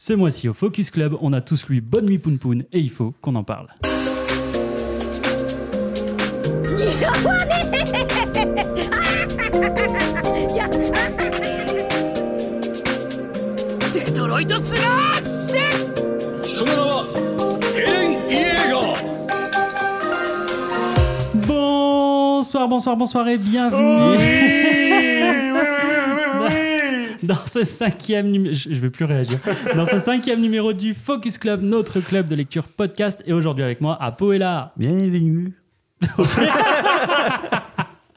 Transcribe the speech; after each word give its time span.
Ce 0.00 0.12
mois-ci 0.12 0.48
au 0.48 0.52
Focus 0.52 0.92
Club, 0.92 1.16
on 1.20 1.32
a 1.32 1.40
tous 1.40 1.68
lu 1.68 1.80
Bonne 1.80 2.06
nuit 2.06 2.18
Poun 2.18 2.38
Poun 2.38 2.62
et 2.72 2.78
il 2.78 2.88
faut 2.88 3.14
qu'on 3.20 3.34
en 3.34 3.42
parle. 3.42 3.66
Bonsoir, 21.34 22.68
bonsoir, 22.68 22.96
bonsoir 22.96 23.26
et 23.26 23.36
bienvenue 23.36 24.87
dans 27.28 27.46
ce 27.46 27.62
cinquième 27.62 28.30
numéro, 28.30 28.54
je 28.54 28.72
je 28.72 28.80
vais 28.80 28.88
plus 28.88 29.04
réagir, 29.04 29.38
dans 29.76 29.86
ce 29.86 29.98
cinquième 29.98 30.40
numéro 30.40 30.72
du 30.72 30.94
Focus 30.94 31.36
Club, 31.36 31.60
notre 31.62 32.00
club 32.00 32.26
de 32.26 32.34
lecture 32.34 32.64
podcast. 32.64 33.22
Et 33.26 33.34
aujourd'hui 33.34 33.62
avec 33.62 33.82
moi, 33.82 34.02
Apo 34.02 34.32
est 34.32 34.38
là. 34.38 34.72
Bienvenue. 34.78 35.52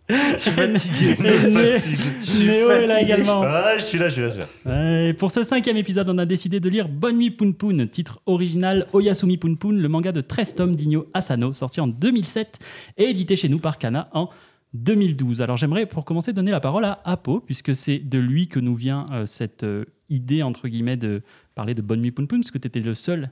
Je 0.10 0.38
suis 0.40 0.52
fatigué. 0.52 1.16
Je 1.22 1.78
suis 2.22 2.46
Néo 2.46 2.70
est 2.70 2.86
là 2.86 2.96
fatigué. 2.96 3.14
également. 3.14 3.44
Ah, 3.46 3.78
je 3.78 3.84
suis 3.84 3.98
là, 3.98 4.10
je 4.10 4.14
suis 4.14 4.22
là, 4.22 4.28
je 4.28 4.34
suis 4.34 4.42
là. 4.66 5.08
Et 5.08 5.14
pour 5.14 5.32
ce 5.32 5.42
cinquième 5.44 5.78
épisode, 5.78 6.10
on 6.10 6.18
a 6.18 6.26
décidé 6.26 6.60
de 6.60 6.68
lire 6.68 6.90
Bonne 6.90 7.18
nuit 7.18 7.32
Poun 7.32 7.54
Poun, 7.54 7.88
titre 7.88 8.20
original 8.26 8.88
Oyasumi 8.92 9.38
Poun 9.38 9.56
Poun, 9.56 9.80
le 9.80 9.88
manga 9.88 10.12
de 10.12 10.20
13 10.20 10.56
tomes 10.56 10.76
d'Igno 10.76 11.08
Asano, 11.14 11.54
sorti 11.54 11.80
en 11.80 11.88
2007 11.88 12.60
et 12.98 13.06
édité 13.06 13.38
chez 13.38 13.48
nous 13.48 13.60
par 13.60 13.78
Kana 13.78 14.10
en 14.12 14.28
2012. 14.74 15.42
Alors 15.42 15.58
j'aimerais 15.58 15.86
pour 15.86 16.06
commencer 16.06 16.34
donner 16.34 16.52
la 16.52 16.60
parole 16.60 16.86
à 16.86 17.00
Apo, 17.06 17.40
puisque 17.40 17.76
c'est 17.76 18.00
de 18.00 18.18
lui 18.20 18.48
que 18.48 18.60
nous 18.60 18.76
vient 18.76 19.06
euh, 19.12 19.26
cette 19.26 19.64
euh, 19.64 19.86
idée, 20.10 20.44
entre 20.44 20.68
guillemets, 20.68 20.98
de 20.98 21.22
parler 21.56 21.74
de 21.74 21.82
Bonne 21.82 22.02
nuit 22.02 22.12
Poun 22.12 22.28
Poun, 22.28 22.40
parce 22.42 22.52
que 22.52 22.58
tu 22.58 22.68
étais 22.68 22.80
le 22.80 22.94
seul 22.94 23.32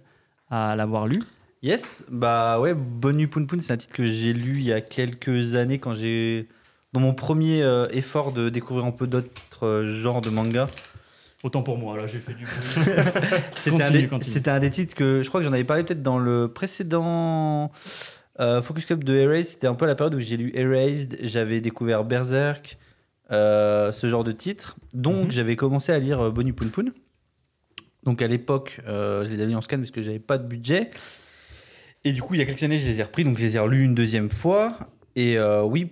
à 0.49 0.75
l'avoir 0.75 1.07
lu. 1.07 1.19
Yes, 1.63 2.05
bah 2.09 2.59
ouais, 2.59 2.73
Bonne 2.73 3.17
nuit 3.17 3.27
Poun 3.27 3.47
Poun, 3.47 3.61
c'est 3.61 3.73
un 3.73 3.77
titre 3.77 3.93
que 3.95 4.05
j'ai 4.05 4.33
lu 4.33 4.55
il 4.57 4.63
y 4.63 4.73
a 4.73 4.81
quelques 4.81 5.55
années 5.55 5.79
quand 5.79 5.93
j'ai. 5.95 6.47
Dans 6.91 6.99
mon 7.01 7.13
premier 7.13 7.61
euh, 7.61 7.87
effort 7.91 8.31
de 8.33 8.49
découvrir 8.49 8.85
un 8.87 8.91
peu 8.91 9.05
d'autres 9.05 9.83
genres 9.85 10.21
de 10.21 10.31
manga. 10.31 10.67
Autant 11.43 11.61
pour 11.61 11.77
moi, 11.77 11.95
là 11.95 12.07
j'ai 12.07 12.17
fait 12.19 12.33
du 12.33 12.45
C'était 13.55 13.75
un, 13.75 13.77
Continue, 13.77 14.01
des- 14.01 14.07
continue. 14.07 14.33
c'était 14.33 14.49
un 14.51 14.59
des 14.59 14.69
titres 14.71 14.95
que 14.95 15.21
je 15.23 15.29
crois 15.29 15.39
que 15.39 15.45
j'en 15.45 15.53
avais 15.53 15.63
parlé 15.63 15.83
peut-être 15.83 16.01
dans 16.01 16.17
le 16.17 16.47
précédent 16.51 17.71
euh, 18.39 18.61
Focus 18.61 18.85
Club 18.85 19.03
de 19.03 19.15
Erased. 19.15 19.43
C'était 19.45 19.67
un 19.67 19.75
peu 19.75 19.85
la 19.85 19.95
période 19.95 20.15
où 20.15 20.19
j'ai 20.19 20.37
lu 20.37 20.51
Erased, 20.55 21.17
j'avais 21.23 21.61
découvert 21.61 22.03
Berserk, 22.03 22.77
euh, 23.31 23.91
ce 23.91 24.07
genre 24.07 24.23
de 24.23 24.31
titres. 24.31 24.77
Donc 24.93 25.25
Mhm. 25.25 25.31
j'avais 25.31 25.55
commencé 25.55 25.91
à 25.91 25.99
lire 25.99 26.19
euh, 26.21 26.31
Bonne 26.31 26.45
nuit 26.45 26.53
Poun 26.53 26.69
Poun. 26.69 26.91
Donc 28.03 28.21
à 28.21 28.27
l'époque, 28.27 28.79
euh, 28.87 29.25
je 29.25 29.31
les 29.31 29.41
avais 29.41 29.47
mis 29.49 29.55
en 29.55 29.61
scan 29.61 29.77
parce 29.77 29.91
que 29.91 30.01
j'avais 30.01 30.19
pas 30.19 30.37
de 30.37 30.47
budget. 30.47 30.89
Et 32.05 32.13
du 32.13 32.21
coup, 32.21 32.33
il 32.33 32.37
y 32.37 32.41
a 32.41 32.45
quelques 32.45 32.63
années, 32.63 32.77
je 32.77 32.87
les 32.87 32.99
ai 33.01 33.03
repris, 33.03 33.23
donc 33.25 33.37
je 33.37 33.43
les 33.43 33.55
ai 33.57 33.59
relus 33.59 33.81
une 33.83 33.93
deuxième 33.93 34.29
fois. 34.29 34.77
Et 35.17 35.37
oui, 35.65 35.91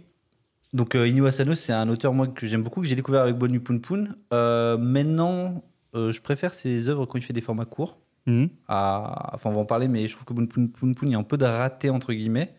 donc 0.72 0.94
Inu 0.94 1.28
Asano, 1.28 1.54
c'est 1.54 1.74
un 1.74 1.90
auteur 1.90 2.14
moi 2.14 2.28
que 2.28 2.48
j'aime 2.48 2.64
beaucoup, 2.64 2.82
que 2.82 2.88
j'ai 2.88 2.96
découvert 2.96 3.24
avec 3.24 3.36
Bonne 3.36 3.52
nuit 3.52 3.60
Poun 3.60 3.82
Poun. 3.82 4.16
Euh, 4.34 4.78
maintenant, 4.78 5.66
je 5.94 6.20
préfère 6.22 6.54
ses 6.54 6.88
œuvres 6.88 7.06
quand 7.06 7.18
il 7.18 7.24
fait 7.24 7.34
des 7.34 7.42
formats 7.42 7.66
courts. 7.66 8.00
Mhm. 8.28 8.50
À- 8.68 9.32
Enfin, 9.34 9.50
on 9.50 9.54
va 9.54 9.60
en 9.62 9.66
parler, 9.66 9.88
mais 9.88 10.08
je 10.08 10.14
trouve 10.14 10.26
que 10.26 10.34
Bonne 10.34 10.48
Poun 10.48 10.70
Poun 10.70 10.94
Poun, 10.94 11.10
il 11.10 11.14
y 11.14 11.16
a 11.16 11.20
un 11.20 11.24
peu 11.24 11.38
de 11.38 11.46
raté 11.46 11.90
entre 11.90 12.14
guillemets. 12.14 12.54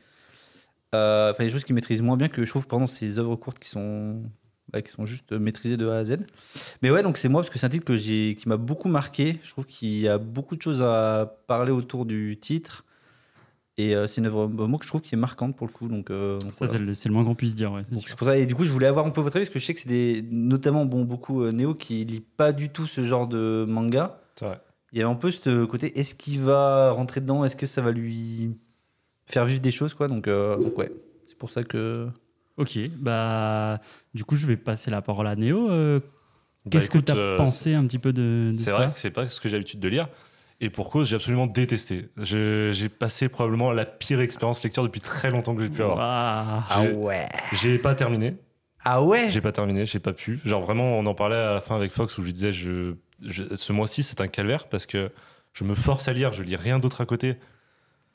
Euh, 0.94 1.30
Enfin, 1.30 1.42
il 1.44 1.46
y 1.46 1.46
a 1.46 1.50
des 1.50 1.52
choses 1.54 1.64
qu'il 1.64 1.74
maîtrise 1.74 2.00
moins 2.02 2.16
bien 2.16 2.28
que 2.28 2.44
je 2.44 2.50
trouve 2.50 2.66
pendant 2.66 2.86
ses 2.86 3.18
œuvres 3.18 3.36
courtes 3.36 3.58
qui 3.58 3.68
sont 3.68 4.22
bah, 4.72 4.82
qui 4.82 4.90
sont 4.92 5.04
juste 5.06 5.32
maîtrisées 5.32 5.76
de 5.76 5.88
A 5.88 5.98
à 5.98 6.04
Z. 6.04 6.18
Mais 6.82 6.90
ouais, 6.90 7.02
donc 7.02 7.16
c'est 7.18 7.28
moi 7.28 7.40
parce 7.42 7.50
que 7.50 7.58
c'est 7.58 7.66
un 7.66 7.70
titre 7.70 7.84
que 7.86 7.94
qui 7.96 8.48
m'a 8.48 8.56
beaucoup 8.58 8.88
marqué. 8.88 9.38
Je 9.42 9.50
trouve 9.50 9.66
qu'il 9.66 9.98
y 9.98 10.08
a 10.08 10.18
beaucoup 10.18 10.56
de 10.56 10.62
choses 10.62 10.82
à 10.82 11.38
parler 11.46 11.70
autour 11.72 12.04
du 12.06 12.38
titre. 12.40 12.84
Et 13.80 13.94
euh, 13.94 14.06
c'est 14.08 14.20
une 14.20 14.26
œuvre 14.26 14.48
moi 14.48 14.76
que 14.78 14.84
je 14.84 14.88
trouve 14.90 15.00
qui 15.02 15.14
est 15.14 15.18
marquante 15.18 15.56
pour 15.56 15.66
le 15.66 15.72
coup. 15.72 15.88
Donc, 15.88 16.10
euh, 16.10 16.40
donc 16.40 16.52
Ça 16.52 16.66
voilà. 16.66 16.92
c'est 16.94 17.08
le, 17.08 17.14
moins 17.14 17.24
qu'on 17.24 17.34
puisse 17.36 17.54
dire. 17.54 17.70
ouais, 17.72 17.82
c'est 18.04 18.16
pour 18.16 18.26
ça. 18.26 18.36
Et 18.36 18.44
du 18.44 18.54
coup, 18.56 18.64
je 18.64 18.72
voulais 18.72 18.86
avoir 18.88 19.06
un 19.06 19.10
peu 19.10 19.20
votre 19.20 19.36
avis 19.36 19.44
parce 19.46 19.54
que 19.54 19.60
je 19.60 19.64
sais 19.64 19.72
que 19.74 19.80
c'est 19.80 19.88
des, 19.88 20.22
notamment 20.32 20.84
bon, 20.84 21.04
beaucoup 21.04 21.42
euh, 21.44 21.52
Néo 21.52 21.74
qui 21.74 22.04
lit 22.04 22.20
pas 22.20 22.52
du 22.52 22.70
tout 22.70 22.86
ce 22.86 23.04
genre 23.04 23.28
de 23.28 23.64
manga. 23.68 24.20
C'est 24.34 24.46
vrai. 24.46 24.60
Il 24.92 24.98
y 24.98 25.02
avait 25.02 25.10
un 25.10 25.14
peu 25.16 25.30
ce 25.30 25.64
côté 25.64 25.98
est-ce 25.98 26.14
qu'il 26.14 26.40
va 26.40 26.90
rentrer 26.92 27.20
dedans? 27.20 27.44
Est-ce 27.44 27.56
que 27.56 27.66
ça 27.66 27.82
va 27.82 27.90
lui 27.90 28.56
faire 29.26 29.44
vivre 29.44 29.60
des 29.60 29.70
choses 29.70 29.94
quoi? 29.94 30.08
Donc, 30.08 30.26
euh, 30.28 30.56
donc 30.56 30.76
ouais, 30.78 30.90
c'est 31.26 31.36
pour 31.36 31.50
ça 31.50 31.62
que. 31.64 32.08
Ok, 32.56 32.78
bah 32.98 33.80
du 34.14 34.24
coup 34.24 34.34
je 34.34 34.46
vais 34.46 34.56
passer 34.56 34.90
la 34.90 35.02
parole 35.02 35.26
à 35.28 35.36
Néo. 35.36 35.70
Euh, 35.70 36.00
Bah, 36.00 36.70
Qu'est-ce 36.72 36.90
que 36.90 36.98
tu 36.98 37.12
as 37.12 37.16
euh, 37.16 37.36
pensé 37.36 37.74
un 37.74 37.86
petit 37.86 37.98
peu 38.00 38.12
de, 38.12 38.50
de 38.52 38.58
C'est 38.58 38.70
vrai 38.70 38.88
que 38.88 38.94
c'est 38.98 39.10
pas 39.12 39.28
ce 39.28 39.40
que 39.40 39.48
j'ai 39.48 39.56
l'habitude 39.56 39.80
de 39.80 39.88
lire. 39.88 40.08
Et 40.60 40.70
pour 40.70 40.90
cause, 40.90 41.08
j'ai 41.08 41.14
absolument 41.14 41.46
détesté. 41.46 42.08
J'ai 42.16 42.88
passé 42.88 43.28
probablement 43.28 43.70
la 43.70 43.84
pire 43.86 44.18
expérience 44.20 44.64
lecture 44.64 44.82
depuis 44.82 45.00
très 45.00 45.30
longtemps 45.30 45.54
que 45.54 45.62
j'ai 45.62 45.68
pu 45.68 45.82
avoir. 45.82 46.66
Ah 46.68 46.82
ouais 46.90 47.28
J'ai 47.52 47.78
pas 47.78 47.94
terminé. 47.94 48.34
Ah 48.84 49.02
ouais? 49.04 49.28
J'ai 49.28 49.40
pas 49.40 49.52
terminé, 49.52 49.86
j'ai 49.86 50.00
pas 50.00 50.12
pu. 50.12 50.40
Genre 50.44 50.60
vraiment, 50.62 50.98
on 50.98 51.06
en 51.06 51.14
parlait 51.14 51.36
à 51.36 51.54
la 51.54 51.60
fin 51.60 51.76
avec 51.76 51.92
Fox 51.92 52.18
où 52.18 52.22
je 52.22 52.26
lui 52.26 52.32
disais, 52.32 52.50
je, 52.50 52.94
ce 53.22 53.72
mois-ci 53.72 54.02
c'est 54.02 54.20
un 54.20 54.28
calvaire 54.28 54.68
parce 54.68 54.86
que 54.86 55.10
je 55.52 55.64
me 55.64 55.74
force 55.74 56.08
à 56.08 56.12
lire, 56.12 56.32
je 56.32 56.42
lis 56.42 56.56
rien 56.56 56.78
d'autre 56.78 57.00
à 57.00 57.06
côté. 57.06 57.36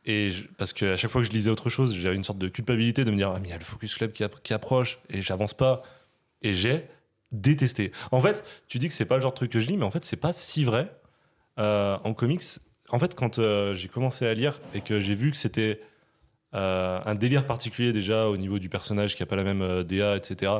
Et 0.05 0.31
parce 0.57 0.73
qu'à 0.73 0.97
chaque 0.97 1.11
fois 1.11 1.21
que 1.21 1.27
je 1.27 1.31
lisais 1.31 1.49
autre 1.49 1.69
chose, 1.69 1.95
j'avais 1.95 2.15
une 2.15 2.23
sorte 2.25 2.37
de 2.39 2.49
culpabilité 2.49 3.05
de 3.05 3.11
me 3.11 3.15
dire, 3.15 3.31
ah 3.33 3.39
mais 3.39 3.47
il 3.47 3.51
y 3.51 3.53
a 3.53 3.57
le 3.57 3.63
Focus 3.63 3.95
Club 3.95 4.11
qui, 4.11 4.23
app- 4.23 4.41
qui 4.43 4.53
approche 4.53 4.99
et 5.09 5.21
j'avance 5.21 5.53
pas. 5.53 5.81
Et 6.41 6.53
j'ai 6.53 6.87
détesté. 7.31 7.91
En 8.11 8.21
fait, 8.21 8.43
tu 8.67 8.79
dis 8.79 8.87
que 8.89 8.93
c'est 8.93 9.05
pas 9.05 9.15
le 9.15 9.21
genre 9.21 9.31
de 9.31 9.37
truc 9.37 9.51
que 9.51 9.59
je 9.61 9.67
lis, 9.67 9.77
mais 9.77 9.85
en 9.85 9.91
fait 9.91 10.03
c'est 10.05 10.17
pas 10.17 10.33
si 10.33 10.65
vrai. 10.65 10.93
Euh, 11.59 11.97
en 12.03 12.13
comics, 12.13 12.41
en 12.89 12.97
fait 12.99 13.13
quand 13.15 13.39
euh, 13.39 13.75
j'ai 13.75 13.87
commencé 13.87 14.25
à 14.25 14.33
lire 14.33 14.59
et 14.73 14.81
que 14.81 14.99
j'ai 14.99 15.13
vu 15.15 15.29
que 15.31 15.37
c'était 15.37 15.79
euh, 16.55 16.99
un 17.05 17.15
délire 17.15 17.45
particulier 17.45 17.93
déjà 17.93 18.27
au 18.27 18.37
niveau 18.37 18.57
du 18.59 18.69
personnage 18.69 19.15
qui 19.15 19.23
a 19.23 19.25
pas 19.25 19.35
la 19.35 19.43
même 19.43 19.83
DA, 19.83 20.17
etc. 20.17 20.51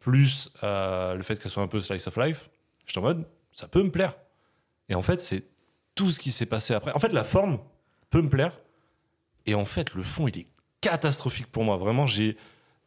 Plus 0.00 0.50
le 0.62 1.20
fait 1.22 1.36
que 1.36 1.42
ça 1.42 1.48
soit 1.48 1.62
un 1.62 1.68
peu 1.68 1.80
slice 1.80 2.06
of 2.08 2.16
life, 2.16 2.48
j'étais 2.86 2.98
en 2.98 3.02
mode 3.02 3.24
ça 3.52 3.68
peut 3.68 3.82
me 3.82 3.90
plaire. 3.90 4.14
Et 4.88 4.94
en 4.94 5.02
fait, 5.02 5.20
c'est 5.20 5.44
tout 5.94 6.10
ce 6.10 6.18
qui 6.20 6.32
s'est 6.32 6.46
passé 6.46 6.74
après. 6.74 6.92
En 6.94 6.98
fait, 6.98 7.12
la 7.12 7.24
forme 7.24 7.58
peut 8.10 8.22
me 8.22 8.28
plaire. 8.28 8.58
Et 9.46 9.54
en 9.54 9.64
fait, 9.64 9.94
le 9.94 10.02
fond, 10.02 10.28
il 10.28 10.38
est 10.38 10.46
catastrophique 10.80 11.46
pour 11.46 11.64
moi. 11.64 11.76
Vraiment, 11.76 12.06
j'ai. 12.06 12.36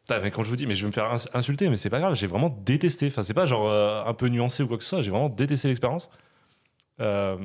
Mais 0.10 0.30
quand 0.30 0.44
je 0.44 0.50
vous 0.50 0.56
dis, 0.56 0.68
mais 0.68 0.76
je 0.76 0.82
vais 0.82 0.88
me 0.88 0.92
faire 0.94 1.12
ins- 1.12 1.28
insulter, 1.34 1.68
mais 1.70 1.78
c'est 1.78 1.90
pas 1.90 2.00
grave, 2.00 2.14
j'ai 2.16 2.28
vraiment 2.28 2.50
détesté. 2.64 3.08
Enfin, 3.08 3.24
c'est 3.24 3.34
pas 3.34 3.48
genre 3.48 3.68
euh, 3.68 4.04
un 4.06 4.14
peu 4.14 4.28
nuancé 4.28 4.62
ou 4.62 4.68
quoi 4.68 4.78
que 4.78 4.84
ce 4.84 4.90
soit, 4.90 5.02
j'ai 5.02 5.10
vraiment 5.10 5.30
détesté 5.30 5.68
l'expérience. 5.68 6.12
Euh, 7.00 7.38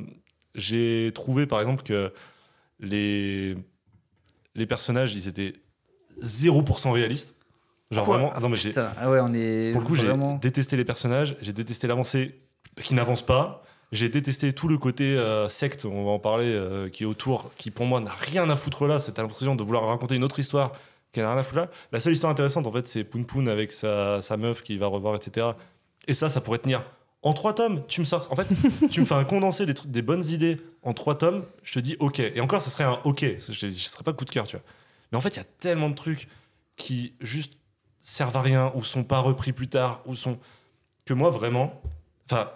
j'ai 0.55 1.11
trouvé 1.15 1.47
par 1.47 1.59
exemple 1.61 1.83
que 1.83 2.13
les, 2.79 3.57
les 4.55 4.67
personnages, 4.67 5.15
ils 5.15 5.27
étaient 5.27 5.55
0% 6.23 6.91
réalistes. 6.93 7.37
Genre 7.91 8.05
Quoi? 8.05 8.19
vraiment. 8.19 8.39
Non, 8.41 8.49
mais 8.51 8.57
j'ai- 8.57 8.69
Putain, 8.71 8.93
ah 8.99 9.11
ouais, 9.11 9.21
on 9.23 9.33
est 9.33 9.73
pour 9.73 9.81
le 9.81 9.87
coup, 9.87 9.95
j'ai 9.97 10.07
vraiment. 10.09 10.35
détesté 10.37 10.77
les 10.77 10.85
personnages, 10.85 11.37
j'ai 11.41 11.53
détesté 11.55 11.87
l'avancée 11.87 12.39
qui 12.83 12.95
n'avance 12.95 13.23
pas, 13.23 13.63
j'ai 13.93 14.09
détesté 14.09 14.53
tout 14.53 14.69
le 14.69 14.79
côté 14.79 15.17
euh, 15.17 15.49
secte, 15.49 15.85
on 15.85 16.05
va 16.05 16.11
en 16.11 16.19
parler, 16.19 16.53
euh, 16.53 16.89
qui 16.89 17.03
est 17.03 17.07
autour, 17.07 17.53
qui 17.57 17.71
pour 17.71 17.87
moi 17.87 18.01
n'a 18.01 18.13
rien 18.13 18.49
à 18.49 18.57
foutre 18.57 18.87
là. 18.87 18.99
C'était 18.99 19.23
l'impression 19.23 19.57
de 19.57 19.63
vouloir 19.63 19.87
raconter 19.87 20.15
une 20.15 20.25
autre 20.25 20.39
histoire 20.39 20.73
qui 21.13 21.21
n'a 21.21 21.31
rien 21.31 21.41
à 21.41 21.43
foutre 21.43 21.63
là. 21.63 21.71
La 21.91 21.99
seule 21.99 22.13
histoire 22.13 22.31
intéressante, 22.31 22.67
en 22.67 22.73
fait, 22.73 22.87
c'est 22.87 23.03
Poun 23.03 23.25
Poun 23.25 23.49
avec 23.49 23.73
sa, 23.73 24.23
sa 24.23 24.37
meuf 24.37 24.63
qui 24.63 24.79
va 24.79 24.87
revoir, 24.87 25.17
etc. 25.17 25.49
Et 26.07 26.15
ça, 26.15 26.29
ça 26.29 26.41
pourrait 26.41 26.59
tenir. 26.59 26.85
En 27.23 27.33
trois 27.33 27.53
tomes, 27.53 27.85
tu 27.87 28.01
me 28.01 28.07
sors. 28.07 28.29
En 28.31 28.37
fait, 28.37 28.47
tu 28.91 29.01
me 29.01 29.05
fais 29.05 29.15
un 29.15 29.25
condensé 29.25 29.67
des 29.67 30.03
bonnes 30.03 30.27
idées 30.27 30.57
en 30.83 30.95
trois 30.95 31.19
tomes, 31.19 31.45
je 31.63 31.75
te 31.75 31.81
dis 31.81 31.97
OK. 31.99 32.21
Et 32.21 32.41
encore, 32.41 32.63
ça 32.63 32.71
serait 32.71 32.85
un 32.85 32.99
OK. 33.05 33.25
Je 33.49 33.67
ne 33.67 33.71
serais 33.71 34.05
pas 34.05 34.13
coup 34.13 34.25
de 34.25 34.31
cœur, 34.31 34.47
tu 34.47 34.57
vois. 34.57 34.65
Mais 35.13 35.19
en 35.19 35.21
fait, 35.21 35.31
il 35.31 35.37
y 35.37 35.41
a 35.41 35.47
tellement 35.59 35.91
de 35.91 35.95
trucs 35.95 36.29
qui 36.77 37.15
juste 37.21 37.55
servent 38.01 38.37
à 38.37 38.43
rien 38.43 38.73
ou 38.75 38.83
sont 38.85 39.05
pas 39.05 39.19
repris 39.19 39.53
plus 39.53 39.69
tard 39.69 40.01
ou 40.07 40.15
sont 40.15 40.39
que 41.05 41.13
moi 41.13 41.31
vraiment 41.31 41.83
enfin 42.25 42.51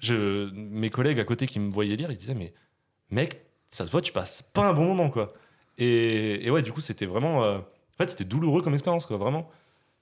je 0.00 0.50
mes 0.52 0.90
collègues 0.90 1.20
à 1.20 1.24
côté 1.24 1.46
qui 1.46 1.60
me 1.60 1.70
voyaient 1.70 1.96
lire 1.96 2.10
ils 2.10 2.16
disaient 2.16 2.34
mais 2.34 2.52
mec 3.10 3.42
ça 3.70 3.86
se 3.86 3.90
voit 3.90 4.00
tu 4.00 4.12
passes 4.12 4.42
pas 4.52 4.66
un 4.66 4.72
bon 4.72 4.84
moment 4.84 5.10
quoi. 5.10 5.32
Et, 5.76 6.44
et 6.46 6.50
ouais 6.50 6.62
du 6.62 6.72
coup 6.72 6.80
c'était 6.80 7.06
vraiment 7.06 7.44
euh, 7.44 7.58
en 7.58 7.96
fait 7.98 8.10
c'était 8.10 8.24
douloureux 8.24 8.62
comme 8.62 8.74
expérience 8.74 9.06
quoi 9.06 9.16
vraiment. 9.16 9.50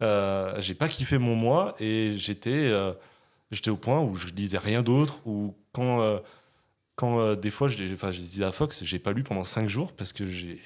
Euh, 0.02 0.60
j'ai 0.60 0.74
pas 0.74 0.88
kiffé 0.88 1.18
mon 1.18 1.34
mois 1.34 1.74
et 1.80 2.12
j'étais 2.16 2.68
euh, 2.68 2.92
j'étais 3.50 3.70
au 3.70 3.76
point 3.76 4.00
où 4.00 4.14
je 4.14 4.28
lisais 4.28 4.58
rien 4.58 4.82
d'autre 4.82 5.26
ou 5.26 5.56
quand 5.72 6.20
quand 6.94 7.34
des 7.34 7.50
fois 7.50 7.68
je, 7.68 7.92
enfin, 7.92 8.10
je 8.10 8.20
disais 8.20 8.44
à 8.44 8.52
Fox 8.52 8.84
j'ai 8.84 8.98
pas 8.98 9.12
lu 9.12 9.22
pendant 9.22 9.44
5 9.44 9.68
jours 9.68 9.92
parce 9.92 10.12
que 10.12 10.26
j'ai 10.26 10.60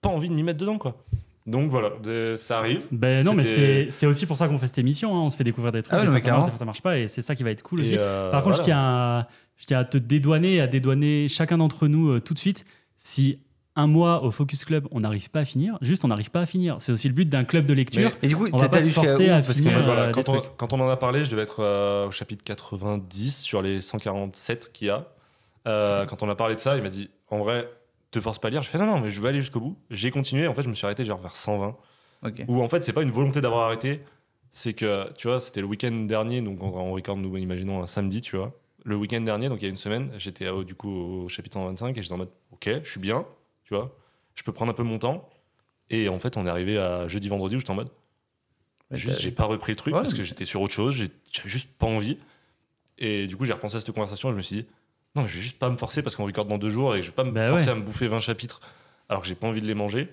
pas 0.00 0.08
envie 0.08 0.28
de 0.28 0.34
m'y 0.34 0.42
mettre 0.42 0.58
dedans 0.58 0.78
quoi 0.78 1.04
donc 1.46 1.68
voilà 1.70 1.90
de- 2.02 2.34
ça 2.36 2.58
arrive 2.58 2.82
Ben 2.90 3.24
non, 3.24 3.32
mais 3.34 3.88
c'est 3.90 4.06
aussi 4.06 4.26
pour 4.26 4.36
ça 4.36 4.48
qu'on 4.48 4.58
fait 4.58 4.66
cette 4.66 4.78
émission. 4.78 5.14
hein. 5.16 5.20
On 5.20 5.30
se 5.30 5.36
fait 5.36 5.44
découvrir 5.44 5.72
des 5.72 5.82
trucs. 5.82 5.94
Ah 5.94 5.98
ouais, 5.98 6.06
des, 6.06 6.10
fois 6.10 6.20
ça 6.20 6.20
marche, 6.20 6.24
clairement. 6.24 6.44
des 6.44 6.50
fois 6.50 6.58
ça 6.58 6.64
marche 6.64 6.82
pas, 6.82 6.98
et 6.98 7.08
c'est 7.08 7.22
ça 7.22 7.34
qui 7.34 7.42
va 7.42 7.50
être 7.50 7.62
cool 7.62 7.80
Et, 7.80 7.82
aussi. 7.84 7.96
euh, 7.98 8.30
Par 8.30 8.42
contre, 8.42 8.56
je 8.58 8.62
tiens, 8.62 8.78
à, 8.78 9.26
je 9.56 9.66
tiens 9.66 9.78
à 9.78 9.84
te 9.84 9.96
dédouaner, 9.98 10.60
à 10.60 10.66
dédouaner 10.66 11.28
chacun 11.28 11.58
d'entre 11.58 11.86
nous 11.88 12.10
euh, 12.10 12.20
tout 12.20 12.34
de 12.34 12.38
suite. 12.38 12.64
Si 12.96 13.38
un 13.78 13.86
mois 13.86 14.22
au 14.24 14.30
Focus 14.30 14.64
Club, 14.64 14.88
on 14.90 15.00
n'arrive 15.00 15.28
pas 15.30 15.40
à 15.40 15.44
finir, 15.44 15.76
juste 15.82 16.02
on 16.04 16.08
n'arrive 16.08 16.30
pas 16.30 16.40
à 16.40 16.46
finir. 16.46 16.76
C'est 16.80 16.92
aussi 16.92 17.08
le 17.08 17.14
but 17.14 17.28
d'un 17.28 17.44
club 17.44 17.66
de 17.66 17.74
lecture. 17.74 18.10
Et 18.22 18.28
du 18.28 18.34
coup, 18.36 18.48
On 18.52 18.56
va 18.56 18.68
pas 18.70 18.80
se 18.80 18.86
jusqu'à 18.86 19.02
forcer 19.02 19.28
où 19.28 19.32
à 19.34 19.40
Parce 19.42 19.52
finir, 19.58 19.72
En 19.72 19.74
fait, 19.74 19.80
euh, 19.80 19.84
voilà, 19.84 20.12
quand, 20.12 20.28
on, 20.30 20.40
trucs. 20.40 20.56
quand 20.56 20.72
on 20.72 20.80
en 20.80 20.88
a 20.88 20.96
parlé, 20.96 21.24
je 21.26 21.30
devais 21.30 21.42
être 21.42 21.60
euh, 21.62 22.08
au 22.08 22.10
chapitre 22.10 22.42
90 22.42 23.36
sur 23.42 23.60
les 23.60 23.82
147 23.82 24.72
qu'il 24.72 24.86
y 24.88 24.90
a. 24.90 25.06
euh, 25.68 26.06
quand 26.06 26.22
on 26.22 26.28
a 26.30 26.34
parlé 26.34 26.54
de 26.54 26.60
ça, 26.60 26.76
il 26.78 26.82
m'a 26.82 26.88
dit 26.88 27.10
en 27.28 27.38
vrai, 27.38 27.68
te 28.10 28.20
force 28.20 28.38
pas 28.38 28.48
à 28.48 28.50
lire. 28.50 28.62
Je 28.62 28.68
fais 28.68 28.78
non, 28.78 28.86
non, 28.86 29.00
mais 29.00 29.10
je 29.10 29.20
vais 29.20 29.28
aller 29.28 29.40
jusqu'au 29.40 29.60
bout. 29.60 29.76
J'ai 29.90 30.10
continué. 30.10 30.46
En 30.46 30.54
fait, 30.54 30.62
je 30.62 30.68
me 30.68 30.74
suis 30.74 30.84
arrêté 30.86 31.04
genre 31.04 31.20
vers 31.20 31.36
120. 31.36 31.76
Ok. 32.24 32.44
Ou 32.48 32.62
en 32.62 32.68
fait, 32.68 32.82
c'est 32.82 32.92
pas 32.92 33.02
une 33.02 33.10
volonté 33.10 33.40
d'avoir 33.40 33.62
arrêté. 33.62 34.00
C'est 34.50 34.72
que, 34.72 35.12
tu 35.14 35.28
vois, 35.28 35.40
c'était 35.40 35.60
le 35.60 35.66
week-end 35.66 35.92
dernier. 35.92 36.40
Donc, 36.40 36.62
on, 36.62 36.68
on 36.68 36.92
record, 36.92 37.16
nous, 37.16 37.36
imaginons 37.36 37.82
un 37.82 37.86
samedi, 37.86 38.20
tu 38.20 38.36
vois. 38.36 38.58
Le 38.84 38.96
week-end 38.96 39.20
dernier, 39.20 39.48
donc 39.48 39.60
il 39.60 39.64
y 39.64 39.66
a 39.66 39.70
une 39.70 39.76
semaine, 39.76 40.12
j'étais 40.16 40.46
euh, 40.46 40.62
du 40.62 40.76
coup 40.76 40.88
au 40.88 41.28
chapitre 41.28 41.54
125 41.54 41.98
et 41.98 42.02
j'étais 42.02 42.14
en 42.14 42.18
mode 42.18 42.30
ok, 42.52 42.70
je 42.84 42.88
suis 42.88 43.00
bien, 43.00 43.26
tu 43.64 43.74
vois. 43.74 43.96
Je 44.36 44.44
peux 44.44 44.52
prendre 44.52 44.70
un 44.70 44.74
peu 44.74 44.84
mon 44.84 45.00
temps. 45.00 45.28
Et 45.90 46.08
en 46.08 46.20
fait, 46.20 46.36
on 46.36 46.46
est 46.46 46.48
arrivé 46.48 46.78
à 46.78 47.08
jeudi, 47.08 47.28
vendredi 47.28 47.56
où 47.56 47.58
j'étais 47.58 47.72
en 47.72 47.74
mode 47.74 47.90
Juste, 48.92 49.20
j'ai 49.20 49.32
pas 49.32 49.44
repris 49.44 49.72
le 49.72 49.76
truc 49.76 49.92
Ouais, 49.92 50.00
parce 50.00 50.14
que 50.14 50.22
j'étais 50.22 50.44
sur 50.44 50.60
autre 50.60 50.72
chose, 50.72 50.94
j'avais 50.94 51.10
juste 51.48 51.68
pas 51.76 51.86
envie. 51.86 52.18
Et 52.98 53.26
du 53.26 53.36
coup, 53.36 53.44
j'ai 53.44 53.52
repensé 53.52 53.76
à 53.76 53.80
cette 53.80 53.92
conversation 53.92 54.28
et 54.28 54.32
je 54.32 54.36
me 54.36 54.42
suis 54.42 54.56
dit, 54.56 54.66
non, 55.16 55.22
mais 55.22 55.28
je 55.28 55.34
vais 55.34 55.40
juste 55.40 55.58
pas 55.58 55.70
me 55.70 55.76
forcer 55.76 56.02
parce 56.02 56.14
qu'on 56.14 56.24
record 56.26 56.44
dans 56.44 56.58
deux 56.58 56.70
jours 56.70 56.94
et 56.94 57.02
je 57.02 57.06
vais 57.06 57.12
pas 57.12 57.24
me 57.24 57.32
Bah 57.32 57.48
forcer 57.48 57.66
ouais. 57.66 57.72
à 57.72 57.74
me 57.74 57.80
bouffer 57.82 58.06
20 58.06 58.20
chapitres 58.20 58.60
alors 59.08 59.22
que 59.22 59.28
j'ai 59.28 59.34
pas 59.34 59.48
envie 59.48 59.60
de 59.62 59.66
les 59.66 59.74
manger. 59.74 60.08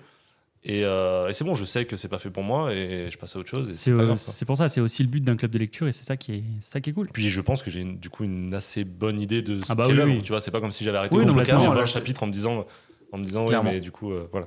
Et, 0.66 0.82
euh, 0.84 1.28
et 1.28 1.34
c'est 1.34 1.44
bon, 1.44 1.54
je 1.54 1.64
sais 1.66 1.84
que 1.84 1.94
c'est 1.98 2.08
pas 2.08 2.16
fait 2.18 2.30
pour 2.30 2.42
moi 2.42 2.72
et 2.72 3.10
je 3.10 3.18
passe 3.18 3.36
à 3.36 3.38
autre 3.38 3.50
chose. 3.50 3.70
C'est 3.72 3.90
euh, 3.90 4.14
pour 4.46 4.56
ça, 4.56 4.70
c'est 4.70 4.80
aussi 4.80 5.02
le 5.02 5.10
but 5.10 5.22
d'un 5.22 5.36
club 5.36 5.50
de 5.50 5.58
lecture 5.58 5.86
et 5.86 5.92
c'est 5.92 6.04
ça 6.04 6.16
qui 6.16 6.32
est, 6.32 6.42
ça 6.60 6.80
qui 6.80 6.88
est 6.88 6.92
cool. 6.94 7.08
Puis 7.12 7.28
je 7.28 7.40
pense 7.42 7.62
que 7.62 7.70
j'ai 7.70 7.82
une- 7.82 7.98
du 7.98 8.08
coup 8.08 8.24
une 8.24 8.54
assez 8.54 8.82
bonne 8.84 9.20
idée 9.20 9.42
de 9.42 9.60
ce 9.60 9.66
Ah 9.70 9.74
bah 9.74 9.84
qu'est 9.84 9.90
oui, 9.92 9.96
l'œuvre, 9.98 10.12
oui. 10.14 10.22
Tu 10.22 10.30
vois, 10.32 10.40
c'est 10.40 10.50
pas 10.50 10.60
comme 10.62 10.70
si 10.70 10.82
j'avais 10.82 10.96
arrêté 10.96 11.14
Oui, 11.14 11.22
au 11.22 11.26
non, 11.26 11.32
bout 11.34 11.38
mais 11.40 11.42
de 11.44 11.48
clairement, 11.48 11.68
20 11.70 11.80
là, 11.80 11.84
chapitres 11.86 12.22
en 12.22 12.26
me 12.28 12.32
disant, 12.32 12.64
en 13.12 13.18
me 13.18 13.24
disant 13.24 13.44
Clairement. 13.44 13.72
mais 13.72 13.80
du 13.80 13.90
coup, 13.90 14.10
euh, 14.12 14.26
voilà. 14.32 14.46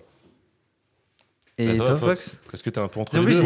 Et 1.60 1.68
Bah, 1.78 1.86
toi, 1.86 1.96
Fox 1.96 2.40
Est-ce 2.54 2.64
que 2.64 2.70
t'es 2.72 2.80
un 2.80 2.88
peu 2.88 3.00
entre 3.00 3.18
En 3.18 3.22
les 3.22 3.32
deux? 3.34 3.44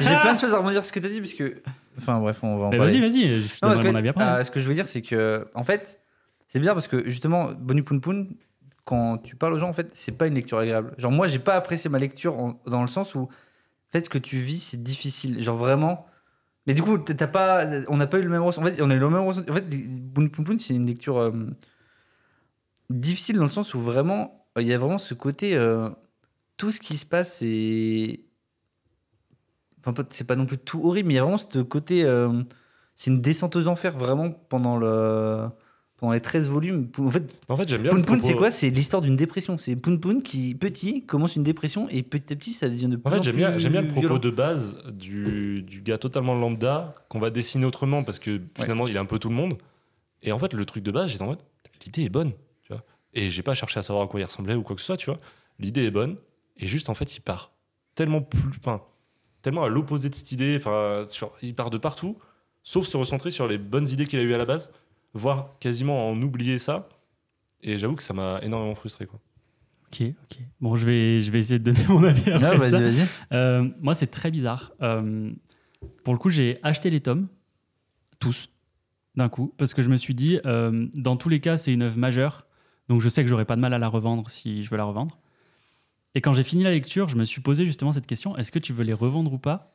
j'ai 0.00 0.16
plein 0.20 0.34
de 0.34 0.38
choses 0.40 0.54
à 0.54 0.58
rebondir 0.58 0.82
sur 0.82 0.84
ce 0.86 0.92
que 0.92 1.00
tu 1.00 1.06
as 1.06 1.10
dit, 1.10 1.20
parce 1.20 1.34
que. 1.34 1.60
Enfin, 1.98 2.18
bref, 2.20 2.38
on 2.42 2.56
va 2.56 2.66
en 2.66 2.70
Mais 2.70 2.78
parler. 2.78 3.00
vas-y, 3.00 3.00
vas-y, 3.00 3.40
je 3.42 3.48
Non, 3.62 3.70
donnerai 3.70 3.74
parce 3.74 3.78
que, 3.86 3.92
mon 3.92 3.94
avis 3.98 4.08
après. 4.08 4.44
ce 4.44 4.50
que 4.50 4.60
je 4.60 4.66
veux 4.68 4.74
dire, 4.74 4.86
c'est 4.86 5.02
que, 5.02 5.46
en 5.54 5.62
fait, 5.64 6.00
c'est 6.48 6.58
bizarre 6.58 6.74
parce 6.74 6.88
que 6.88 7.08
justement, 7.08 7.54
Poon 7.54 8.00
Poon, 8.00 8.28
quand 8.84 9.18
tu 9.18 9.36
parles 9.36 9.52
aux 9.54 9.58
gens, 9.58 9.68
en 9.68 9.72
fait, 9.72 9.94
c'est 9.94 10.12
pas 10.12 10.26
une 10.28 10.34
lecture 10.34 10.58
agréable. 10.58 10.94
Genre, 10.96 11.10
moi, 11.10 11.26
j'ai 11.26 11.40
pas 11.40 11.54
apprécié 11.54 11.90
ma 11.90 11.98
lecture 11.98 12.56
dans 12.66 12.82
le 12.82 12.88
sens 12.88 13.14
où, 13.14 13.22
en 13.22 13.28
fait, 13.90 14.04
ce 14.04 14.10
que 14.10 14.18
tu 14.18 14.36
vis, 14.38 14.60
c'est 14.60 14.82
difficile. 14.82 15.42
Genre, 15.42 15.56
vraiment. 15.56 16.06
Mais 16.66 16.74
du 16.74 16.82
coup, 16.82 16.98
t'as 16.98 17.26
pas, 17.26 17.64
on 17.88 17.96
n'a 17.96 18.06
pas 18.06 18.18
eu 18.18 18.22
le 18.22 18.28
même 18.28 18.42
ressenti. 18.42 18.68
En 18.68 18.70
fait, 18.70 18.82
on 18.82 18.90
a 18.90 18.94
eu 18.94 18.98
le 18.98 19.10
même 19.10 19.26
ressenti. 19.26 19.50
En 19.50 19.54
fait, 19.54 20.58
c'est 20.58 20.74
une 20.74 20.86
lecture 20.86 21.18
euh, 21.18 21.32
difficile 22.90 23.36
dans 23.36 23.44
le 23.44 23.50
sens 23.50 23.74
où 23.74 23.80
vraiment, 23.80 24.46
il 24.58 24.66
y 24.66 24.72
a 24.72 24.78
vraiment 24.78 24.98
ce 24.98 25.14
côté. 25.14 25.56
euh, 25.56 25.90
tout 26.56 26.72
ce 26.72 26.80
qui 26.80 26.96
se 26.96 27.06
passe, 27.06 27.38
c'est. 27.38 28.20
Enfin, 29.84 30.04
c'est 30.10 30.26
pas 30.26 30.36
non 30.36 30.46
plus 30.46 30.58
tout 30.58 30.80
horrible, 30.84 31.08
mais 31.08 31.14
il 31.14 31.16
y 31.16 31.20
a 31.20 31.22
vraiment 31.22 31.38
ce 31.38 31.58
côté. 31.60 32.04
euh, 32.04 32.42
c'est 32.94 33.10
une 33.10 33.20
descente 33.20 33.56
aux 33.56 33.68
enfers 33.68 33.96
vraiment 33.96 34.30
pendant 34.30 34.78
le 34.78 35.48
pendant 35.98 36.12
les 36.12 36.20
13 36.20 36.48
volumes. 36.48 36.88
En 36.98 37.10
fait, 37.10 37.34
En 37.48 37.56
fait, 37.56 37.68
j'aime 37.68 37.82
bien. 37.82 37.90
Poon, 37.92 38.02
propos- 38.02 38.20
c'est 38.26 38.34
quoi? 38.34 38.50
C'est 38.50 38.70
l'histoire 38.70 39.02
d'une 39.02 39.16
dépression. 39.16 39.56
C'est 39.56 39.76
Poon 39.76 39.96
Poon 39.98 40.20
qui, 40.20 40.54
petit, 40.54 41.02
commence 41.04 41.36
une 41.36 41.42
dépression 41.42 41.88
et 41.88 42.02
petit 42.02 42.32
à 42.32 42.36
petit, 42.36 42.50
ça 42.50 42.68
devient 42.68 42.88
de 42.88 42.96
plus 42.96 43.08
En 43.08 43.10
fait, 43.14 43.20
en 43.20 43.22
j'aime 43.22 43.36
bien, 43.36 43.58
j'aime 43.58 43.72
bien 43.72 43.80
le 43.82 43.88
propos 43.88 44.00
violent. 44.00 44.18
de 44.18 44.30
base 44.30 44.76
du, 44.92 45.62
du 45.62 45.80
gars 45.80 45.98
totalement 45.98 46.34
lambda 46.34 46.94
qu'on 47.08 47.18
va 47.18 47.30
dessiner 47.30 47.64
autrement 47.66 48.02
parce 48.04 48.18
que 48.18 48.40
finalement, 48.58 48.86
il 48.86 48.94
est 48.94 48.98
un 48.98 49.06
peu 49.06 49.18
tout 49.18 49.28
le 49.30 49.34
monde. 49.34 49.54
Et 50.22 50.32
en 50.32 50.38
fait, 50.38 50.52
le 50.52 50.64
truc 50.66 50.82
de 50.82 50.90
base, 50.90 51.10
j'étais 51.10 51.22
en 51.22 51.26
mode, 51.28 51.38
l'idée 51.84 52.02
est 52.02 52.08
bonne, 52.08 52.32
tu 52.62 52.72
vois. 52.72 52.82
Et 53.14 53.30
j'ai 53.30 53.42
pas 53.42 53.54
cherché 53.54 53.78
à 53.78 53.82
savoir 53.82 54.04
à 54.04 54.08
quoi 54.08 54.20
il 54.20 54.24
ressemblait 54.24 54.54
ou 54.54 54.62
quoi 54.62 54.74
que 54.76 54.80
ce 54.80 54.86
soit, 54.86 54.96
tu 54.96 55.06
vois. 55.06 55.20
L'idée 55.58 55.84
est 55.84 55.90
bonne. 55.90 56.16
Et 56.58 56.66
juste, 56.66 56.88
en 56.90 56.94
fait, 56.94 57.16
il 57.16 57.20
part 57.20 57.52
tellement 57.94 58.20
plus, 58.22 58.50
enfin, 58.58 58.82
tellement 59.42 59.64
à 59.64 59.68
l'opposé 59.68 60.08
de 60.10 60.14
cette 60.14 60.32
idée. 60.32 60.56
Enfin, 60.58 61.04
il 61.42 61.54
part 61.54 61.70
de 61.70 61.78
partout, 61.78 62.18
sauf 62.62 62.86
se 62.86 62.96
recentrer 62.96 63.30
sur 63.30 63.46
les 63.46 63.56
bonnes 63.58 63.88
idées 63.88 64.06
qu'il 64.06 64.18
a 64.18 64.22
eues 64.22 64.34
à 64.34 64.38
la 64.38 64.44
base, 64.46 64.70
voire 65.14 65.58
quasiment 65.60 66.10
en 66.10 66.20
oublier 66.22 66.58
ça. 66.58 66.88
Et 67.62 67.78
j'avoue 67.78 67.94
que 67.96 68.02
ça 68.02 68.14
m'a 68.14 68.40
énormément 68.42 68.74
frustré, 68.74 69.06
quoi. 69.06 69.20
Ok, 69.92 70.02
ok. 70.02 70.38
Bon, 70.60 70.76
je 70.76 70.84
vais, 70.84 71.20
je 71.20 71.30
vais 71.30 71.38
essayer 71.38 71.58
de 71.58 71.72
donner 71.72 71.86
mon 71.88 72.04
avis 72.04 72.30
après 72.30 72.46
Ah, 72.46 72.56
vas-y, 72.56 72.70
ça. 72.70 72.80
vas-y. 72.80 73.06
Euh, 73.32 73.68
moi, 73.80 73.94
c'est 73.94 74.08
très 74.08 74.30
bizarre. 74.30 74.72
Euh, 74.82 75.30
pour 76.04 76.12
le 76.12 76.18
coup, 76.18 76.28
j'ai 76.28 76.58
acheté 76.62 76.90
les 76.90 77.00
tomes, 77.00 77.28
tous, 78.18 78.50
d'un 79.14 79.28
coup, 79.28 79.54
parce 79.56 79.74
que 79.74 79.82
je 79.82 79.88
me 79.88 79.96
suis 79.96 80.14
dit, 80.14 80.40
euh, 80.44 80.86
dans 80.94 81.16
tous 81.16 81.28
les 81.28 81.40
cas, 81.40 81.56
c'est 81.56 81.72
une 81.72 81.82
œuvre 81.82 81.98
majeure, 81.98 82.46
donc 82.88 83.00
je 83.00 83.08
sais 83.08 83.22
que 83.22 83.28
j'aurai 83.28 83.44
pas 83.44 83.56
de 83.56 83.60
mal 83.60 83.72
à 83.74 83.78
la 83.78 83.88
revendre 83.88 84.28
si 84.28 84.62
je 84.62 84.70
veux 84.70 84.76
la 84.76 84.84
revendre. 84.84 85.18
Et 86.14 86.20
quand 86.20 86.32
j'ai 86.32 86.44
fini 86.44 86.62
la 86.62 86.70
lecture, 86.70 87.08
je 87.08 87.16
me 87.16 87.24
suis 87.24 87.40
posé 87.40 87.64
justement 87.64 87.92
cette 87.92 88.06
question 88.06 88.36
est-ce 88.36 88.50
que 88.50 88.58
tu 88.58 88.72
veux 88.72 88.84
les 88.84 88.92
revendre 88.92 89.32
ou 89.32 89.38
pas? 89.38 89.74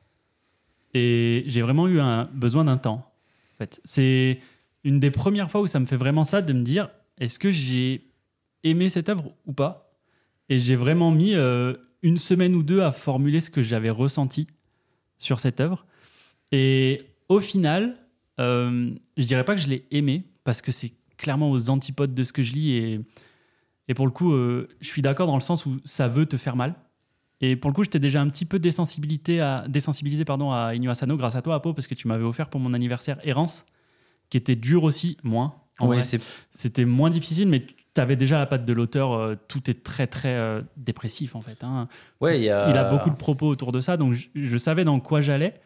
Et 0.93 1.43
j'ai 1.47 1.61
vraiment 1.61 1.87
eu 1.87 1.99
un 1.99 2.25
besoin 2.33 2.65
d'un 2.65 2.77
temps. 2.77 3.13
En 3.53 3.57
fait, 3.59 3.79
c'est 3.85 4.39
une 4.83 4.99
des 4.99 5.11
premières 5.11 5.49
fois 5.49 5.61
où 5.61 5.67
ça 5.67 5.79
me 5.79 5.85
fait 5.85 5.97
vraiment 5.97 6.23
ça 6.23 6.41
de 6.41 6.53
me 6.53 6.61
dire 6.61 6.89
est-ce 7.19 7.39
que 7.39 7.51
j'ai 7.51 8.07
aimé 8.63 8.89
cette 8.89 9.09
œuvre 9.09 9.33
ou 9.45 9.53
pas? 9.53 9.93
Et 10.49 10.59
j'ai 10.59 10.75
vraiment 10.75 11.11
mis 11.11 11.35
euh, 11.35 11.75
une 12.01 12.17
semaine 12.17 12.55
ou 12.55 12.63
deux 12.63 12.81
à 12.81 12.91
formuler 12.91 13.39
ce 13.39 13.49
que 13.49 13.61
j'avais 13.61 13.89
ressenti 13.89 14.47
sur 15.17 15.39
cette 15.39 15.59
œuvre. 15.59 15.85
Et 16.51 17.03
au 17.29 17.39
final, 17.39 17.97
euh, 18.39 18.91
je 19.17 19.27
dirais 19.27 19.45
pas 19.45 19.55
que 19.55 19.61
je 19.61 19.67
l'ai 19.67 19.85
aimé 19.91 20.25
parce 20.43 20.61
que 20.61 20.71
c'est 20.71 20.93
clairement 21.17 21.51
aux 21.51 21.69
antipodes 21.69 22.13
de 22.13 22.23
ce 22.23 22.33
que 22.33 22.41
je 22.41 22.53
lis 22.53 22.71
et, 22.73 22.99
et 23.87 23.93
pour 23.93 24.05
le 24.05 24.11
coup, 24.11 24.33
euh, 24.33 24.67
je 24.79 24.87
suis 24.87 25.01
d'accord 25.01 25.27
dans 25.27 25.35
le 25.35 25.41
sens 25.41 25.65
où 25.65 25.79
ça 25.85 26.07
veut 26.07 26.25
te 26.25 26.37
faire 26.37 26.55
mal. 26.55 26.75
Et 27.39 27.55
pour 27.55 27.69
le 27.69 27.75
coup, 27.75 27.83
j'étais 27.83 27.99
déjà 27.99 28.21
un 28.21 28.27
petit 28.27 28.45
peu 28.45 28.59
désensibilisé 28.59 29.41
à, 29.41 29.65
désensibilisé 29.67 30.25
pardon, 30.25 30.51
à 30.51 30.75
grâce 30.77 31.35
à 31.35 31.41
toi, 31.41 31.55
Apo, 31.55 31.73
parce 31.73 31.87
que 31.87 31.95
tu 31.95 32.07
m'avais 32.07 32.23
offert 32.23 32.49
pour 32.49 32.59
mon 32.59 32.73
anniversaire 32.73 33.17
Errance, 33.23 33.65
qui 34.31 34.37
était 34.37 34.55
dur 34.55 34.83
aussi, 34.83 35.17
moins. 35.21 35.53
c'est 36.01 36.19
C'était 36.49 36.85
moins 36.85 37.11
difficile, 37.11 37.47
mais 37.47 37.63
tu 37.93 38.01
avais 38.01 38.15
déjà 38.15 38.39
la 38.39 38.45
patte 38.47 38.65
de 38.65 38.73
l'auteur. 38.73 39.11
euh, 39.13 39.35
tout 39.47 39.69
est 39.69 39.83
très, 39.83 40.07
très 40.07 40.33
euh, 40.33 40.61
dépressif, 40.77 41.35
en 41.35 41.41
fait. 41.41 41.63
hein. 41.63 41.87
ouais, 42.21 42.39
il 42.39 42.43
y 42.45 42.49
a. 42.49 42.69
Il 42.69 42.77
a 42.77 42.89
beaucoup 42.89 43.09
de 43.11 43.15
propos 43.15 43.47
autour 43.47 43.71
de 43.71 43.81
ça, 43.81 43.97
donc 43.97 44.13
je, 44.13 44.29
je 44.33 44.57
savais 44.57 44.85
dans 44.85 44.99
quoi 44.99 45.21
j'allais. 45.21 45.59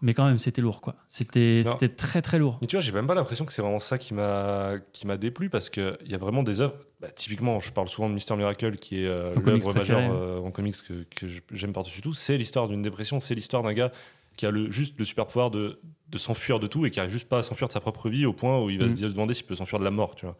Mais 0.00 0.14
quand 0.14 0.24
même, 0.24 0.38
c'était 0.38 0.62
lourd, 0.62 0.80
quoi. 0.80 0.94
C'était 1.08 1.64
très, 1.96 2.22
très 2.22 2.38
lourd. 2.38 2.58
Mais 2.60 2.68
tu 2.68 2.76
vois, 2.76 2.80
j'ai 2.80 2.92
même 2.92 3.08
pas 3.08 3.16
l'impression 3.16 3.44
que 3.44 3.52
c'est 3.52 3.60
vraiment 3.60 3.80
ça 3.80 3.98
qui 3.98 4.14
m'a 4.14 4.74
qui 4.92 5.04
m'a 5.04 5.16
déplu 5.16 5.50
parce 5.50 5.68
que 5.68 5.98
il 6.04 6.12
y 6.12 6.14
a 6.14 6.18
vraiment 6.18 6.44
des 6.44 6.60
œuvres. 6.60 6.76
bah, 7.00 7.08
typiquement, 7.08 7.58
je 7.58 7.72
parle 7.72 7.88
souvent 7.88 8.08
de 8.08 8.14
Mister 8.14 8.36
Miracle 8.36 8.76
qui 8.76 9.02
est 9.02 9.06
euh, 9.08 9.32
l'œuvre 9.44 9.74
majeure 9.74 10.12
euh, 10.12 10.38
en 10.38 10.52
comics 10.52 10.76
que, 10.88 11.04
que 11.16 11.26
j'aime 11.50 11.72
par-dessus 11.72 12.02
tout. 12.02 12.14
C'est 12.14 12.38
l'histoire 12.38 12.68
d'une 12.68 12.82
dépression, 12.82 13.18
c'est 13.18 13.34
l'histoire 13.34 13.64
d'un 13.64 13.72
gars 13.72 13.90
qui 14.36 14.46
a 14.46 14.50
le, 14.52 14.70
juste 14.70 14.94
le 14.98 15.04
super 15.04 15.26
pouvoir 15.26 15.50
de, 15.50 15.80
de 16.14 16.18
s'enfuir 16.18 16.58
de 16.60 16.66
tout 16.66 16.86
et 16.86 16.90
qui 16.90 16.98
arrive 17.00 17.12
juste 17.12 17.28
pas 17.28 17.38
à 17.38 17.42
s'enfuir 17.42 17.68
de 17.68 17.72
sa 17.72 17.80
propre 17.80 18.08
vie 18.08 18.24
au 18.26 18.32
point 18.32 18.60
où 18.62 18.70
il 18.70 18.78
va 18.78 18.86
Mhm. 18.86 18.96
se 18.96 19.04
demander 19.06 19.34
s'il 19.34 19.46
peut 19.46 19.54
s'enfuir 19.54 19.78
de 19.78 19.84
la 19.84 19.90
mort, 19.90 20.14
tu 20.14 20.24
vois. 20.26 20.36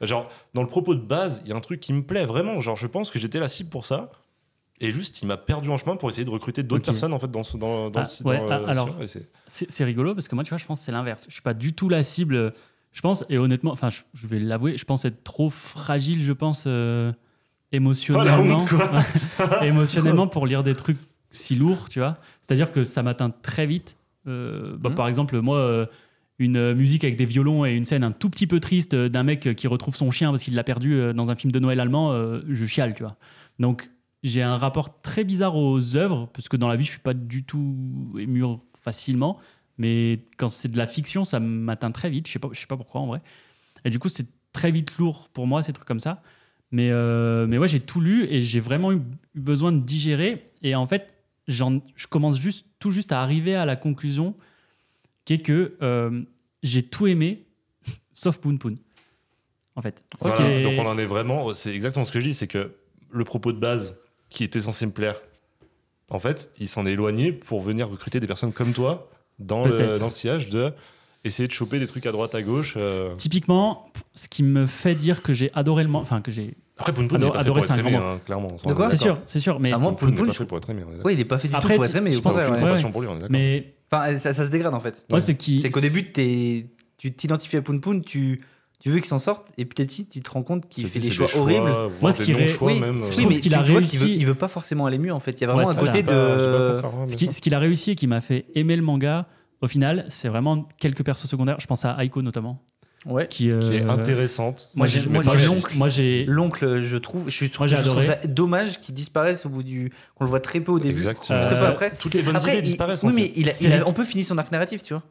Genre, 0.00 0.28
dans 0.54 0.62
le 0.62 0.68
propos 0.68 0.94
de 0.94 1.00
base, 1.00 1.42
il 1.44 1.50
y 1.50 1.52
a 1.52 1.56
un 1.56 1.60
truc 1.60 1.80
qui 1.80 1.92
me 1.92 2.02
plaît 2.02 2.26
vraiment. 2.26 2.60
Genre, 2.60 2.76
je 2.76 2.86
pense 2.86 3.10
que 3.10 3.18
j'étais 3.18 3.40
la 3.40 3.48
cible 3.48 3.70
pour 3.70 3.86
ça. 3.86 4.10
Et 4.80 4.90
juste, 4.90 5.22
il 5.22 5.26
m'a 5.26 5.38
perdu 5.38 5.70
en 5.70 5.78
chemin 5.78 5.96
pour 5.96 6.10
essayer 6.10 6.26
de 6.26 6.30
recruter 6.30 6.62
d'autres 6.62 6.84
personnes 6.84 7.14
en 7.14 7.18
fait 7.18 7.30
dans 7.30 7.42
ce 7.42 7.56
dans, 7.56 7.88
dans 7.88 8.00
Ah, 8.02 8.08
le- 8.20 8.26
ouais, 8.30 8.38
dans, 8.38 8.50
ah, 8.50 8.58
euh, 8.60 8.66
alors- 8.66 8.90
c'est- 9.48 9.84
rigolo 9.84 10.14
parce 10.14 10.28
que 10.28 10.34
moi, 10.34 10.44
tu 10.44 10.50
vois, 10.50 10.58
je 10.58 10.66
pense 10.66 10.80
que 10.80 10.84
c'est 10.84 10.92
l'inverse. 10.92 11.24
Je 11.28 11.32
suis 11.32 11.40
pas 11.42 11.54
du 11.54 11.72
tout 11.72 11.88
la 11.88 12.02
cible. 12.02 12.52
Je 12.92 13.00
pense, 13.00 13.24
et 13.30 13.38
honnêtement, 13.38 13.72
enfin, 13.72 13.88
je, 13.90 14.02
je 14.14 14.26
vais 14.26 14.38
l'avouer, 14.38 14.76
je 14.76 14.84
pense 14.84 15.04
être 15.06 15.24
trop 15.24 15.48
fragile, 15.50 16.22
je 16.22 16.32
pense, 16.32 16.64
euh, 16.66 17.12
Oh, 17.14 17.68
émotionnellement. 17.72 18.56
honte, 18.56 18.68
quoi. 18.68 19.02
émotionnellement 19.64 20.26
pour 20.28 20.46
lire 20.46 20.62
des 20.62 20.74
trucs 20.74 20.98
si 21.30 21.54
lourds, 21.56 21.88
tu 21.88 21.98
vois. 21.98 22.16
C'est-à-dire 22.42 22.70
que 22.70 22.84
ça 22.84 23.02
m'atteint 23.02 23.30
très 23.30 23.66
vite. 23.66 23.96
Euh, 24.26 24.76
bah, 24.78 24.90
Mhm. 24.90 24.94
Par 24.96 25.08
exemple, 25.08 25.40
moi, 25.40 25.58
euh, 25.58 25.86
une 26.38 26.56
euh, 26.56 26.74
musique 26.74 27.04
avec 27.04 27.16
des 27.16 27.26
violons 27.26 27.64
et 27.64 27.72
une 27.72 27.84
scène 27.84 28.04
un 28.04 28.12
tout 28.12 28.30
petit 28.30 28.46
peu 28.46 28.60
triste 28.60 28.94
d'un 28.94 29.22
mec 29.22 29.54
qui 29.54 29.66
retrouve 29.66 29.96
son 29.96 30.10
chien 30.10 30.30
parce 30.30 30.42
qu'il 30.42 30.54
l'a 30.54 30.64
perdu 30.64 31.14
dans 31.14 31.30
un 31.30 31.36
film 31.36 31.50
de 31.52 31.58
Noël 31.58 31.80
allemand, 31.80 32.12
je 32.48 32.64
chiale, 32.66 32.94
tu 32.94 33.02
vois. 33.02 33.16
Donc, 33.58 33.90
j'ai 34.22 34.42
un 34.42 34.56
rapport 34.56 35.00
très 35.00 35.24
bizarre 35.24 35.56
aux 35.56 35.96
œuvres, 35.96 36.28
parce 36.32 36.48
que 36.48 36.56
dans 36.56 36.68
la 36.68 36.76
vie, 36.76 36.84
je 36.84 36.90
suis 36.90 37.00
pas 37.00 37.14
du 37.14 37.44
tout 37.44 38.14
ému 38.18 38.42
facilement. 38.82 39.38
Mais 39.78 40.24
quand 40.36 40.48
c'est 40.48 40.70
de 40.70 40.78
la 40.78 40.86
fiction, 40.86 41.24
ça 41.24 41.38
m'atteint 41.38 41.90
très 41.92 42.10
vite. 42.10 42.26
Je 42.26 42.32
sais 42.32 42.38
pas, 42.38 42.48
je 42.52 42.58
sais 42.58 42.66
pas 42.66 42.76
pourquoi 42.76 43.00
en 43.02 43.06
vrai. 43.06 43.22
Et 43.84 43.90
du 43.90 43.98
coup, 43.98 44.08
c'est 44.08 44.26
très 44.52 44.70
vite 44.70 44.96
lourd 44.98 45.28
pour 45.32 45.46
moi, 45.46 45.62
ces 45.62 45.72
trucs 45.72 45.86
comme 45.86 46.00
ça. 46.00 46.22
Mais, 46.70 46.90
euh, 46.90 47.46
mais 47.46 47.58
ouais, 47.58 47.68
j'ai 47.68 47.80
tout 47.80 48.00
lu 48.00 48.26
et 48.28 48.42
j'ai 48.42 48.60
vraiment 48.60 48.92
eu 48.92 49.00
besoin 49.34 49.72
de 49.72 49.80
digérer. 49.80 50.46
Et 50.62 50.74
en 50.74 50.86
fait, 50.86 51.14
je 51.48 52.06
commence 52.08 52.38
juste, 52.38 52.66
tout 52.78 52.90
juste 52.90 53.12
à 53.12 53.22
arriver 53.22 53.54
à 53.54 53.64
la 53.64 53.76
conclusion 53.76 54.34
qui 55.24 55.34
est 55.34 55.38
que 55.38 55.76
euh, 55.82 56.22
j'ai 56.62 56.82
tout 56.82 57.06
aimé, 57.06 57.46
sauf 58.12 58.38
Poon 58.38 58.56
Poon. 58.56 58.76
En 59.74 59.82
fait. 59.82 60.02
Voilà, 60.20 60.62
Donc 60.62 60.74
on 60.78 60.86
en 60.86 60.96
est 60.96 61.04
vraiment, 61.04 61.52
c'est 61.52 61.74
exactement 61.74 62.04
ce 62.04 62.12
que 62.12 62.20
je 62.20 62.24
dis, 62.24 62.34
c'est 62.34 62.46
que 62.46 62.76
le 63.10 63.24
propos 63.24 63.52
de 63.52 63.58
base 63.58 63.96
qui 64.30 64.42
était 64.42 64.62
censé 64.62 64.86
me 64.86 64.92
plaire, 64.92 65.20
en 66.08 66.18
fait, 66.18 66.50
il 66.58 66.68
s'en 66.68 66.86
est 66.86 66.92
éloigné 66.92 67.32
pour 67.32 67.60
venir 67.60 67.88
recruter 67.88 68.18
des 68.20 68.26
personnes 68.26 68.52
comme 68.52 68.72
toi 68.72 69.10
dans 69.38 69.64
le, 69.64 69.98
dans 69.98 70.06
le 70.06 70.10
sillage 70.10 70.48
de 70.48 70.72
essayer 71.24 71.46
de 71.46 71.52
choper 71.52 71.78
des 71.78 71.86
trucs 71.86 72.06
à 72.06 72.12
droite 72.12 72.34
à 72.34 72.42
gauche. 72.42 72.74
euh. 72.76 73.14
Typiquement, 73.16 73.90
ce 74.14 74.28
qui 74.28 74.42
me 74.42 74.66
fait 74.66 74.94
dire 74.94 75.22
que 75.22 75.34
j'ai 75.34 75.52
adoré 75.52 75.84
le. 75.84 75.92
Enfin, 75.94 76.20
que 76.20 76.30
j'ai. 76.30 76.56
Après, 76.78 76.92
Poon 76.92 77.08
Poon 77.08 77.16
Ador- 77.16 77.28
n'est 77.28 77.32
pas 77.32 77.38
fait 77.38 77.40
adoré, 77.40 77.60
pour 77.60 77.66
c'est 77.68 77.78
être 77.80 77.86
un 77.86 77.90
grand 77.90 78.10
hein, 78.14 78.20
clairement. 78.24 78.48
De 78.66 78.72
quoi 78.74 78.86
est 78.86 78.88
C'est 78.90 78.96
sûr, 78.96 79.18
c'est 79.24 79.40
sûr. 79.40 79.58
Mais, 79.60 79.72
Ah, 79.72 79.78
moi, 79.78 79.90
n'est 79.92 79.96
Poon, 79.96 80.12
pas 80.12 80.24
je- 80.32 80.36
fait 80.38 80.44
pour 80.44 80.58
être 80.58 80.70
aimé. 80.70 80.82
Ouais, 81.04 81.14
il 81.14 81.20
est 81.20 81.24
pas 81.24 81.38
fait 81.38 81.48
du 81.48 81.54
tout 81.54 81.60
pour 81.60 81.68
tu- 81.70 81.82
être 81.90 81.96
aimé. 81.96 82.12
je 82.12 82.20
pense 82.20 82.36
ouais. 82.36 82.60
passion 82.60 82.92
pour 82.92 83.00
lui, 83.00 83.08
on 83.08 83.12
est 83.12 83.20
d'accord. 83.20 83.30
mais 83.30 83.72
Enfin, 83.90 84.18
ça, 84.18 84.32
ça 84.34 84.44
se 84.44 84.50
dégrade 84.50 84.74
en 84.74 84.80
fait. 84.80 85.06
moi, 85.10 85.20
ce 85.20 85.32
qui. 85.32 85.60
C'est 85.60 85.70
qu'au 85.70 85.80
début, 85.80 86.12
t'es- 86.12 86.66
tu 86.98 87.12
t'identifies 87.14 87.56
à 87.56 87.62
Poon 87.62 87.78
Poon, 87.78 88.00
tu, 88.00 88.42
tu 88.80 88.90
veux 88.90 88.96
qu'il 88.96 89.06
s'en 89.06 89.18
sorte, 89.18 89.48
et 89.56 89.64
petit 89.64 89.80
à 89.82 89.84
petit, 89.86 90.06
tu 90.06 90.20
te 90.20 90.30
rends 90.30 90.42
compte 90.42 90.68
qu'il 90.68 90.86
fait 90.88 90.98
des 90.98 91.06
c'est 91.06 91.12
choix 91.12 91.28
horribles. 91.36 91.70
Moi, 92.02 92.12
ce 92.12 92.18
des 92.18 92.24
qui 92.24 92.34
ré- 92.34 92.56
oui, 92.60 92.80
même. 92.80 92.98
je 93.10 93.16
oui, 93.18 93.26
mais 93.28 93.38
qu'il 93.40 93.52
tu 93.52 93.54
a 93.58 93.62
qu'il 93.62 93.72
veut, 93.72 93.78
réussi. 93.78 94.14
il 94.16 94.26
veut 94.26 94.34
pas 94.34 94.48
forcément 94.48 94.84
aller 94.86 94.98
mieux 94.98 95.12
en 95.14 95.20
fait. 95.20 95.40
Il 95.40 95.42
y 95.42 95.44
a 95.44 95.46
vraiment 95.52 95.68
Ouais, 95.68 95.72
un 95.74 95.78
côté 95.78 95.98
ça. 95.98 96.02
Pas- 96.04 96.12
pas 96.12 96.36
de. 97.06 97.06
ouais, 97.26 97.32
Ce 97.32 97.40
qu'il 97.40 97.54
a 97.54 97.58
réussi 97.58 97.92
et 97.92 97.94
qui 97.94 98.06
m'a 98.06 98.20
fait 98.20 98.46
aimer 98.54 98.76
le 98.76 98.82
manga, 98.82 99.26
au 99.62 99.66
final, 99.68 100.04
c'est 100.08 100.28
vraiment 100.28 100.66
quelques 100.78 101.02
persos 101.04 101.26
secondaires. 101.26 101.56
Je 101.60 101.66
pense 101.66 101.84
à 101.86 101.96
Aiko 102.04 102.20
notamment. 102.22 102.60
Ouais. 103.06 103.28
Qui, 103.28 103.52
euh, 103.52 103.60
Qui 103.60 103.76
est 103.76 103.86
intéressante. 103.86 104.68
Moi, 104.74 104.86
j'ai- 104.88 105.06
moi, 105.06 105.22
l'oncle. 105.46 105.76
Moi, 105.76 105.88
j'ai. 105.88 106.24
L'oncle, 106.26 106.80
je 106.80 106.96
trouve, 106.96 107.30
je, 107.30 107.44
Moi, 107.58 107.66
j'ai 107.68 107.76
je 107.76 107.80
trouve 107.82 107.98
adoré. 108.00 108.06
ça 108.06 108.16
dommage 108.26 108.80
qu'il 108.80 108.94
disparaisse 108.94 109.46
au 109.46 109.48
bout 109.48 109.62
du. 109.62 109.92
qu'on 110.16 110.24
le 110.24 110.30
voit 110.30 110.40
très 110.40 110.58
peu 110.60 110.72
au 110.72 110.78
début. 110.80 110.90
Exactement. 110.90 111.40
Très 111.40 111.50
peu 111.58 111.64
Euh, 111.64 111.68
après. 111.68 111.90
Toutes 111.92 112.14
les 112.14 112.22
bonnes 112.22 112.34
Après, 112.36 112.50
idées 112.58 112.58
il- 112.66 112.70
disparaissent. 112.70 113.02
Oui, 113.04 113.12
en 113.12 113.14
mais 113.14 113.32
il 113.36 113.48
a, 113.48 113.52
il 113.60 113.82
on 113.86 113.92
peut 113.92 114.04
finir 114.04 114.26
son 114.26 114.36
arc 114.38 114.50
narratif, 114.50 114.82
tu 114.82 114.92
vois. 114.94 115.02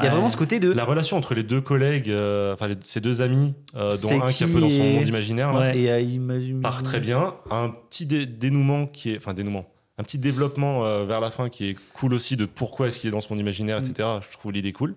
Il 0.00 0.02
y 0.04 0.06
a 0.06 0.10
vraiment 0.10 0.30
ce 0.30 0.36
côté 0.38 0.58
de. 0.58 0.72
La 0.72 0.84
relation 0.84 1.16
entre 1.18 1.34
les 1.34 1.42
deux 1.42 1.60
collègues, 1.60 2.08
euh, 2.08 2.54
enfin 2.54 2.66
les- 2.68 2.76
ces 2.82 3.00
deux 3.02 3.20
amis, 3.20 3.54
euh, 3.76 3.90
dont 4.02 4.22
un 4.22 4.26
qui 4.30 4.42
est 4.42 4.46
un 4.46 4.50
peu 4.50 4.60
dans 4.60 4.70
son 4.70 4.82
monde 4.82 5.06
imaginaire, 5.06 5.52
là, 5.52 5.60
Ouais. 5.66 5.78
Et 5.78 5.90
euh, 5.90 6.00
imagine- 6.00 6.60
part 6.62 6.82
très 6.82 6.98
bien. 6.98 7.34
Un 7.50 7.68
petit 7.90 8.06
dé- 8.06 8.24
dénouement 8.26 8.86
qui 8.86 9.10
est, 9.10 9.18
enfin 9.18 9.34
dénouement, 9.34 9.66
un 9.98 10.02
petit 10.02 10.18
développement 10.18 10.84
euh, 10.86 11.04
vers 11.04 11.20
la 11.20 11.30
fin 11.30 11.50
qui 11.50 11.68
est 11.68 11.76
cool 11.92 12.14
aussi 12.14 12.36
de 12.36 12.46
pourquoi 12.46 12.86
est-ce 12.88 12.98
qu'il 12.98 13.08
est 13.08 13.12
dans 13.12 13.20
son 13.20 13.36
imaginaire, 13.38 13.80
Mm. 13.80 13.84
etc. 13.84 14.08
Je 14.28 14.36
trouve 14.36 14.52
l'idée 14.52 14.72
cool. 14.72 14.94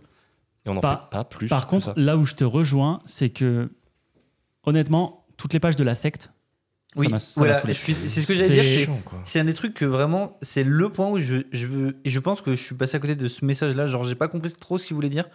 Et 0.68 0.70
on 0.70 0.74
n'en 0.76 0.82
Par- 0.82 1.04
fait 1.04 1.10
pas 1.10 1.24
plus. 1.24 1.48
Par 1.48 1.66
contre, 1.66 1.86
ça. 1.88 1.94
là 1.96 2.18
où 2.18 2.26
je 2.26 2.36
te 2.36 2.44
rejoins, 2.44 3.00
c'est 3.06 3.30
que, 3.30 3.72
honnêtement, 4.64 5.26
toutes 5.38 5.54
les 5.54 5.60
pages 5.60 5.76
de 5.78 5.84
la 5.84 5.96
secte, 5.96 6.32
Oui, 6.96 7.08
voilà, 7.36 7.56
c'est 7.56 7.74
ce 7.74 8.26
que 8.28 8.34
j'allais 8.34 8.62
dire. 8.64 8.90
C'est- 9.24 9.40
un 9.40 9.46
des 9.46 9.54
trucs 9.54 9.74
que 9.74 9.86
vraiment, 9.86 10.38
c'est 10.42 10.64
le 10.64 10.90
point 10.90 11.10
où 11.10 11.18
je, 11.18 11.44
je, 11.52 11.68
je 12.04 12.20
pense 12.20 12.42
que 12.42 12.56
je 12.56 12.64
suis 12.64 12.76
passé 12.76 12.98
à 12.98 13.00
côté 13.00 13.16
de 13.16 13.28
ce 13.28 13.46
message-là. 13.46 13.88
Genre, 13.88 14.04
j'ai 14.04 14.16
pas 14.16 14.28
compris 14.28 14.52
trop 14.60 14.78
ce 14.78 14.86
qu'il 14.86 14.96
voulait 14.96 15.10
dire. 15.10 15.26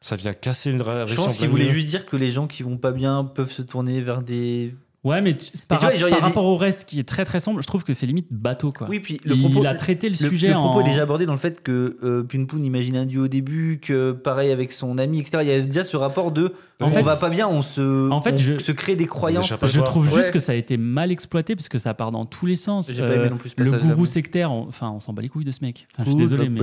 Ça 0.00 0.16
vient 0.16 0.32
casser 0.32 0.70
une 0.70 0.78
Je 1.06 1.14
pense 1.14 1.36
qu'il 1.36 1.48
voulait 1.48 1.68
juste 1.68 1.88
dire 1.88 2.06
que 2.06 2.16
les 2.16 2.30
gens 2.30 2.46
qui 2.46 2.62
vont 2.62 2.78
pas 2.78 2.92
bien 2.92 3.24
peuvent 3.24 3.50
se 3.52 3.62
tourner 3.62 4.00
vers 4.00 4.22
des. 4.22 4.74
Ouais, 5.04 5.20
mais 5.20 5.36
tu- 5.36 5.50
par, 5.68 5.78
tu 5.78 5.84
vois, 5.86 5.94
genre, 5.94 6.08
il 6.08 6.12
y 6.12 6.14
a 6.14 6.18
par 6.18 6.28
des- 6.28 6.34
rapport 6.34 6.46
au 6.46 6.56
reste 6.56 6.88
qui 6.88 6.98
est 6.98 7.04
très 7.08 7.24
très 7.26 7.38
sombre, 7.38 7.60
je 7.62 7.66
trouve 7.66 7.84
que 7.84 7.92
c'est 7.92 8.06
limite 8.06 8.26
bateau. 8.30 8.70
Quoi. 8.70 8.86
Oui, 8.88 9.00
puis 9.00 9.20
le 9.24 9.34
il 9.36 9.50
propos. 9.50 9.66
a 9.66 9.74
traité 9.74 10.08
le, 10.08 10.16
le, 10.20 10.28
sujet 10.28 10.48
le 10.48 10.54
propos 10.54 10.78
en. 10.78 10.80
est 10.80 10.84
déjà 10.84 11.02
abordé 11.02 11.26
dans 11.26 11.32
le 11.32 11.38
fait 11.38 11.62
que 11.62 11.96
euh, 12.02 12.24
imagine 12.62 12.96
un 12.96 13.04
dieu 13.06 13.20
au 13.22 13.28
début, 13.28 13.80
que 13.82 14.12
pareil 14.12 14.50
avec 14.50 14.72
son 14.72 14.96
ami, 14.98 15.20
etc. 15.20 15.38
Il 15.42 15.48
y 15.48 15.52
a 15.52 15.60
déjà 15.60 15.84
ce 15.84 15.96
rapport 15.96 16.32
de 16.32 16.52
En 16.80 16.88
on 16.88 16.90
fait- 16.90 17.02
va 17.02 17.16
pas 17.16 17.30
bien, 17.30 17.46
on 17.46 17.62
se, 17.62 18.10
En 18.10 18.20
fait, 18.20 18.32
on 18.32 18.36
je- 18.36 18.58
se 18.58 18.72
crée 18.72 18.96
des 18.96 19.06
croyances. 19.06 19.64
Je 19.64 19.80
trouve 19.80 20.08
Ouais. 20.10 20.16
juste 20.16 20.30
que 20.32 20.40
ça 20.40 20.52
a 20.52 20.54
été 20.56 20.76
mal 20.76 21.12
exploité 21.12 21.54
parce 21.54 21.68
que 21.68 21.78
ça 21.78 21.94
part 21.94 22.10
dans 22.10 22.24
tous 22.26 22.46
les 22.46 22.56
sens. 22.56 22.90
J'ai 22.92 23.00
pas 23.02 23.08
Euh, 23.10 23.20
aimé 23.20 23.30
non 23.30 23.36
plus 23.36 23.50
ce 23.50 23.54
le 23.62 23.70
gourou 23.70 24.06
sectaire, 24.06 24.50
on- 24.50 24.66
enfin, 24.68 24.90
on 24.90 25.00
s'en 25.00 25.12
bat 25.12 25.22
les 25.22 25.28
couilles 25.28 25.44
de 25.44 25.52
ce 25.52 25.62
mec. 25.62 25.86
Enfin, 25.92 26.04
je 26.04 26.10
suis 26.10 26.16
désolé, 26.16 26.48
mais. 26.48 26.60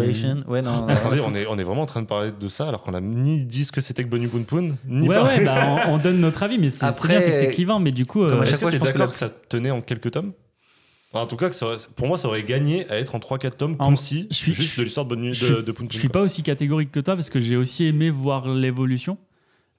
Ouais, 0.48 0.62
non. 0.62 0.88
Attendez, 0.88 1.22
on 1.26 1.34
est, 1.34 1.46
on 1.48 1.58
est 1.58 1.64
vraiment 1.64 1.84
en 1.84 1.86
train 1.86 2.02
de 2.02 2.08
parler 2.08 2.32
de 2.38 2.48
ça 2.48 2.68
alors 2.68 2.82
qu'on 2.84 2.94
a 2.94 3.00
ni 3.02 3.46
dit 3.46 3.64
ce 3.66 3.72
que 3.72 3.82
c'était 3.82 4.04
que 4.04 4.10
Bonnie 4.10 4.28
Poon 4.28 4.44
Poon, 4.44 4.74
ni 4.88 5.08
Ouais, 5.08 5.18
ouais, 5.22 5.46
bah, 5.46 5.86
on, 5.88 5.94
on 5.94 5.98
donne 5.98 6.20
notre 6.20 6.44
avis, 6.44 6.58
mais 6.58 6.70
c'est 6.70 6.86
bien, 6.86 7.22
c'est 7.22 7.32
que 7.32 7.38
c'est 7.38 7.48
clivant, 7.50 7.80
mais 7.80 7.92
du 7.92 8.06
coup. 8.06 8.24
Comme 8.32 8.40
à 8.40 8.44
euh, 8.44 8.46
chaque 8.46 8.60
fois, 8.62 8.70
tu 8.70 8.78
je 8.78 8.78
es 8.78 8.80
pense 8.80 8.92
que 8.92 8.98
la- 8.98 9.08
que, 9.08 9.16
ça 9.16 9.30
tenait 9.30 9.72
en 9.72 9.82
quelques 9.82 10.12
tomes? 10.12 10.34
Enfin, 11.14 11.24
En 11.26 11.28
tout 11.28 11.36
cas, 11.36 11.50
que 11.50 11.56
ça 11.56 11.66
aurait- 11.66 11.78
pour 11.96 12.08
moi, 12.08 12.18
ça 12.18 12.28
aurait 12.30 12.44
gagné 12.44 12.90
à 12.90 12.98
être 12.98 13.16
en 13.16 13.20
3-4 13.20 13.58
tomes 13.58 13.76
En- 13.80 13.90
concis, 13.90 14.28
je 14.32 14.36
suis- 14.36 14.54
juste 14.54 14.74
je- 14.76 14.80
de 14.80 14.86
l'histoire 14.86 15.06
de, 15.06 15.14
Bonne 15.16 15.34
je 15.34 15.42
de, 15.48 15.54
suis- 15.56 15.64
de 15.64 15.72
Poon 15.74 15.86
Je 15.90 15.98
suis 16.00 16.08
quoi. 16.08 16.22
pas 16.22 16.26
aussi 16.26 16.42
catégorique 16.42 16.92
que 16.92 17.02
toi 17.02 17.16
parce 17.16 17.30
que 17.30 17.40
j'ai 17.42 17.58
aussi 17.58 17.86
aimé 17.86 18.10
voir 18.10 18.48
l'évolution. 18.48 19.18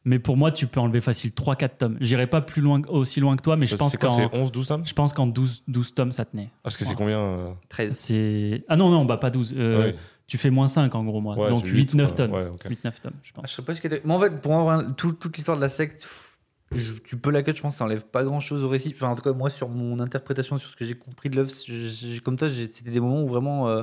Mais 0.04 0.18
pour 0.18 0.36
moi, 0.36 0.50
tu 0.50 0.66
peux 0.66 0.80
enlever 0.80 1.00
facile 1.00 1.30
3-4 1.32 1.78
tomes. 1.78 1.96
J'irai 2.00 2.26
pas 2.26 2.40
plus 2.40 2.60
loin, 2.60 2.82
aussi 2.88 3.20
loin 3.20 3.36
que 3.36 3.42
toi, 3.42 3.56
mais 3.56 3.66
Ça, 3.66 3.76
je 3.76 3.78
pense 3.78 3.96
qu'en 3.96 4.10
c'est 4.10 4.28
11-12 4.34 4.66
tomes? 4.66 4.84
je 4.84 4.92
pense 4.94 5.12
qu'en 5.12 5.28
12, 5.28 5.62
12 5.68 5.94
tomes, 5.94 6.10
ça 6.10 6.24
tenait. 6.24 6.50
Parce 6.64 6.76
que 6.76 6.84
c'est 6.84 6.94
combien 6.96 7.20
euh, 7.20 7.52
13. 7.68 7.92
C'est 7.94 8.64
Ah 8.68 8.76
non, 8.76 8.90
non, 8.90 9.04
bah 9.04 9.16
pas 9.16 9.30
12. 9.30 9.54
euh, 9.56 9.78
ouais. 9.92 9.96
Tu 10.26 10.38
fais 10.38 10.50
moins 10.50 10.66
5 10.66 10.94
en 10.96 11.04
gros, 11.04 11.20
moi. 11.20 11.36
Ouais, 11.38 11.48
Donc 11.50 11.62
c'est 11.66 11.72
8-9 11.72 12.08
quoi. 12.08 12.16
tomes. 12.16 12.32
Ouais, 12.32 12.46
ok. 12.52 12.64
8-9 12.68 13.00
tomes, 13.00 13.12
je 13.22 13.30
Ah, 13.36 13.40
pense. 13.42 13.50
Je 13.50 13.54
sais 13.56 13.64
pas 13.64 13.74
ce 13.76 13.80
que 13.80 13.88
Mais 14.04 14.14
en 14.14 14.18
fait, 14.18 14.40
pour 14.40 14.54
avoir 14.56 14.80
un- 14.80 14.90
tout- 14.90 15.12
toute 15.12 15.36
l'histoire 15.36 15.56
de 15.56 15.62
la 15.62 15.68
secte, 15.68 16.06
tu 17.04 17.16
peux 17.16 17.30
la 17.30 17.42
cut, 17.42 17.54
je 17.54 17.62
pense 17.62 17.76
ça 17.76 17.84
enlève 17.84 18.04
pas 18.04 18.24
grand 18.24 18.40
chose 18.40 18.64
au 18.64 18.68
récit. 18.68 18.92
Enfin, 18.94 19.08
en 19.08 19.14
tout 19.14 19.22
cas, 19.22 19.32
moi, 19.32 19.50
sur 19.50 19.68
mon 19.68 20.00
interprétation, 20.00 20.56
sur 20.58 20.70
ce 20.70 20.76
que 20.76 20.84
j'ai 20.84 20.94
compris 20.94 21.30
de 21.30 21.36
l'œuvre, 21.36 21.50
comme 22.24 22.36
toi, 22.36 22.48
c'était 22.48 22.90
des 22.90 23.00
moments 23.00 23.22
où 23.22 23.28
vraiment 23.28 23.68
euh, 23.68 23.82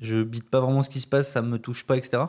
je 0.00 0.22
bite 0.22 0.48
pas 0.48 0.60
vraiment 0.60 0.82
ce 0.82 0.90
qui 0.90 1.00
se 1.00 1.06
passe, 1.06 1.30
ça 1.30 1.42
me 1.42 1.58
touche 1.58 1.86
pas, 1.86 1.96
etc. 1.96 2.24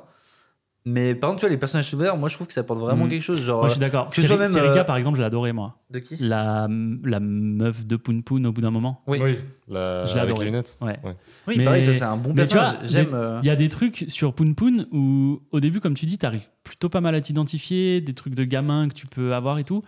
Mais 0.88 1.16
par 1.16 1.32
contre, 1.32 1.40
tu 1.40 1.46
vois, 1.48 1.52
les 1.52 1.58
personnages 1.58 1.90
secondaires, 1.90 2.16
moi, 2.16 2.30
je 2.30 2.36
trouve 2.36 2.46
que 2.46 2.54
ça 2.54 2.62
apporte 2.62 2.80
vraiment 2.80 3.06
Mhm. 3.06 3.10
quelque 3.10 3.22
chose. 3.24 3.42
Genre, 3.44 3.58
Moi, 3.60 3.70
je 3.70 3.74
suis 3.74 3.80
d'accord. 3.80 4.08
que 4.08 4.14
ce 4.14 4.22
soit 4.22 4.38
même, 4.38 4.52
Serika, 4.52 4.82
euh, 4.82 4.84
par 4.84 4.98
exemple, 4.98 5.16
je 5.18 5.22
l'ai 5.22 5.26
adoré, 5.26 5.52
moi. 5.52 5.78
de 5.90 5.98
qui? 6.00 6.16
La, 6.18 6.68
la 7.04 7.20
meuf 7.20 7.86
de 7.86 7.96
Poon 7.96 8.22
Poon 8.22 8.44
au 8.46 8.52
bout 8.52 8.62
d'un 8.62 8.70
moment. 8.70 9.02
Oui. 9.08 9.20
Oui, 9.22 9.40
la, 9.68 10.06
Je 10.06 10.14
l'ai 10.14 10.20
adoré. 10.20 10.40
les 10.42 10.52
lunettes. 10.52 10.78
Ouais. 10.82 11.00
Oui, 11.48 11.56
Mais- 11.58 11.64
pareil, 11.64 11.82
ça, 11.82 11.94
c'est 11.94 12.04
un 12.04 12.18
bon 12.18 12.34
mais 12.36 12.46
tu 12.46 12.54
vois, 12.54 12.64
personnage. 12.74 12.90
J'aime. 12.92 13.14
euh, 13.16 13.40
Il 13.42 13.48
y 13.48 13.50
a 13.50 13.56
des 13.56 13.70
trucs 13.70 14.06
sur 14.10 14.34
Poon 14.34 14.54
Poon 14.54 14.86
où, 14.92 15.42
au 15.52 15.60
début, 15.60 15.80
comme 15.80 15.96
tu 15.96 16.06
dis, 16.06 16.18
tu 16.20 16.26
arrives 16.26 16.48
plutôt 16.64 16.90
pas 16.90 17.02
mal 17.02 17.16
à 17.16 17.22
t'identifier, 17.22 18.00
des 18.02 18.14
trucs 18.14 18.36
de 18.36 18.44
gamin 18.44 18.88
que 18.88 18.94
tu 18.94 19.08
peux 19.08 19.34
avoir 19.34 19.58
et 19.58 19.64
tout. 19.64 19.82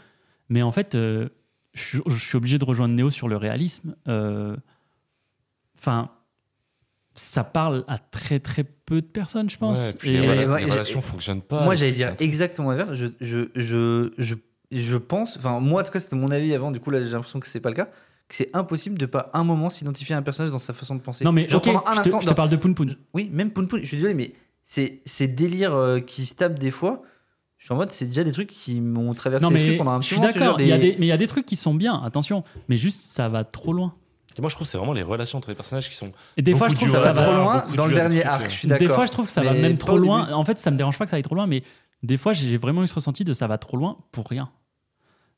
Mais 0.50 0.64
en 0.64 0.72
fait, 0.72 0.96
euh, 0.96 1.30
je 1.76 1.82
suis- 1.84 2.02
je 2.08 2.18
suis 2.18 2.38
obligé 2.38 2.58
de 2.58 2.66
rejoindre 2.66 2.96
Néo 2.96 3.10
sur 3.12 3.28
le 3.28 3.38
réalisme. 3.38 3.96
Euh, 4.08 4.56
Enfin, 5.80 6.10
ça 7.20 7.44
parle 7.44 7.84
à 7.88 7.98
très 7.98 8.40
très 8.40 8.64
peu 8.64 9.02
de 9.02 9.06
personnes, 9.08 9.50
je 9.50 9.58
pense. 9.58 9.80
Ouais, 9.80 9.94
puis 10.00 10.10
Et- 10.12 10.22
les, 10.22 10.28
rela- 10.28 10.42
Et 10.44 10.46
moi, 10.46 10.60
les 10.60 10.66
j'ai- 10.66 10.72
relations 10.72 11.02
fonctionnent 11.02 11.42
pas. 11.42 11.64
Moi, 11.64 11.74
et 11.74 11.78
j'allais 11.78 11.92
dire 11.92 12.16
exactement 12.20 12.72
l'inverse. 12.72 12.94
Je, 12.94 13.08
je, 13.20 13.50
je, 13.56 14.12
je, 14.18 14.36
je 14.72 14.98
pense, 14.98 15.36
enfin, 15.38 15.60
moi, 15.60 15.82
en 15.82 15.84
tout 15.84 15.92
cas, 15.92 16.00
c'était 16.00 16.16
mon 16.16 16.32
avis 16.32 16.54
avant. 16.54 16.72
Du 16.72 16.80
coup, 16.80 16.92
là, 16.92 17.04
j'ai 17.04 17.10
l'impression 17.12 17.40
que 17.40 17.48
c'est 17.48 17.60
pas 17.60 17.70
le 17.70 17.76
cas. 17.76 17.86
Que 18.30 18.36
c'est 18.36 18.50
impossible 18.54 18.98
de 18.98 19.06
pas 19.06 19.30
un 19.34 19.44
moment 19.44 19.70
s'identifier 19.70 20.14
à 20.14 20.18
un 20.18 20.22
personnage 20.22 20.52
dans 20.52 20.60
sa 20.60 20.74
façon 20.74 20.96
de 20.96 21.00
penser. 21.02 21.24
Non, 21.26 21.32
mais 21.32 21.48
Genre 21.48 21.60
ok, 21.60 21.66
pendant 21.66 21.80
un 21.88 21.92
je 21.92 21.96
te, 22.02 22.08
instant. 22.08 22.22
je 22.22 22.28
te 22.30 22.34
parle 22.34 22.50
de 22.50 22.58
Poon 22.58 22.74
Poon. 22.74 22.88
Oui, 23.14 23.30
même 23.32 23.52
Poun 23.52 23.68
Poun, 23.68 23.82
je 23.82 23.88
suis 23.88 23.96
désolé, 23.98 24.14
mais 24.14 24.34
c'est 24.64 25.00
ces 25.06 25.28
délires 25.30 25.74
euh, 25.76 26.00
qui 26.02 26.26
se 26.26 26.36
tapent 26.36 26.60
des 26.60 26.72
fois. 26.72 27.02
Je 27.58 27.66
suis 27.66 27.74
en 27.74 27.78
mode, 27.78 27.92
c'est 27.92 28.06
déjà 28.06 28.24
des 28.26 28.34
trucs 28.34 28.50
qui 28.50 28.82
m'ont 28.82 29.14
traversé 29.14 29.44
Non, 29.44 29.50
l'esprit 29.50 29.72
mais 29.72 29.78
pendant 29.78 29.92
un 29.92 30.02
je 30.02 30.08
petit 30.08 30.08
suis 30.10 30.18
moment. 30.18 30.32
tu 30.34 30.38
vois, 30.40 30.48
d'accord, 30.48 30.58
des- 30.58 30.96
mais 31.00 31.06
il 31.06 31.10
y 31.10 31.12
a 31.14 31.18
des 31.18 31.26
trucs 31.28 31.46
qui 31.46 31.56
sont 31.56 31.74
bien, 31.74 32.00
attention. 32.04 32.44
Mais 32.70 32.78
juste, 32.78 33.00
ça 33.02 33.30
va 33.30 33.44
trop 33.46 33.74
loin. 33.74 33.96
Et 34.38 34.42
moi, 34.42 34.50
je 34.50 34.56
trouve 34.56 34.68
que 34.68 34.72
c'est 34.72 34.78
vraiment 34.78 34.94
les 34.94 35.04
relations 35.04 35.38
entre 35.38 35.50
les 35.50 35.56
personnages 35.56 35.90
qui 35.90 35.96
sont. 35.96 36.12
Et 36.38 36.42
des 36.42 36.54
fois, 36.56 36.68
je 36.70 36.76
trouve 36.76 36.90
que 36.92 36.98
ça 36.98 37.12
va 37.12 37.24
trop 37.24 37.34
loin 37.34 37.66
dans 37.76 37.88
le 37.88 37.94
dernier 37.96 38.24
arc, 38.24 38.46
euh. 38.46 38.50
je 38.50 38.56
suis 38.56 38.68
d'accord. 38.68 38.88
Des 38.88 38.94
fois, 38.94 39.06
je 39.06 39.12
trouve 39.12 39.26
que 39.26 39.32
ça 39.32 39.42
va 39.42 39.54
même 39.54 39.78
trop 39.78 39.98
loin. 39.98 40.32
En 40.34 40.46
fait, 40.46 40.58
ça 40.60 40.72
me 40.72 40.78
dérange 40.78 40.98
pas 40.98 41.06
que 41.06 41.12
ça 41.12 41.18
aille 41.18 41.24
trop 41.24 41.36
loin, 41.36 41.48
mais 41.48 41.64
des 42.04 42.18
fois, 42.18 42.34
j'ai 42.34 42.58
vraiment 42.58 42.84
eu 42.84 42.88
ce 42.88 42.96
ressenti 42.96 43.24
de 43.24 43.34
ça 43.34 43.48
va 43.48 43.58
trop 43.58 43.78
loin 43.78 43.98
pour 44.12 44.28
rien. 44.28 44.50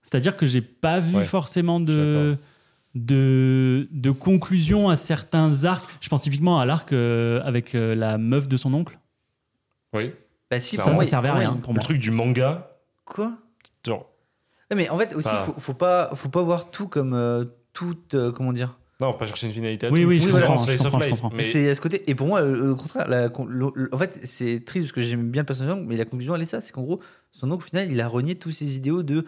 C'est-à-dire 0.01 0.35
que 0.37 0.45
j'ai 0.45 0.61
pas 0.61 0.99
vu 0.99 1.17
Ouais, 1.17 1.23
forcément 1.23 1.79
de, 1.79 2.37
de, 2.95 3.87
de 3.91 4.11
conclusion 4.11 4.89
à 4.89 4.95
certains 4.97 5.63
arcs. 5.65 5.85
Je 6.01 6.09
pense 6.09 6.21
typiquement 6.23 6.59
à 6.59 6.65
l'arc 6.65 6.91
euh, 6.93 7.41
avec 7.43 7.75
euh, 7.75 7.95
la 7.95 8.17
meuf 8.17 8.47
de 8.47 8.57
son 8.57 8.73
oncle. 8.73 8.97
Oui. 9.93 10.11
Bah, 10.51 10.59
si, 10.59 10.75
Ça, 10.77 10.83
Ça, 10.83 10.89
moi, 10.91 10.97
ça 10.99 11.03
il- 11.03 11.07
servait 11.09 11.29
à 11.29 11.31
pour 11.31 11.39
moi, 11.41 11.49
rien 11.51 11.59
pour 11.61 11.73
Le 11.73 11.77
moi. 11.77 11.83
truc 11.83 11.99
du 11.99 12.11
manga, 12.11 12.71
Quoi? 13.05 13.33
Genre. 13.85 14.05
Mais 14.75 14.87
en 14.89 14.97
fait, 14.97 15.13
aussi, 15.15 15.27
Enfin- 15.29 15.45
faut, 15.45 15.53
faut 15.59 15.73
pas, 15.73 16.11
faut 16.13 16.29
pas 16.29 16.41
voir 16.43 16.69
tout 16.69 16.87
comme 16.87 17.13
euh, 17.13 17.45
toute, 17.73 18.13
euh, 18.13 18.31
comment 18.31 18.53
dire. 18.53 18.77
Non, 19.01 19.13
pas 19.13 19.25
chercher 19.25 19.47
une 19.47 19.53
finalité 19.53 19.87
à 19.87 19.91
Oui, 19.91 20.01
tout. 20.01 20.07
oui, 20.09 20.19
je 20.19 20.27
C'est 20.27 20.41
comprends, 20.41 20.57
je 20.57 20.77
comprends, 20.77 20.99
je 20.99 21.09
comprends. 21.09 21.31
Mais 21.33 21.43
C'est 21.43 21.69
à 21.69 21.75
ce 21.75 21.79
côté. 21.79 22.03
Et 22.09 22.15
pour 22.15 22.27
moi, 22.27 22.41
le, 22.41 22.53
le 22.53 22.75
contraire, 22.75 23.07
la 23.07 23.29
con- 23.29 23.45
le- 23.45 23.71
le- 23.73 23.89
en 23.93 23.97
fait, 23.97 24.19
c'est 24.23 24.63
triste 24.65 24.85
parce 24.87 24.91
que 24.91 25.01
j'aime 25.01 25.31
bien 25.31 25.43
le 25.43 25.45
personnage, 25.45 25.77
mais 25.85 25.95
la 25.95 26.03
conclusion, 26.05 26.35
elle 26.35 26.41
est 26.41 26.45
ça 26.45 26.59
c'est 26.59 26.73
qu'en 26.73 26.81
gros, 26.81 26.99
son 27.31 27.49
oncle, 27.51 27.63
au 27.63 27.67
final, 27.67 27.89
il 27.91 28.01
a 28.01 28.07
renié 28.09 28.35
tous 28.35 28.51
ses 28.51 28.75
idéaux 28.75 29.01
de 29.03 29.25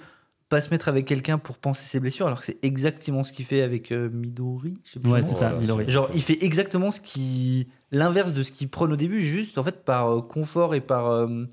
pas 0.50 0.60
se 0.60 0.70
mettre 0.72 0.90
avec 0.90 1.06
quelqu'un 1.06 1.38
pour 1.38 1.58
penser 1.58 1.86
ses 1.86 2.02
blessures, 2.02 2.26
alors 2.28 2.42
que 2.42 2.46
c'est 2.46 2.58
exactement 2.66 3.24
ce 3.24 3.32
qu'il 3.32 3.46
fait 3.46 3.62
avec 3.62 3.94
euh, 3.94 4.10
Midori. 4.10 4.74
Je 4.84 4.92
sais 4.92 5.00
plus 5.00 5.10
Ouais, 5.10 5.24
c'est 5.24 5.36
ça, 5.36 5.54
Midori. 5.54 5.86
Genre, 5.88 6.10
il 6.14 6.22
fait 6.22 6.44
exactement 6.44 6.92
ce 6.92 7.00
qui. 7.00 7.68
L'inverse 7.94 8.34
de 8.34 8.44
ce 8.44 8.52
qu'il 8.52 8.68
prône 8.68 8.92
au 8.92 8.98
début, 8.98 9.22
juste 9.22 9.58
en 9.58 9.64
fait 9.64 9.86
par 9.86 10.10
euh, 10.12 10.22
confort 10.22 10.76
et 10.76 10.82
par. 10.82 11.10
euh, 11.10 11.46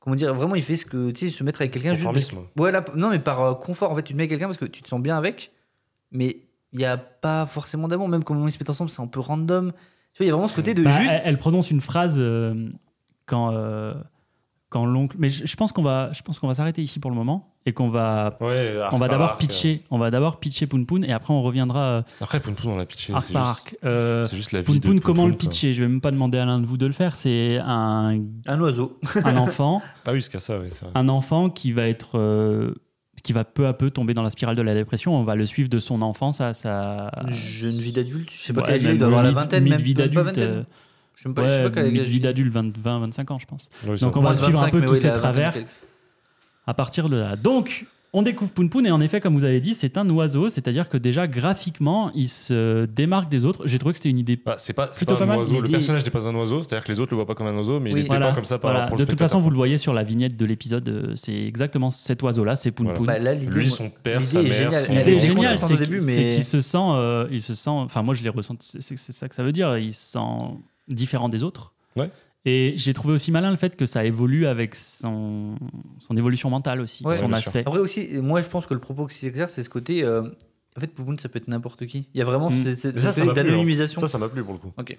comment 0.00 0.14
dire 0.16 0.34
Vraiment, 0.34 0.54
il 0.54 0.62
fait 0.62 0.76
ce 0.76 0.84
que. 0.84 1.10
Tu 1.12 1.30
sais, 1.30 1.34
se 1.34 1.42
mettre 1.44 1.62
avec 1.62 1.72
quelqu'un 1.72 1.94
juste. 1.94 2.10
parce-. 2.12 2.30
Ouais, 2.58 2.72
là, 2.72 2.84
non, 2.94 3.08
mais 3.08 3.18
par 3.18 3.42
euh, 3.42 3.54
confort, 3.54 3.90
en 3.90 3.96
fait, 3.96 4.02
tu 4.02 4.12
te 4.12 4.16
mets 4.18 4.24
avec 4.24 4.30
quelqu'un 4.30 4.46
parce 4.46 4.58
que 4.58 4.66
tu 4.66 4.82
te 4.82 4.88
sens 4.88 5.00
bien 5.00 5.16
avec, 5.16 5.52
mais 6.10 6.36
il 6.72 6.78
n'y 6.78 6.84
a 6.84 6.96
pas 6.96 7.46
forcément 7.46 7.88
d'amour, 7.88 8.08
même 8.08 8.24
comment 8.24 8.46
ils 8.46 8.50
se 8.50 8.58
mettent 8.58 8.70
ensemble, 8.70 8.90
c'est 8.90 9.02
un 9.02 9.06
peu 9.06 9.20
random. 9.20 9.72
Tu 10.14 10.18
vois, 10.18 10.24
il 10.24 10.26
y 10.26 10.30
a 10.30 10.32
vraiment 10.34 10.48
ce 10.48 10.54
côté 10.54 10.74
de 10.74 10.82
Bah, 10.82 10.90
juste. 10.90 11.12
elle, 11.14 11.22
elle 11.24 11.38
prononce 11.38 11.70
une 11.70 11.80
phrase 11.80 12.16
euh, 12.18 12.68
quand, 13.26 13.50
euh, 13.52 13.94
quand 14.68 14.84
l'oncle. 14.86 15.16
Mais 15.18 15.30
je, 15.30 15.46
je 15.46 15.56
pense 15.56 15.72
qu'on 15.72 15.82
va, 15.82 16.10
je 16.12 16.22
pense 16.22 16.38
qu'on 16.38 16.48
va 16.48 16.54
s'arrêter 16.54 16.82
ici 16.82 16.98
pour 17.00 17.10
le 17.10 17.16
moment 17.16 17.48
et 17.64 17.72
qu'on 17.72 17.88
va, 17.90 18.36
Ouais, 18.40 18.76
on 18.90 18.98
va 18.98 19.08
d'abord 19.08 19.36
pitcher, 19.36 19.84
on 19.90 19.98
va 19.98 20.10
d'abord 20.10 20.40
pitcher 20.40 20.66
Poon 20.66 20.84
Poon 20.84 21.02
et 21.02 21.12
après 21.12 21.32
on 21.32 21.42
reviendra 21.42 21.80
euh. 21.80 22.02
Après, 22.20 22.40
Poon 22.40 22.54
Poon, 22.54 22.72
on 22.72 22.76
l'a 22.76 22.84
pitché. 22.86 23.12
arc 23.14 23.24
c'est 23.24 23.32
par 23.32 23.54
juste- 23.54 23.66
arc. 23.68 23.76
Euh, 23.84 24.26
C'est 24.26 24.36
juste 24.36 24.52
la 24.52 24.60
vie 24.60 24.66
Poon 24.66 24.74
de 24.74 24.80
Poon, 24.80 24.98
comment 24.98 25.26
le 25.26 25.32
quoi. 25.32 25.38
pitcher? 25.38 25.72
Je 25.72 25.82
vais 25.82 25.88
même 25.88 26.00
pas 26.00 26.10
demander 26.10 26.38
à 26.38 26.44
l'un 26.44 26.58
de 26.58 26.66
vous 26.66 26.76
de 26.76 26.86
le 26.86 26.92
faire. 26.92 27.14
C'est 27.16 27.58
un, 27.58 28.18
Un 28.46 28.60
oiseau. 28.60 28.98
un 29.24 29.36
enfant, 29.36 29.80
Ah 30.06 30.12
oui, 30.12 30.20
c'est 30.22 30.38
ça, 30.40 30.58
oui, 30.58 30.66
c'est 30.70 30.82
vrai. 30.82 30.90
un 30.94 31.08
enfant 31.08 31.48
qui 31.50 31.72
va 31.72 31.86
être, 31.88 32.18
euh, 32.18 32.74
qui 33.22 33.32
va 33.32 33.44
peu 33.44 33.66
à 33.66 33.72
peu 33.72 33.90
tomber 33.90 34.14
dans 34.14 34.22
la 34.22 34.30
spirale 34.30 34.56
de 34.56 34.62
la 34.62 34.74
dépression. 34.74 35.14
On 35.16 35.22
va 35.24 35.34
le 35.36 35.46
suivre 35.46 35.68
de 35.68 35.78
son 35.78 36.02
enfance 36.02 36.40
à 36.40 36.52
sa 36.54 37.10
Jeune 37.28 37.70
vie 37.78 37.92
d'adulte, 37.92 38.30
je 38.30 38.42
sais 38.44 38.52
pas 38.52 38.62
Ouais, 38.62 38.78
quel 38.78 38.86
âge 38.88 38.92
il 38.94 38.98
doit 38.98 39.08
avoir 39.08 39.22
la 39.22 39.30
vingtaine, 39.32 39.64
même 39.68 39.72
pas 39.80 39.92
d'adulte. 39.94 40.38
euh, 40.38 40.62
Je 41.16 41.22
sais 41.28 41.34
pas, 41.34 41.42
je 41.44 41.48
sais 41.48 41.56
ouais, 41.58 41.62
pas 41.64 41.70
quel 41.70 41.84
âge 41.86 41.92
mid-vie 41.92 42.16
il 42.16 42.26
a. 42.26 42.28
d'adulte, 42.30 42.52
20, 42.52 42.76
20, 42.78 42.98
25 43.00 43.30
ans, 43.30 43.38
je 43.38 43.46
pense. 43.46 43.70
Oui, 43.86 43.96
Donc 43.98 44.16
on 44.16 44.20
va 44.20 44.34
suivre 44.34 44.58
un 44.60 44.70
25, 44.70 44.70
peu 44.72 44.82
tous 44.84 45.04
ouais, 45.04 45.10
20 45.10 45.18
travers. 45.18 45.54
à 46.66 46.74
partir 46.74 47.08
de 47.08 47.16
là. 47.16 47.36
Donc, 47.36 47.86
On 48.14 48.20
découvre 48.20 48.50
Poun 48.50 48.68
Poun 48.68 48.86
et 48.86 48.90
en 48.90 49.00
effet, 49.00 49.20
comme 49.20 49.32
vous 49.34 49.44
avez 49.44 49.60
dit, 49.60 49.72
c'est 49.72 49.96
un 49.96 50.06
oiseau, 50.10 50.50
c'est-à-dire 50.50 50.90
que 50.90 50.98
déjà 50.98 51.26
graphiquement, 51.26 52.10
il 52.14 52.28
se 52.28 52.84
démarque 52.84 53.30
des 53.30 53.46
autres. 53.46 53.66
J'ai 53.66 53.78
trouvé 53.78 53.94
que 53.94 53.98
c'était 53.98 54.10
une 54.10 54.18
idée. 54.18 54.38
Bah, 54.44 54.56
c'est 54.58 54.74
pas, 54.74 54.90
c'est 54.92 55.06
Plutôt 55.06 55.14
pas 55.18 55.20
pas 55.20 55.24
un 55.24 55.36
mal. 55.36 55.38
oiseau. 55.38 55.62
Le 55.62 55.70
personnage 55.70 56.04
n'est 56.04 56.10
pas 56.10 56.28
un 56.28 56.34
oiseau, 56.34 56.60
c'est-à-dire 56.60 56.84
que 56.84 56.92
les 56.92 57.00
autres 57.00 57.10
le 57.12 57.16
voient 57.16 57.26
pas 57.26 57.34
comme 57.34 57.46
un 57.46 57.56
oiseau, 57.56 57.80
mais 57.80 57.90
Oui. 57.90 58.00
il 58.00 58.04
est 58.04 58.08
Voilà, 58.08 58.32
comme 58.32 58.44
ça 58.44 58.58
par, 58.58 58.70
voilà. 58.72 58.86
pour 58.86 58.98
De 58.98 59.02
le 59.04 59.08
toute 59.08 59.18
façon, 59.18 59.40
vous 59.40 59.48
le 59.48 59.56
voyez 59.56 59.78
sur 59.78 59.94
la 59.94 60.02
vignette 60.04 60.36
de 60.36 60.44
l'épisode, 60.44 60.86
euh, 60.90 61.12
c'est 61.16 61.32
exactement 61.42 61.88
cet 61.88 62.22
oiseau-là, 62.22 62.54
c'est 62.54 62.70
Poun 62.70 62.86
Voilà. 62.88 62.98
Poun. 62.98 63.06
Bah, 63.06 63.34
Lui, 63.56 63.70
son 63.70 63.88
père, 63.88 64.20
sa 64.20 64.40
est 64.40 64.42
mère, 64.42 64.52
géniale. 64.52 64.84
son- 64.84 64.92
L'idée 64.92 65.12
est 65.12 65.18
géniale, 65.18 65.58
c'est 65.58 65.76
qu'il 65.82 66.02
mais 66.04 66.42
se 66.42 66.60
sent, 66.60 66.76
euh, 66.78 67.26
il 67.30 67.40
se 67.40 67.54
sent. 67.54 67.70
Enfin, 67.70 68.02
moi, 68.02 68.14
je 68.14 68.22
l'ai 68.22 68.28
ressenti. 68.28 68.76
C'est 68.78 68.98
c'est 68.98 69.12
ça 69.12 69.26
que 69.26 69.34
ça 69.34 69.42
veut 69.42 69.52
dire. 69.52 69.78
Il 69.78 69.94
se 69.94 70.12
sent 70.12 70.18
différent 70.86 71.30
des 71.30 71.42
autres. 71.42 71.72
Ouais. 71.96 72.10
Et 72.44 72.74
j'ai 72.76 72.92
trouvé 72.92 73.14
aussi 73.14 73.30
malin 73.30 73.50
le 73.50 73.56
fait 73.56 73.76
que 73.76 73.86
ça 73.86 74.04
évolue 74.04 74.46
avec 74.46 74.74
son, 74.74 75.54
son 75.98 76.16
évolution 76.16 76.50
mentale 76.50 76.80
aussi, 76.80 77.04
Ouais. 77.04 77.16
son 77.16 77.28
bien 77.28 77.38
sûr. 77.38 77.48
aspect. 77.48 77.60
Après 77.66 77.78
aussi, 77.78 78.08
moi 78.20 78.40
je 78.40 78.48
pense 78.48 78.66
que 78.66 78.74
le 78.74 78.80
propos 78.80 79.06
qui 79.06 79.14
s'exerce, 79.14 79.52
c'est 79.52 79.62
ce 79.62 79.70
côté. 79.70 80.02
euh, 80.02 80.22
en 80.76 80.80
fait, 80.80 80.86
Poupoune, 80.88 81.18
ça 81.18 81.28
peut 81.28 81.36
être 81.38 81.48
n'importe 81.48 81.84
qui. 81.86 82.08
Il 82.14 82.18
y 82.18 82.22
a 82.22 82.24
vraiment 82.24 82.50
Mm. 82.50 82.74
cette- 82.76 82.96
hein. 82.96 83.32
d'anonymisation. 83.34 84.00
Ça, 84.00 84.08
ça 84.08 84.18
m'a 84.18 84.28
plu 84.30 84.42
pour 84.42 84.54
le 84.54 84.58
coup. 84.58 84.72
Ok. 84.78 84.96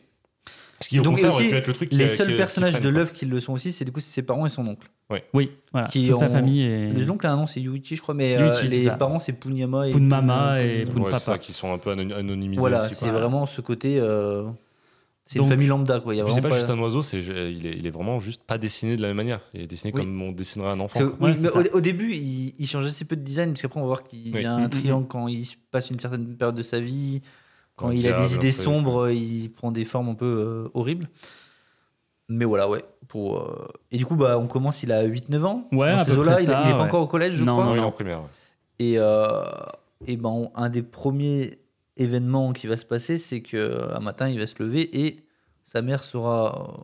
Ce 0.79 0.89
qui, 0.89 0.99
au 0.99 1.03
Donc, 1.03 1.19
aussi, 1.23 1.49
pu 1.49 1.55
être 1.55 1.67
le 1.67 1.73
truc 1.73 1.89
qui 1.89 1.95
Les 1.95 2.07
seuls 2.09 2.27
qui 2.27 2.33
personnages 2.35 2.79
de 2.81 2.89
l'œuvre 2.89 3.11
qui 3.11 3.25
le 3.25 3.39
sont 3.39 3.53
aussi, 3.53 3.71
c'est 3.71 3.85
du 3.85 3.91
coup 3.91 3.99
ses 3.99 4.21
parents 4.21 4.45
et 4.45 4.49
son 4.49 4.67
oncle. 4.67 4.89
Oui, 5.33 5.51
voilà. 5.71 5.87
Qui 5.87 6.07
Toute 6.09 6.17
sa 6.17 6.27
ont- 6.27 6.31
famille 6.31 6.61
est. 6.61 6.91
L'oncle 7.05 7.25
a 7.27 7.31
un 7.33 7.37
nom, 7.37 7.47
c'est 7.47 7.61
Yuichi, 7.61 7.95
je 7.95 8.01
crois, 8.01 8.13
mais 8.15 8.35
euh, 8.37 8.47
Yuichi, 8.51 8.67
les 8.67 8.83
ça. 8.85 8.91
parents 8.91 9.19
c'est 9.19 9.33
Punyama 9.33 9.87
et 9.87 9.91
Poun 9.91 10.05
Mama 10.07 10.57
Poun- 10.57 10.65
et 10.65 10.83
Poun 10.85 11.01
Ouais, 11.03 11.11
Papa. 11.11 11.19
c'est 11.19 11.25
ça, 11.25 11.37
qui 11.37 11.53
sont 11.53 11.71
un 11.73 11.77
peu 11.77 11.91
anony- 11.91 12.13
anonymisés 12.13 12.59
Voilà, 12.59 12.89
c'est 12.89 13.09
vraiment 13.09 13.45
ce 13.45 13.61
côté. 13.61 13.97
euh, 13.99 14.43
c'est 15.25 15.39
une 15.39 15.45
famille 15.47 15.67
lambda 15.67 15.99
quoi. 16.01 16.13
C'est 16.31 16.41
pas 16.41 16.49
pas- 16.49 16.55
juste 16.55 16.69
un 16.69 16.77
oiseau, 16.79 17.01
c'est, 17.01 17.19
il, 17.19 17.65
est, 17.65 17.77
il 17.77 17.87
est 17.87 17.91
vraiment 17.91 18.19
juste 18.19 18.43
pas 18.43 18.57
dessiné 18.57 18.97
de 18.97 19.01
la 19.01 19.07
même 19.09 19.17
manière. 19.17 19.39
Il 19.53 19.61
est 19.61 19.67
dessiné 19.67 19.93
Oui. 19.95 20.01
comme 20.01 20.21
on 20.21 20.31
dessinerait 20.31 20.69
un 20.71 20.79
enfant. 20.79 20.99
Ouais, 21.21 21.33
mais 21.39 21.49
au, 21.49 21.77
au 21.77 21.81
début, 21.81 22.13
il, 22.13 22.53
il 22.57 22.67
change 22.67 22.85
assez 22.85 23.05
peu 23.05 23.15
de 23.15 23.21
design, 23.21 23.51
parce 23.51 23.61
qu'après, 23.61 23.79
on 23.79 23.83
va 23.83 23.87
voir 23.87 24.03
qu'il 24.03 24.35
Oui. 24.35 24.41
y 24.43 24.45
a 24.45 24.53
un 24.53 24.65
mm, 24.67 24.69
triangle 24.69 25.07
quand 25.07 25.27
il 25.29 25.45
se 25.45 25.55
passe 25.71 25.89
une 25.89 25.99
certaine 25.99 26.35
période 26.35 26.55
de 26.55 26.63
sa 26.63 26.79
vie. 26.79 27.21
Quand 27.75 27.89
il 27.91 28.07
a 28.07 28.19
des 28.21 28.35
idées 28.35 28.51
sombres, 28.51 29.09
il 29.09 29.49
prend 29.49 29.71
des 29.71 29.85
formes 29.85 30.09
un 30.09 30.13
peu 30.15 30.25
euh, 30.25 30.69
horribles. 30.73 31.09
Mais 32.29 32.45
voilà, 32.45 32.69
ouais. 32.69 32.83
Pour, 33.07 33.37
euh, 33.39 33.67
Et 33.91 33.97
du 33.97 34.05
coup, 34.05 34.15
bah, 34.15 34.37
on 34.39 34.47
commence, 34.47 34.83
il 34.83 34.91
a 34.91 35.05
8-9 35.07 35.43
ans. 35.45 35.67
Ouais, 35.71 35.91
Dans 35.91 35.97
à 35.99 36.03
ces 36.03 36.15
près 36.15 36.41
il, 36.41 36.45
ça, 36.45 36.63
il 36.65 36.69
est 36.71 36.73
pas 36.73 36.83
encore 36.83 37.01
au 37.01 37.07
collège, 37.07 37.33
je 37.33 37.43
Non, 37.43 37.53
crois. 37.53 37.65
Non, 37.65 37.73
il 37.73 37.77
est 37.77 37.81
non. 37.81 37.87
en 37.87 37.91
primaire. 37.91 38.19
ouais. 38.21 38.27
Et, 38.79 38.95
euh, 38.97 39.43
et 40.07 40.17
ben, 40.17 40.49
un 40.55 40.69
des 40.69 40.81
premiers 40.83 41.59
événements 41.97 42.53
qui 42.53 42.67
va 42.67 42.77
se 42.77 42.85
passer, 42.85 43.17
c'est 43.17 43.41
qu'un 43.41 43.99
matin, 43.99 44.29
il 44.29 44.39
va 44.39 44.47
se 44.47 44.61
lever 44.61 45.05
et 45.05 45.17
sa 45.63 45.81
mère 45.81 46.03
sera 46.03 46.77
euh, 46.79 46.81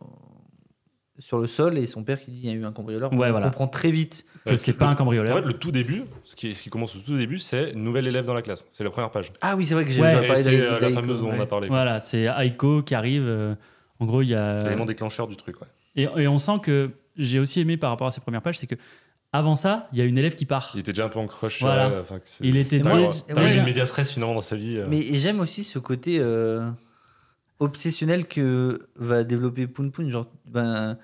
sur 1.18 1.38
le 1.38 1.46
sol 1.46 1.76
et 1.76 1.84
son 1.86 2.02
père 2.02 2.20
qui 2.20 2.30
dit 2.30 2.40
il 2.44 2.48
y 2.48 2.52
a 2.52 2.54
eu 2.54 2.64
un 2.64 2.72
cambrioleur. 2.72 3.12
Ouais, 3.12 3.28
on 3.28 3.30
voilà. 3.30 3.46
comprend 3.46 3.66
très 3.68 3.90
vite. 3.90 4.24
Que 4.46 4.56
c'est 4.56 4.72
pas 4.72 4.86
un 4.86 4.92
En 4.92 4.94
cambrioleur. 4.94 5.36
fait, 5.38 5.46
le 5.46 5.52
tout 5.52 5.70
début, 5.70 6.04
ce 6.24 6.34
qui, 6.34 6.54
ce 6.54 6.62
qui 6.62 6.70
commence 6.70 6.96
au 6.96 7.00
tout 7.00 7.16
début, 7.16 7.38
c'est 7.38 7.74
nouvelle 7.74 8.06
élève 8.06 8.24
dans 8.24 8.32
la 8.34 8.40
classe. 8.42 8.64
C'est 8.70 8.84
la 8.84 8.90
première 8.90 9.10
page. 9.10 9.32
Ah 9.42 9.54
oui, 9.56 9.66
c'est 9.66 9.74
vrai 9.74 9.84
que 9.84 9.90
j'ai 9.90 10.00
Ouais. 10.00 10.26
parlé 10.26 10.42
d'Aï- 10.42 10.60
euh, 10.60 10.78
la 10.80 10.90
fameuse 10.90 11.20
dont 11.20 11.30
on 11.30 11.40
a 11.40 11.46
parlé. 11.46 11.68
Voilà, 11.68 12.00
c'est 12.00 12.22
Aiko 12.24 12.82
qui 12.82 12.94
arrive. 12.94 13.24
euh, 13.26 13.54
en 13.98 14.06
gros, 14.06 14.22
il 14.22 14.28
y 14.28 14.34
a. 14.34 14.60
L'élément 14.62 14.86
déclencheur 14.86 15.26
du 15.26 15.36
truc. 15.36 15.60
Ouais. 15.60 15.66
Et, 15.96 16.04
et 16.22 16.28
on 16.28 16.38
sent 16.38 16.60
que 16.62 16.90
j'ai 17.18 17.38
aussi 17.38 17.60
aimé 17.60 17.76
par 17.76 17.90
rapport 17.90 18.06
à 18.06 18.10
ces 18.12 18.20
premières 18.22 18.40
pages, 18.40 18.58
c'est 18.58 18.66
que 18.68 18.76
avant 19.32 19.54
ça, 19.56 19.88
il 19.92 19.98
y 19.98 20.02
a 20.02 20.04
une 20.04 20.18
élève 20.18 20.34
qui 20.34 20.44
part. 20.46 20.72
Il 20.74 20.80
était 20.80 20.92
déjà 20.92 21.04
un 21.04 21.08
peu 21.08 21.18
en 21.18 21.26
crush. 21.26 21.60
Voilà. 21.60 22.02
c'est- 22.24 22.44
Il 22.44 22.56
était 22.56 22.80
T'as 22.80 22.98
eu- 23.00 23.58
une 23.58 23.64
média 23.64 23.86
stress 23.86 24.10
finalement 24.10 24.34
dans 24.34 24.40
sa 24.40 24.56
vie. 24.56 24.76
euh. 24.78 24.86
Mais 24.88 25.02
j'aime 25.02 25.40
aussi 25.40 25.62
ce 25.64 25.78
côté 25.78 26.18
euh, 26.18 26.68
obsessionnel 27.60 28.26
que 28.26 28.88
va 28.96 29.22
développer 29.24 29.66
Poun 29.66 29.90
Poun. 29.92 30.10
Genre, 30.10 30.26
ben, 30.46 30.98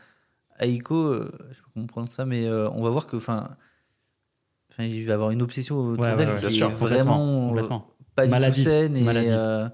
Aiko, 0.59 0.97
euh, 0.97 1.30
je 1.50 1.54
sais 1.56 1.61
pas 1.62 1.68
comment 1.75 1.85
on 1.85 1.87
prononce 1.87 2.11
ça, 2.12 2.25
mais 2.25 2.47
euh, 2.47 2.68
on 2.71 2.83
va 2.83 2.90
voir 2.90 3.06
que, 3.06 3.16
enfin, 3.16 3.50
il 4.78 5.04
va 5.06 5.14
avoir 5.14 5.30
une 5.30 5.42
obsession 5.42 5.78
autour 5.78 6.04
Ouais, 6.04 6.11
ouais, 6.11 6.16
d'elle 6.16 6.28
ouais, 6.28 6.35
qui 6.35 6.40
bien 6.40 6.49
est 6.49 6.52
sûr, 6.52 6.71
vraiment 6.71 7.45
euh, 7.45 7.49
complètement. 7.49 7.90
pas 8.14 8.26
du 8.26 8.33
tout 8.33 8.61
saine 8.61 8.97
et 8.97 9.02
maladie. 9.02 9.28
euh, 9.30 9.68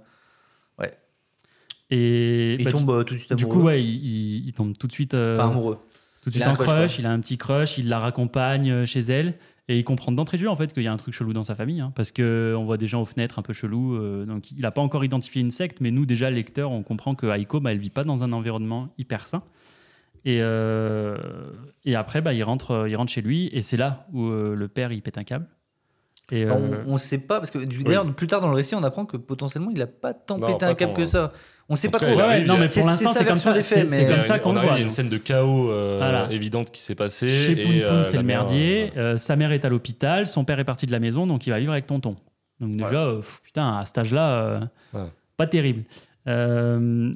Et 1.91 2.55
il 2.59 2.65
bah, 2.65 2.71
tombe 2.73 2.89
euh, 2.91 3.05
tout 3.05 3.13
de 3.13 3.19
suite 3.19 3.35
du 3.35 3.45
amoureux. 3.45 3.61
coup, 3.61 3.67
ouais, 3.67 3.83
il, 3.85 3.91
il- 4.05 4.47
il 4.49 4.53
tombe 4.55 4.75
tout 4.79 4.87
de 4.87 4.93
suite, 4.93 5.13
euh, 5.13 5.37
Pas 5.37 5.45
amoureux. 5.45 5.79
Tout 6.23 6.31
de 6.31 6.37
Il 6.37 6.39
suite 6.39 6.47
a 6.47 6.51
un 6.51 6.55
en 6.55 6.57
crush. 6.57 6.99
Il 6.99 7.07
a 7.07 7.13
un 7.13 7.21
petit 7.21 7.37
crush, 7.37 7.77
il 7.77 7.89
la 7.89 7.99
raccompagne 7.99 8.71
euh, 8.71 8.87
chez 8.87 9.01
elle. 9.01 9.35
Et 9.69 9.79
il 9.79 9.85
comprend 9.85 10.11
d'entrée 10.11 10.39
de 10.39 10.43
jeu 10.43 10.51
en 10.51 10.57
fait 10.57 10.73
qu'il 10.73 10.83
y 10.83 10.89
a 10.89 10.93
un 10.93 10.97
truc 10.97 11.15
chelou 11.15 11.33
dans 11.33 11.45
sa 11.45 11.55
famille, 11.55 11.81
hein, 11.81 11.93
parce 11.95 12.11
que 12.11 12.55
on 12.59 12.65
voit 12.65 12.79
des 12.79 12.89
gens 12.89 13.01
aux 13.01 13.07
fenêtres 13.07 13.39
un 13.39 13.43
peu 13.43 13.53
chelous. 13.53 13.95
euh, 13.95 14.27
donc 14.27 14.51
il 14.51 14.61
n'a 14.61 14.73
pas 14.73 14.81
encore 14.81 15.05
identifié 15.05 15.41
une 15.41 15.53
secte, 15.53 15.81
mais 15.81 15.93
nous 15.93 16.05
déjà 16.05 16.31
lecteurs, 16.31 16.73
on 16.73 16.83
comprend 16.83 17.15
que 17.15 17.27
Aiko, 17.27 17.61
bah, 17.61 17.73
elle 17.73 17.79
vit 17.79 17.91
pas 17.91 18.03
dans 18.03 18.25
un 18.25 18.33
environnement 18.33 18.93
hyper 18.99 19.27
sain. 19.27 19.45
Et, 20.25 20.39
euh, 20.41 21.17
et 21.85 21.95
après, 21.95 22.21
bah, 22.21 22.33
il 22.33 22.43
rentre, 22.43 22.87
il 22.89 22.97
rentre 22.97 23.13
chez 23.13 23.23
lui, 23.23 23.49
et 23.53 23.63
c'est 23.63 23.77
là 23.77 24.07
où 24.13 24.27
euh, 24.27 24.55
le 24.55 24.69
père 24.69 24.93
il 24.93 25.01
pète 25.01 25.19
un 25.19 25.25
câble. 25.25 25.47
Et, 26.31 26.45
Alors, 26.45 26.59
euh, 26.59 26.85
on, 26.87 26.95
on 26.95 26.97
sait 26.97 27.19
pas, 27.19 27.41
parce 27.41 27.51
que 27.51 27.59
d'ailleurs, 27.59 28.07
plus 28.15 28.27
tard 28.27 28.41
dans 28.41 28.49
le 28.49 28.55
récit, 28.55 28.75
on 28.75 28.83
apprend 28.85 29.05
que 29.05 29.17
potentiellement, 29.19 29.71
il 29.75 29.83
a 29.83 29.87
pas 29.87 30.15
tant 30.15 30.39
Non, 30.39 30.47
pété 30.47 30.59
pas 30.61 30.69
un 30.69 30.75
câble 30.75 30.95
que 30.95 31.03
hein. 31.03 31.07
ça. 31.07 31.33
On 31.69 31.75
sait 31.77 31.91
pas 31.91 31.99
trop. 31.99 32.15
ouais, 32.15 32.45
non, 32.45 32.57
mais 32.59 32.69
C'est- 32.69 32.81
pour 32.81 32.89
l'instant, 32.89 33.13
sa 33.13 33.19
c'est 33.19 33.25
comme 33.25 33.35
version 33.35 33.51
ça. 33.51 33.57
des 33.57 33.63
faits, 33.63 33.91
C'est 33.91 33.97
c'est 33.97 34.05
mais- 34.09 34.15
comme 34.15 34.23
ça 34.23 34.39
qu'on 34.39 34.51
on 34.51 34.61
voit. 34.61 34.73
Il 34.75 34.79
y 34.79 34.81
a 34.81 34.83
une 34.83 34.91
scène 34.91 35.09
de 35.09 35.19
chaos 35.19 35.71
euh, 35.71 35.97
Voilà. 35.99 36.31
évidente 36.33 36.71
qui 36.71 36.81
s'est 36.81 36.95
passée. 36.95 37.29
Chez 37.29 37.57
Poun 37.57 37.73
et, 37.75 37.83
Poun, 37.83 37.95
euh, 37.97 38.03
c'est 38.03 38.17
le 38.17 38.23
merdier. 38.23 38.93
euh, 38.97 39.19
sa 39.19 39.37
mère 39.37 39.53
est 39.53 39.65
à 39.65 39.69
l'hôpital. 39.69 40.27
Son 40.27 40.45
père 40.45 40.59
est 40.61 40.65
parti 40.65 40.87
de 40.87 40.93
la 40.93 41.01
maison, 41.01 41.27
donc 41.27 41.47
il 41.47 41.51
va 41.51 41.59
vivre 41.59 41.73
avec 41.73 41.87
tonton. 41.87 42.17
Donc 42.61 42.77
déjà, 42.77 43.05
euh, 43.05 43.17
pff, 43.17 43.41
putain, 43.43 43.73
à 43.79 43.85
cet 43.85 43.99
âge-là, 43.99 44.31
euh, 44.33 44.61
Ouais. 44.95 45.09
pas 45.37 45.47
terrible. 45.49 45.83
Euh, 46.29 47.13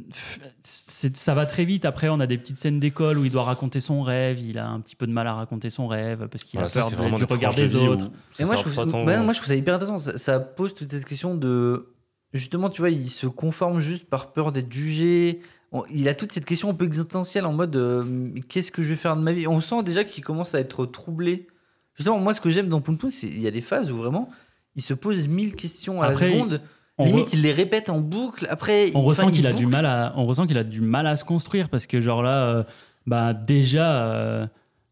ça 0.62 1.35
va 1.35 1.47
très 1.47 1.64
vite. 1.64 1.85
Après, 1.85 2.09
on 2.09 2.19
a 2.21 2.27
des 2.27 2.38
petites 2.38 2.57
scènes 2.57 2.81
d'école 2.81 3.19
où 3.19 3.25
il 3.25 3.31
doit 3.31 3.45
raconter 3.45 3.81
son 3.81 4.03
rêve. 4.03 4.40
Il 4.40 4.59
a 4.59 4.69
un 4.69 4.81
petit 4.81 4.97
peu 4.97 5.07
de 5.07 5.12
mal 5.12 5.27
à 5.27 5.35
raconter 5.35 5.71
son 5.71 5.87
rêve 5.87 6.29
parce 6.31 6.45
qu'il 6.45 6.59
voilà, 6.59 6.71
a 6.71 6.90
peur 6.90 6.90
de- 6.90 7.16
du 7.16 7.27
des 7.27 7.35
regard 7.35 7.55
de 7.55 7.66
des 7.66 7.75
où 7.77 7.90
autres. 7.90 8.11
ça 8.33 8.42
Et 8.42 8.47
moi, 8.47 8.57
je 8.57 8.61
trouve, 8.62 8.75
tant- 8.75 9.05
bah, 9.05 9.23
moi, 9.23 9.33
je 9.33 9.38
trouve 9.38 9.49
ça 9.49 9.55
hyper 9.55 9.75
intéressant. 9.75 9.99
Ça, 9.99 10.16
ça 10.19 10.40
pose 10.40 10.75
toute 10.75 10.90
cette 10.90 11.05
question 11.05 11.35
de. 11.35 11.88
Justement, 12.33 12.69
tu 12.69 12.83
vois, 12.83 12.90
il 12.90 13.09
se 13.09 13.27
conforme 13.27 13.79
juste 13.79 14.05
par 14.07 14.33
peur 14.33 14.53
d'être 14.53 14.73
jugé. 14.73 15.40
On- 15.73 15.85
Il 15.90 16.09
a 16.09 16.14
toute 16.14 16.33
cette 16.33 16.45
question 16.45 16.71
un 16.71 16.75
peu 16.75 16.85
existentielle 16.85 17.47
en 17.47 17.53
mode 17.53 17.77
euh, 17.77 18.31
qu'est-ce 18.49 18.73
que 18.73 18.83
je 18.83 18.88
vais 18.90 18.97
faire 18.97 19.16
de 19.16 19.23
ma 19.23 19.33
vie? 19.33 19.47
On 19.47 19.61
sent 19.61 19.83
déjà 19.85 20.05
qu'il 20.05 20.25
commence 20.25 20.55
à 20.55 20.61
être 20.61 20.85
troublé. 20.87 21.47
Justement, 21.95 22.19
moi, 22.19 22.35
ce 22.35 22.40
que 22.40 22.51
j'aime 22.51 22.69
dans 22.69 22.81
Poun 22.81 22.99
Poun, 22.99 23.11
c'est 23.11 23.29
il 23.29 23.40
y 23.40 23.47
a 23.47 23.51
des 23.51 23.61
phases 23.62 23.90
où 23.90 23.97
vraiment 23.97 24.29
il 24.75 24.83
se 24.83 24.92
pose 24.95 25.29
mille 25.29 25.55
questions 25.55 26.03
à 26.03 26.09
Après, 26.09 26.29
la 26.29 26.33
seconde. 26.35 26.61
On 26.99 27.05
Limite, 27.05 27.29
re- 27.29 27.35
il 27.35 27.43
les 27.43 27.53
répète 27.53 27.91
en 27.91 28.01
boucle. 28.01 28.47
Après, 28.49 28.91
on 28.95 29.03
il- 29.03 29.05
ressent 29.07 29.23
enfin, 29.25 29.31
qu'il 29.31 29.41
il 29.41 29.47
a 29.47 29.53
du 29.53 29.67
mal 29.67 29.85
à 29.87 30.15
on 30.17 30.25
ressent 30.27 30.47
qu'il 30.47 30.57
a 30.59 30.65
du 30.65 30.81
mal 30.81 31.07
à 31.07 31.17
se 31.17 31.25
construire 31.25 31.69
parce 31.69 31.87
que 31.87 32.01
genre 32.01 32.23
là 32.23 32.45
euh, 32.47 32.65
bah 33.07 33.35
déjà 33.35 34.05
euh, 34.07 34.47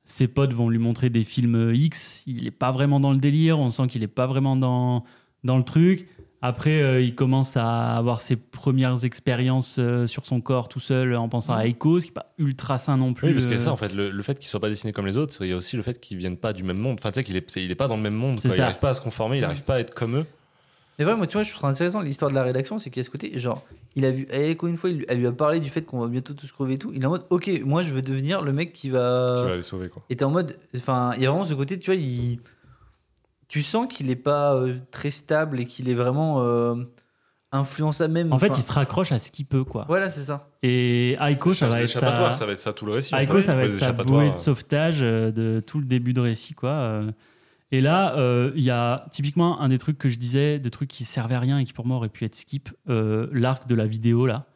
ses 0.05 0.29
potes 0.29 0.53
vont 0.53 0.69
lui 0.69 0.79
montrer 0.79 1.09
des 1.09 1.23
films 1.23 1.73
X 1.75 2.23
il 2.27 2.47
est 2.47 2.51
pas 2.51 2.71
vraiment 2.73 3.01
dans 3.01 3.11
le 3.13 3.19
délire 3.19 3.59
on 3.59 3.71
sent 3.71 3.87
qu'il 3.87 4.03
est 4.03 4.07
pas 4.07 4.27
vraiment 4.27 4.55
dans 4.55 5.05
dans 5.45 5.57
le 5.57 5.65
truc 5.65 6.07
après 6.43 6.83
euh, 6.83 7.01
il 7.01 7.15
commence 7.15 7.57
à 7.57 7.97
avoir 7.97 8.21
ses 8.21 8.37
premières 8.37 9.03
expériences 9.07 9.77
euh, 9.79 10.07
sur 10.07 10.27
son 10.27 10.43
corps 10.43 10.69
tout 10.69 10.81
seul 10.81 11.17
en 11.17 11.31
pensant 11.31 11.55
à 11.55 11.65
Eiko 11.67 12.01
ce 12.01 12.05
qui 12.05 12.11
est 12.11 12.15
pas 12.15 12.35
ultra 12.37 12.77
sain 12.77 12.97
non 12.97 13.15
plus 13.15 13.29
Oui, 13.29 13.33
parce 13.33 13.47
qu'il 13.47 13.55
y 13.55 13.59
a 13.59 13.63
euh, 13.63 13.65
ça, 13.65 13.73
en 13.73 13.79
fait, 13.79 13.95
le, 13.95 14.11
le 14.11 14.23
fait 14.23 14.39
qu'il 14.39 14.47
soit 14.49 14.61
pas 14.61 14.69
dessiné 14.69 14.93
comme 14.93 15.07
les 15.07 15.17
autres, 15.17 15.35
il 15.41 15.49
y 15.49 15.53
a 15.55 15.57
aussi 15.57 15.75
le 15.79 15.83
fait 15.83 15.99
qu'ils 15.99 16.19
viennent 16.19 16.37
pas 16.37 16.53
du 16.53 16.65
même 16.65 16.77
monde. 16.77 16.99
Enfin, 17.01 17.11
tu 17.13 17.21
sais 17.21 17.25
qu'il 17.25 17.37
est, 17.37 17.51
c'est- 17.51 17.65
il 17.65 17.71
est 17.71 17.75
pas 17.75 17.89
dans 17.89 17.97
le 17.97 18.03
même 18.03 18.13
monde. 18.15 18.37
C'est 18.39 18.49
quoi. 18.49 18.57
Il 18.57 18.59
ça. 18.59 18.65
arrive 18.67 18.79
pas 18.79 18.91
à 18.91 18.95
se 18.95 19.01
conformer, 19.01 19.39
il 19.39 19.45
arrive 19.45 19.63
pas 19.63 19.77
à 19.77 19.81
être 19.81 19.95
comme 19.95 20.17
eux. 20.19 20.27
Mais 20.99 21.05
vrai, 21.05 21.17
moi, 21.17 21.27
tu 21.27 21.33
vois, 21.35 21.43
je 21.43 21.53
trouve 21.53 21.69
intéressant 21.69 22.01
l'histoire 22.01 22.31
de 22.31 22.37
la 22.37 22.43
rédaction, 22.43 22.79
c'est 22.79 22.91
qu'il 22.91 23.01
y 23.01 23.05
a 23.05 23.05
ce 23.05 23.11
côté, 23.11 23.37
genre, 23.39 23.63
il 23.97 24.05
a 24.05 24.11
vu 24.13 24.27
Aiko 24.31 24.67
une 24.69 24.77
fois, 24.77 24.91
il 24.91 25.05
elle 25.09 25.19
lui 25.19 25.27
a 25.27 25.33
parlé 25.33 25.59
du 25.61 25.69
fait 25.69 25.83
qu'on 25.83 25.99
va 26.01 26.07
bientôt 26.09 26.35
tous 26.35 26.51
crever 26.53 26.75
et 26.75 26.79
tout. 26.79 26.93
Il 26.95 27.03
est 27.03 27.07
en 27.07 27.11
mode, 27.11 27.25
ok, 27.31 27.51
moi, 27.65 27.83
je 27.83 27.91
veux 27.93 28.03
devenir 28.03 28.43
le 28.43 28.53
mec 28.53 28.73
qui 28.73 28.91
va. 28.91 29.39
Qui 29.43 29.49
va 29.49 29.57
les 29.57 29.63
sauver, 29.63 29.89
quoi. 29.89 30.03
Et 30.11 30.17
t'es 30.17 30.25
en 30.25 30.31
mode. 30.31 30.57
Enfin, 30.77 31.13
il 31.17 31.23
y 31.23 31.27
a 31.27 31.31
vraiment 31.31 31.45
ce 31.45 31.55
côté, 31.55 31.79
tu 31.79 31.91
vois, 31.91 32.01
il. 32.01 32.39
Tu 33.49 33.63
sens 33.63 33.87
qu'il 33.93 34.11
est 34.11 34.17
pas 34.17 34.55
euh, 34.55 34.77
très 34.91 35.11
stable 35.11 35.61
et 35.61 35.65
qu'il 35.67 35.89
est 35.89 35.95
vraiment 35.95 36.43
euh, 36.43 36.75
influençable 37.53 38.13
même. 38.13 38.33
en 38.33 38.39
fait 38.39 38.57
il 38.57 38.63
se 38.63 38.73
raccroche 38.73 39.13
à 39.13 39.19
ce 39.19 39.31
qu'il 39.31 39.47
peut 39.47 39.63
quoi 39.65 39.85
Voilà, 39.87 40.11
c'est 40.11 40.25
ça. 40.25 40.49
et 40.63 41.17
Aiko 41.21 41.53
ça 41.53 41.69
va 41.69 41.83
être 41.83 41.91
sa 41.91 42.35
ça 42.35 42.47
va 42.47 42.53
être 42.53 42.61
ça 42.61 42.73
tout 42.73 42.85
le 42.87 42.93
récit. 42.93 43.15
en 43.15 43.19
Aiko, 43.19 43.35
fait. 43.35 43.43
ça 43.43 43.55
va 43.55 43.65
être 43.65 43.75
sa 43.75 43.93
bouée 43.93 44.29
de 44.29 44.33
euh, 44.33 44.37
sauvetage 44.37 45.01
euh, 45.03 45.31
de 45.31 45.61
tout 45.65 45.79
le 45.79 45.85
début 45.85 46.13
de 46.13 46.21
récit, 46.21 46.55
quoi. 46.55 47.03
Euh. 47.75 47.79
Et 47.79 47.81
là, 47.81 48.17
euh, 48.17 48.53
il 48.57 48.63
y 48.63 48.71
a 48.71 49.07
typiquement 49.11 49.61
un 49.61 49.69
des 49.69 49.79
trucs 49.79 49.99
que 49.99 50.09
je 50.09 50.17
disais, 50.19 50.59
des 50.59 50.71
trucs 50.71 50.89
qui 50.89 51.05
servaient 51.05 51.35
à 51.35 51.41
rien 51.41 51.59
et 51.59 51.65
qui 51.65 51.73
pour 51.73 51.87
moi 51.87 51.97
auraient 51.97 52.09
pu 52.09 52.25
être 52.25 52.35
skip, 52.35 52.69
euh, 52.89 53.27
l'arc 53.33 53.67
de 53.67 53.75
la 53.75 53.87
vidéo 53.87 54.27
là, 54.27 54.47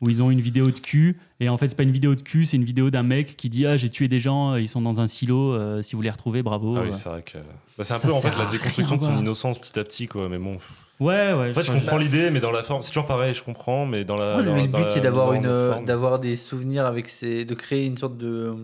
où 0.00 0.08
ils 0.08 0.22
ont 0.22 0.30
une 0.30 0.40
vidéo 0.40 0.66
de 0.66 0.78
cul 0.78 1.18
et 1.38 1.48
en 1.48 1.56
fait 1.58 1.68
c'est 1.68 1.76
pas 1.76 1.82
une 1.84 1.92
vidéo 1.92 2.14
de 2.14 2.22
cul, 2.22 2.44
c'est 2.46 2.56
une 2.56 2.64
vidéo 2.64 2.90
d'un 2.90 3.02
mec 3.04 3.36
qui 3.36 3.48
dit 3.48 3.66
ah 3.66 3.76
j'ai 3.76 3.88
tué 3.88 4.08
des 4.08 4.18
gens, 4.18 4.56
ils 4.56 4.68
sont 4.68 4.80
dans 4.80 5.00
un 5.00 5.06
silo, 5.06 5.52
euh, 5.52 5.82
si 5.82 5.94
vous 5.96 6.02
les 6.02 6.10
retrouvez, 6.10 6.42
bravo. 6.42 6.74
Ah 6.76 6.82
oui, 6.84 6.92
c'est 6.92 7.08
vrai 7.08 7.22
que. 7.22 7.38
Bah, 7.78 7.84
c'est 7.84 7.94
un 7.94 7.96
Ça 7.96 8.08
peu 8.08 8.14
en 8.14 8.20
fait 8.20 8.36
la 8.36 8.46
déconstruction 8.46 8.96
rien, 8.98 9.08
de 9.08 9.14
son 9.16 9.20
innocence 9.20 9.58
petit 9.58 9.78
à 9.78 9.84
petit, 9.84 10.06
quoi. 10.06 10.28
Mais 10.28 10.38
bon. 10.38 10.56
ouais, 11.00 11.32
ouais. 11.32 11.50
En 11.50 11.52
fait, 11.54 11.64
je 11.64 11.72
comprends 11.72 11.96
l'idée, 11.96 12.30
mais 12.30 12.40
dans 12.40 12.50
la 12.50 12.62
forme, 12.62 12.82
c'est 12.82 12.90
toujours 12.90 13.06
pareil, 13.06 13.32
je 13.34 13.42
comprends, 13.42 13.86
mais 13.86 14.04
dans 14.04 14.16
la. 14.16 14.36
Ouais, 14.38 14.44
dans- 14.44 14.54
mais 14.54 14.62
le 14.62 14.68
dans 14.68 14.78
but, 14.78 14.90
c'est 14.90 15.00
d'avoir 15.00 15.32
une, 15.32 15.46
euh, 15.46 15.80
d'avoir 15.80 16.18
des 16.18 16.36
souvenirs 16.36 16.84
avec 16.84 17.08
ses, 17.08 17.44
de 17.44 17.54
créer 17.54 17.86
une 17.86 17.96
sorte 17.96 18.18
de, 18.18 18.54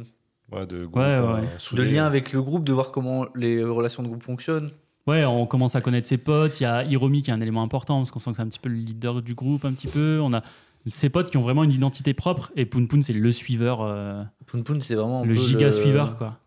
ouais, 0.52 0.66
de 0.66 0.84
groupe, 0.84 0.96
Ouais, 0.96 1.02
euh, 1.18 1.34
ouais. 1.40 1.46
de 1.72 1.82
lien 1.82 2.06
avec 2.06 2.32
le 2.32 2.42
groupe, 2.42 2.64
de 2.64 2.72
voir 2.72 2.90
comment 2.90 3.26
les 3.34 3.62
relations 3.64 4.02
de 4.02 4.08
groupe 4.08 4.22
fonctionnent. 4.22 4.70
Ouais, 5.06 5.24
on 5.24 5.46
commence 5.46 5.74
à 5.74 5.80
connaître 5.80 6.06
ses 6.06 6.18
potes. 6.18 6.60
Il 6.60 6.64
y 6.64 6.66
a 6.66 6.84
Hiromi 6.84 7.22
qui 7.22 7.30
est 7.30 7.32
un 7.32 7.40
élément 7.40 7.62
important 7.62 7.96
parce 7.98 8.10
qu'on 8.10 8.18
sent 8.18 8.30
que 8.30 8.36
c'est 8.36 8.42
un 8.42 8.48
petit 8.48 8.58
peu 8.58 8.68
le 8.68 8.74
leader 8.76 9.22
du 9.22 9.34
groupe, 9.34 9.64
un 9.64 9.72
petit 9.72 9.86
peu. 9.88 10.20
On 10.22 10.32
a 10.34 10.42
ses 10.86 11.08
potes 11.08 11.30
qui 11.30 11.36
ont 11.38 11.42
vraiment 11.42 11.64
une 11.64 11.72
identité 11.72 12.12
propre 12.14 12.52
et 12.56 12.66
Poun 12.66 12.86
Poun 12.88 13.00
c'est 13.02 13.12
le 13.14 13.32
suiveur, 13.32 13.80
euh, 13.82 14.22
Poun 14.46 14.62
Poun, 14.64 14.80
c'est 14.80 14.94
vraiment 14.94 15.22
un 15.22 15.24
le 15.24 15.34
peu 15.34 15.40
giga 15.40 15.72
suiveur 15.72 16.16
quoi. 16.16 16.38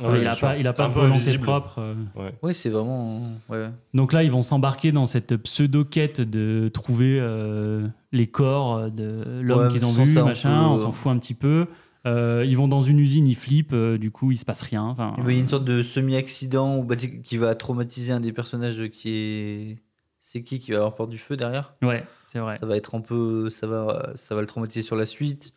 il 0.00 0.26
a 0.26 0.34
pas, 0.36 0.56
il 0.58 0.66
a 0.66 0.72
pas 0.72 0.84
un 0.84 0.88
de 0.88 0.94
peu 0.94 1.00
volonté 1.00 1.38
propre. 1.38 1.78
euh. 1.78 2.30
Oui, 2.42 2.52
c'est 2.54 2.68
vraiment. 2.70 3.20
Ouais. 3.48 3.68
Donc 3.94 4.12
là, 4.12 4.22
ils 4.22 4.30
vont 4.30 4.42
s'embarquer 4.42 4.92
dans 4.92 5.06
cette 5.06 5.36
pseudo-quête 5.36 6.20
de 6.22 6.68
trouver 6.72 7.18
euh, 7.20 7.86
les 8.12 8.26
corps 8.26 8.90
de 8.90 9.40
l'homme 9.42 9.64
Ouais, 9.66 9.68
qu'ils 9.68 9.84
ont 9.84 9.92
vu, 9.92 10.14
machin. 10.22 10.48
peu, 10.50 10.54
On 10.70 10.74
euh, 10.74 10.78
s'en 10.78 10.92
fout 10.92 11.12
un 11.12 11.18
petit 11.18 11.34
peu. 11.34 11.66
Euh, 12.06 12.44
ils 12.46 12.56
vont 12.56 12.68
dans 12.68 12.80
une 12.80 12.98
usine, 12.98 13.26
ils 13.26 13.36
flippent, 13.36 13.72
euh, 13.74 13.98
du 13.98 14.10
coup, 14.10 14.30
il 14.32 14.38
se 14.38 14.44
passe 14.44 14.62
rien. 14.62 14.84
Enfin, 14.84 15.14
Il 15.18 15.32
y 15.32 15.36
a 15.36 15.40
une 15.40 15.48
sorte 15.48 15.64
de 15.64 15.82
semi-accident 15.82 16.82
bah, 16.82 16.96
qui 16.96 17.36
va 17.36 17.54
traumatiser 17.54 18.12
un 18.12 18.20
des 18.20 18.32
personnages 18.32 18.88
qui 18.88 19.10
est. 19.10 19.78
C'est 20.18 20.42
qui 20.42 20.58
qui 20.60 20.70
va 20.72 20.78
avoir 20.78 20.94
peur 20.94 21.08
du 21.08 21.16
feu 21.16 21.36
derrière 21.36 21.74
ouais, 21.82 22.04
c'est 22.26 22.38
vrai. 22.38 22.58
Ça 22.58 22.66
va 22.66 22.76
être 22.76 22.94
un 22.94 23.00
peu. 23.00 23.48
Ça 23.50 23.66
va, 23.66 24.10
ça 24.14 24.34
va 24.34 24.40
le 24.42 24.46
traumatiser 24.46 24.82
sur 24.82 24.96
la 24.96 25.06
suite. 25.06 25.52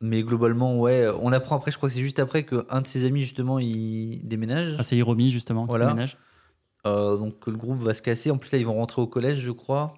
Mais 0.00 0.22
globalement, 0.22 0.78
ouais. 0.78 1.06
On 1.20 1.32
apprend 1.32 1.56
après, 1.56 1.70
je 1.70 1.76
crois 1.76 1.88
que 1.88 1.94
c'est 1.94 2.00
juste 2.02 2.18
après 2.18 2.44
qu'un 2.44 2.80
de 2.80 2.86
ses 2.86 3.04
amis, 3.04 3.20
justement, 3.22 3.58
il 3.58 4.20
déménage. 4.26 4.76
Ah, 4.78 4.82
c'est 4.84 4.96
Hiromi, 4.96 5.30
justement, 5.30 5.64
qui 5.64 5.70
Voilà. 5.70 5.86
déménage. 5.86 6.16
Euh, 6.86 7.16
donc 7.16 7.46
le 7.46 7.56
groupe 7.56 7.82
va 7.82 7.94
se 7.94 8.02
casser. 8.02 8.30
En 8.30 8.38
plus, 8.38 8.50
là, 8.52 8.58
ils 8.58 8.66
vont 8.66 8.74
rentrer 8.76 9.02
au 9.02 9.06
collège, 9.06 9.38
je 9.38 9.50
crois. 9.50 9.94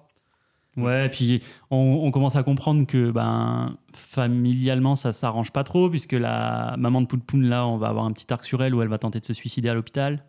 Ouais, 0.77 1.07
et 1.07 1.09
puis 1.09 1.43
on, 1.69 1.99
on 2.03 2.11
commence 2.11 2.35
à 2.37 2.43
comprendre 2.43 2.87
que 2.87 3.11
ben, 3.11 3.75
familialement, 3.93 4.95
ça 4.95 5.11
s'arrange 5.11 5.51
pas 5.51 5.63
trop, 5.63 5.89
puisque 5.89 6.13
la 6.13 6.75
maman 6.77 7.01
de 7.01 7.07
Poulpoun, 7.07 7.45
là, 7.47 7.65
on 7.67 7.77
va 7.77 7.87
avoir 7.89 8.05
un 8.05 8.11
petit 8.13 8.31
arc 8.31 8.43
sur 8.45 8.63
elle 8.63 8.73
où 8.75 8.81
elle 8.81 8.87
va 8.87 8.97
tenter 8.97 9.19
de 9.19 9.25
se 9.25 9.33
suicider 9.33 9.67
à 9.69 9.73
l'hôpital. 9.73 10.23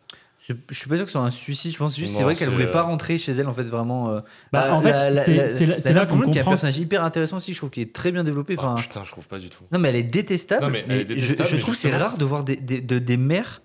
Je, 0.48 0.54
je 0.70 0.74
suis 0.76 0.88
pas 0.88 0.96
sûr 0.96 1.04
que 1.04 1.10
ce 1.10 1.18
soit 1.18 1.24
un 1.24 1.30
suicide. 1.30 1.72
Je 1.72 1.78
pense 1.78 1.96
juste, 1.96 2.16
c'est 2.16 2.24
vrai 2.24 2.34
qu'elle 2.34 2.48
voulait 2.48 2.66
euh, 2.66 2.70
pas 2.72 2.82
rentrer 2.82 3.16
chez 3.18 3.30
elle, 3.30 3.46
en 3.46 3.54
fait, 3.54 3.62
vraiment. 3.62 4.08
euh, 4.10 4.20
Bah, 4.52 4.66
la- 4.66 4.74
en 4.74 4.82
fait, 4.82 5.14
c'est- 5.16 5.92
là- 5.92 6.06
qu'on 6.06 6.16
qui 6.18 6.22
est 6.24 6.40
un 6.40 6.42
comprend- 6.42 6.50
personnage 6.50 6.78
hyper 6.78 7.04
intéressant 7.04 7.36
aussi. 7.36 7.52
Je 7.52 7.58
trouve 7.58 7.70
qu'il 7.70 7.84
est 7.84 7.92
très 7.94 8.10
bien 8.10 8.24
développé. 8.24 8.56
Oh, 8.58 8.62
Enfin, 8.64 8.74
putain, 8.82 9.04
je 9.04 9.10
trouve 9.12 9.28
pas 9.28 9.38
du 9.38 9.48
tout. 9.50 9.62
Non, 9.70 9.78
mais 9.78 9.90
elle 9.90 9.96
est 9.96 10.02
détestable. 10.02 10.64
Non, 10.64 10.70
mais 10.72 10.84
elle 10.88 11.00
est 11.02 11.08
mais 11.08 11.18
je- 11.20 11.26
je, 11.36 11.56
trouve 11.58 11.74
que 11.74 11.78
c'est 11.80 11.96
rare 11.96 12.18
de 12.18 12.24
voir 12.24 12.42
des, 12.42 12.56
des, 12.56 12.80
de- 12.80 12.98
des 12.98 13.16
mères. 13.16 13.62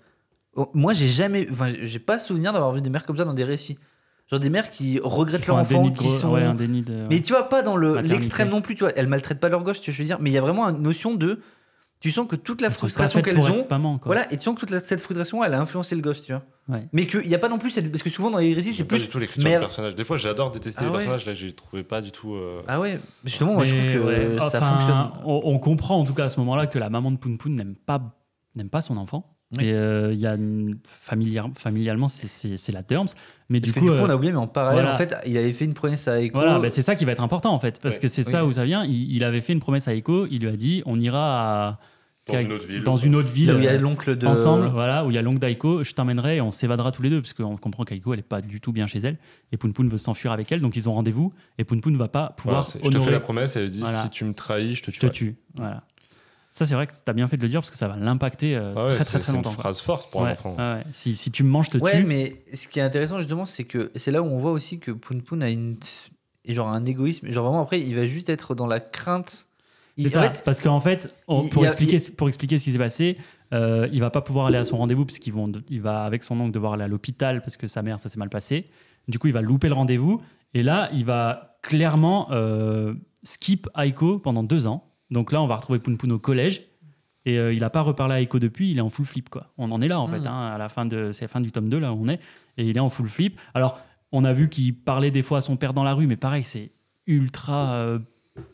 Moi, 0.74 0.92
j'ai 0.92 1.08
jamais. 1.08 1.48
Enfin, 1.50 1.66
j'ai 1.82 1.98
pas 1.98 2.20
souvenir 2.20 2.52
d'avoir 2.52 2.72
vu 2.72 2.80
des 2.80 2.90
mères 2.90 3.04
comme 3.06 3.16
ça 3.16 3.24
dans 3.24 3.34
des 3.34 3.44
récits. 3.44 3.76
Genre 4.30 4.40
des 4.40 4.50
mères 4.50 4.70
qui 4.70 5.00
regrettent 5.02 5.46
leur 5.46 5.56
enfant, 5.56 5.90
qui 5.90 6.10
sont. 6.10 6.32
ouais, 6.32 6.42
un 6.42 6.54
déni 6.54 6.82
de- 6.82 7.06
Mais 7.08 7.20
tu 7.20 7.32
vois, 7.32 7.48
pas 7.48 7.62
dans 7.62 7.76
le- 7.76 8.00
l'extrême 8.00 8.50
non 8.50 8.60
plus, 8.60 8.74
tu 8.74 8.84
vois. 8.84 8.92
Elles 8.94 9.08
maltraitent 9.08 9.40
pas 9.40 9.48
leur 9.48 9.62
gosse, 9.62 9.80
tu 9.80 9.90
vois, 9.90 9.96
je 9.96 10.02
veux 10.02 10.06
dire. 10.06 10.18
Mais 10.20 10.28
il 10.30 10.34
y 10.34 10.38
a 10.38 10.42
vraiment 10.42 10.68
une 10.68 10.82
notion 10.82 11.14
de. 11.14 11.40
Tu 12.00 12.12
sens 12.12 12.28
que 12.28 12.36
toute 12.36 12.60
la 12.60 12.68
Elles 12.68 12.74
frustration 12.74 13.22
qu'elles 13.22 13.40
ont. 13.40 13.66
maman. 13.68 13.98
Voilà, 14.04 14.32
et 14.32 14.36
tu 14.36 14.44
sens 14.44 14.54
que 14.54 14.60
toute 14.60 14.70
la- 14.70 14.78
cette 14.80 15.00
frustration, 15.00 15.42
elle 15.42 15.52
a 15.54 15.60
influencé 15.60 15.96
le 15.96 16.00
gosse, 16.02 16.20
tu 16.22 16.32
vois. 16.32 16.42
Ouais. 16.68 16.86
Mais 16.92 17.06
qu'il 17.08 17.26
n'y 17.26 17.34
a 17.34 17.38
pas 17.40 17.48
non 17.48 17.58
plus 17.58 17.70
cette. 17.70 17.90
Parce 17.90 18.04
que 18.04 18.10
souvent 18.10 18.30
dans 18.30 18.38
les 18.38 18.54
récits, 18.54 18.70
c'est 18.70 18.76
J'aime 18.76 18.86
pas 18.86 18.96
plus. 18.96 19.06
du 19.06 19.08
tout 19.08 19.18
l'écriture 19.18 19.48
mère- 19.48 19.58
du 19.60 19.64
personnage. 19.66 19.94
Des 19.96 20.04
fois, 20.04 20.16
j'adore 20.16 20.50
détester 20.52 20.80
Ah 20.82 20.84
les 20.84 20.90
ouais. 20.90 20.96
personnages. 20.98 21.26
Là, 21.26 21.34
j'ai 21.34 21.52
trouvé 21.54 21.82
pas 21.82 22.00
du 22.00 22.12
tout. 22.12 22.34
euh, 22.34 22.62
Ah 22.68 22.78
ouais, 22.78 23.00
justement, 23.24 23.54
moi 23.54 23.64
je 23.64 23.74
Mais, 23.74 23.94
trouve 23.96 24.02
que 24.02 24.06
ouais, 24.34 24.38
ça 24.38 24.46
enfin, 24.58 24.74
fonctionne. 24.78 25.10
On, 25.24 25.40
on 25.44 25.58
comprend 25.58 25.98
en 25.98 26.04
tout 26.04 26.14
cas 26.14 26.26
à 26.26 26.30
ce 26.30 26.38
moment-là 26.40 26.66
que 26.68 26.78
la 26.78 26.88
maman 26.90 27.10
de 27.10 27.16
Poun 27.16 27.36
Poun 27.38 27.54
n'aime 27.56 27.74
pas, 27.74 28.00
n'aime 28.54 28.68
pas 28.70 28.80
son 28.82 28.96
enfant. 28.98 29.37
Oui. 29.56 29.64
Et 29.64 29.72
euh, 29.72 30.12
il 30.12 30.18
y 30.20 30.26
a 30.26 30.36
familiar- 30.84 31.48
familialement, 31.56 32.08
c'est- 32.08 32.70
la 32.72 32.82
terms. 32.82 33.06
Mais 33.48 33.60
Parce 33.60 33.72
du 33.72 33.74
que 33.74 33.80
coup, 33.80 33.86
du 33.86 33.92
coup, 33.92 33.96
euh, 34.02 34.06
on 34.06 34.10
a 34.10 34.14
oublié, 34.16 34.30
mais 34.32 34.38
en 34.38 34.46
parallèle, 34.46 34.82
voilà. 34.82 34.94
en 34.94 34.98
fait, 34.98 35.14
il 35.26 35.38
avait 35.38 35.52
fait 35.52 35.64
une 35.64 35.72
promesse 35.72 36.06
à 36.06 36.20
Echo. 36.20 36.38
voilà, 36.38 36.58
bah, 36.58 36.68
c'est 36.68 36.82
ça 36.82 36.94
qui 36.94 37.06
va 37.06 37.12
être 37.12 37.22
important 37.22 37.52
en 37.54 37.58
fait, 37.58 37.80
parce 37.80 37.94
Ouais. 37.94 38.00
que 38.02 38.08
c'est 38.08 38.24
ça 38.24 38.44
où 38.44 38.52
ça 38.52 38.64
vient. 38.66 38.84
Il, 38.84 39.10
il 39.10 39.24
avait 39.24 39.40
fait 39.40 39.54
une 39.54 39.60
promesse 39.60 39.88
à 39.88 39.94
Echo. 39.94 40.26
Il 40.30 40.40
lui 40.42 40.48
a 40.48 40.56
dit, 40.56 40.82
on 40.84 40.98
ira 40.98 41.68
à- 41.70 41.78
Dans 42.30 42.38
une 42.38 42.52
autre 42.52 42.66
ville. 42.66 42.82
dans 42.84 42.96
une 42.98 43.14
autre 43.16 43.32
ville, 43.32 43.46
là 43.48 43.54
où 43.54 43.58
il 43.58 43.64
y 43.64 43.68
a 43.68 43.72
euh, 43.72 43.78
l'oncle 43.78 44.14
de. 44.18 44.26
ensemble, 44.26 44.66
voilà, 44.66 45.06
où 45.06 45.10
il 45.10 45.14
y 45.14 45.18
a 45.18 45.22
l'oncle 45.22 45.38
d'Aiko, 45.38 45.82
je 45.82 45.94
t'emmènerai 45.94 46.36
et 46.36 46.40
on 46.42 46.50
s'évadera 46.50 46.92
tous 46.92 47.00
les 47.00 47.08
deux, 47.08 47.22
parce 47.22 47.32
qu'on 47.32 47.56
comprend 47.56 47.84
qu'Aiko, 47.84 48.12
elle 48.12 48.18
est 48.20 48.22
pas 48.22 48.42
du 48.42 48.60
tout 48.60 48.70
bien 48.72 48.86
chez 48.86 48.98
elle, 48.98 49.16
et 49.50 49.56
Poun 49.56 49.72
Poun 49.72 49.88
veut 49.88 49.96
s'enfuir 49.96 50.30
avec 50.32 50.52
elle, 50.52 50.60
donc 50.60 50.76
ils 50.76 50.90
ont 50.90 50.92
rendez-vous, 50.92 51.32
et 51.56 51.64
Poun 51.64 51.80
Poun 51.80 51.96
va 51.96 52.08
pas 52.08 52.18
Voilà, 52.18 52.34
pouvoir 52.36 52.66
c'est- 52.68 52.80
je 52.80 52.84
te 52.84 52.90
fais 52.90 52.96
honorer 52.96 53.12
la 53.12 53.20
promesse 53.20 53.56
elle 53.56 53.70
dit 53.70 53.80
Voilà. 53.80 54.02
si 54.02 54.10
tu 54.10 54.26
me 54.26 54.34
trahis, 54.34 54.74
je 54.74 54.82
te 54.82 54.90
je 54.90 55.00
te 55.00 55.06
tue. 55.06 55.12
tue. 55.12 55.36
Voilà. 55.54 55.84
Ça, 56.50 56.64
c'est 56.66 56.74
vrai 56.74 56.86
que 56.86 56.92
tu 56.92 56.98
as 57.06 57.12
bien 57.12 57.28
fait 57.28 57.36
de 57.36 57.42
le 57.42 57.48
dire 57.48 57.60
parce 57.60 57.70
que 57.70 57.76
ça 57.76 57.88
va 57.88 57.96
l'impacter 57.96 58.56
euh, 58.56 58.72
Ah 58.76 58.80
ouais, 58.86 58.86
très 58.94 58.98
c'est- 58.98 59.04
très 59.04 59.18
très 59.18 59.26
c'est 59.26 59.32
longtemps. 59.36 59.50
une 59.50 59.56
quoi. 59.56 59.62
phrase 59.64 59.80
forte 59.80 60.10
pour 60.10 60.22
Ouais, 60.22 60.30
un 60.30 60.32
enfant. 60.32 60.56
ouais, 60.56 60.74
ouais. 60.76 60.82
Si, 60.92 61.14
si 61.14 61.30
tu 61.30 61.42
me 61.44 61.48
manges, 61.50 61.66
je 61.66 61.78
te 61.78 61.78
Ouais, 61.78 61.98
tue. 62.00 62.04
mais 62.04 62.42
ce 62.54 62.68
qui 62.68 62.78
est 62.80 62.82
intéressant 62.82 63.18
justement, 63.18 63.44
c'est 63.44 63.64
que 63.64 63.90
c'est 63.94 64.10
là 64.10 64.22
où 64.22 64.26
on 64.26 64.38
voit 64.38 64.52
aussi 64.52 64.78
que 64.78 64.90
Poun 64.90 65.22
Poun 65.22 65.42
a 65.42 65.50
une. 65.50 65.76
genre 66.48 66.68
un 66.68 66.84
égoïsme. 66.86 67.30
Genre 67.30 67.44
vraiment, 67.44 67.60
après, 67.62 67.78
il 67.80 67.94
va 67.94 68.06
juste 68.06 68.30
être 68.30 68.54
dans 68.54 68.66
la 68.66 68.80
crainte. 68.80 69.46
Il, 69.98 70.08
C'est 70.08 70.16
en 70.16 70.22
ça, 70.22 70.30
fait, 70.30 70.42
parce 70.44 70.60
qu'en 70.62 70.80
fait, 70.80 71.12
on- 71.26 71.42
il 71.42 71.50
pour, 71.50 71.64
a- 71.64 71.66
expliquer, 71.66 71.98
pour 72.16 72.28
expliquer 72.28 72.56
ce 72.56 72.64
qui 72.64 72.72
s'est 72.72 72.78
passé, 72.78 73.18
euh, 73.52 73.86
il 73.92 74.00
va 74.00 74.08
pas 74.10 74.22
pouvoir 74.22 74.46
aller 74.46 74.56
à 74.56 74.64
son 74.64 74.78
rendez-vous 74.78 75.04
parce 75.04 75.18
qu'il 75.18 75.32
vont, 75.34 75.52
il 75.68 75.82
va 75.82 76.04
avec 76.04 76.22
son 76.24 76.40
oncle 76.40 76.52
devoir 76.52 76.72
aller 76.74 76.84
à 76.84 76.88
l'hôpital 76.88 77.42
parce 77.42 77.56
que 77.58 77.66
sa 77.66 77.82
mère 77.82 77.98
ça 78.00 78.08
s'est 78.08 78.18
mal 78.18 78.30
passé. 78.30 78.70
Du 79.08 79.18
coup, 79.18 79.26
il 79.26 79.32
va 79.34 79.42
louper 79.42 79.68
le 79.68 79.74
rendez-vous 79.74 80.22
et 80.54 80.62
là, 80.62 80.88
il 80.94 81.04
va 81.04 81.58
clairement 81.62 82.28
euh, 82.30 82.94
skip 83.24 83.68
Aiko 83.76 84.18
pendant 84.18 84.42
deux 84.42 84.66
ans. 84.66 84.87
Donc 85.10 85.32
là, 85.32 85.40
on 85.42 85.46
va 85.46 85.56
retrouver 85.56 85.78
Poun 85.78 85.96
Poun 85.96 86.12
au 86.12 86.18
collège 86.18 86.62
et 87.24 87.38
euh, 87.38 87.52
il 87.52 87.64
a 87.64 87.70
pas 87.70 87.80
reparlé 87.82 88.14
à 88.14 88.20
Aiko 88.20 88.38
depuis. 88.38 88.70
Il 88.70 88.78
est 88.78 88.82
en 88.82 88.88
full 88.90 89.06
flip 89.06 89.28
quoi. 89.28 89.52
On 89.58 89.70
en 89.72 89.80
est 89.82 89.88
là 89.88 90.00
en 90.00 90.06
fait. 90.06 90.20
Mhm. 90.20 90.26
hein, 90.26 90.46
à 90.54 90.58
la 90.58 90.68
fin 90.68 90.86
de, 90.86 91.12
c'est 91.12 91.24
la 91.24 91.28
fin 91.28 91.40
du 91.40 91.50
tome 91.52 91.68
2 91.68 91.78
là 91.78 91.92
où 91.92 92.02
on 92.02 92.08
est 92.08 92.20
et 92.56 92.64
il 92.64 92.76
est 92.76 92.80
en 92.80 92.90
full 92.90 93.08
flip. 93.08 93.38
Alors, 93.54 93.80
on 94.12 94.24
a 94.24 94.32
vu 94.32 94.48
qu'il 94.48 94.74
parlait 94.74 95.10
des 95.10 95.22
fois 95.22 95.38
à 95.38 95.40
son 95.40 95.56
père 95.56 95.74
dans 95.74 95.84
la 95.84 95.94
rue, 95.94 96.06
mais 96.06 96.16
pareil, 96.16 96.44
c'est 96.44 96.70
ultra 97.06 97.72
euh, 97.74 97.98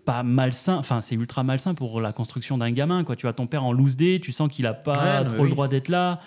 pas 0.05 0.23
malsain. 0.23 0.77
Enfin, 0.77 1.01
c'est 1.01 1.15
ultra 1.15 1.43
malsain 1.45 1.75
pour 1.75 2.01
la 2.01 2.13
construction 2.13 2.59
d'un 2.59 2.71
gamin. 2.71 3.05
Quoi. 3.05 3.17
Tu 3.17 3.27
as 3.29 3.33
ton 3.33 3.47
père 3.47 3.65
en 3.65 3.73
loose 3.73 3.97
day, 3.97 4.19
tu 4.23 4.33
sens 4.33 4.49
qu'il 4.51 4.67
a 4.67 4.75
pas 4.75 5.23
Ouais, 5.23 5.29
trop 5.29 5.45
le 5.45 5.51
droit 5.51 5.69
d'être 5.69 5.89
là. 5.89 6.21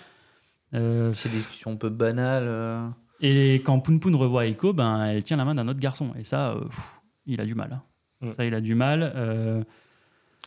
Euh, 0.74 1.12
c'est 1.14 1.28
des 1.30 1.36
discussions 1.36 1.72
un 1.72 1.76
peu 1.76 1.88
banales. 1.88 2.44
euh. 2.46 2.86
et 3.20 3.56
quand 3.56 3.80
Poun 3.80 4.00
Poun 4.00 4.14
revoit 4.14 4.46
Eiko, 4.46 4.72
ben, 4.72 5.04
elle 5.06 5.22
tient 5.24 5.36
la 5.38 5.44
main 5.44 5.54
d'un 5.54 5.66
autre 5.68 5.80
garçon. 5.80 6.10
Et 6.18 6.24
ça, 6.24 6.50
euh, 6.50 6.60
pff, 6.66 7.00
il 7.26 7.40
a 7.40 7.44
du 7.46 7.54
mal. 7.54 7.72
hein. 7.72 7.82
Mm. 8.28 8.32
Ça, 8.32 8.44
il 8.44 8.54
a 8.54 8.60
du 8.60 8.74
mal. 8.74 9.12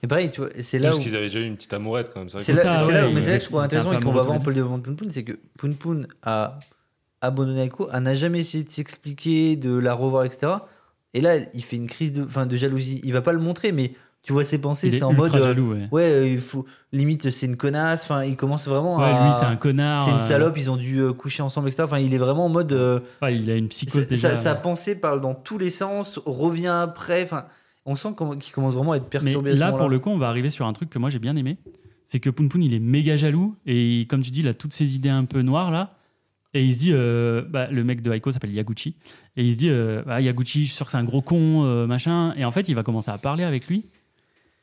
Et 0.03 0.07
pareil, 0.07 0.29
tu 0.29 0.41
vois, 0.41 0.49
c'est 0.61 0.79
là 0.79 0.89
parce 0.89 0.99
où. 0.99 1.03
qu'ils 1.03 1.15
avaient 1.15 1.27
déjà 1.27 1.39
eu 1.41 1.45
une 1.45 1.55
petite 1.55 1.73
amourette 1.73 2.11
quand 2.13 2.19
même. 2.21 2.29
C'est 2.29 2.53
là, 2.53 2.63
ça, 2.63 2.77
c'est 2.77 2.91
là- 2.91 3.03
ouais, 3.07 3.13
mais 3.13 3.19
il- 3.19 3.21
c'est 3.21 3.31
là 3.31 3.37
que 3.37 3.43
je 3.43 3.49
trouve 3.49 3.59
intéressant 3.61 3.91
et 3.93 3.99
qu'on 4.01 4.11
va 4.11 4.21
voir 4.23 4.35
un 4.35 4.39
peu 4.39 4.49
le 4.49 4.55
développement 4.55 4.77
de 4.79 4.89
Poun 4.95 5.11
c'est 5.11 5.23
que 5.23 5.33
Poun 5.57 5.75
Poun 5.75 6.07
a 6.23 6.57
abandonné 7.21 7.63
Aiko, 7.65 7.87
n'a 7.91 8.13
jamais 8.15 8.39
essayé 8.39 8.63
de 8.63 8.71
s'expliquer, 8.71 9.55
de 9.55 9.77
la 9.77 9.93
revoir, 9.93 10.25
etc. 10.25 10.53
Et 11.13 11.21
là, 11.21 11.35
il 11.53 11.63
fait 11.63 11.75
une 11.75 11.87
crise 11.87 12.13
de, 12.13 12.23
enfin, 12.23 12.45
de 12.45 12.55
jalousie. 12.55 12.99
Il 13.03 13.13
va 13.13 13.21
pas 13.21 13.33
le 13.33 13.39
montrer, 13.39 13.71
mais 13.71 13.93
tu 14.23 14.33
vois 14.33 14.43
ses 14.43 14.57
pensées, 14.59 14.87
il 14.87 14.95
est 14.95 14.97
c'est 14.99 15.03
en 15.03 15.13
mode. 15.13 15.27
ultra 15.27 15.39
euh, 15.39 15.43
jaloux. 15.43 15.73
Ouais, 15.73 15.87
Ouais, 15.91 16.03
euh, 16.11 16.27
il 16.27 16.39
faut. 16.39 16.65
Limite, 16.93 17.29
c'est 17.29 17.45
une 17.45 17.57
connasse. 17.57 18.03
Enfin, 18.03 18.23
il 18.23 18.35
commence 18.37 18.67
vraiment 18.67 18.97
Ouais, 18.97 19.05
à. 19.05 19.25
lui, 19.27 19.33
c'est 19.37 19.45
un 19.45 19.55
connard. 19.55 20.01
C'est 20.03 20.11
une 20.11 20.17
euh, 20.17 20.19
salope, 20.19 20.57
ils 20.57 20.71
ont 20.71 20.77
dû 20.77 21.03
coucher 21.13 21.43
ensemble, 21.43 21.67
etc. 21.67 21.83
Enfin, 21.83 21.99
il 21.99 22.13
est 22.13 22.17
vraiment 22.19 22.45
en 22.45 22.49
mode. 22.49 22.71
euh, 22.73 22.99
ouais, 23.21 23.35
il 23.35 23.49
a 23.51 23.55
une 23.55 23.67
psychose 23.67 24.03
sa, 24.03 24.09
déjà. 24.09 24.35
sa 24.35 24.55
pensée 24.55 24.95
parle 24.95 25.21
dans 25.21 25.35
tous 25.35 25.57
les 25.59 25.69
sens, 25.69 26.19
revient 26.25 26.67
après. 26.67 27.23
Enfin, 27.23 27.45
on 27.85 27.95
sent 27.95 28.09
qu'il 28.39 28.53
commence 28.53 28.73
vraiment 28.73 28.91
à 28.93 28.97
être 28.97 29.03
Mais 29.05 29.09
perturbé 29.19 29.51
à 29.51 29.55
ce 29.55 29.59
là, 29.59 29.71
pour 29.71 29.89
le 29.89 29.99
coup, 29.99 30.09
on 30.09 30.17
va 30.17 30.27
arriver 30.29 30.49
sur 30.49 30.65
un 30.67 30.73
truc 30.73 30.89
que 30.89 30.99
moi 30.99 31.09
j'ai 31.09 31.19
bien 31.19 31.35
aimé. 31.35 31.57
C'est 32.05 32.19
que 32.19 32.29
Poun 32.29 32.49
Poun, 32.49 32.61
il 32.61 32.73
est 32.73 32.79
méga 32.79 33.15
jaloux. 33.15 33.55
Et 33.65 34.05
comme 34.09 34.21
tu 34.21 34.31
dis, 34.31 34.41
il 34.41 34.47
a 34.47 34.53
toutes 34.53 34.73
ces 34.73 34.95
idées 34.95 35.09
un 35.09 35.25
peu 35.25 35.41
noires 35.41 35.71
là. 35.71 35.95
Et 36.53 36.65
il 36.65 36.73
se 36.75 36.79
dit, 36.79 36.91
euh, 36.91 37.43
bah, 37.49 37.67
le 37.71 37.83
mec 37.85 38.01
de 38.01 38.11
Aiko 38.11 38.29
s'appelle 38.31 38.51
Yaguchi. 38.53 38.95
Et 39.37 39.45
il 39.45 39.53
se 39.53 39.57
dit, 39.57 39.69
euh, 39.69 40.03
ah, 40.07 40.19
Yaguchi, 40.19 40.63
je 40.63 40.65
suis 40.67 40.75
sûr 40.75 40.85
que 40.85 40.91
c'est 40.91 40.97
un 40.97 41.05
gros 41.05 41.21
con, 41.21 41.63
euh, 41.63 41.87
machin. 41.87 42.33
Et 42.35 42.43
en 42.43 42.51
fait, 42.51 42.67
il 42.67 42.75
va 42.75 42.83
commencer 42.83 43.09
à 43.09 43.17
parler 43.17 43.45
avec 43.45 43.67
lui. 43.67 43.85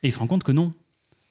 Et 0.03 0.09
il 0.09 0.11
se 0.11 0.19
rend 0.19 0.27
compte 0.27 0.43
que 0.43 0.51
non. 0.51 0.71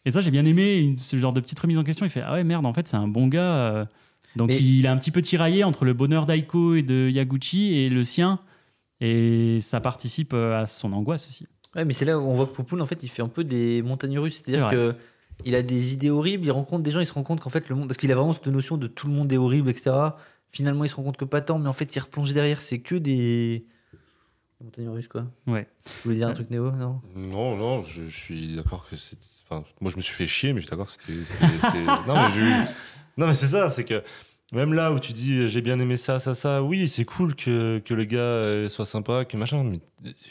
Et 0.05 0.11
ça, 0.11 0.21
j'ai 0.21 0.33
bien 0.33 0.45
aimé 0.45 0.79
une- 0.79 0.99
ce 0.99 1.17
genre 1.17 1.33
de 1.33 1.39
petite 1.41 1.61
remise 1.61 1.79
en 1.79 1.85
question. 1.85 2.05
Il 2.05 2.09
fait, 2.11 2.23
ah 2.23 2.33
ouais, 2.33 2.43
merde, 2.43 2.67
en 2.67 2.73
fait, 2.75 2.89
c'est 2.89 2.97
un 2.97 3.07
bon 3.07 3.29
gars. 3.29 3.87
Donc 4.35 4.49
Mais- 4.49 4.61
il 4.61 4.85
est 4.85 4.89
un 4.89 4.97
petit 4.99 5.13
peu 5.13 5.23
tiraillé 5.23 5.63
entre 5.63 5.85
le 5.85 5.95
bonheur 5.95 6.27
d'Aiko 6.27 6.75
et 6.75 6.83
de 6.83 7.09
Yaguchi 7.09 7.75
et 7.75 7.89
le 7.89 8.03
sien. 8.03 8.41
Et 9.01 9.61
ça 9.61 9.81
participe 9.81 10.35
à 10.35 10.67
son 10.67 10.93
angoisse 10.93 11.29
aussi. 11.29 11.47
Ouais, 11.79 11.85
mais 11.85 11.93
c'est 11.95 12.05
là 12.05 12.19
où 12.19 12.23
on 12.23 12.35
voit 12.35 12.47
que 12.47 12.53
Poupoune, 12.53 12.83
en 12.83 12.87
fait, 12.87 13.03
il 13.05 13.09
fait 13.09 13.23
un 13.23 13.29
peu 13.29 13.45
des 13.45 13.81
montagnes 13.83 14.19
russes. 14.19 14.43
C'est-à-dire 14.45 14.69
C'est 14.69 14.77
que 14.77 14.95
il 15.45 15.55
a 15.55 15.63
des 15.63 15.95
idées 15.95 16.11
horribles, 16.11 16.45
il 16.45 16.51
rencontre 16.51 16.83
des 16.83 16.91
gens, 16.91 17.01
il 17.01 17.07
se 17.07 17.13
rend 17.15 17.23
compte 17.23 17.41
qu'en 17.41 17.51
fait, 17.51 17.69
le 17.69 17.77
monde. 17.77 17.87
Parce 17.89 17.97
qu'il 17.99 18.11
a 18.13 18.15
vraiment 18.17 18.33
cette 18.33 18.49
notion 18.49 18.77
de 18.77 18.89
tout 18.89 19.07
le 19.07 19.13
monde 19.15 19.33
est 19.33 19.37
horrible, 19.37 19.71
etc. 19.71 19.93
Finalement, 20.51 20.85
il 20.85 20.89
se 20.89 20.97
rend 20.97 21.05
compte 21.05 21.17
que 21.17 21.25
pas 21.25 21.41
tant, 21.41 21.59
mais 21.59 21.69
en 21.69 21.73
fait, 21.73 21.95
il 21.95 21.99
replonge 22.01 22.33
derrière, 22.35 22.61
c'est 22.61 22.81
que 22.81 22.97
des. 22.97 23.65
montagnes 24.61 24.89
russes, 24.89 25.07
quoi. 25.09 25.27
Ouais. 25.47 25.69
Tu 25.85 25.93
voulais 26.05 26.17
dire 26.17 26.27
un 26.27 26.31
Ouais. 26.31 26.35
truc 26.35 26.51
néo, 26.51 26.73
non? 26.73 27.01
Non, 27.15 27.57
non, 27.57 27.83
je, 27.83 28.09
je 28.09 28.17
suis 28.17 28.57
d'accord 28.57 28.89
que 28.91 28.97
c'est. 28.97 29.17
Enfin, 29.49 29.65
moi, 29.81 29.91
je 29.93 29.97
me 29.97 30.01
suis 30.03 30.15
fait 30.15 30.27
chier, 30.27 30.53
mais 30.53 30.61
je 30.61 30.67
suis 30.67 30.71
d'accord 30.71 30.89
que 30.89 30.93
c'était. 30.95 31.25
c'était- 31.25 31.59
c'était- 31.61 31.85
non, 32.09 32.15
mais 32.15 32.33
j'ai 32.35 32.43
eu- 32.43 32.65
non, 33.17 33.27
mais 33.29 33.35
c'est 33.35 33.47
ça, 33.47 33.71
c'est 33.71 33.85
que 33.85 34.03
même 34.53 34.73
là 34.73 34.93
où 34.93 34.99
tu 34.99 35.13
dis 35.13 35.35
euh, 35.39 35.49
j'ai 35.49 35.61
bien 35.61 35.79
aimé 35.79 35.97
ça, 35.97 36.19
ça, 36.21 36.35
ça, 36.35 36.63
oui, 36.63 36.89
c'est 36.89 37.05
cool 37.05 37.35
que, 37.35 37.81
que 37.85 37.93
le 37.95 38.05
gars 38.05 38.19
euh, 38.19 38.69
soit 38.69 38.87
sympa, 38.87 39.25
que 39.25 39.37
machin, 39.37 39.63
mais 39.63 39.81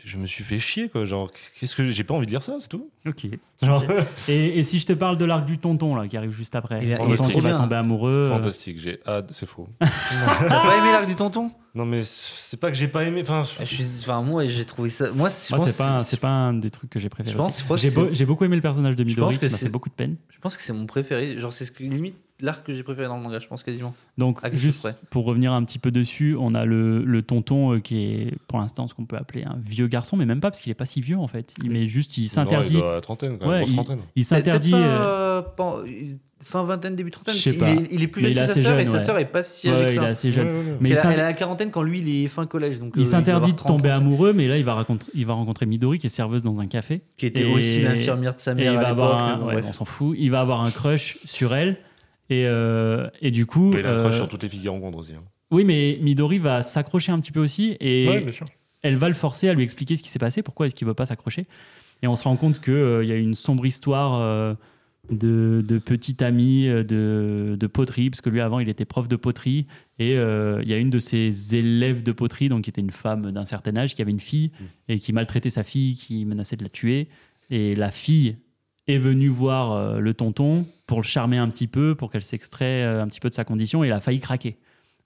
je 0.05 0.17
me 0.17 0.25
suis 0.25 0.43
fait 0.43 0.59
chier, 0.59 0.89
quoi. 0.89 1.05
Genre, 1.05 1.29
qu'est-ce 1.59 1.75
que 1.75 1.91
j'ai 1.91 2.03
pas 2.03 2.13
envie 2.13 2.25
de 2.25 2.31
lire 2.31 2.41
ça, 2.41 2.55
c'est 2.59 2.69
tout. 2.69 2.89
Ok. 3.05 3.27
Genre, 3.61 3.83
Et, 4.27 4.57
et 4.59 4.63
si 4.63 4.79
je 4.79 4.85
te 4.87 4.93
parle 4.93 5.17
de 5.17 5.25
l'arc 5.25 5.45
du 5.45 5.57
tonton 5.59 5.95
là, 5.95 6.07
qui 6.07 6.17
arrive 6.17 6.31
juste 6.31 6.55
après, 6.55 6.79
Il 6.81 6.87
il 6.87 6.91
est 6.93 6.97
tonton 6.97 7.15
trop 7.15 7.27
qui 7.27 7.39
va 7.41 7.49
bien. 7.49 7.57
tomber 7.57 7.75
amoureux. 7.75 8.13
euh, 8.13 8.29
fantastique, 8.29 8.79
j'ai 8.79 8.99
hâte, 9.05 9.27
c'est 9.31 9.45
faux. 9.47 9.67
T'as 9.79 9.87
pas 10.49 10.77
aimé 10.77 10.91
l'arc 10.91 11.05
du 11.05 11.15
tonton? 11.15 11.51
Non, 11.75 11.85
mais 11.85 12.01
c'est 12.03 12.59
pas 12.59 12.71
que 12.71 12.77
j'ai 12.77 12.87
pas 12.87 13.03
aimé, 13.03 13.21
enfin. 13.21 13.43
je 13.59 13.65
suis... 13.65 13.85
Enfin, 13.99 14.23
moi, 14.23 14.45
j'ai 14.47 14.65
trouvé 14.65 14.89
ça. 14.89 15.11
Moi, 15.11 15.29
je 15.29 15.55
Moi, 15.55 15.63
pense, 15.65 15.69
c'est 15.71 15.77
pas, 15.77 15.89
un- 15.91 15.99
c'est 15.99 16.19
pas 16.19 16.29
un 16.29 16.53
des 16.53 16.71
trucs 16.71 16.89
que 16.89 16.99
j'ai 16.99 17.09
préféré. 17.09 17.33
Je 17.33 17.37
pense- 17.37 17.63
je 17.69 17.75
j'ai, 17.75 17.89
c'est- 17.91 17.99
beau- 18.01 18.09
j'ai 18.11 18.25
beaucoup 18.25 18.45
aimé 18.45 18.55
le 18.55 18.63
personnage 18.63 18.95
de 18.95 19.03
Je 19.03 19.09
Midori 19.09 19.35
pense 19.35 19.41
que 19.41 19.47
c'est- 19.47 19.65
fait 19.65 19.69
beaucoup 19.69 19.89
de 19.89 19.93
peine. 19.93 20.15
je 20.29 20.39
pense 20.39 20.57
que 20.57 20.63
c'est 20.63 20.73
mon 20.73 20.87
préféré. 20.87 21.37
Genre, 21.37 21.53
c'est 21.53 21.65
ce 21.65 21.71
que 21.71 21.83
limite. 21.83 22.17
L'arc 22.39 22.65
que 22.65 22.73
j'ai 22.73 22.83
préféré 22.83 23.07
dans 23.07 23.17
le 23.17 23.23
manga, 23.23 23.39
je 23.39 23.47
pense 23.47 23.63
quasiment. 23.63 23.95
Donc, 24.17 24.39
juste 24.53 24.87
pour 25.09 25.25
revenir 25.25 25.51
un 25.53 25.63
petit 25.63 25.79
peu 25.79 25.89
dessus, 25.91 26.35
on 26.39 26.53
a 26.53 26.65
le, 26.65 27.03
le 27.03 27.21
tonton 27.21 27.73
euh, 27.73 27.79
qui 27.79 28.03
est 28.03 28.33
pour 28.47 28.59
l'instant 28.59 28.87
ce 28.87 28.93
qu'on 28.93 29.05
peut 29.05 29.17
appeler 29.17 29.43
un 29.43 29.57
vieux 29.63 29.87
garçon, 29.87 30.17
mais 30.17 30.25
même 30.25 30.39
pas 30.39 30.51
parce 30.51 30.61
qu'il 30.61 30.71
est 30.71 30.75
pas 30.75 30.85
si 30.85 31.01
vieux 31.01 31.17
en 31.17 31.27
fait. 31.27 31.55
Il, 31.63 31.71
mais 31.71 31.87
juste, 31.87 32.17
il 32.17 32.27
s'interdit. 32.29 32.73
il 32.73 32.79
doit 32.79 32.91
à 32.91 32.95
la 32.95 33.01
trentaine, 33.01 33.37
quand 33.39 33.47
Ouais, 33.47 33.55
même, 33.55 33.63
grosse 33.63 33.73
trentaine. 33.75 33.99
Il 34.15 34.25
s'interdit. 34.25 34.71
Euh, 34.73 35.41
pas- 35.41 35.81
fin 36.39 36.63
vingtaine, 36.63 36.95
début 36.95 37.09
trentaine. 37.09 37.33
Je 37.33 37.39
sais 37.39 37.55
il. 37.57 37.63
Est, 37.63 37.87
il 37.91 38.03
est 38.03 38.07
plus 38.07 38.21
jeune 38.21 38.31
il 38.31 38.37
est 38.37 38.41
que 38.41 38.45
sa 38.45 38.51
assez 38.51 38.61
sœur 38.63 38.79
et 38.79 38.85
sa 38.85 38.97
ouais. 38.97 39.03
sœur 39.03 39.17
est 39.17 39.25
pas 39.25 39.41
si 39.41 39.67
ouais, 39.69 39.73
âgée 39.73 39.85
que 39.87 39.91
il 39.91 39.93
est 39.95 40.01
ça. 40.01 40.05
assez 40.05 40.31
jeune. 40.31 40.47
Ouais, 40.47 40.53
ouais, 40.53 40.59
ouais. 40.59 40.77
Mais 40.81 40.95
s'in- 40.95 41.09
elle 41.09 41.19
a 41.19 41.23
la 41.23 41.33
quarantaine 41.33 41.71
quand 41.71 41.81
lui 41.81 41.99
il 41.99 42.23
est 42.25 42.27
fin 42.27 42.45
collège. 42.45 42.79
Donc, 42.79 42.95
euh, 42.95 42.99
il 43.01 43.05
s'interdit 43.07 43.53
de 43.53 43.57
tomber 43.57 43.89
30, 43.89 43.97
amoureux, 44.01 44.33
mais 44.33 44.47
là, 44.47 44.57
il 44.59 44.63
va, 44.63 44.75
rencontrer, 44.75 45.11
il 45.15 45.25
va 45.25 45.33
rencontrer 45.33 45.65
Midori, 45.65 45.97
qui 45.97 46.05
est 46.05 46.11
serveuse 46.11 46.43
dans 46.43 46.59
un 46.59 46.67
café. 46.67 47.01
Qui 47.17 47.25
était 47.25 47.41
Et- 47.41 47.51
aussi 47.51 47.81
l'infirmière 47.81 48.35
de 48.35 48.39
sa 48.39 48.51
Et 48.51 48.55
mère 48.55 48.73
il 48.73 48.77
à 48.77 48.81
va 48.83 48.89
l'époque. 48.89 49.03
avoir 49.03 49.23
un, 49.23 49.33
mais 49.37 49.39
bon, 49.41 49.47
ouais, 49.47 49.53
bref. 49.55 49.65
on 49.69 49.73
s'en 49.73 49.85
fout. 49.85 50.15
Il 50.19 50.29
va 50.29 50.41
avoir 50.41 50.61
un 50.61 50.69
crush 50.69 51.17
sur 51.25 51.55
elle. 51.55 51.77
Et, 52.29 52.45
euh, 52.45 53.09
et 53.21 53.31
du 53.31 53.45
coup, 53.45 53.71
Il 53.73 53.85
a 53.85 53.93
un 53.95 53.99
crush 53.99 54.13
euh, 54.15 54.17
sur 54.17 54.27
toutes 54.29 54.43
les 54.43 54.49
filles 54.49 54.59
qu'il 54.61 54.69
rencontre 54.69 54.97
aussi. 54.97 55.13
hein. 55.13 55.23
oui, 55.51 55.63
mais 55.63 55.97
Midori 56.01 56.39
va 56.39 56.61
s'accrocher 56.61 57.11
un 57.11 57.19
petit 57.19 57.31
peu 57.31 57.39
aussi. 57.39 57.77
Et 57.79 58.07
Ouais, 58.07 58.21
bien 58.21 58.31
sûr. 58.31 58.47
elle 58.81 58.97
va 58.97 59.07
le 59.07 59.15
forcer 59.15 59.47
à 59.49 59.53
lui 59.53 59.63
expliquer 59.63 59.95
ce 59.95 60.03
qui 60.03 60.09
s'est 60.09 60.19
passé, 60.19 60.43
pourquoi 60.43 60.65
est-ce 60.65 60.75
qu'il 60.75 60.87
veut 60.87 60.93
pas 60.93 61.05
s'accrocher. 61.05 61.45
Et 62.03 62.07
on 62.07 62.15
se 62.15 62.25
rend 62.25 62.35
compte 62.35 62.59
qu'il 62.61 63.03
y 63.05 63.11
a 63.11 63.15
une 63.15 63.33
sombre 63.33 63.65
histoire 63.65 64.19
euh, 64.21 64.53
de, 65.09 65.63
de 65.65 65.79
petit 65.79 66.21
ami 66.23 66.67
euh, 66.67 66.83
de, 66.83 67.55
de 67.57 67.67
poterie, 67.67 68.09
parce 68.09 68.21
que 68.21 68.29
lui 68.29 68.41
avant 68.41 68.59
il 68.59 68.67
était 68.69 68.85
prof 68.85 69.07
de 69.07 69.15
poterie, 69.15 69.65
et 69.97 70.17
euh, 70.17 70.59
il 70.63 70.69
y 70.69 70.73
a 70.73 70.77
une 70.77 70.89
de 70.89 70.99
ses 70.99 71.55
élèves 71.55 72.03
de 72.03 72.11
poterie, 72.11 72.49
donc 72.49 72.63
qui 72.63 72.69
était 72.69 72.81
une 72.81 72.91
femme 72.91 73.31
d'un 73.31 73.45
certain 73.45 73.75
âge, 73.77 73.95
qui 73.95 74.01
avait 74.01 74.11
une 74.11 74.19
fille, 74.19 74.51
et 74.89 74.99
qui 74.99 75.13
maltraitait 75.13 75.49
sa 75.49 75.63
fille, 75.63 75.95
qui 75.95 76.25
menaçait 76.25 76.57
de 76.57 76.63
la 76.63 76.69
tuer. 76.69 77.07
Et 77.49 77.73
la 77.75 77.89
fille 77.89 78.35
est 78.87 78.97
venue 78.97 79.27
voir 79.27 79.71
euh, 79.71 79.99
le 79.99 80.13
tonton 80.13 80.65
pour 80.85 80.99
le 80.99 81.05
charmer 81.05 81.37
un 81.37 81.47
petit 81.47 81.67
peu, 81.67 81.95
pour 81.95 82.11
qu'elle 82.11 82.23
s'extrait 82.23 82.83
euh, 82.83 83.01
un 83.01 83.07
petit 83.07 83.19
peu 83.19 83.29
de 83.29 83.33
sa 83.33 83.43
condition, 83.43 83.83
et 83.83 83.87
elle 83.87 83.93
a 83.93 83.99
failli 83.99 84.19
craquer. 84.19 84.57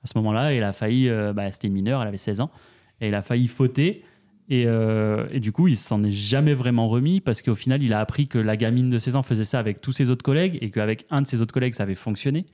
À 0.04 0.08
ce 0.08 0.18
moment-là, 0.18 0.54
elle 0.54 0.64
a 0.64 0.74
failli, 0.74 1.10
euh, 1.10 1.34
bah, 1.34 1.52
c'était 1.52 1.68
une 1.68 1.74
mineure, 1.74 2.02
elle 2.02 2.08
avait 2.08 2.18
16 2.18 2.42
ans, 2.42 2.52
et 3.00 3.08
elle 3.08 3.16
a 3.16 3.22
failli 3.22 3.48
fauter. 3.48 4.04
Et, 4.50 4.64
et 4.64 5.40
du 5.40 5.54
coup, 5.54 5.70
il 5.70 5.78
s'en 5.78 6.04
est 6.04 6.12
jamais 6.12 6.54
vraiment 6.54 6.90
remis 6.90 7.22
parce 7.22 7.42
qu'au 7.42 7.56
final, 7.56 7.82
il 7.84 7.94
a 7.94 8.02
appris 8.02 8.28
que 8.28 8.38
la 8.38 8.58
gamine 8.58 8.90
de 8.90 8.98
16 8.98 9.16
ans 9.16 9.24
faisait 9.24 9.46
ça 9.46 9.60
avec 9.60 9.80
tous 9.80 9.94
ses 9.94 10.10
autres 10.10 10.24
collègues 10.24 10.58
et 10.60 10.72
qu'avec 10.72 11.06
un 11.10 11.22
de 11.22 11.28
ses 11.28 11.42
autres 11.42 11.54
collègues, 11.54 11.74
ça 11.74 11.84
avait 11.84 11.96
fonctionné. 11.96 12.46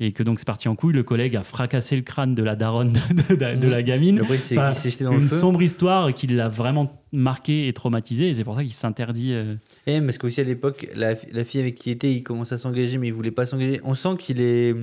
Et 0.00 0.10
que 0.10 0.24
donc 0.24 0.40
c'est 0.40 0.44
parti 0.46 0.68
en 0.68 0.74
couille. 0.74 0.92
Le 0.92 1.04
collègue 1.04 1.36
a 1.36 1.44
fracassé 1.44 1.94
le 1.94 2.02
crâne 2.02 2.34
de 2.34 2.42
la 2.42 2.56
daronne 2.56 2.92
de, 3.28 3.36
de- 3.36 3.54
de 3.56 3.68
la 3.68 3.82
gamine. 3.84 4.18
Après, 4.20 4.38
c'est 4.38 4.58
Enfin, 4.58 4.72
qui 4.72 4.80
s'est 4.80 4.90
jeté 4.90 5.04
dans 5.04 5.12
Une 5.12 5.20
le 5.20 5.26
feu. 5.28 5.36
sombre 5.36 5.62
histoire 5.62 6.12
qui 6.12 6.26
l'a 6.26 6.48
vraiment 6.48 7.00
marqué 7.12 7.68
et 7.68 7.72
traumatisé. 7.72 8.28
Et 8.28 8.34
c'est 8.34 8.42
pour 8.42 8.56
ça 8.56 8.64
qu'il 8.64 8.72
s'interdit. 8.72 9.32
euh, 9.32 9.54
Et 9.86 10.00
parce 10.00 10.18
qu'aussi 10.18 10.40
à 10.40 10.44
l'époque, 10.44 10.88
la, 10.96 11.14
la 11.32 11.44
fille 11.44 11.60
avec 11.60 11.76
qui 11.76 11.90
il 11.90 11.92
était, 11.92 12.12
il 12.12 12.24
commence 12.24 12.50
à 12.50 12.58
s'engager, 12.58 12.98
mais 12.98 13.06
il 13.06 13.12
voulait 13.12 13.30
pas 13.30 13.46
s'engager. 13.46 13.80
On 13.84 13.94
sent 13.94 14.16
qu'il 14.18 14.40
est. 14.40 14.74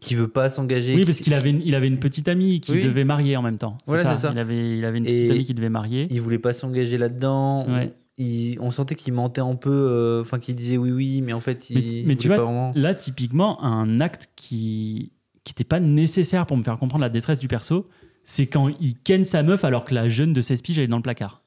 qu'il 0.00 0.16
veut 0.16 0.28
pas 0.28 0.48
s'engager. 0.48 0.94
Oui, 0.94 1.04
parce 1.04 1.20
qu'il 1.20 1.34
avait, 1.34 1.50
une- 1.50 1.62
il 1.62 1.74
avait 1.74 1.88
une 1.88 1.98
petite 2.00 2.26
amie 2.28 2.60
qui 2.62 2.72
Oui. 2.72 2.82
devait 2.82 3.04
marier 3.04 3.36
en 3.36 3.42
même 3.42 3.58
temps. 3.58 3.76
Voilà, 3.86 4.14
c'est 4.14 4.22
ça. 4.22 4.30
Il 4.32 4.38
avait, 4.38 4.78
il 4.78 4.84
avait 4.86 4.96
une 4.98 5.04
petite 5.04 5.28
Et- 5.28 5.30
amie 5.30 5.44
qui 5.44 5.52
devait 5.54 5.68
marier. 5.68 6.08
Il 6.10 6.22
voulait 6.22 6.38
pas 6.38 6.54
s'engager 6.54 6.96
là-dedans. 6.96 7.66
Ouais. 7.68 7.92
Il- 8.22 8.58
on 8.60 8.70
sentait 8.70 8.94
qu'il 8.94 9.12
mentait 9.12 9.40
un 9.40 9.54
peu, 9.56 9.70
euh, 9.70 10.20
enfin 10.20 10.38
qu'il 10.38 10.54
disait 10.54 10.76
oui, 10.76 10.90
oui, 10.92 11.20
mais 11.22 11.32
en 11.32 11.40
fait, 11.40 11.70
il. 11.70 11.76
Mais 12.02 12.02
mais 12.08 12.16
tu 12.16 12.28
vois, 12.28 12.36
pas 12.36 12.44
vraiment. 12.44 12.72
Là, 12.74 12.94
typiquement, 12.94 13.62
un 13.62 14.00
acte 14.00 14.28
qui 14.36 15.12
qui 15.44 15.50
n'était 15.52 15.64
pas 15.64 15.80
nécessaire 15.80 16.46
pour 16.46 16.56
me 16.56 16.62
faire 16.62 16.78
comprendre 16.78 17.02
la 17.02 17.08
détresse 17.08 17.40
du 17.40 17.48
perso, 17.48 17.88
c'est 18.22 18.46
quand 18.46 18.68
il 18.80 18.96
ken 19.00 19.24
sa 19.24 19.42
meuf 19.42 19.64
alors 19.64 19.84
que 19.84 19.92
la 19.94 20.08
jeune 20.08 20.32
de 20.32 20.40
16 20.40 20.62
piges 20.62 20.78
elle 20.78 20.84
est 20.84 20.88
dans 20.88 20.98
le 20.98 21.02
placard. 21.02 21.42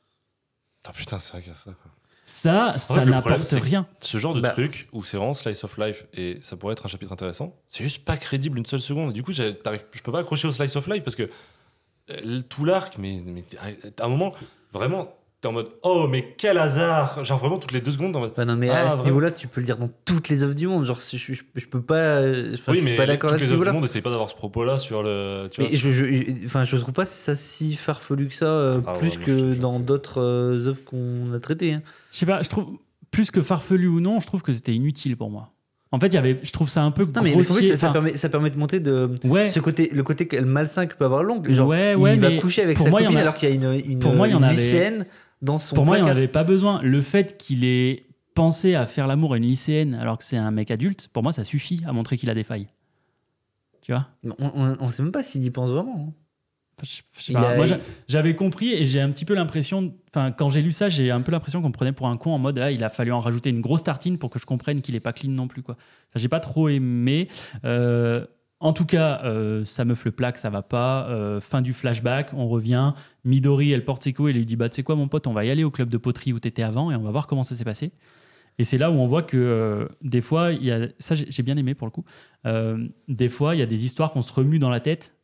Ah, 0.87 0.91
putain, 0.91 1.17
c'est 1.17 1.31
vrai 1.31 1.41
qu'il 1.41 1.51
y 1.51 1.55
a 1.55 1.57
ça. 1.57 1.71
Quoi. 1.71 1.91
Ça, 2.25 2.75
ça 2.79 3.05
n'apporte 3.05 3.47
rien. 3.51 3.87
Ce 4.01 4.17
genre 4.17 4.33
de 4.33 4.41
Bah. 4.41 4.49
truc 4.49 4.87
où 4.91 5.03
c'est 5.03 5.15
vraiment 5.15 5.33
slice 5.35 5.63
of 5.63 5.77
life 5.77 6.05
et 6.13 6.39
ça 6.41 6.57
pourrait 6.57 6.73
être 6.73 6.85
un 6.85 6.89
chapitre 6.89 7.11
intéressant, 7.13 7.55
c'est 7.67 7.83
juste 7.83 8.03
pas 8.03 8.17
crédible 8.17 8.57
une 8.57 8.65
seule 8.65 8.79
seconde. 8.81 9.11
Et 9.11 9.13
du 9.13 9.23
coup, 9.23 9.31
je 9.31 9.51
peux 10.03 10.11
pas 10.11 10.19
accrocher 10.19 10.47
au 10.47 10.51
slice 10.51 10.75
of 10.75 10.87
life 10.87 11.03
parce 11.03 11.15
que 11.15 11.29
euh, 12.11 12.41
tout 12.49 12.65
l'arc, 12.65 12.97
mais, 12.97 13.21
mais 13.25 13.43
à 13.99 14.05
un 14.05 14.09
moment, 14.09 14.33
vraiment, 14.73 15.13
t'es 15.45 15.49
en 15.49 15.53
mode 15.53 15.67
oh, 15.83 16.07
mais 16.09 16.33
quel 16.37 16.57
hasard 16.57 17.23
Genre 17.23 17.37
vraiment 17.39 17.57
toutes 17.57 17.71
les 17.71 17.81
deux 17.81 17.91
secondes 17.91 18.15
en 18.15 18.19
mode. 18.19 18.33
Bah 18.35 18.45
non, 18.45 18.55
mais 18.55 18.69
Ah, 18.69 18.77
à 18.77 18.81
ce 18.83 18.87
vraiment. 18.87 19.03
niveau-là, 19.03 19.31
tu 19.31 19.47
peux 19.47 19.61
le 19.61 19.65
dire 19.65 19.77
dans 19.77 19.89
toutes 20.05 20.29
les 20.29 20.43
œuvres 20.43 20.55
du 20.55 20.67
monde. 20.67 20.85
Genre, 20.85 20.99
je, 20.99 21.17
je, 21.17 21.33
je 21.55 21.65
peux 21.67 21.81
pas. 21.81 21.95
euh, 21.95 22.53
Enfin, 22.55 22.71
oui, 22.71 22.77
je 22.79 22.81
suis 22.83 22.91
mais 22.91 22.97
pas 22.97 23.05
d'accord 23.05 23.29
toutes 23.31 23.39
ce 23.39 23.45
les 23.45 23.51
œuvres 23.51 23.65
du 23.65 23.71
monde 23.71 23.83
essayent 23.85 24.01
pas 24.01 24.09
d'avoir 24.09 24.29
ce 24.29 24.35
propos-là 24.35 24.77
sur 24.79 25.03
le. 25.03 25.47
Tu 25.51 25.61
vois, 25.61 25.69
je, 25.71 25.91
je, 25.91 26.45
enfin, 26.45 26.63
je 26.63 26.75
trouve 26.77 26.93
pas 26.93 27.05
ça 27.05 27.35
si 27.35 27.75
farfelu 27.75 28.27
que 28.27 28.33
ça, 28.33 28.45
euh, 28.47 28.81
Ah 28.87 28.93
plus 28.93 29.17
que 29.17 29.53
dans 29.53 29.79
d'autres 29.79 30.19
euh, 30.21 30.67
œuvres 30.67 30.83
qu'on 30.83 31.31
a 31.33 31.39
traitées. 31.39 31.73
hein. 31.73 31.81
Je 32.11 32.17
sais 32.17 32.25
pas, 32.25 32.41
je 32.41 32.49
trouve 32.49 32.65
plus 33.11 33.29
que 33.31 33.41
farfelu 33.41 33.87
ou 33.87 34.01
non, 34.01 34.19
je 34.19 34.25
trouve 34.27 34.41
que 34.41 34.51
c'était 34.51 34.73
inutile 34.73 35.15
pour 35.15 35.29
moi. 35.29 35.51
En 35.91 35.99
fait, 35.99 36.07
il 36.07 36.15
y 36.15 36.17
avait, 36.17 36.39
je 36.43 36.51
trouve 36.51 36.67
ça 36.67 36.81
un 36.81 36.91
peu 36.91 37.03
Non, 37.03 37.21
mais, 37.21 37.29
mais 37.29 37.35
en 37.35 37.39
fait, 37.39 37.45
grossier. 37.45 37.69
ça, 37.69 37.87
ça 37.87 37.89
permet, 37.91 38.17
ça 38.17 38.27
permet 38.27 38.49
de 38.49 38.57
monter 38.57 38.79
de 38.79 39.09
ouais, 39.23 39.47
ce 39.47 39.61
côté, 39.61 39.89
le 39.93 40.03
côté 40.03 40.27
malsain 40.41 40.87
que 40.87 40.95
peut 40.95 41.05
avoir 41.05 41.23
l'oncle. 41.23 41.53
Genre, 41.53 41.69
Ouais, 41.69 41.95
ouais, 41.95 42.15
il 42.15 42.19
va 42.19 42.31
coucher 42.33 42.63
avec 42.63 42.77
sa 42.77 42.89
moi, 42.89 42.99
copine 43.01 43.15
a- 43.15 43.21
alors 43.21 43.35
qu'il 43.37 43.47
y 43.47 43.51
a 43.53 43.55
une, 43.55 43.79
une, 43.91 43.99
pour 43.99 44.13
moi, 44.13 44.27
il 44.27 44.31
y 44.31 44.35
en 44.35 44.43
avait- 44.43 45.05
dans 45.41 45.59
son 45.59 45.75
pour 45.75 45.85
moi, 45.85 45.97
il 45.97 45.99
n'y 45.99 46.03
en 46.03 46.05
placard. 46.07 46.17
avait 46.17 46.27
pas 46.27 46.43
besoin. 46.43 46.81
Le 46.81 47.01
fait 47.01 47.37
qu'il 47.37 47.63
ait 47.63 48.05
pensé 48.33 48.75
à 48.75 48.85
faire 48.85 49.07
l'amour 49.07 49.33
à 49.33 49.37
une 49.37 49.43
lycéenne 49.43 49.93
alors 49.95 50.17
que 50.17 50.23
c'est 50.23 50.37
un 50.37 50.51
mec 50.51 50.71
adulte, 50.71 51.09
pour 51.13 51.23
moi, 51.23 51.31
ça 51.31 51.43
suffit 51.43 51.81
à 51.87 51.93
montrer 51.93 52.17
qu'il 52.17 52.29
a 52.29 52.33
des 52.33 52.43
failles. 52.43 52.67
Tu 53.81 53.91
vois? 53.91 54.07
On, 54.39 54.75
on 54.79 54.87
sait 54.89 55.03
même 55.03 55.11
pas 55.11 55.23
s'il 55.23 55.43
y 55.43 55.51
pense 55.51 55.69
vraiment. 55.69 56.07
hein. 56.09 56.13
J'avais 58.07 58.35
compris 58.35 58.73
et 58.73 58.85
j'ai 58.85 58.99
un 58.99 59.09
petit 59.11 59.25
peu 59.25 59.33
l'impression, 59.33 59.93
enfin, 60.13 60.31
quand 60.31 60.49
j'ai 60.49 60.61
lu 60.61 60.71
ça, 60.71 60.89
j'ai 60.89 61.11
un 61.11 61.21
peu 61.21 61.31
l'impression 61.31 61.61
qu'on 61.61 61.69
me 61.69 61.73
prenait 61.73 61.93
pour 61.93 62.07
un 62.07 62.17
con 62.17 62.31
en 62.33 62.39
mode, 62.39 62.59
ah, 62.59 62.71
il 62.71 62.83
a 62.83 62.89
fallu 62.89 63.11
en 63.11 63.19
rajouter 63.19 63.49
une 63.49 63.61
grosse 63.61 63.83
tartine 63.83 64.17
pour 64.17 64.29
que 64.29 64.39
je 64.39 64.45
comprenne 64.45 64.81
qu'il 64.81 64.95
est 64.95 64.99
pas 64.99 65.13
clean 65.13 65.31
non 65.31 65.47
plus, 65.47 65.61
quoi. 65.63 65.75
Enfin, 65.75 66.19
j'ai 66.19 66.27
pas 66.27 66.39
trop 66.39 66.67
aimé. 66.67 67.29
Euh, 67.63 68.25
en 68.59 68.73
tout 68.73 68.85
cas, 68.85 69.21
euh, 69.23 69.63
sa 69.65 69.85
meuf 69.85 70.05
le 70.05 70.11
plaque, 70.11 70.37
ça 70.37 70.49
va 70.49 70.61
pas. 70.61 71.07
Euh, 71.09 71.39
fin 71.39 71.61
du 71.61 71.73
flashback, 71.73 72.31
on 72.33 72.47
revient. 72.47 72.93
Midori, 73.25 73.71
elle 73.71 73.83
porte 73.83 74.03
ses 74.03 74.13
coups 74.13 74.29
et 74.29 74.33
lui 74.33 74.45
dit, 74.45 74.55
bah, 74.55 74.69
tu 74.69 74.75
sais 74.75 74.83
quoi, 74.83 74.95
mon 74.95 75.07
pote, 75.07 75.27
on 75.27 75.33
va 75.33 75.43
y 75.43 75.49
aller 75.49 75.63
au 75.63 75.71
club 75.71 75.89
de 75.89 75.97
poterie 75.97 76.31
où 76.31 76.39
t'étais 76.39 76.63
avant 76.63 76.91
et 76.91 76.95
on 76.95 77.01
va 77.01 77.11
voir 77.11 77.27
comment 77.27 77.43
ça 77.43 77.55
s'est 77.55 77.65
passé. 77.65 77.91
Et 78.57 78.63
c'est 78.63 78.77
là 78.77 78.89
où 78.89 78.93
on 78.93 79.07
voit 79.07 79.23
que 79.23 79.35
euh, 79.35 79.87
des 80.01 80.21
fois, 80.21 80.53
il 80.53 80.63
y 80.63 80.71
a, 80.71 80.87
ça 80.99 81.15
j'ai 81.15 81.43
bien 81.43 81.57
aimé 81.57 81.73
pour 81.75 81.87
le 81.87 81.91
coup, 81.91 82.05
Euh, 82.45 82.87
des 83.07 83.27
fois, 83.27 83.55
il 83.55 83.59
y 83.59 83.61
a 83.61 83.65
des 83.65 83.83
histoires 83.83 84.11
qu'on 84.11 84.21
se 84.21 84.31
remue 84.31 84.59
dans 84.59 84.69
la 84.69 84.79
tête 84.79 85.17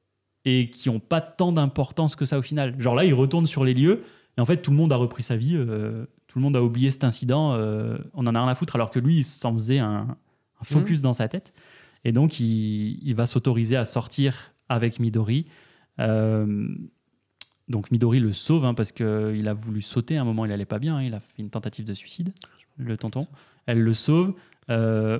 et 0.44 0.70
qui 0.70 0.90
n'ont 0.90 1.00
pas 1.00 1.22
tant 1.22 1.52
d'importance 1.52 2.16
que 2.16 2.26
ça 2.26 2.38
au 2.38 2.42
final. 2.42 2.76
Genre 2.82 2.96
là, 2.96 3.06
il 3.06 3.14
retourne 3.14 3.46
sur 3.46 3.64
les 3.64 3.74
lieux 3.74 4.04
et 4.38 4.42
en 4.42 4.46
fait, 4.46 4.58
tout 4.58 4.72
le 4.72 4.78
monde 4.78 4.92
a 4.92 4.98
repris 4.98 5.24
sa 5.24 5.38
vie, 5.38 5.56
euh, 5.56 6.06
tout 6.28 6.40
le 6.40 6.44
monde 6.44 6.56
a 6.56 6.64
oublié 6.64 6.92
cet 6.92 7.04
incident, 7.04 7.54
on 8.14 8.26
en 8.26 8.36
a 8.36 8.42
rien 8.42 8.48
à 8.48 8.56
foutre, 8.56 8.76
alors 8.76 8.90
que 8.90 9.00
lui, 9.00 9.18
il 9.18 9.24
s'en 9.24 9.54
faisait 9.54 9.80
un, 9.80 10.08
un 10.60 10.64
focus 10.64 11.02
dans 11.02 11.14
sa 11.14 11.28
tête. 11.28 11.54
Et 12.06 12.14
donc, 12.14 12.40
il, 12.40 13.00
il 13.04 13.16
va 13.16 13.26
s'autoriser 13.26 13.76
à 13.76 13.86
sortir 13.86 14.54
avec 14.70 15.00
Midori. 15.00 15.46
Euh, 16.00 16.68
donc 17.68 17.92
Midori 17.92 18.20
le 18.20 18.34
sauve 18.34 18.66
hein, 18.66 18.74
parce 18.74 18.92
qu'il 18.92 19.48
a 19.48 19.54
voulu 19.54 19.82
sauter 19.82 20.18
à 20.18 20.22
un 20.22 20.26
moment, 20.26 20.46
il 20.46 20.52
allait 20.52 20.66
pas 20.66 20.80
bien, 20.80 20.98
hein, 20.98 21.04
il 21.04 21.14
a 21.14 21.20
fait 21.20 21.40
une 21.40 21.50
tentative 21.50 21.86
de 21.86 21.94
suicide, 21.94 22.34
le 22.78 22.98
tonton. 22.98 23.28
Elle 23.66 23.82
le 23.82 23.94
sauve. 23.94 24.34
Euh, 24.70 25.20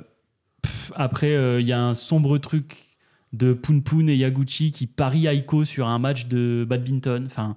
après, 0.96 1.36
euh, 1.36 1.62
il 1.62 1.68
y 1.68 1.74
a 1.74 1.82
un 1.82 1.96
sombre 1.96 2.38
truc 2.38 2.98
de 3.34 3.54
Poon 3.54 4.08
et 4.08 4.16
Yaguchi 4.16 4.72
qui 4.72 4.88
parient 4.88 5.32
Aiko 5.32 5.64
sur 5.64 5.88
un 5.88 6.00
match 6.00 6.28
de 6.28 6.66
badminton. 6.68 7.26
Enfin, 7.26 7.56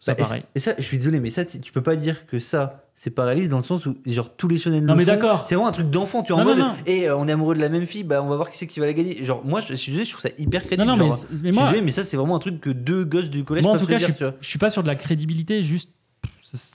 ça 0.00 0.12
Bah, 0.14 0.22
pareil. 0.22 0.42
Et 0.54 0.60
ça, 0.60 0.72
je 0.76 0.82
suis 0.82 0.96
désolé, 0.98 1.20
mais 1.20 1.30
ça, 1.30 1.44
tu 1.44 1.72
peux 1.72 1.82
pas 1.82 1.96
dire 1.96 2.26
que 2.26 2.38
ça, 2.38 2.84
c'est 2.94 3.10
pas 3.10 3.24
réaliste 3.24 3.48
dans 3.48 3.58
le 3.58 3.64
sens 3.64 3.86
où, 3.86 3.96
genre, 4.06 4.34
tous 4.36 4.48
les 4.48 4.58
shonen 4.58 4.84
Non, 4.84 4.94
le 4.94 4.98
mais 4.98 5.04
d'accord. 5.04 5.46
C'est 5.46 5.54
vraiment 5.54 5.68
un 5.68 5.72
truc 5.72 5.90
d'enfant, 5.90 6.22
tu 6.22 6.32
vois, 6.32 6.42
en 6.42 6.44
Non, 6.44 6.50
mode, 6.50 6.58
non. 6.58 6.74
et 6.86 7.08
euh, 7.08 7.16
on 7.16 7.28
est 7.28 7.32
amoureux 7.32 7.54
de 7.54 7.60
la 7.60 7.68
même 7.68 7.86
fille, 7.86 8.02
bah, 8.04 8.22
on 8.22 8.28
va 8.28 8.36
voir 8.36 8.50
qui 8.50 8.58
c'est 8.58 8.66
qui 8.66 8.80
va 8.80 8.86
la 8.86 8.92
gagner. 8.92 9.22
Genre, 9.24 9.44
moi, 9.44 9.60
je, 9.60 9.68
je 9.68 9.74
suis 9.74 9.92
désolé, 9.92 10.04
je 10.06 10.10
trouve 10.10 10.22
ça 10.22 10.30
hyper 10.38 10.62
crédible. 10.62 10.86
Non, 10.88 10.96
non, 10.96 10.98
mais, 11.04 11.08
genre, 11.10 11.16
c'est- 11.16 11.28
mais 11.30 11.36
je 11.36 11.42
suis 11.44 11.52
moi, 11.54 11.64
désolé, 11.64 11.82
mais 11.82 11.90
ça, 11.90 12.02
c'est 12.02 12.16
vraiment 12.16 12.36
un 12.36 12.40
truc 12.40 12.60
que 12.60 12.70
deux 12.70 13.04
gosses 13.04 13.30
du 13.30 13.44
collège 13.44 13.64
moi 13.64 13.74
en 13.74 13.76
tout 13.78 13.86
cas, 13.86 13.98
je 13.98 14.06
suis, 14.06 14.14
je 14.40 14.58
pas 14.58 14.70
sur 14.70 14.82
de 14.82 14.88
la 14.88 14.96
crédibilité, 14.96 15.62
juste. 15.62 15.90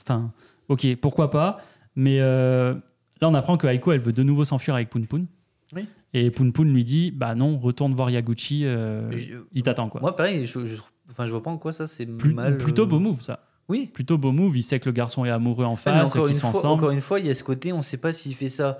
Enfin, 0.02 0.30
ok, 0.68 0.96
pourquoi 0.96 1.30
pas. 1.30 1.60
Mais 1.96 2.18
euh, 2.20 2.74
là, 3.20 3.28
on 3.28 3.34
apprend 3.34 3.56
que 3.56 3.66
Aiko, 3.66 3.92
elle 3.92 4.00
veut 4.00 4.12
de 4.12 4.22
nouveau 4.22 4.44
s'enfuir 4.44 4.74
avec 4.74 4.88
Poon 4.90 5.02
Poon. 5.02 5.26
Oui. 5.74 5.86
Et 6.12 6.30
Poon 6.30 6.50
Poon 6.52 6.64
lui 6.64 6.84
dit 6.84 7.10
Bah 7.10 7.34
non, 7.34 7.58
retourne 7.58 7.92
voir 7.94 8.08
Yaguchi, 8.10 8.64
euh, 8.64 9.10
Je- 9.16 9.32
il 9.52 9.62
t'attend 9.64 9.88
quoi. 9.88 10.00
Moi, 10.00 10.14
pareil, 10.14 10.46
je, 10.46 10.64
je, 10.64 10.76
enfin, 11.10 11.26
je 11.26 11.30
vois 11.32 11.42
pas 11.42 11.50
en 11.50 11.58
quoi 11.58 11.72
ça, 11.72 11.86
c'est 11.86 12.06
Plus- 12.06 12.34
mal. 12.34 12.58
plutôt 12.58 12.82
euh, 12.82 12.86
beau 12.86 12.98
move, 13.00 13.22
ça. 13.22 13.40
Oui. 13.68 13.90
Plutôt 13.92 14.18
beau 14.18 14.32
move. 14.32 14.56
Il 14.56 14.62
sait 14.62 14.78
que 14.80 14.86
le 14.86 14.92
garçon 14.92 15.24
est 15.24 15.30
amoureux 15.30 15.64
en 15.64 15.70
mais 15.72 15.76
face, 15.76 16.10
encore, 16.10 16.26
qu'ils 16.26 16.34
une 16.34 16.40
sont 16.40 16.50
fois, 16.50 16.60
ensemble. 16.60 16.74
encore 16.74 16.90
une 16.90 17.00
fois, 17.00 17.18
il 17.20 17.26
y 17.26 17.30
a 17.30 17.34
ce 17.34 17.44
côté, 17.44 17.72
on 17.72 17.80
sait 17.82 17.96
pas 17.96 18.12
s'il 18.12 18.34
fait 18.34 18.48
ça 18.48 18.78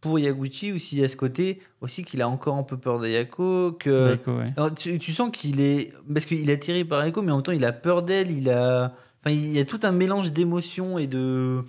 pour 0.00 0.18
Yaguchi 0.18 0.72
ou 0.72 0.78
s'il 0.78 0.98
y 1.00 1.04
a 1.04 1.08
ce 1.08 1.16
côté 1.16 1.60
aussi 1.80 2.04
qu'il 2.04 2.20
a 2.22 2.28
encore 2.28 2.56
un 2.56 2.62
peu 2.62 2.76
peur 2.76 2.98
d'Ayako, 3.00 3.72
que. 3.78 4.16
Ouais. 4.28 4.52
Alors, 4.56 4.74
tu, 4.74 4.98
tu 4.98 5.12
sens 5.12 5.30
qu'il 5.32 5.60
est. 5.60 5.92
Parce 6.12 6.26
qu'il 6.26 6.48
est 6.50 6.52
attiré 6.52 6.84
par 6.84 7.02
Aiko, 7.04 7.22
mais 7.22 7.30
en 7.32 7.36
même 7.36 7.42
temps, 7.42 7.52
il 7.52 7.64
a 7.64 7.72
peur 7.72 8.02
d'elle, 8.02 8.30
il 8.30 8.50
a. 8.50 8.94
Enfin, 9.20 9.30
il 9.34 9.52
y 9.52 9.58
a 9.60 9.64
tout 9.64 9.80
un 9.84 9.92
mélange 9.92 10.32
d'émotions 10.32 10.98
et 10.98 11.06
de, 11.06 11.62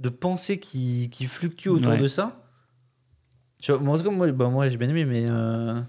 de 0.00 0.08
pensées 0.10 0.58
qui, 0.60 1.08
qui 1.10 1.24
fluctuent 1.26 1.70
autour 1.70 1.92
Ouais. 1.92 1.98
de 1.98 2.06
ça. 2.08 2.42
Moi, 3.80 3.94
en 3.94 3.98
tout 3.98 4.04
cas, 4.04 4.10
moi, 4.10 4.30
bah, 4.30 4.48
moi 4.48 4.68
j'ai 4.68 4.76
bien 4.76 4.88
aimé, 4.90 5.04
mais. 5.04 5.24
euh, 5.28 5.80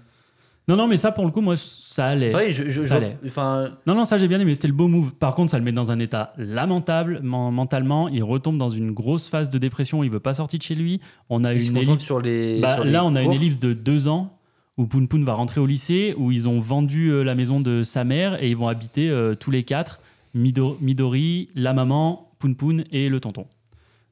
Non, 0.68 0.76
non, 0.76 0.86
mais 0.86 0.96
ça, 0.98 1.10
pour 1.10 1.24
le 1.24 1.30
coup, 1.32 1.40
moi, 1.40 1.56
ça 1.56 2.06
allait. 2.06 2.34
Ouais, 2.34 2.52
je, 2.52 2.68
je, 2.70 2.84
Ça 2.84 2.96
allait. 2.96 3.16
enfin, 3.26 3.70
Non, 3.86 3.94
non, 3.94 4.04
ça 4.04 4.18
j'ai 4.18 4.28
bien 4.28 4.38
aimé, 4.38 4.54
c'était 4.54 4.68
le 4.68 4.74
beau 4.74 4.86
move. 4.86 5.14
Par 5.14 5.34
contre, 5.34 5.50
ça 5.50 5.58
le 5.58 5.64
met 5.64 5.72
dans 5.72 5.90
un 5.90 5.98
état 5.98 6.32
lamentable 6.36 7.20
men- 7.24 7.50
mentalement. 7.50 8.08
Il 8.08 8.22
retombe 8.22 8.56
dans 8.56 8.68
une 8.68 8.92
grosse 8.92 9.26
phase 9.28 9.50
de 9.50 9.58
dépression. 9.58 10.04
Il 10.04 10.10
veut 10.10 10.20
pas 10.20 10.34
sortir 10.34 10.58
de 10.58 10.62
chez 10.62 10.74
lui. 10.76 11.00
On 11.28 11.42
a 11.44 11.52
une 11.54 11.58
ellipse. 11.90 12.04
sur 12.04 12.20
les. 12.20 12.60
Bah, 12.60 12.74
sur 12.74 12.84
les 12.84 12.90
là, 12.92 13.04
on 13.04 13.14
a 13.16 13.22
une 13.22 13.30
ellipse 13.36 13.58
de 13.58 13.72
deux 13.72 14.06
ans 14.06 14.36
où 14.76 14.86
Poun 14.86 15.08
Poun 15.08 15.24
va 15.24 15.34
rentrer 15.34 15.60
au 15.60 15.66
lycée, 15.66 16.14
où 16.16 16.30
ils 16.30 16.48
ont 16.48 16.60
vendu 16.60 17.08
euh, 17.10 17.22
la 17.24 17.34
maison 17.34 17.60
de 17.60 17.82
sa 17.82 18.04
mère 18.04 18.40
et 18.42 18.48
ils 18.48 18.56
vont 18.56 18.68
habiter 18.68 19.10
euh, 19.10 19.34
tous 19.34 19.50
les 19.50 19.64
quatre 19.64 20.00
Mido- 20.36 20.76
Midori, 20.80 21.48
la 21.56 21.72
maman, 21.74 22.30
Poun 22.38 22.54
Poun 22.54 22.84
et 22.92 23.08
le 23.08 23.18
tonton. 23.18 23.46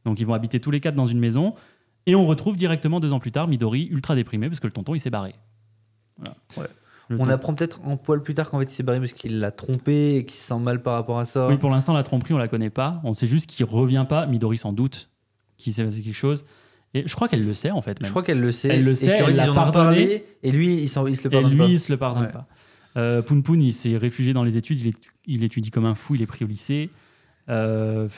Donc 0.05 0.19
ils 0.19 0.27
vont 0.27 0.35
habiter 0.35 0.59
tous 0.61 0.71
les 0.73 0.81
quatre 0.81 0.97
dans 0.97 1.07
une 1.07 1.21
maison. 1.21 1.55
Et 2.07 2.15
on 2.15 2.27
retrouve 2.27 2.57
directement 2.57 2.99
deux 3.01 3.13
ans 3.13 3.21
plus 3.21 3.31
tard 3.33 3.47
Midori 3.49 3.87
ultra 3.93 4.15
déprimé 4.17 4.49
parce 4.49 4.61
que 4.61 4.67
le 4.67 4.73
tonton 4.73 4.95
il 4.95 5.01
s'est 5.01 5.11
barré. 5.11 5.35
Voilà. 6.19 6.37
Ouais. 6.57 6.67
Le 7.11 7.19
On 7.21 7.29
apprend 7.29 7.55
peut-être 7.55 7.81
un 7.87 7.97
poil 7.97 8.23
plus 8.23 8.35
tard 8.35 8.51
qu'en 8.51 8.59
fait 8.59 8.67
il 8.67 8.71
s'est 8.75 8.83
barré 8.83 8.99
parce 9.01 9.15
qu'il 9.15 9.39
l'a 9.41 9.51
trompé 9.51 10.17
et 10.17 10.25
qu'il 10.27 10.37
se 10.37 10.47
sent 10.49 10.59
mal 10.59 10.83
par 10.83 10.93
rapport 10.95 11.19
à 11.19 11.25
ça. 11.25 11.49
Oui, 11.49 11.57
pour 11.57 11.71
l'instant, 11.71 11.95
la 11.95 12.03
tromperie, 12.03 12.35
on 12.35 12.39
la 12.39 12.49
connaît 12.49 12.69
pas. 12.71 13.01
On 13.05 13.15
sait 13.15 13.27
juste 13.27 13.49
qu'il 13.49 13.65
revient 13.65 14.05
pas. 14.07 14.27
Midori 14.27 14.59
s'en 14.59 14.73
doute 14.75 15.09
qu'il 15.57 15.73
s'est 15.73 15.83
passé 15.85 16.03
quelque 16.03 16.15
chose. 16.15 16.45
Et 16.95 17.05
je 17.07 17.15
crois 17.15 17.29
qu'elle 17.29 17.45
le 17.47 17.55
sait, 17.55 17.71
en 17.71 17.81
fait. 17.83 17.97
Je 18.03 18.11
crois 18.11 18.23
qu'elle 18.23 18.41
le 18.41 18.51
sait. 18.53 18.69
Elle 18.69 18.85
le 18.85 18.91
et 18.93 18.95
sait, 18.95 19.07
elle 19.19 19.35
l'a 19.35 19.45
ils 19.45 19.49
en 19.49 19.53
ont 19.53 19.55
pardonné. 19.55 19.87
parlé 19.87 20.25
et 20.43 20.51
lui 20.53 20.75
il, 20.75 20.89
s'en- 20.89 21.07
il 21.07 21.17
se 21.17 21.23
le 21.25 21.29
Et 21.29 21.33
pardonne 21.33 21.53
lui, 21.53 21.59
pas. 21.59 21.65
il 21.67 21.81
se 21.81 21.91
le 21.93 21.97
pardonne 21.99 22.25
Ouais. 22.27 22.33
pas. 22.33 22.47
Euh, 22.99 23.23
Poun 23.23 23.43
Poun, 23.43 23.63
il 23.63 23.73
s'est 23.73 23.97
réfugié 23.97 24.33
dans 24.35 24.45
les 24.45 24.57
études. 24.59 24.79
Il, 24.81 24.89
est- 24.89 24.99
il 25.27 25.45
étudie 25.45 25.71
comme 25.71 25.87
un 25.87 25.95
fou. 25.95 26.15
Il 26.15 26.21
est 26.23 26.27
pris 26.27 26.45
au 26.45 26.49
lycée. 26.49 26.91
Euh, 27.49 28.09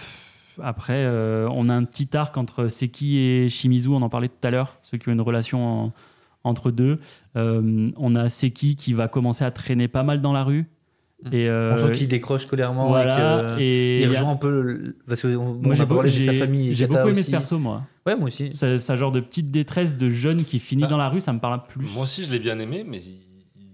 après, 0.62 1.04
euh, 1.04 1.48
on 1.52 1.68
a 1.68 1.74
un 1.74 1.84
petit 1.84 2.16
arc 2.16 2.36
entre 2.36 2.68
Seki 2.68 3.18
et 3.18 3.48
Shimizu. 3.48 3.88
On 3.90 4.02
en 4.02 4.08
parlait 4.08 4.28
tout 4.28 4.34
à 4.46 4.50
l'heure. 4.50 4.78
Ceux 4.82 4.98
qui 4.98 5.08
ont 5.08 5.12
une 5.12 5.20
relation 5.20 5.84
en- 5.86 5.92
entre 6.44 6.70
deux. 6.70 6.98
Euh, 7.37 7.87
on 7.96 8.14
a 8.14 8.29
Seki 8.29 8.76
qui 8.76 8.92
va 8.94 9.09
commencer 9.09 9.44
à 9.44 9.50
traîner 9.50 9.88
pas 9.88 10.03
mal 10.03 10.20
dans 10.20 10.33
la 10.33 10.44
rue. 10.44 10.66
Mm. 11.24 11.35
Et, 11.35 11.48
euh, 11.48 11.74
On 11.74 11.76
sent 11.88 11.92
qu'il 11.92 12.09
décroche 12.09 12.42
scolairement 12.42 12.88
voilà, 12.88 13.53
et 13.55 13.57
que- 13.57 13.61
et 13.61 13.98
il 13.98 14.05
a- 14.07 14.09
rejoint 14.09 14.31
un 14.31 14.37
peu 14.37 14.62
le- 14.62 14.96
parce 15.07 15.20
que 15.20 15.29
on, 15.37 15.53
Moi, 15.55 15.72
on 15.72 15.74
j'ai 15.74 15.83
a 15.83 15.85
beau- 15.85 15.96
parlé 15.96 16.11
de 16.11 16.16
sa 16.16 16.33
j'ai- 16.33 16.38
famille. 16.38 16.74
j'ai 16.74 16.87
Kata 16.87 16.98
beaucoup 17.00 17.11
aimé 17.11 17.20
aussi. 17.20 17.26
ce 17.31 17.37
perso, 17.37 17.59
moi. 17.59 17.83
Ouais, 18.07 18.16
moi 18.16 18.29
aussi. 18.29 18.53
Ça, 18.55 18.79
ça 18.79 18.96
genre 18.96 19.12
de 19.12 19.20
petite 19.20 19.50
détresse 19.50 19.96
de 19.98 20.09
jeune 20.09 20.44
qui 20.44 20.59
finit 20.61 20.85
Ah. 20.85 20.88
dans 20.88 20.96
la 20.96 21.11
rue, 21.11 21.20
ça 21.20 21.33
me 21.35 21.38
parle 21.38 21.62
plus. 21.68 21.87
Moi 21.92 22.05
aussi, 22.05 22.24
je 22.24 22.31
l'ai 22.31 22.38
bien 22.38 22.59
aimé, 22.59 22.85
mais 22.88 22.98
il- 22.98 23.20
il- 23.57 23.64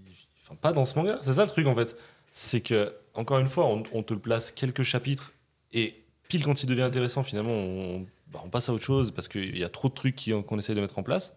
enfin, 0.43 0.55
pas 0.61 0.73
dans 0.73 0.83
ce 0.83 0.99
manga. 0.99 1.19
C'est 1.23 1.33
ça 1.35 1.45
le 1.45 1.49
truc 1.51 1.67
en 1.67 1.75
fait. 1.75 1.95
C'est 2.33 2.59
que, 2.59 2.91
encore 3.13 3.39
une 3.39 3.47
fois, 3.47 3.65
on, 3.67 3.81
on 3.93 4.03
te 4.03 4.13
le 4.13 4.19
place 4.19 4.51
quelques 4.51 4.83
chapitres 4.83 5.31
et 5.71 6.03
pile 6.27 6.43
quand 6.43 6.61
il 6.61 6.65
devient 6.65 6.81
intéressant, 6.81 7.23
finalement, 7.23 7.53
on, 7.53 8.05
bah, 8.33 8.41
on 8.43 8.49
passe 8.49 8.67
à 8.67 8.73
autre 8.73 8.83
chose 8.83 9.11
parce 9.11 9.29
qu'il 9.29 9.57
y 9.57 9.63
a 9.63 9.69
trop 9.69 9.87
de 9.87 9.93
trucs 9.93 10.15
qui- 10.15 10.33
qu'on 10.43 10.59
essaye 10.59 10.75
de 10.75 10.81
mettre 10.81 10.99
en 10.99 11.03
place. 11.03 11.33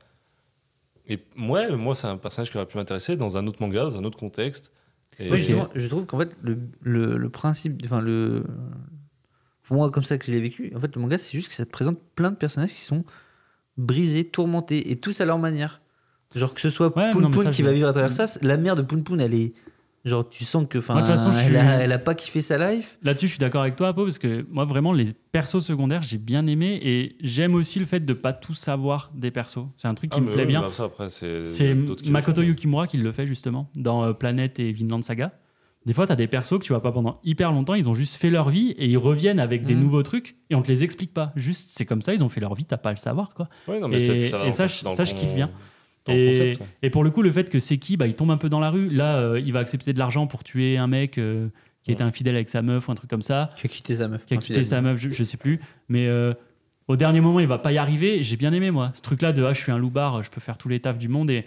Et 1.10 1.18
moi, 1.36 1.68
moi 1.76 1.94
c'est 1.94 2.06
un 2.06 2.16
personnage 2.16 2.50
qui 2.50 2.56
aurait 2.56 2.66
pu 2.66 2.78
m'intéresser 2.78 3.16
dans 3.16 3.36
un 3.36 3.46
autre 3.46 3.60
manga, 3.60 3.82
dans 3.82 3.98
un 3.98 4.04
autre 4.04 4.16
contexte. 4.18 4.72
Et- 5.18 5.30
Oui, 5.30 5.38
justement, 5.38 5.68
je 5.74 5.86
trouve 5.88 6.06
qu'en 6.06 6.18
fait, 6.18 6.38
le, 6.40 6.56
le, 6.82 7.16
le 7.18 7.28
principe, 7.28 7.82
enfin, 7.84 8.00
le. 8.00 8.44
Pour 9.64 9.76
moi, 9.76 9.90
comme 9.90 10.02
ça 10.04 10.18
que 10.18 10.24
je 10.26 10.32
l'ai 10.32 10.40
vécu, 10.40 10.72
en 10.74 10.80
fait, 10.80 10.94
le 10.96 11.00
manga, 11.02 11.18
c'est 11.18 11.36
juste 11.36 11.48
que 11.48 11.54
ça 11.54 11.64
te 11.66 11.70
présente 11.70 11.98
plein 12.14 12.30
de 12.30 12.36
personnages 12.36 12.72
qui 12.72 12.80
sont 12.80 13.04
brisés, 13.76 14.24
tourmentés, 14.24 14.90
et 14.90 14.96
tous 14.96 15.20
à 15.20 15.24
leur 15.24 15.38
manière. 15.38 15.80
Genre 16.34 16.54
que 16.54 16.60
ce 16.60 16.70
soit 16.70 16.96
Ouais, 16.96 17.10
Poun 17.10 17.22
Poun 17.30 17.50
qui 17.50 17.62
va 17.62 17.72
vivre 17.72 17.88
à 17.88 17.92
travers 17.92 18.12
ça, 18.12 18.26
c'est- 18.26 18.44
la 18.44 18.56
mère 18.56 18.76
de 18.76 18.82
Poun 18.82 19.02
Poun, 19.02 19.20
elle 19.20 19.34
est. 19.34 19.52
Genre, 20.06 20.26
tu 20.26 20.44
sens 20.44 20.64
que. 20.68 20.78
Enfin, 20.78 20.94
Moi, 20.94 21.02
de 21.02 21.06
toute 21.08 21.16
façon, 21.16 21.30
je 21.32 21.38
elle, 21.38 21.44
suis- 21.44 21.56
a, 21.56 21.82
elle 21.82 21.92
a 21.92 21.98
pas 21.98 22.14
kiffé 22.14 22.40
sa 22.40 22.72
life. 22.72 22.98
Là-dessus, 23.02 23.26
je 23.26 23.32
suis 23.32 23.38
d'accord 23.38 23.60
avec 23.60 23.76
toi, 23.76 23.88
Apo, 23.88 24.04
parce 24.04 24.18
que 24.18 24.46
moi, 24.50 24.64
vraiment, 24.64 24.94
les 24.94 25.06
persos 25.32 25.60
secondaires, 25.62 26.00
j'ai 26.00 26.16
bien 26.16 26.46
aimé 26.46 26.80
et 26.82 27.16
j'aime 27.20 27.54
aussi 27.54 27.78
le 27.78 27.84
fait 27.84 28.00
de 28.00 28.12
pas 28.14 28.32
tout 28.32 28.54
savoir 28.54 29.10
des 29.14 29.30
persos. 29.30 29.66
C'est 29.76 29.88
un 29.88 29.94
truc 29.94 30.10
qui 30.10 30.20
Ah, 30.20 30.22
me 30.22 30.30
plaît 30.30 30.46
bien. 30.46 30.62
bah, 30.62 30.68
ça, 30.72 30.84
après, 30.84 31.10
c'est 31.10 31.44
C'est 31.44 31.74
Makoto. 32.08 32.40
Yukimura 32.42 32.86
qui 32.86 32.96
le 32.96 33.12
fait 33.12 33.26
justement 33.26 33.68
dans 33.76 34.04
euh, 34.04 34.12
Planète 34.14 34.58
et 34.58 34.72
Vinland 34.72 35.02
Saga. 35.02 35.32
Des 35.86 35.92
fois, 35.94 36.06
tu 36.06 36.12
as 36.12 36.16
des 36.16 36.26
persos 36.26 36.58
que 36.58 36.64
tu 36.64 36.72
vois 36.72 36.82
pas 36.82 36.92
pendant 36.92 37.20
hyper 37.24 37.52
longtemps, 37.52 37.74
ils 37.74 37.88
ont 37.88 37.94
juste 37.94 38.16
fait 38.16 38.28
leur 38.30 38.48
vie 38.50 38.70
et 38.78 38.86
ils 38.86 38.98
reviennent 38.98 39.40
avec 39.40 39.64
des 39.64 39.74
Mhm. 39.74 39.80
nouveaux 39.80 40.02
trucs 40.02 40.36
et 40.50 40.54
on 40.54 40.60
te 40.62 40.68
les 40.68 40.82
explique 40.84 41.12
pas. 41.14 41.32
Juste, 41.36 41.70
c'est 41.72 41.86
comme 41.86 42.02
ça, 42.02 42.12
ils 42.14 42.22
ont 42.22 42.28
fait 42.28 42.40
leur 42.40 42.54
vie, 42.54 42.64
t'as 42.66 42.76
pas 42.76 42.90
à 42.90 42.92
le 42.92 42.98
savoir 42.98 43.30
quoi. 43.34 43.48
Ouais, 43.66 43.80
non, 43.80 43.88
mais 43.88 43.96
Et- 44.02 44.28
ça 44.28 44.46
et 44.46 44.52
ça, 44.52 44.64
le 44.64 44.90
ça, 44.94 45.04
je 45.04 45.14
kiffe 45.14 45.34
bien. 45.34 45.50
Dans 46.06 46.12
le 46.14 46.18
Et, 46.18 46.26
concept, 46.26 46.60
ouais. 46.60 46.66
et 46.82 46.90
pour 46.90 47.04
le 47.04 47.10
coup, 47.10 47.22
le 47.22 47.30
fait 47.32 47.50
que 47.50 47.58
Seki, 47.58 47.96
bah, 47.96 48.06
il 48.06 48.14
tombe 48.14 48.30
un 48.30 48.36
peu 48.36 48.48
dans 48.48 48.60
la 48.60 48.70
rue, 48.70 48.88
là, 48.88 49.16
euh, 49.16 49.40
il 49.40 49.52
va 49.52 49.60
accepter 49.60 49.92
de 49.92 49.98
l'argent 49.98 50.26
pour 50.26 50.44
tuer 50.44 50.76
un 50.78 50.86
mec 50.86 51.18
euh, 51.18 51.48
qui 51.82 51.92
était 51.92 52.02
infidèle 52.02 52.34
avec 52.34 52.48
sa 52.48 52.62
meuf 52.62 52.88
ou 52.88 52.92
un 52.92 52.94
truc 52.94 53.08
comme 53.10 53.22
ça, 53.22 53.50
Qui 53.56 53.66
a 53.66 53.68
quitté 53.70 53.94
sa 53.96 54.08
meuf. 54.08 54.24
qui 54.26 54.34
a 54.34 54.36
quitté 54.38 54.64
sa 54.64 54.80
meuf, 54.80 54.98
je, 55.00 55.10
je 55.10 55.24
sais 55.24 55.36
plus. 55.36 55.60
Mais 55.88 56.06
euh, 56.08 56.32
au 56.88 56.96
dernier 56.96 57.20
moment, 57.20 57.40
il 57.40 57.46
va 57.46 57.58
pas 57.58 57.72
y 57.72 57.78
arriver. 57.78 58.22
J'ai 58.22 58.36
bien 58.36 58.52
aimé, 58.52 58.70
moi, 58.70 58.90
ce 58.94 59.02
truc-là 59.02 59.32
de 59.32 59.42
ah, 59.44 59.52
je 59.52 59.60
suis 59.60 59.72
un 59.72 59.78
loupard, 59.78 60.22
je 60.22 60.30
peux 60.30 60.40
faire 60.40 60.58
tous 60.58 60.68
les 60.68 60.80
tafs 60.80 60.98
du 60.98 61.08
monde. 61.08 61.30
Et 61.30 61.42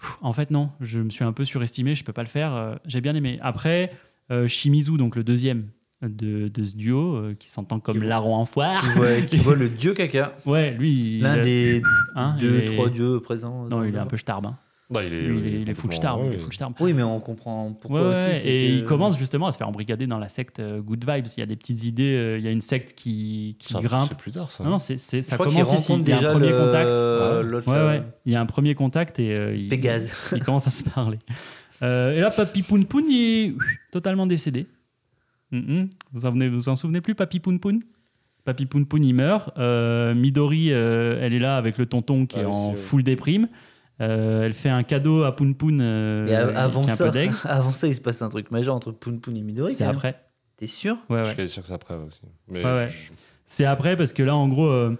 pff, 0.00 0.16
en 0.20 0.32
fait, 0.32 0.50
non, 0.50 0.70
je 0.80 1.00
me 1.00 1.10
suis 1.10 1.24
un 1.24 1.32
peu 1.32 1.44
surestimé, 1.44 1.94
je 1.94 2.04
peux 2.04 2.12
pas 2.12 2.22
le 2.22 2.28
faire. 2.28 2.54
euh, 2.54 2.74
J'ai 2.86 3.00
bien 3.00 3.14
aimé. 3.14 3.38
Après, 3.42 3.92
euh, 4.30 4.46
Shimizu, 4.48 4.96
donc 4.96 5.14
le 5.16 5.24
deuxième 5.24 5.66
de, 6.02 6.48
de 6.48 6.62
ce 6.64 6.74
duo, 6.76 7.16
euh, 7.16 7.34
qui 7.38 7.50
s'entend 7.50 7.80
comme 7.80 8.02
larron 8.02 8.34
en 8.36 8.44
foire. 8.44 8.80
Qui 8.80 8.88
voit, 8.98 9.20
qui 9.22 9.36
voit 9.38 9.56
le 9.56 9.68
dieu 9.68 9.94
caca. 9.94 10.36
Ouais, 10.46 10.70
lui, 10.72 11.16
il, 11.16 11.22
L'un 11.22 11.38
des 11.38 11.82
hein, 12.14 12.36
deux, 12.38 12.60
est- 12.60 12.64
trois 12.66 12.88
dieux 12.88 13.20
présents. 13.20 13.66
Non, 13.70 13.82
il 13.84 13.94
est 13.94 13.98
un 13.98 14.06
peu 14.06 14.16
starbe. 14.16 14.46
hein. 14.46 14.56
Bah, 14.90 15.04
il 15.04 15.12
est, 15.12 15.22
il 15.26 15.46
est, 15.46 15.60
il 15.60 15.68
est 15.68 15.74
full 15.74 15.90
il 15.92 16.02
est 16.02 16.08
ouais. 16.08 16.38
full 16.38 16.52
starbe. 16.54 16.72
Oui, 16.80 16.94
mais 16.94 17.02
on 17.02 17.20
comprend 17.20 17.72
pourquoi 17.78 18.08
Ouais, 18.08 18.16
aussi. 18.16 18.46
ouais, 18.46 18.54
et 18.54 18.68
que- 18.68 18.72
il 18.72 18.84
commence 18.84 19.18
justement 19.18 19.46
à 19.48 19.52
se 19.52 19.58
faire 19.58 19.68
embrigader 19.68 20.06
dans 20.06 20.18
la 20.18 20.30
secte 20.30 20.60
euh, 20.60 20.80
Good 20.80 21.04
Vibes. 21.06 21.26
Il 21.36 21.40
y 21.40 21.42
a 21.42 21.46
des 21.46 21.56
petites 21.56 21.84
idées, 21.84 22.16
euh, 22.16 22.38
il 22.38 22.44
y 22.44 22.48
a 22.48 22.50
une 22.50 22.62
secte 22.62 22.94
qui, 22.94 23.56
qui 23.58 23.74
Ça, 23.74 23.80
grimpe. 23.80 24.06
C'est 24.08 24.16
plus 24.16 24.30
tard, 24.30 24.50
ça. 24.50 24.64
Non, 24.64 24.70
non, 24.70 24.78
c'est, 24.78 24.96
Je 24.96 25.20
ça 25.20 25.36
commence 25.36 25.74
ici. 25.74 25.92
Il 25.92 25.98
y 26.08 26.12
a 26.12 26.16
déjà 26.16 26.28
un 26.30 26.32
premier 26.32 26.48
le- 26.50 27.60
contact. 27.60 28.08
Il 28.24 28.32
y 28.32 28.36
a 28.36 28.40
un 28.40 28.46
premier 28.46 28.74
contact 28.74 29.18
et 29.18 29.34
euh, 29.36 29.54
il, 29.54 29.68
Pégase. 29.68 30.10
il 30.34 30.42
commence 30.42 30.66
à 30.66 30.70
se 30.70 30.84
parler. 30.84 31.18
Euh, 31.82 32.12
et 32.12 32.20
là, 32.20 32.30
Papy 32.30 32.62
Poun 32.62 32.86
Poun 32.86 33.04
il 33.10 33.48
est 33.50 33.54
totalement 33.92 34.26
décédé. 34.26 34.66
Vous 35.52 36.26
en 36.26 36.30
venez, 36.30 36.48
vous 36.48 36.68
en 36.68 36.76
souvenez 36.76 37.00
plus, 37.00 37.14
Papy 37.14 37.40
Poun 37.40 37.58
Poun? 37.58 37.80
Papy 38.44 38.66
Poun 38.66 38.86
Poun, 38.86 39.04
il 39.04 39.14
meurt. 39.14 39.50
Euh, 39.58 40.14
Midori, 40.14 40.72
euh, 40.72 41.18
elle 41.20 41.34
est 41.34 41.38
là 41.38 41.56
avec 41.56 41.78
le 41.78 41.86
tonton 41.86 42.26
qui 42.26 42.38
Ah 42.38 42.42
est 42.42 42.44
oui, 42.46 42.52
en 42.52 42.74
full 42.74 43.02
déprime. 43.02 43.48
Euh, 44.00 44.44
elle 44.44 44.52
fait 44.52 44.68
un 44.68 44.82
cadeau 44.84 45.24
à 45.24 45.34
Poun 45.34 45.54
Poun 45.54 45.80
euh, 45.80 46.52
a- 46.54 46.62
avant 46.62 46.82
qui 46.82 46.88
est 46.88 46.92
un 46.92 46.96
ça, 46.96 47.10
peu 47.10 47.18
avant 47.44 47.72
ça, 47.72 47.88
il 47.88 47.94
se 47.94 48.00
passe 48.00 48.22
un 48.22 48.28
truc 48.28 48.50
majeur 48.50 48.74
entre 48.74 48.92
Poun 48.92 49.20
Poun 49.20 49.36
et 49.36 49.42
Midori. 49.42 49.72
C'est 49.72 49.84
après. 49.84 50.20
T'es 50.56 50.66
sûr? 50.66 50.96
Ouais, 51.08 51.22
Je 51.24 51.34
suis 51.40 51.48
sûr 51.48 51.62
que 51.62 51.68
c'est 51.68 51.74
après 51.74 51.94
aussi. 51.94 52.22
Mais 52.48 52.64
Ouais, 52.64 52.72
ouais. 52.72 52.88
je- 52.90 53.12
C'est 53.44 53.64
après 53.64 53.96
parce 53.96 54.12
que 54.12 54.22
là, 54.22 54.36
en 54.36 54.48
gros, 54.48 54.66
euh, 54.66 54.94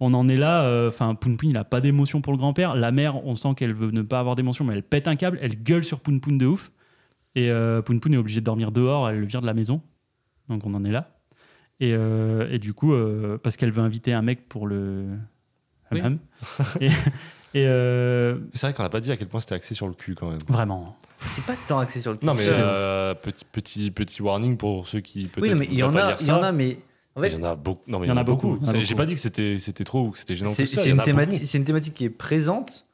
on 0.00 0.12
en 0.14 0.28
est 0.28 0.36
là. 0.36 0.64
euh, 0.64 0.88
Enfin, 0.88 1.14
Poun 1.14 1.36
Poun, 1.36 1.50
il 1.50 1.56
a 1.56 1.64
pas 1.64 1.80
d'émotion 1.80 2.20
pour 2.20 2.32
le 2.32 2.38
grand-père. 2.38 2.74
La 2.74 2.92
mère, 2.92 3.24
on 3.26 3.34
sent 3.36 3.54
qu'elle 3.56 3.74
veut 3.74 3.90
ne 3.90 4.02
pas 4.02 4.20
avoir 4.20 4.34
d'émotion, 4.34 4.64
mais 4.64 4.74
elle 4.74 4.82
pète 4.82 5.08
un 5.08 5.16
câble, 5.16 5.38
elle 5.42 5.62
gueule 5.62 5.84
sur 5.84 6.00
Poun 6.00 6.20
Poun 6.20 6.38
de 6.38 6.46
ouf. 6.46 6.70
Et 7.36 7.50
euh, 7.50 7.82
Poun 7.82 7.98
Poun 8.00 8.14
est 8.14 8.16
obligé 8.18 8.40
de 8.40 8.44
dormir 8.44 8.70
dehors, 8.72 9.08
elle 9.08 9.18
le 9.20 9.26
vire 9.26 9.40
de 9.40 9.46
la 9.46 9.54
maison. 9.54 9.80
Donc 10.48 10.64
on 10.64 10.74
en 10.74 10.84
est 10.84 10.90
là. 10.90 11.10
Et, 11.80 11.92
euh, 11.92 12.48
et 12.50 12.58
du 12.58 12.72
coup, 12.72 12.92
euh, 12.92 13.38
parce 13.38 13.56
qu'elle 13.56 13.70
veut 13.72 13.82
inviter 13.82 14.12
un 14.12 14.22
mec 14.22 14.48
pour 14.48 14.66
le. 14.66 15.06
Oui. 15.92 16.00
Et 16.80 16.88
et, 17.54 17.66
euh, 17.68 18.38
C'est 18.52 18.66
vrai 18.66 18.74
qu'on 18.74 18.82
n'a 18.82 18.88
pas 18.88 19.00
dit 19.00 19.12
à 19.12 19.16
quel 19.16 19.28
point 19.28 19.40
c'était 19.40 19.54
axé 19.54 19.74
sur 19.74 19.86
le 19.86 19.94
cul 19.94 20.16
quand 20.16 20.28
même. 20.28 20.40
vraiment. 20.48 20.96
C'est 21.20 21.46
pas 21.46 21.54
tant 21.68 21.78
axé 21.78 22.00
sur 22.00 22.12
le 22.12 22.18
Non, 22.20 22.34
mais 22.34 22.46
euh, 22.48 23.14
petit, 23.14 23.44
petit, 23.44 23.90
petit 23.92 24.22
warning 24.22 24.56
pour 24.56 24.88
ceux 24.88 25.00
qui 25.00 25.26
peut-être. 25.26 25.52
Oui, 25.52 25.58
mais 25.58 25.68
il 25.70 25.78
y 25.78 25.82
en 25.84 25.94
a, 25.96 26.16
il 26.20 26.26
y 26.26 26.32
en 26.32 26.42
a, 26.42 26.50
mais 26.50 26.78
en 27.14 27.22
Il 27.22 27.32
y 27.32 27.36
en 27.36 27.44
a 27.44 27.54
beaucoup. 27.54 27.80
Non, 27.86 28.00
mais 28.00 28.06
Il 28.06 28.10
y 28.10 28.12
en 28.12 28.16
a 28.16 28.24
beaucoup, 28.24 28.58
J'ai 28.82 28.94
pas 28.96 29.06
dit 29.06 29.14
que 29.14 29.20
c'était 29.20 29.58
c'était 29.60 29.84
trop 29.84 30.06
ou 30.06 30.10
que 30.10 30.18
c'était 30.18 30.34
gênant. 30.34 30.50
c'est 30.50 30.90
une 30.90 31.02
thématique, 31.02 31.44
c'est 31.44 31.58
une 31.58 31.64
thématique 31.64 31.94
qui 31.94 32.04
est 32.04 32.10
présente, 32.10 32.86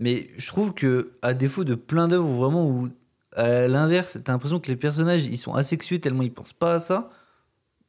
mais 0.00 0.28
je 0.36 0.46
trouve 0.48 0.74
que 0.74 1.12
à 1.22 1.32
défaut 1.32 1.62
de 1.64 1.76
plein 1.76 2.08
d'œuvres 2.08 2.30
vraiment 2.30 2.68
où 2.68 2.88
à 3.36 3.68
l'inverse, 3.68 4.18
t'as 4.24 4.32
l'impression 4.32 4.60
que 4.60 4.68
les 4.68 4.76
personnages 4.76 5.24
ils 5.24 5.36
sont 5.38 5.54
asexués 5.54 6.00
tellement 6.00 6.22
ils 6.22 6.32
pensent 6.32 6.52
pas 6.52 6.74
à 6.74 6.78
ça. 6.78 7.10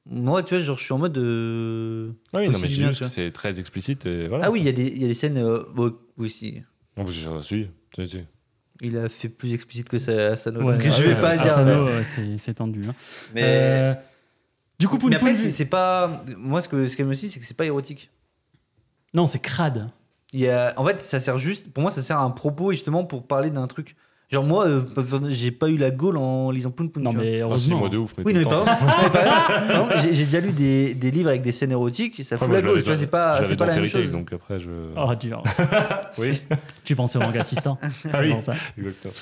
Moi, 0.08 0.42
tu 0.44 0.56
vois, 0.56 0.64
genre 0.64 0.78
je 0.78 0.84
suis 0.84 0.94
en 0.94 0.98
mode. 0.98 1.18
euh, 1.18 2.12
Ah 2.34 2.40
oui, 2.40 2.50
non, 2.50 2.58
mais 2.62 2.68
bien, 2.70 2.88
juste 2.92 3.08
c'est 3.08 3.32
très 3.32 3.60
explicite. 3.60 4.06
Et 4.08 4.28
voilà. 4.28 4.46
Ah 4.48 4.52
oui, 4.52 4.60
il 4.62 4.66
y 4.66 4.70
a 4.70 4.72
des, 4.72 4.88
il 4.88 5.02
y 5.02 5.06
a 5.06 5.08
des 5.08 5.14
scènes 5.14 5.38
euh, 5.38 5.64
bon, 5.76 5.96
aussi. 6.18 6.64
Non, 6.98 7.04
mais 7.04 7.12
je 7.12 7.42
suis. 7.42 7.70
tu- 7.94 8.08
tu- 8.08 8.26
Il 8.82 8.98
a 8.98 9.10
fait 9.10 9.30
plus 9.30 9.54
explicite 9.54 9.88
que 9.90 10.00
ça, 10.00 10.30
Asano. 10.32 10.62
Ouais, 10.64 10.74
donc 10.74 10.84
ouais, 10.86 10.90
je 10.92 11.04
vais 11.04 11.14
ouais, 11.14 11.20
pas 11.20 11.38
dire. 11.38 11.52
Asano, 11.52 11.86
mais- 11.86 11.92
euh, 11.92 12.04
c'est 12.04 12.38
c'est 12.40 12.56
tendu. 12.56 12.82
hein. 12.90 12.96
mais 13.36 13.42
Euh, 13.44 13.94
du 14.80 14.88
coup, 14.88 14.98
Poun 14.98 15.12
mais 15.12 15.18
après, 15.18 15.34
Poun. 15.34 15.38
c'est 15.40 15.52
c'est 15.52 15.66
pas. 15.66 16.24
Moi, 16.36 16.62
ce 16.62 16.68
que 16.70 16.88
ce 16.88 16.98
qu'elle 16.98 17.06
me 17.06 17.14
dit, 17.14 17.30
c'est 17.30 17.40
que 17.40 17.46
c'est 17.46 17.54
pas 17.58 17.66
érotique. 17.68 18.10
Non, 19.14 19.28
c'est 19.28 19.40
crade. 19.40 19.88
Il 20.34 20.40
y 20.40 20.48
a- 20.50 20.74
En 20.78 20.86
fait, 20.86 21.00
ça 21.04 21.20
sert 21.20 21.38
juste. 21.38 21.72
Pour 21.72 21.82
moi, 21.84 21.92
ça 21.92 22.02
sert 22.02 22.18
à 22.18 22.24
un 22.24 22.32
propos 22.32 22.72
justement 22.72 23.04
pour 23.06 23.28
parler 23.28 23.52
d'un 23.52 23.68
truc. 23.68 23.96
Genre, 24.32 24.46
moi, 24.46 24.66
euh, 24.66 24.82
j'ai 25.28 25.52
pas 25.52 25.68
eu 25.70 25.76
la 25.78 25.92
gaule 25.92 26.16
en 26.16 26.52
lisant 26.52 26.72
Poun 26.72 26.90
Poun. 26.90 27.04
Non, 27.04 27.10
tu 27.10 27.18
vois. 27.18 27.26
mais 27.26 27.42
Ah, 27.42 27.44
heureusement. 27.44 27.78
moi 27.80 27.90
de 27.90 27.98
ouf. 27.98 28.14
Mais 28.18 28.24
Oui, 28.26 28.34
non, 28.34 28.40
mais 28.40 28.46
non, 28.46 28.62
exemple, 29.90 29.94
j'ai 30.02 30.14
j'ai 30.14 30.26
déjà 30.26 30.40
lu 30.40 30.52
des, 30.54 30.94
des 30.94 31.12
livres 31.12 31.30
avec 31.30 31.42
des 31.42 31.52
scènes 31.52 31.72
érotiques, 31.72 32.20
et 32.20 32.24
ça 32.24 32.36
Ouais, 32.36 32.40
fout 32.40 32.48
moi, 32.48 32.58
la 32.58 32.62
je 32.62 32.68
gaule. 32.68 32.82
Tu 32.82 32.88
vois, 32.90 32.96
c'est 32.98 33.08
pas, 33.08 33.44
c'est 33.44 33.50
pas 33.58 33.66
dans 33.66 33.66
la 33.66 33.76
même 33.76 33.88
chose. 33.88 34.12
donc 34.14 34.32
après, 34.34 34.60
je. 34.60 34.70
Oh, 34.96 35.14
dur. 35.20 35.44
Oui, 36.18 36.42
tu 36.84 36.96
pensais 36.96 37.18
au 37.18 37.22
manga 37.22 37.40
assistant. 37.40 37.78
Ah 38.14 38.20
oui. 38.22 38.34
Ça. 38.42 38.54
exactement. 38.78 39.14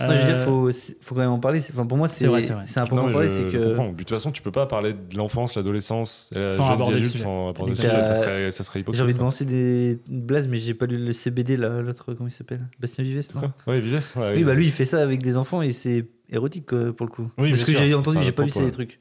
Non, 0.00 0.06
je 0.14 0.18
veux 0.20 0.24
dire, 0.24 0.34
Euh, 0.36 0.44
faut, 0.44 0.70
faut 1.00 1.14
quand 1.14 1.20
même 1.20 1.30
en 1.30 1.38
parler. 1.38 1.60
C'est- 1.60 1.72
Enfin, 1.74 1.86
pour 1.86 1.98
moi, 1.98 2.08
C'est 2.08 2.26
vrai, 2.26 2.42
c'est 2.42 2.52
vrai. 2.54 2.62
c'est 2.66 2.80
important 2.80 3.02
d'en 3.02 3.06
mais 3.08 3.12
parler. 3.12 3.28
C'est 3.28 3.44
que. 3.44 3.58
De 3.58 3.96
toute 3.96 4.10
façon, 4.10 4.32
tu 4.32 4.40
peux 4.42 4.50
pas 4.50 4.66
parler 4.66 4.92
de 4.94 5.16
l'enfance, 5.16 5.54
l'adolescence, 5.56 6.30
et 6.34 6.38
la 6.40 6.48
Sans 6.48 6.64
jeune 6.64 6.72
aborder 6.74 7.04
sans 7.04 7.50
aborder 7.50 7.74
sujet. 7.74 7.88
euh, 7.88 8.02
Ça 8.02 8.14
serait, 8.14 8.50
ça 8.50 8.64
serait 8.64 8.80
hypocrite. 8.80 8.98
J'ai 8.98 9.04
envie 9.04 9.14
de 9.14 9.18
lancer 9.20 9.44
des 9.44 9.98
blazes, 10.08 10.48
mais 10.48 10.56
j'ai 10.56 10.74
pas 10.74 10.86
lu 10.86 10.96
le 10.98 11.12
CBD, 11.12 11.56
là, 11.56 11.80
l'autre, 11.82 12.14
comment 12.14 12.28
il 12.28 12.32
s'appelle? 12.32 12.66
Bastien 12.80 13.04
Vives, 13.04 13.22
non? 13.34 13.50
Ouais, 13.66 13.80
Vives. 13.80 14.00
Oui, 14.16 14.44
bah 14.44 14.54
lui, 14.58 14.66
il 14.66 14.72
fait 14.72 14.84
ça 14.84 15.00
avec 15.02 15.22
des 15.22 15.36
enfants 15.36 15.62
et 15.62 15.70
c'est 15.70 16.06
érotique 16.30 16.66
quoi, 16.66 16.92
pour 16.94 17.06
le 17.06 17.12
coup. 17.12 17.30
Oui, 17.38 17.50
Parce 17.50 17.64
que 17.64 17.72
j'ai 17.72 17.94
entendu, 17.94 18.18
j'ai 18.22 18.32
pas 18.32 18.44
vu 18.44 18.50
ces 18.50 18.70
trucs. 18.70 18.98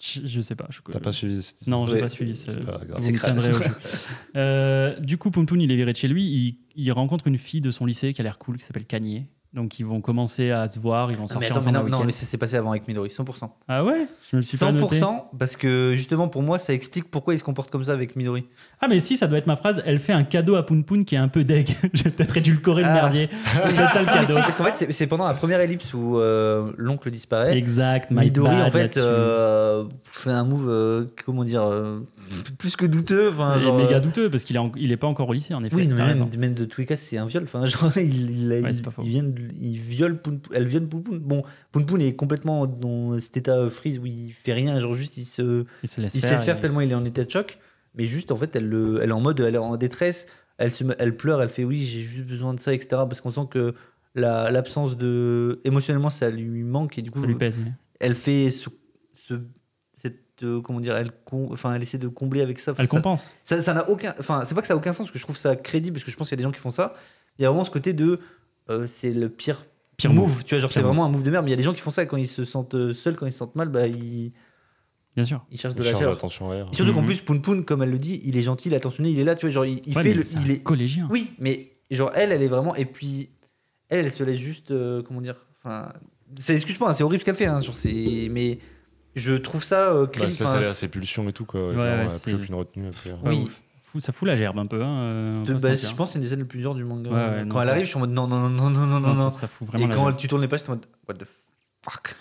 Je, 0.00 0.20
je 0.24 0.40
sais 0.40 0.54
pas. 0.54 0.66
Je, 0.70 0.78
T'as 0.92 1.00
pas 1.00 1.10
suivi 1.10 1.42
cette- 1.42 1.66
Non, 1.66 1.86
j'ai 1.86 1.94
Ouais. 1.94 2.00
pas 2.00 2.08
suivi 2.08 2.34
ce. 2.36 2.52
C'est 2.52 2.64
pas 2.64 3.32
au 3.32 3.40
jus. 3.40 3.64
Euh, 4.36 4.96
du 5.00 5.18
coup, 5.18 5.30
Poun 5.32 5.44
Poun, 5.44 5.60
il 5.60 5.72
est 5.72 5.76
viré 5.76 5.92
de 5.92 5.96
chez 5.96 6.06
lui. 6.06 6.24
Il, 6.24 6.56
il 6.76 6.92
rencontre 6.92 7.26
une 7.26 7.36
fille 7.38 7.60
de 7.60 7.70
son 7.72 7.84
lycée 7.84 8.12
qui 8.12 8.20
a 8.20 8.24
l'air 8.24 8.38
cool, 8.38 8.58
qui 8.58 8.64
s'appelle 8.64 8.84
Kanye. 8.84 9.26
Donc, 9.54 9.78
ils 9.78 9.86
vont 9.86 10.02
commencer 10.02 10.50
à 10.50 10.68
se 10.68 10.78
voir. 10.78 11.10
Ils 11.10 11.16
vont 11.16 11.24
Ah, 11.30 11.36
mais 11.40 11.46
sortir 11.46 11.70
attends, 11.70 11.82
mais 11.84 11.90
non, 11.90 12.04
mais 12.04 12.12
ça 12.12 12.26
s'est 12.26 12.36
passé 12.36 12.56
avant 12.56 12.70
avec 12.70 12.86
Midori, 12.86 13.08
100%. 13.08 13.48
Ah 13.66 13.82
ouais? 13.82 14.06
Je 14.30 14.36
me 14.36 14.40
le 14.42 14.46
suis 14.46 14.58
pas 14.58 14.70
noté. 14.70 14.96
100% 15.00 15.22
parce 15.38 15.56
que 15.56 15.94
justement 15.96 16.28
pour 16.28 16.42
moi 16.42 16.58
ça 16.58 16.74
explique 16.74 17.10
pourquoi 17.10 17.32
il 17.34 17.38
se 17.38 17.44
comporte 17.44 17.70
comme 17.70 17.82
ça 17.82 17.92
avec 17.92 18.14
Midori. 18.14 18.44
Ah, 18.82 18.88
mais 18.88 19.00
si, 19.00 19.16
ça 19.16 19.26
doit 19.26 19.38
être 19.38 19.46
ma 19.46 19.56
phrase. 19.56 19.82
Elle 19.86 19.98
fait 19.98 20.12
un 20.12 20.22
cadeau 20.24 20.54
à 20.56 20.66
Poun 20.66 20.84
Poun 20.84 21.04
qui 21.06 21.14
est 21.14 21.18
un 21.18 21.28
peu 21.28 21.44
deg. 21.44 21.74
J'ai 21.94 22.10
peut-être 22.10 22.36
édulcoré 22.36 22.82
le 22.82 22.88
Ah. 22.90 22.94
merdier. 22.94 23.30
C'est 23.32 23.74
peut-être 23.74 23.92
ça 23.94 24.02
le 24.02 24.08
Ah, 24.10 24.16
mais 24.18 24.24
si, 24.26 24.32
cadeau. 24.34 24.42
parce 24.44 24.56
qu'en 24.56 24.64
fait 24.64 24.76
c'est- 24.76 24.92
c'est 24.92 25.06
pendant 25.06 25.26
la 25.26 25.34
première 25.34 25.60
ellipse 25.60 25.94
où 25.94 26.18
euh, 26.18 26.70
l'oncle 26.76 27.10
disparaît. 27.10 27.56
Exact. 27.56 28.10
Midori 28.10 28.60
en 28.60 28.70
fait 28.70 28.98
euh, 28.98 29.84
fait 30.04 30.30
un 30.30 30.44
move 30.44 30.66
euh, 30.68 31.04
comment 31.24 31.44
dire 31.44 31.62
euh, 31.62 32.00
plus 32.58 32.76
que 32.76 32.84
douteux. 32.84 33.30
Enfin, 33.30 33.54
Il 33.56 33.62
est 33.62 33.64
genre, 33.64 33.78
méga 33.78 33.96
euh, 33.96 34.00
douteux 34.00 34.28
parce 34.30 34.44
qu'il 34.44 34.56
est, 34.56 34.60
en- 34.60 34.72
il 34.76 34.92
est 34.92 34.98
pas 34.98 35.06
encore 35.06 35.30
au 35.30 35.32
lycée, 35.32 35.54
en 35.54 35.64
effet. 35.64 35.74
Oui, 35.74 35.88
mais 35.88 35.96
T'as 35.96 36.04
raison. 36.04 36.28
même 36.36 36.52
de 36.52 36.66
tous 36.66 36.82
les 36.82 36.86
cas, 36.86 36.96
c'est 36.96 37.16
un 37.16 37.24
viol. 37.26 37.44
Enfin, 37.44 37.64
genre, 37.64 37.96
il, 37.96 38.42
il, 38.42 38.48
Ouais, 38.62 38.74
c'est 38.74 38.84
pas 38.84 38.90
faux. 38.90 39.02
Il 39.60 39.78
viole 39.78 40.20
Poun 40.20 40.40
elle 40.52 40.66
viole 40.66 40.86
Poun 40.88 41.02
Poun. 41.02 41.18
Bon, 41.18 41.42
Poun 41.72 41.86
Poun 41.86 42.00
est 42.00 42.14
complètement 42.14 42.66
dans 42.66 43.18
cet 43.20 43.36
état 43.36 43.56
euh, 43.56 43.70
freeze 43.70 43.98
où 43.98 44.06
il 44.06 44.32
fait 44.32 44.52
rien, 44.52 44.78
genre 44.78 44.94
juste 44.94 45.16
il 45.16 45.24
se, 45.24 45.64
Il 45.82 45.88
se 45.88 46.00
laisse 46.00 46.14
il 46.14 46.20
se 46.20 46.26
faire. 46.26 46.36
laisse 46.36 46.44
faire 46.44 46.56
et- 46.56 46.60
tellement 46.60 46.80
il 46.80 46.90
est 46.90 46.94
en 46.94 47.04
état 47.04 47.24
de 47.24 47.30
choc. 47.30 47.58
Mais 47.94 48.06
juste, 48.06 48.30
en 48.30 48.36
fait, 48.36 48.54
elle, 48.54 48.68
le- 48.68 49.00
elle 49.02 49.08
est 49.08 49.12
en 49.12 49.20
mode, 49.20 49.40
elle 49.40 49.54
est 49.54 49.58
en 49.58 49.76
détresse, 49.76 50.26
elle, 50.58 50.70
se, 50.70 50.84
met- 50.84 50.94
elle 50.98 51.16
pleure, 51.16 51.42
elle 51.42 51.48
fait 51.48 51.64
oui, 51.64 51.78
j'ai 51.78 52.00
juste 52.00 52.26
besoin 52.26 52.54
de 52.54 52.60
ça, 52.60 52.72
etc. 52.72 52.88
Parce 53.08 53.20
qu'on 53.20 53.30
sent 53.30 53.46
que 53.50 53.74
la- 54.14 54.50
l'absence 54.50 54.96
de. 54.96 55.60
émotionnellement, 55.64 56.10
ça 56.10 56.30
lui 56.30 56.62
manque 56.62 56.98
et 56.98 57.02
du 57.02 57.10
coup, 57.10 57.20
Ça 57.20 57.26
lui 57.26 57.34
pèse. 57.34 57.58
oui. 57.64 57.70
elle 58.00 58.14
fait 58.14 58.50
ce. 58.50 58.68
ce- 59.12 59.34
cette, 59.94 60.42
euh, 60.44 60.60
comment 60.60 60.78
dire, 60.80 60.96
elle, 60.96 61.10
com- 61.24 61.48
enfin, 61.50 61.74
elle 61.74 61.82
essaie 61.82 61.98
de 61.98 62.06
combler 62.08 62.40
avec 62.42 62.60
ça. 62.60 62.70
Enfin, 62.72 62.82
Elle 62.82 62.88
ça- 62.88 62.96
compense. 62.96 63.36
ça 63.42 63.74
n'a 63.74 63.88
aucun 63.90 64.14
enfin 64.20 64.44
c'est 64.44 64.54
pas 64.54 64.60
que 64.60 64.66
ça 64.68 64.74
a 64.74 64.76
aucun 64.76 64.92
sens 64.92 65.06
parce 65.06 65.10
que 65.12 65.18
je 65.18 65.24
trouve 65.24 65.36
ça 65.36 65.56
crédible 65.56 65.94
parce 65.94 66.04
que 66.04 66.10
je 66.12 66.16
pense 66.16 66.28
qu'il 66.28 66.36
y 66.36 66.38
a 66.38 66.42
des 66.42 66.44
gens 66.44 66.52
qui 66.52 66.60
font 66.60 66.70
ça 66.70 66.94
il 67.38 67.42
y 67.42 67.44
a 67.44 67.48
vraiment 67.50 67.64
ce 67.64 67.70
côté 67.72 67.92
de 67.94 68.20
euh, 68.70 68.86
c'est 68.86 69.12
le 69.12 69.28
pire, 69.28 69.66
Pire 69.96 70.12
move, 70.12 70.28
move. 70.28 70.44
tu 70.44 70.54
vois 70.54 70.60
genre 70.60 70.72
c'est 70.72 70.82
vraiment 70.82 71.04
un 71.04 71.08
move 71.08 71.22
de 71.24 71.30
merde 71.30 71.44
mais 71.44 71.50
il 71.50 71.52
y 71.52 71.54
a 71.54 71.56
des 71.56 71.62
gens 71.62 71.72
qui 71.74 71.80
font 71.80 71.90
ça 71.90 72.06
quand 72.06 72.16
ils 72.16 72.26
se 72.26 72.44
sentent 72.44 72.74
euh, 72.74 72.92
seuls 72.92 73.16
quand 73.16 73.26
ils 73.26 73.32
se 73.32 73.38
sentent 73.38 73.56
mal 73.56 73.68
bah 73.68 73.86
ils, 73.86 74.32
Bien 75.16 75.24
sûr. 75.24 75.44
ils 75.50 75.58
cherchent 75.60 75.74
de 75.74 75.82
Il 75.82 75.86
la 75.86 75.92
charge. 75.98 76.16
Et 76.72 76.74
surtout 76.76 76.92
qu'en 76.92 77.00
Mhm. 77.00 77.06
plus 77.06 77.20
Poun 77.22 77.40
Poun 77.42 77.64
comme 77.64 77.82
elle 77.82 77.90
le 77.90 77.98
dit 77.98 78.20
il 78.24 78.36
est 78.36 78.42
gentil 78.42 78.68
il 78.68 78.74
est 78.74 78.76
attentionné 78.76 79.10
il 79.10 79.18
est 79.18 79.24
là 79.24 79.34
tu 79.34 79.46
vois 79.46 79.50
genre 79.50 79.64
il, 79.66 79.80
il 79.86 79.96
Ouais, 79.96 80.02
fait 80.02 80.14
le 80.14 80.22
c'est 80.22 80.36
un 80.36 80.42
il 80.42 80.50
est 80.52 80.62
collégien. 80.62 81.08
oui 81.10 81.30
mais 81.38 81.72
genre 81.90 82.10
elle 82.14 82.30
elle 82.32 82.42
est 82.42 82.48
vraiment 82.48 82.74
et 82.76 82.84
puis 82.84 83.30
elle 83.88 84.04
elle 84.04 84.12
se 84.12 84.22
laisse 84.22 84.38
juste 84.38 84.70
euh, 84.70 85.02
comment 85.02 85.20
dire 85.20 85.46
enfin 85.56 85.92
c'est 86.36 86.54
excuse-moi 86.54 86.90
hein, 86.90 86.92
c'est 86.92 87.02
horrible 87.02 87.20
ce 87.20 87.24
qu'elle 87.24 87.34
fait 87.34 87.46
hein, 87.46 87.58
genre 87.60 87.76
c'est 87.76 88.28
mais 88.30 88.58
je 89.14 89.32
trouve 89.34 89.64
ça 89.64 89.92
euh, 89.94 90.06
Bah, 90.06 90.30
ça, 90.30 90.46
ça 90.46 90.58
à 90.58 90.62
ses 90.62 90.86
pulsions 90.88 91.28
et 91.28 91.32
tout, 91.32 91.44
quoi. 91.44 91.68
Ouais, 91.70 91.74
Genre, 91.74 91.82
ouais, 91.84 92.14
a 92.14 92.18
plus 92.20 92.34
aucune 92.34 92.54
retenue. 92.54 92.86
Ouais, 92.86 92.92
Oui. 93.24 93.42
ouf. 93.46 93.62
Ça 93.98 94.12
fout 94.12 94.26
la 94.28 94.36
gerbe 94.36 94.58
un 94.58 94.66
peu. 94.66 94.82
Hein, 94.82 94.98
euh, 95.00 95.34
bah, 95.60 95.72
je 95.72 95.94
pense 95.94 96.08
que 96.08 96.12
c'est 96.12 96.18
une 96.18 96.22
des 96.22 96.28
scènes 96.28 96.38
les 96.40 96.44
plus 96.44 96.60
dures 96.60 96.74
du 96.74 96.84
manga 96.84 97.10
Ouais, 97.10 97.16
ouais, 97.16 97.44
non, 97.44 97.48
quand 97.50 97.60
elle 97.60 97.66
ça- 97.66 97.70
arrive 97.72 97.84
je 97.84 97.88
suis 97.88 97.96
en 97.96 98.00
mode 98.00 98.10
non 98.10 98.26
non 98.26 98.48
non 98.48 98.70
non 98.70 98.70
non 98.70 98.86
non 98.86 99.00
Non, 99.00 99.08
non 99.14 99.30
ça, 99.30 99.40
ça 99.42 99.48
fout 99.48 99.66
vraiment 99.68 99.86
Et 99.86 99.88
quand 99.88 100.12
tu 100.12 100.28
tournes 100.28 100.42
les 100.42 100.48
pages, 100.48 100.62
t'es 100.62 100.68
en 100.70 100.72
mode 100.74 100.86
What 101.08 101.14
the 101.14 101.26
fuck 101.84 102.14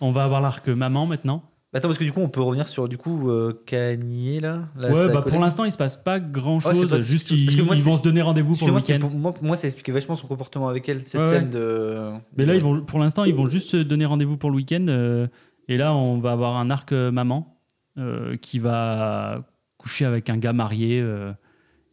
On 0.00 0.12
va 0.12 0.24
avoir 0.24 0.40
l'arc 0.40 0.68
maman 0.68 1.06
maintenant. 1.06 1.42
Bah 1.72 1.78
Attends, 1.78 1.88
parce 1.88 1.98
que 1.98 2.04
du 2.04 2.12
coup, 2.12 2.20
on 2.20 2.28
peut 2.28 2.40
revenir 2.40 2.68
sur 2.68 2.88
du 2.88 2.96
coup 2.98 3.30
euh, 3.30 3.52
Kanye 3.66 4.38
là. 4.38 4.68
là, 4.76 4.92
ouais, 4.92 5.12
bah 5.12 5.22
pour 5.22 5.40
l'instant, 5.40 5.64
il 5.64 5.72
se 5.72 5.76
passe 5.76 5.96
pas 5.96 6.20
grand 6.20 6.60
chose. 6.60 7.00
juste, 7.00 7.30
parce 7.30 7.54
ils, 7.76 7.82
vont 7.82 7.96
se 7.96 8.02
donner 8.02 8.22
rendez-vous 8.22 8.54
pour 8.54 8.68
le 8.68 8.74
week-end. 8.74 8.98
pour 9.00 9.10
moi, 9.10 9.34
moi, 9.42 9.56
ça 9.56 9.66
expliquait 9.66 9.90
vachement 9.90 10.14
son 10.14 10.28
comportement 10.28 10.68
avec 10.68 10.88
elle, 10.88 11.04
cette 11.04 11.22
Ouais, 11.22 11.26
scène 11.26 11.44
ouais. 11.46 11.50
de. 11.50 11.98
Mais 12.36 12.46
là, 12.46 12.54
ils 12.54 12.62
vont, 12.62 12.80
pour 12.82 13.00
l'instant, 13.00 13.24
ils 13.24 13.34
vont 13.34 13.48
juste 13.48 13.70
se 13.70 13.76
donner 13.78 14.04
rendez-vous 14.06 14.36
pour 14.36 14.50
le 14.50 14.56
week-end. 14.56 14.86
euh, 14.88 15.26
et 15.66 15.76
là, 15.76 15.94
on 15.94 16.18
va 16.20 16.30
avoir 16.30 16.56
un 16.58 16.70
arc 16.70 16.92
maman 16.92 17.58
euh, 17.98 18.36
qui 18.36 18.58
va 18.60 19.42
coucher 19.84 20.04
avec 20.06 20.28
un 20.30 20.36
gars 20.38 20.52
marié. 20.52 21.00
euh, 21.00 21.32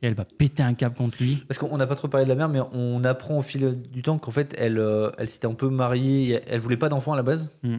et 0.03 0.07
elle 0.07 0.15
va 0.15 0.25
péter 0.25 0.63
un 0.63 0.73
câble 0.73 0.95
contre 0.95 1.17
lui. 1.21 1.43
Parce 1.47 1.59
qu'on 1.59 1.77
n'a 1.77 1.85
pas 1.85 1.93
trop 1.93 2.07
parlé 2.07 2.23
de 2.25 2.29
la 2.29 2.35
mère, 2.35 2.49
mais 2.49 2.59
on 2.73 3.03
apprend 3.03 3.37
au 3.37 3.43
fil 3.43 3.79
du 3.91 4.01
temps 4.01 4.17
qu'en 4.17 4.31
fait, 4.31 4.55
elle, 4.57 4.79
euh, 4.79 5.11
elle 5.19 5.29
s'était 5.29 5.45
un 5.45 5.53
peu 5.53 5.69
mariée. 5.69 6.39
Elle 6.47 6.59
voulait 6.59 6.75
pas 6.77 6.89
d'enfant 6.89 7.13
à 7.13 7.15
la 7.15 7.21
base. 7.21 7.51
Mm. 7.61 7.75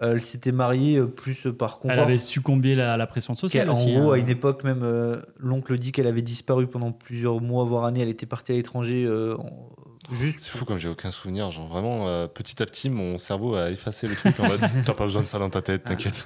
Elle 0.00 0.20
s'était 0.20 0.50
mariée 0.50 0.98
euh, 0.98 1.06
plus 1.06 1.46
par 1.56 1.78
confort. 1.78 1.92
Elle 1.96 2.00
avait 2.02 2.18
succombé 2.18 2.80
à 2.82 2.96
la 2.96 3.06
pression 3.06 3.36
sociale. 3.36 3.66
Qu'elle- 3.66 3.70
en 3.70 3.74
aussi, 3.80 3.94
gros, 3.94 4.10
hein. 4.10 4.14
à 4.16 4.18
une 4.18 4.28
époque 4.30 4.64
même, 4.64 4.80
euh, 4.82 5.20
l'oncle 5.38 5.78
dit 5.78 5.92
qu'elle 5.92 6.08
avait 6.08 6.22
disparu 6.22 6.66
pendant 6.66 6.90
plusieurs 6.90 7.40
mois, 7.40 7.64
voire 7.64 7.84
années. 7.84 8.00
Elle 8.00 8.08
était 8.08 8.26
partie 8.26 8.50
à 8.50 8.56
l'étranger 8.56 9.04
euh, 9.06 9.36
en- 9.38 9.68
juste. 10.12 10.40
C'est 10.40 10.50
fou 10.58 10.64
comme 10.64 10.78
j'ai 10.78 10.88
aucun 10.88 11.12
souvenir. 11.12 11.52
Genre 11.52 11.68
vraiment, 11.68 12.08
euh, 12.08 12.26
petit 12.26 12.60
à 12.60 12.66
petit, 12.66 12.90
mon 12.90 13.18
cerveau 13.18 13.54
a 13.54 13.70
effacé 13.70 14.08
le 14.08 14.16
truc 14.16 14.40
en 14.40 14.48
mode 14.48 14.60
T'as 14.84 14.94
pas 14.94 15.04
besoin 15.04 15.22
de 15.22 15.28
ça 15.28 15.38
dans 15.38 15.50
ta 15.50 15.62
tête, 15.62 15.84
t'inquiète. 15.84 16.24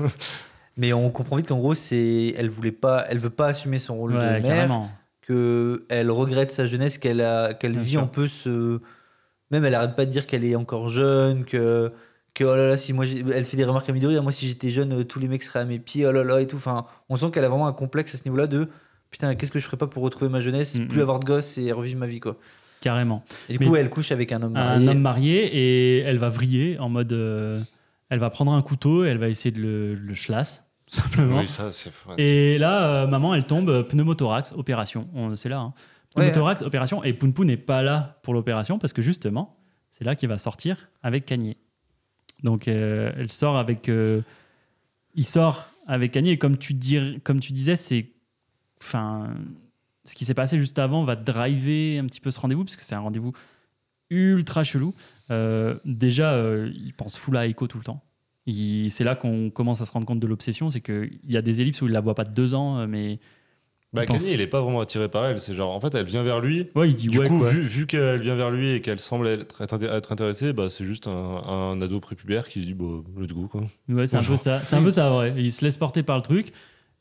Mais 0.79 0.93
on 0.95 1.11
comprend 1.11 1.37
vite 1.37 1.49
qu'en 1.49 1.57
gros, 1.59 1.75
c'est, 1.75 2.35
elle 2.39 2.49
voulait 2.49 2.73
pas, 2.73 3.05
elle 3.11 3.19
veut 3.19 3.29
pas 3.31 3.49
assumer 3.49 3.77
son 3.79 3.97
rôle 3.97 4.13
Ouais, 4.15 4.19
de 4.19 4.25
mère. 4.25 4.43
carrément. 4.43 4.89
que 5.23 5.85
elle 5.91 6.11
regrette 6.11 6.51
sa 6.53 6.65
jeunesse, 6.65 6.97
qu'elle 6.97 7.21
a, 7.21 7.53
qu'elle 7.53 7.79
vit 7.79 7.91
sûr. 7.91 8.01
un 8.03 8.07
peu 8.07 8.27
ce. 8.29 8.81
Même 9.51 9.65
elle 9.65 9.75
arrête 9.75 9.95
pas 9.97 10.07
de 10.07 10.11
dire 10.11 10.27
qu'elle 10.27 10.45
est 10.45 10.55
encore 10.55 10.89
jeune, 10.89 11.45
que 11.45 11.93
que 12.35 12.45
oh 12.45 12.55
là 12.55 12.69
là 12.69 12.77
si 12.77 12.93
moi 12.93 13.05
elle 13.35 13.45
fait 13.45 13.57
des 13.57 13.65
remarques 13.65 13.89
à 13.89 13.93
Midori, 13.93 14.17
ah, 14.17 14.23
moi 14.23 14.31
si 14.33 14.47
j'étais 14.47 14.71
jeune, 14.71 14.93
euh, 15.01 15.05
tous 15.05 15.19
les 15.19 15.27
mecs 15.29 15.43
seraient 15.43 15.59
à 15.61 15.65
mes 15.65 15.79
pieds, 15.81 16.07
oh 16.07 16.13
là 16.13 16.23
là 16.23 16.41
et 16.41 16.47
tout. 16.47 16.57
Enfin, 16.57 16.87
on 17.09 17.17
sent 17.17 17.31
qu'elle 17.33 17.45
a 17.45 17.49
vraiment 17.49 17.67
un 17.67 17.73
complexe 17.73 18.15
à 18.15 18.19
ce 18.19 18.25
niveau-là 18.25 18.47
de 18.47 18.69
putain 19.11 19.35
qu'est-ce 19.35 19.51
que 19.51 19.59
je 19.59 19.65
ferais 19.65 19.77
pas 19.79 19.87
pour 19.89 20.03
retrouver 20.05 20.31
ma 20.31 20.39
jeunesse, 20.41 20.79
Mm, 20.79 20.87
plus 20.87 20.99
mm. 20.99 21.03
avoir 21.03 21.19
de 21.19 21.25
gosses 21.25 21.59
et 21.59 21.73
revivre 21.73 21.99
ma 21.99 22.07
vie 22.07 22.21
quoi. 22.21 22.37
Carrément. 22.81 23.25
Et 23.49 23.55
du 23.55 23.59
Mais- 23.59 23.67
coup 23.67 23.75
elle 23.77 23.91
couche 23.91 24.13
avec 24.13 24.31
un 24.33 24.43
homme 24.43 24.55
un 24.57 24.65
marié. 24.77 24.89
homme 24.89 25.01
marié 25.01 25.47
et 25.57 25.99
elle 26.01 26.19
va 26.19 26.29
vriller 26.29 26.79
en 26.79 26.89
mode. 26.89 27.13
euh, 27.13 27.61
elle 28.11 28.19
va 28.21 28.31
prendre 28.31 28.53
un 28.53 28.63
couteau 28.63 29.05
et 29.05 29.09
elle 29.09 29.19
va 29.19 29.29
essayer 29.29 29.51
de 29.51 29.61
le, 29.61 29.95
le 29.95 30.15
chlasse, 30.15 30.65
tout 30.91 30.97
simplement. 30.97 31.39
oui, 31.41 31.47
ça, 31.47 31.71
c'est 31.73 31.91
fou. 31.91 32.11
Et 32.19 32.59
là, 32.59 33.03
euh, 33.03 33.07
maman, 33.07 33.35
elle 33.35 33.45
tombe, 33.47 33.69
euh, 33.71 33.83
pneumothorax, 33.83 34.53
opération. 34.53 35.09
On- 35.15 35.37
C'est 35.37 35.49
là. 35.49 35.59
Hein. 35.61 35.75
Ouais. 36.17 36.25
Pneumothorax, 36.25 36.63
opération. 36.63 37.05
Et 37.05 37.13
Poun 37.13 37.33
Poun 37.33 37.47
n'est 37.47 37.57
pas 37.57 37.83
là 37.83 38.19
pour 38.23 38.35
l'opération 38.35 38.79
parce 38.79 38.93
que 38.93 39.03
justement, 39.03 39.57
c'est 39.91 40.05
là 40.05 40.15
qu'il 40.17 40.29
va 40.29 40.39
sortir 40.39 40.89
avec 41.03 41.27
Kanye. 41.27 41.57
Donc, 42.43 42.69
euh, 42.69 43.13
elle 43.17 43.31
sort 43.31 43.57
avec. 43.59 43.89
euh, 43.89 44.23
il 45.15 45.25
sort 45.25 45.67
avec 45.87 46.13
Kanye 46.13 46.31
et 46.31 46.39
comme 46.39 46.57
tu, 46.57 46.75
dir- 46.75 47.19
comme 47.25 47.41
tu 47.41 47.53
disais, 47.53 47.77
c'est. 47.77 48.11
Enfin. 48.83 49.29
Ce 50.05 50.15
qui 50.15 50.25
s'est 50.25 50.33
passé 50.33 50.59
juste 50.59 50.79
avant 50.79 51.05
va 51.05 51.17
driver 51.17 51.99
un 51.99 52.07
petit 52.07 52.21
peu 52.21 52.31
ce 52.31 52.41
rendez-vous 52.41 52.65
parce 52.65 52.77
que 52.77 52.83
c'est 52.83 52.95
un 52.95 53.01
rendez-vous 53.01 53.33
ultra 54.09 54.65
chelou. 54.65 54.95
Euh, 55.31 55.77
déjà, 55.85 56.33
euh, 56.33 56.71
il 56.75 56.95
pense 56.95 57.19
full 57.19 57.37
à 57.37 57.47
Echo 57.47 57.67
tout 57.67 57.77
le 57.77 57.85
temps. 57.85 58.03
C'est 58.91 59.05
là 59.05 59.15
qu'on 59.15 59.51
commence 59.51 59.81
à 59.81 59.87
se 59.87 59.93
rendre 59.93 60.07
compte 60.07 60.21
de 60.21 60.27
l'obsession, 60.27 60.71
c'est 60.71 60.81
qu'il 60.81 61.19
y 61.29 61.37
a 61.37 61.43
des 61.43 61.61
ellipses 61.61 61.83
où 61.83 61.87
il 61.87 61.93
la 61.93 62.01
voit 62.01 62.15
pas 62.15 62.25
de 62.25 62.33
deux 62.33 62.55
ans, 62.55 62.79
euh, 62.79 62.87
mais 62.87 63.19
Bah, 63.93 64.05
il 64.05 64.09
Kanye, 64.09 64.33
il 64.35 64.41
est 64.41 64.47
pas 64.47 64.61
vraiment 64.63 64.81
attiré 64.81 65.09
par 65.09 65.27
elle. 65.27 65.39
C'est 65.39 65.55
genre, 65.55 65.75
en 65.75 65.81
fait, 65.81 65.95
elle 65.95 66.07
vient 66.07 66.23
vers 66.23 66.41
lui. 66.41 66.69
ouais, 66.75 66.89
il 66.91 66.95
dit 66.95 67.09
Du 67.09 67.19
ouais 67.19 67.29
coup, 67.29 67.39
quoi. 67.39 67.51
vu, 67.51 67.61
vu 67.61 67.87
qu'elle 67.87 68.21
vient 68.21 68.37
vers 68.37 68.51
lui 68.51 68.71
et 68.71 68.81
qu'elle 68.81 69.01
semble 69.01 69.27
être, 69.27 69.63
intéressée, 70.13 70.53
bah, 70.53 70.71
c'est 70.71 70.85
juste 70.85 71.09
un, 71.09 71.13
un 71.13 71.81
ado 71.81 72.01
prépubère 72.01 72.49
qui 72.49 72.61
se 72.61 72.67
dit 72.67 72.75
bah, 72.75 73.03
let's 73.19 73.33
go. 73.33 73.49
Quoi. 73.49 73.63
Ouais, 73.89 74.07
c'est 74.07 74.17
un 74.17 74.23
peu 74.23 74.37
ça. 74.37 74.61
C'est 74.61 74.77
un 74.77 74.83
peu 74.83 74.91
ça, 74.91 75.17
ouais. 75.17 75.35
Il 75.37 75.53
se 75.53 75.65
laisse 75.65 75.77
porter 75.77 76.03
par 76.03 76.17
le 76.17 76.23
truc. 76.23 76.53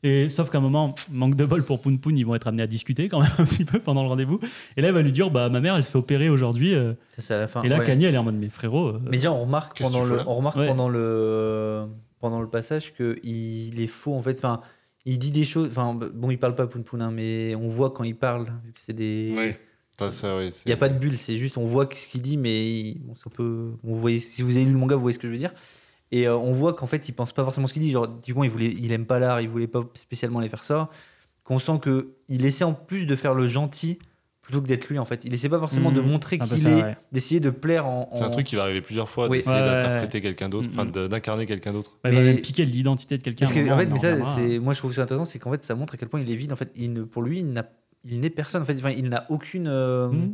Et 0.04 0.28
sauf 0.28 0.48
qu'à 0.50 0.58
un 0.58 0.60
moment, 0.60 0.94
manque 1.10 1.34
de 1.34 1.44
bol 1.44 1.64
pour 1.64 1.80
Poun 1.80 1.98
Poun, 1.98 2.16
ils 2.16 2.24
vont 2.24 2.34
être 2.36 2.46
amenés 2.46 2.62
à 2.62 2.66
discuter 2.68 3.08
quand 3.08 3.20
même 3.20 3.30
un 3.38 3.44
petit 3.44 3.64
peu 3.64 3.80
pendant 3.80 4.02
le 4.02 4.08
rendez-vous. 4.08 4.38
Et 4.76 4.80
là, 4.80 4.88
il 4.88 4.94
va 4.94 5.02
lui 5.02 5.10
dire, 5.12 5.30
bah 5.30 5.48
ma 5.48 5.60
mère, 5.60 5.74
elle 5.76 5.82
se 5.84 5.90
fait 5.90 5.98
opérer 5.98 6.28
aujourd'hui. 6.28 6.74
euh. 6.74 6.92
C'est 7.18 7.34
à 7.34 7.38
la 7.38 7.48
fin. 7.48 7.62
et 7.62 7.68
là, 7.68 7.78
ouais. 7.80 7.84
Kanye, 7.84 8.04
elle 8.04 8.14
est 8.14 8.18
en 8.18 8.22
mode, 8.24 8.36
mais 8.36 8.48
frérot. 8.48 8.88
euh, 8.88 9.00
Mais 9.06 9.16
déjà, 9.16 9.32
on 9.32 9.38
remarque 9.38 9.80
pendant 9.82 10.00
le, 10.04 10.06
fous 10.10 10.14
là 10.16 10.24
on 10.28 10.34
remarque 10.34 10.56
Ouais. 10.56 10.68
pendant 10.68 10.88
le, 10.88 11.86
pendant 12.20 12.40
le 12.40 12.48
passage 12.48 12.94
que 12.94 13.18
il 13.24 13.80
est 13.80 13.86
faux 13.88 14.14
en 14.14 14.22
fait. 14.22 14.38
Enfin, 14.38 14.60
il 15.04 15.18
dit 15.18 15.30
des 15.32 15.44
choses. 15.44 15.68
Enfin, 15.70 15.94
bon, 15.94 16.30
il 16.30 16.38
parle 16.38 16.54
pas 16.54 16.66
Poun 16.68 16.84
Poun, 16.84 17.02
hein, 17.02 17.10
mais 17.10 17.54
on 17.56 17.68
voit 17.68 17.90
quand 17.90 18.04
il 18.04 18.14
parle 18.16 18.44
vu 18.64 18.72
que 18.72 18.80
c'est 18.80 18.92
des. 18.92 19.34
Oui, 19.36 19.52
Il 20.00 20.66
n'y 20.66 20.72
a 20.72 20.76
pas 20.76 20.88
de 20.90 20.96
bulle, 20.98 21.16
c'est 21.16 21.36
juste 21.38 21.58
on 21.58 21.66
voit 21.66 21.88
ce 21.92 22.08
qu'il 22.08 22.22
dit, 22.22 22.36
mais 22.36 22.68
il- 22.70 23.00
bon, 23.00 23.14
c'est 23.16 23.26
un 23.26 23.30
peu. 23.34 23.72
On 23.82 23.92
voyez, 23.94 24.18
si 24.20 24.42
vous 24.42 24.54
avez 24.56 24.64
lu 24.64 24.70
le 24.72 24.78
manga, 24.78 24.94
vous 24.94 25.02
voyez 25.02 25.14
ce 25.14 25.18
que 25.18 25.26
je 25.26 25.32
veux 25.32 25.38
dire. 25.38 25.52
Et 26.10 26.26
euh, 26.26 26.36
on 26.36 26.52
voit 26.52 26.72
qu'en 26.74 26.86
fait, 26.86 27.08
il 27.08 27.12
pense 27.12 27.32
pas 27.32 27.44
forcément 27.44 27.66
ce 27.66 27.72
qu'il 27.74 27.82
dit. 27.82 27.90
Genre, 27.90 28.06
typiquement, 28.20 28.44
il, 28.44 28.50
voulait, 28.50 28.74
il 28.78 28.92
aime 28.92 29.04
pas 29.06 29.18
l'art, 29.18 29.40
il 29.40 29.48
voulait 29.48 29.66
pas 29.66 29.80
spécialement 29.94 30.38
aller 30.38 30.48
faire 30.48 30.64
ça. 30.64 30.88
Qu'on 31.44 31.58
sent 31.58 31.78
que 31.82 32.10
il 32.28 32.44
essaie 32.46 32.64
en 32.64 32.74
plus 32.74 33.06
de 33.06 33.16
faire 33.16 33.34
le 33.34 33.46
gentil 33.46 33.98
plutôt 34.42 34.62
que 34.62 34.66
d'être 34.66 34.88
lui 34.88 34.98
en 34.98 35.04
fait. 35.04 35.26
Il 35.26 35.34
essaie 35.34 35.50
pas 35.50 35.58
forcément 35.58 35.92
de 35.92 36.00
Mhm, 36.00 36.08
montrer 36.08 36.38
qu'il 36.38 36.66
est, 36.66 36.82
ouais. 36.82 36.96
d'essayer 37.12 37.38
de 37.40 37.50
plaire 37.50 37.86
en. 37.86 38.08
C'est 38.14 38.22
un 38.24 38.30
truc 38.30 38.46
qui 38.46 38.56
va 38.56 38.62
arriver 38.62 38.80
plusieurs 38.80 39.08
fois, 39.10 39.28
Oui. 39.28 39.38
d'essayer 39.38 39.56
Ouais, 39.56 39.62
ouais, 39.62 39.68
d'interpréter 39.80 40.22
quelqu'un 40.22 40.48
d'autre, 40.48 40.68
enfin 40.72 40.86
Mm, 40.86 40.90
de- 40.92 41.06
d'incarner 41.06 41.44
quelqu'un 41.44 41.72
d'autre. 41.74 41.98
bah, 42.02 42.08
il 42.10 42.16
va 42.16 42.22
même 42.22 42.40
piquer 42.40 42.64
l'identité 42.64 43.18
de 43.18 43.22
quelqu'un. 43.22 43.44
Parce 43.44 43.54
que, 43.54 43.70
en 43.70 43.76
fait, 43.76 43.86
mais 43.86 43.98
ça, 43.98 44.08
reviendra. 44.12 44.34
c'est, 44.36 44.58
moi 44.58 44.72
je 44.72 44.78
trouve 44.78 44.94
ça 44.94 45.02
intéressant, 45.02 45.26
c'est 45.26 45.38
qu'en 45.38 45.50
fait, 45.50 45.62
ça 45.64 45.74
montre 45.74 45.94
à 45.94 45.96
quel 45.98 46.08
point 46.08 46.20
il 46.22 46.30
est 46.30 46.34
vide. 46.36 46.52
En 46.52 46.56
fait, 46.56 46.70
il 46.76 46.94
ne- 46.94 47.02
pour 47.02 47.20
lui, 47.22 47.40
il 47.40 47.52
n'a, 47.52 47.66
il 48.06 48.20
n'est 48.20 48.30
personne. 48.30 48.62
En 48.62 48.64
fait, 48.64 48.78
Enfin, 48.78 48.90
il 48.96 49.10
n'a 49.10 49.26
aucune 49.30 49.66
euh, 49.68 50.08
Mhm. 50.08 50.32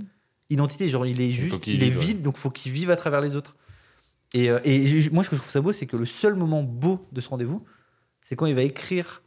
identité. 0.51 0.87
Genre, 0.89 1.07
il 1.07 1.20
est 1.20 1.31
juste, 1.31 1.59
qu'il 1.61 1.75
il 1.75 1.83
est 1.85 1.91
vide, 1.91 2.22
donc 2.22 2.37
faut 2.37 2.51
qu'il 2.51 2.70
vive 2.70 2.91
à 2.91 2.97
travers 2.97 3.20
les 3.20 3.35
autres. 3.37 3.57
Et, 4.35 4.51
euh, 4.51 4.59
et 4.64 4.85
moi, 5.12 5.22
ce 5.24 5.30
que 5.30 5.37
je 5.37 5.41
trouve 5.41 5.51
ça 5.53 5.61
beau, 5.61 5.72
c'est 5.72 5.87
que 5.87 5.97
le 5.97 6.05
seul 6.05 6.35
moment 6.35 6.62
beau 6.62 7.07
de 7.12 7.20
ce 7.20 7.28
rendez-vous, 7.28 7.64
c'est 8.20 8.37
quand 8.37 8.47
il 8.47 8.55
va 8.55 8.62
écrire 8.62 9.22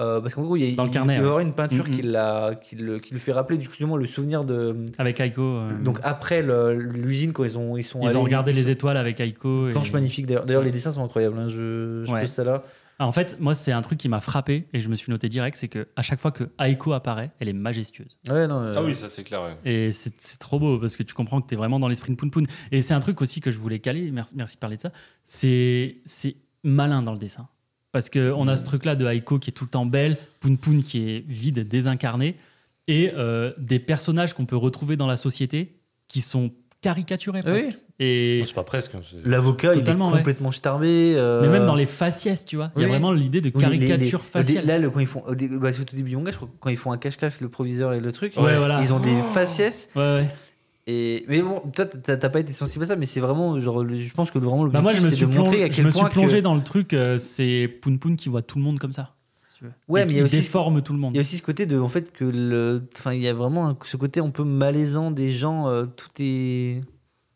Euh, 0.00 0.20
parce 0.20 0.34
qu'en 0.34 0.42
gros, 0.42 0.56
il 0.56 0.64
y 0.68 0.72
a, 0.72 0.74
Dans 0.74 0.82
le 0.82 0.88
il 0.88 0.92
carnet, 0.92 1.14
peut 1.14 1.20
y 1.20 1.22
ouais. 1.22 1.26
avoir 1.28 1.38
une 1.38 1.52
peinture 1.52 1.84
Mhm. 1.86 1.90
qui, 1.94 2.02
l'a- 2.02 2.56
qui, 2.60 2.74
le, 2.74 2.98
qui 2.98 3.12
lui 3.14 3.20
fait 3.20 3.30
rappeler 3.30 3.60
justement 3.60 3.96
le 3.96 4.06
souvenir 4.06 4.44
de. 4.44 4.74
Avec 4.98 5.20
Aiko. 5.20 5.40
euh, 5.40 5.70
Donc 5.84 6.00
après 6.02 6.42
l'usine, 6.42 7.32
quand 7.32 7.44
ils, 7.44 7.56
ont, 7.56 7.76
ils 7.76 7.84
sont 7.84 8.00
ils 8.02 8.08
allés. 8.08 8.16
ont 8.16 8.22
regardé 8.24 8.50
ils 8.50 8.56
les 8.56 8.62
sont- 8.64 8.68
étoiles 8.70 8.96
avec 8.96 9.20
Aiko. 9.20 9.68
et- 9.68 9.70
Planche 9.70 9.92
magnifique 9.92 10.26
d'ailleurs. 10.26 10.46
D'ailleurs, 10.46 10.64
les 10.64 10.72
dessins 10.72 10.90
sont 10.90 11.04
incroyables. 11.04 11.38
hein. 11.38 11.46
Je, 11.46 12.02
je 12.04 12.10
Ouais. 12.12 12.22
pose 12.22 12.28
ça 12.30 12.42
là. 12.42 12.62
Ah, 12.98 13.06
en 13.08 13.12
fait, 13.12 13.40
moi, 13.40 13.54
c'est 13.54 13.72
un 13.72 13.80
truc 13.82 13.98
qui 13.98 14.08
m'a 14.08 14.20
frappé 14.20 14.68
et 14.72 14.80
je 14.80 14.88
me 14.88 14.94
suis 14.94 15.10
noté 15.10 15.28
direct, 15.28 15.56
c'est 15.56 15.66
que 15.68 15.88
à 15.96 16.02
chaque 16.02 16.20
fois 16.20 16.30
que 16.30 16.44
Aiko 16.60 16.92
apparaît, 16.92 17.32
elle 17.40 17.48
est 17.48 17.52
majestueuse. 17.52 18.16
Ouais, 18.28 18.46
non. 18.46 18.60
euh, 18.60 18.74
Ah 18.78 18.84
oui, 18.84 18.94
ça 18.94 19.08
c'est 19.08 19.24
clair. 19.24 19.42
ouais. 19.42 19.56
Et 19.64 19.90
c'est 19.92 20.38
trop 20.38 20.58
beau 20.60 20.78
parce 20.78 20.96
que 20.96 21.02
tu 21.02 21.12
comprends 21.14 21.40
que 21.40 21.48
tu 21.48 21.54
es 21.54 21.56
vraiment 21.56 21.80
dans 21.80 21.88
l'esprit 21.88 22.12
de 22.12 22.16
Poun 22.16 22.30
Poun. 22.30 22.44
Et 22.70 22.82
c'est 22.82 22.94
un 22.94 23.00
truc 23.00 23.20
aussi 23.20 23.40
que 23.40 23.50
je 23.50 23.58
voulais 23.58 23.80
caler, 23.80 24.10
merci, 24.12 24.34
merci 24.36 24.54
de 24.56 24.60
parler 24.60 24.76
de 24.76 24.82
ça, 24.82 24.92
c'est 25.24 25.96
c'est 26.06 26.36
malin 26.62 27.02
dans 27.02 27.12
le 27.12 27.18
dessin. 27.18 27.48
Parce 27.92 28.10
qu'on 28.10 28.48
a 28.48 28.56
ce 28.56 28.64
truc-là 28.64 28.96
de 28.96 29.06
Aiko 29.06 29.38
qui 29.38 29.50
est 29.50 29.52
tout 29.52 29.64
le 29.64 29.70
temps 29.70 29.86
belle, 29.86 30.18
Poun 30.40 30.58
Poun 30.58 30.82
qui 30.82 31.08
est 31.10 31.24
vide, 31.28 31.66
désincarné, 31.68 32.36
et 32.88 33.12
euh, 33.14 33.52
des 33.58 33.78
personnages 33.78 34.34
qu'on 34.34 34.46
peut 34.46 34.56
retrouver 34.56 34.96
dans 34.96 35.06
la 35.06 35.16
société 35.16 35.80
qui 36.08 36.20
sont 36.20 36.52
caricaturés 36.84 37.40
Oui. 37.46 37.68
Et, 37.98 38.38
Non, 38.40 38.44
c'est 38.44 38.54
pas 38.54 38.62
presque. 38.64 38.94
hein, 38.94 39.00
c'est- 39.08 39.26
L'avocat, 39.28 39.72
il 39.72 39.78
est 39.78 39.80
Totalement, 39.80 40.10
ouais. 40.10 40.18
complètement 40.18 40.50
starbé. 40.52 41.14
euh, 41.16 41.42
mais 41.42 41.48
même 41.48 41.66
dans 41.66 41.74
les 41.74 41.86
faciès, 41.86 42.44
tu 42.44 42.56
vois, 42.56 42.70
il 42.76 42.80
y 42.80 42.84
a 42.84 42.86
oui. 42.86 42.92
vraiment 42.92 43.12
l'idée 43.12 43.40
de 43.40 43.50
oui, 43.54 43.64
les- 43.70 43.76
les- 43.78 43.86
caricature 43.86 44.22
faciale. 44.22 44.66
Là, 44.66 44.78
le- 44.78 44.90
quand 44.90 45.00
ils 45.00 45.06
font. 45.06 45.22
Au, 45.26 45.34
dé- 45.34 45.48
bah, 45.48 45.72
c'est 45.72 45.80
au 45.80 45.96
début 45.96 46.10
du 46.10 46.16
manga, 46.16 46.30
je 46.30 46.36
crois, 46.36 46.48
quand 46.60 46.70
ils 46.70 46.76
font 46.76 46.92
un 46.92 46.98
cache-cache, 46.98 47.40
le 47.40 47.48
proviseur 47.48 47.92
et 47.94 48.00
le 48.00 48.12
truc. 48.12 48.34
Ouais, 48.36 48.56
voilà. 48.56 48.80
Ils 48.82 48.92
ont 48.92 49.00
des 49.00 49.14
faciès. 49.32 49.88
Ouais, 49.96 50.02
ouais. 50.02 50.28
Et, 50.86 51.24
mais 51.28 51.40
bon, 51.40 51.60
toi, 51.74 51.86
t'as 51.86 52.16
t'as 52.18 52.28
pas 52.28 52.40
été 52.40 52.52
sensible 52.52 52.84
à 52.84 52.88
ça, 52.88 52.96
mais 52.96 53.06
c'est 53.06 53.20
vraiment. 53.20 53.58
Genre, 53.58 53.82
le- 53.82 53.96
je 53.96 54.12
pense 54.12 54.30
que 54.30 54.38
vraiment 54.38 54.64
Bah 54.66 54.82
moi, 54.82 54.92
l'objectif, 54.92 55.00
je 55.00 55.04
me 55.06 55.10
c'est 55.10 55.16
suis, 55.16 55.24
de 55.26 55.30
plongé, 55.30 55.44
montrer 55.46 55.62
à 55.62 55.66
je 55.70 55.76
quel 55.76 55.84
me 55.86 55.90
suis 55.90 56.00
point. 56.00 56.10
plongé 56.10 56.36
que- 56.38 56.42
dans 56.42 56.54
le 56.54 56.62
truc, 56.62 56.92
euh, 56.92 57.18
c'est 57.18 57.68
Poun 57.80 57.98
Poun 57.98 58.16
qui 58.16 58.28
voit 58.28 58.42
tout 58.42 58.58
le 58.58 58.64
monde 58.64 58.78
comme 58.78 58.92
ça. 58.92 59.13
Veux. 59.66 59.72
Ouais, 59.88 60.02
Et 60.02 60.04
mais 60.06 60.12
il 60.12 60.18
y 60.18 60.20
a 60.20 60.24
aussi- 60.24 60.36
déforme 60.36 60.82
tout 60.82 60.92
le 60.92 60.98
monde. 60.98 61.12
Il 61.14 61.16
y 61.16 61.18
a 61.18 61.22
aussi 61.22 61.36
ce 61.36 61.42
côté 61.42 61.66
de, 61.66 61.78
en 61.78 61.88
fait, 61.88 62.12
que 62.12 62.24
le. 62.24 62.86
Enfin, 62.96 63.12
il 63.14 63.20
y 63.22 63.28
a 63.28 63.34
vraiment 63.34 63.68
un- 63.68 63.78
ce 63.82 63.96
côté 63.96 64.20
un 64.20 64.30
peu 64.30 64.44
malaisant 64.44 65.10
des 65.10 65.30
gens. 65.32 65.68
euh, 65.68 65.86
tout 65.86 66.08
est. 66.20 66.80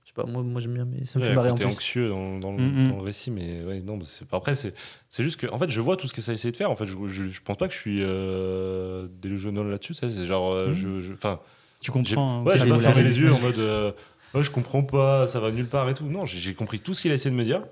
Je 0.05 0.09
sais 0.09 0.15
pas, 0.15 0.25
moi, 0.25 0.43
moi 0.43 0.61
j'aime 0.61 0.75
bien, 0.75 0.85
mais 0.87 1.05
ça 1.05 1.19
me 1.19 1.25
Ouais, 1.25 1.29
fait 1.29 1.33
un 1.33 1.37
marrer 1.37 1.51
en 1.51 1.55
côté 1.55 1.65
plus. 1.67 1.73
anxieux 1.75 2.09
dans, 2.09 2.39
dans 2.39 2.53
le, 2.53 2.63
Mhm. 2.63 2.89
dans 2.89 2.97
le 2.97 3.03
récit, 3.03 3.31
mais 3.31 3.63
ouais, 3.65 3.81
non, 3.83 3.99
c'est 4.05 4.25
après 4.33 4.55
c'est 4.55 4.73
c'est 5.11 5.23
juste 5.23 5.39
que 5.39 5.47
en 5.53 5.59
fait 5.59 5.69
je 5.71 5.81
vois 5.83 5.97
tout 5.97 6.07
ce 6.09 6.15
que 6.15 6.23
ça 6.23 6.33
essaie 6.33 6.51
de 6.51 6.57
faire. 6.57 6.71
En 6.71 6.77
fait, 6.77 6.87
je, 6.87 6.97
je, 7.07 7.29
je 7.29 7.43
pense 7.43 7.57
pas 7.59 7.69
que 7.69 7.75
je 7.75 7.79
suis 7.79 8.03
euh, 8.03 9.07
délusionnel 9.21 9.67
là-dessus. 9.69 9.95
ça, 9.95 10.09
C'est 10.11 10.27
genre, 10.27 10.53
euh, 10.53 10.69
Mhm. 10.69 10.75
je, 10.75 11.01
je- 11.01 11.13
enfin, 11.13 11.41
Tu 11.83 11.91
comprends. 11.91 12.41
hein, 12.41 12.45
ouais, 12.45 12.59
j'ai 12.59 12.69
pas 12.69 12.79
fermé 12.79 13.03
les 13.03 13.19
yeux 13.21 13.33
en 13.33 13.41
mode, 13.41 13.59
euh, 13.59 13.93
Ouais, 14.35 14.43
je 14.45 14.51
comprends 14.51 14.83
pas, 14.83 15.27
ça 15.27 15.41
va 15.41 15.51
nulle 15.51 15.69
part 15.69 15.89
et 15.89 15.95
tout. 15.95 16.05
Non, 16.05 16.27
j'ai 16.27 16.39
j'ai 16.39 16.53
compris 16.53 16.81
tout 16.81 16.93
ce 16.93 17.01
qu'il 17.01 17.11
a 17.11 17.15
essayé 17.15 17.31
de 17.31 17.37
me 17.39 17.45
dire. 17.45 17.63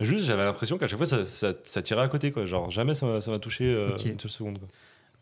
Juste, 0.00 0.24
j'avais 0.24 0.44
l'impression 0.44 0.76
qu'à 0.78 0.86
chaque 0.86 0.98
fois 0.98 1.06
ça, 1.06 1.24
ça, 1.24 1.52
ça 1.64 1.80
tirait 1.82 2.02
à 2.02 2.08
côté, 2.08 2.30
quoi. 2.32 2.46
Genre 2.46 2.70
jamais 2.70 2.94
ça 2.94 3.06
m'a 3.26 3.38
touché 3.38 3.64
euh, 3.64 3.90
une 4.04 4.18
seule 4.18 4.30
seconde. 4.30 4.58
Quoi. 4.58 4.68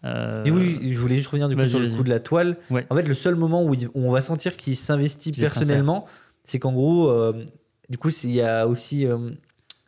Euh, 0.05 0.45
Et 0.45 0.51
oui, 0.51 0.79
je 0.93 0.99
voulais 0.99 1.16
juste 1.16 1.29
revenir 1.29 1.49
du 1.49 1.57
coup 1.57 1.66
sur 1.66 1.79
le 1.79 1.89
coup 1.91 2.03
de 2.03 2.11
la 2.11 2.20
toile. 2.20 2.57
Ouais. 2.70 2.87
En 2.91 2.97
fait, 2.97 3.03
le 3.03 3.14
seul 3.14 3.35
moment 3.37 3.62
où, 3.64 3.75
il- 3.75 3.89
où 3.89 4.09
on 4.09 4.11
va 4.11 4.20
sentir 4.20 4.57
qu'il 4.57 4.75
s'investit 4.77 5.31
personnellement, 5.33 6.07
c'est 6.43 6.59
qu'en 6.59 6.73
gros, 6.73 7.09
euh, 7.11 7.45
du 7.89 7.99
coup, 7.99 8.09
il 8.25 8.33
y 8.33 8.41
a 8.41 8.66
aussi. 8.66 9.07
euh, 9.07 9.31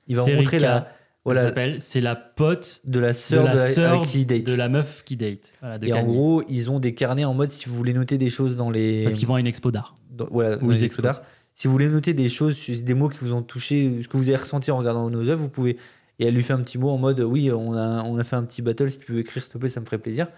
il 0.06 0.16
va 0.16 0.22
rencontrer 0.22 0.58
la. 0.60 0.76
elle 0.76 0.84
Voilà, 1.24 1.40
s'appelle, 1.42 1.80
c'est 1.80 2.02
la 2.02 2.14
pote 2.14 2.82
de 2.84 3.00
la 3.00 3.14
sœur 3.14 3.42
de 3.44 3.48
la 3.48 3.54
la- 3.54 3.68
sœur 3.70 3.94
avec 3.94 4.06
qui 4.08 4.20
il 4.20 4.26
date. 4.26 4.42
de 4.44 4.54
la 4.54 4.68
meuf 4.68 5.02
qui 5.04 5.16
date. 5.16 5.54
Voilà, 5.60 5.78
de 5.78 5.86
Et 5.86 5.92
en 5.94 6.04
gros, 6.04 6.42
ils 6.48 6.70
ont 6.70 6.78
des 6.78 6.94
carnets 6.94 7.24
en 7.24 7.32
mode 7.34 7.50
si 7.50 7.68
vous 7.68 7.74
voulez 7.74 7.94
noter 7.94 8.18
des 8.18 8.28
choses 8.28 8.54
dans 8.54 8.70
les. 8.70 9.02
parce 9.04 9.16
qu'ils 9.16 9.26
vont 9.26 9.34
à 9.36 9.40
une 9.40 9.46
expo 9.46 9.70
d'art. 9.70 9.94
voilà, 10.30 10.56
dans 10.56 10.66
Où 10.66 10.70
les 10.70 10.84
expos 10.84 11.02
d'art. 11.02 11.22
Si 11.54 11.68
vous 11.68 11.72
voulez 11.72 11.88
noter 11.88 12.14
des 12.14 12.28
choses, 12.28 12.68
des 12.68 12.94
mots 12.94 13.08
qui 13.08 13.18
vous 13.20 13.32
ont 13.32 13.42
touché, 13.42 14.02
ce 14.02 14.08
que 14.08 14.16
vous 14.16 14.28
avez 14.28 14.36
ressenti 14.36 14.70
en 14.70 14.76
regardant 14.76 15.08
nos 15.08 15.28
œuvres, 15.28 15.42
vous 15.42 15.48
pouvez. 15.48 15.76
Et 16.18 16.26
elle 16.26 16.34
lui 16.34 16.42
fait 16.42 16.52
un 16.52 16.60
petit 16.60 16.78
mot 16.78 16.90
en 16.90 16.98
mode 16.98 17.20
oui, 17.20 17.50
on 17.50 17.74
a, 17.74 18.02
on 18.04 18.18
a 18.18 18.24
fait 18.24 18.36
un 18.36 18.44
petit 18.44 18.62
battle, 18.62 18.90
si 18.90 18.98
tu 18.98 19.12
veux 19.12 19.20
écrire, 19.20 19.42
s'il 19.42 19.52
te 19.52 19.58
plaît, 19.58 19.68
ça 19.68 19.80
me 19.80 19.84
ferait 19.84 19.98
plaisir. 19.98 20.28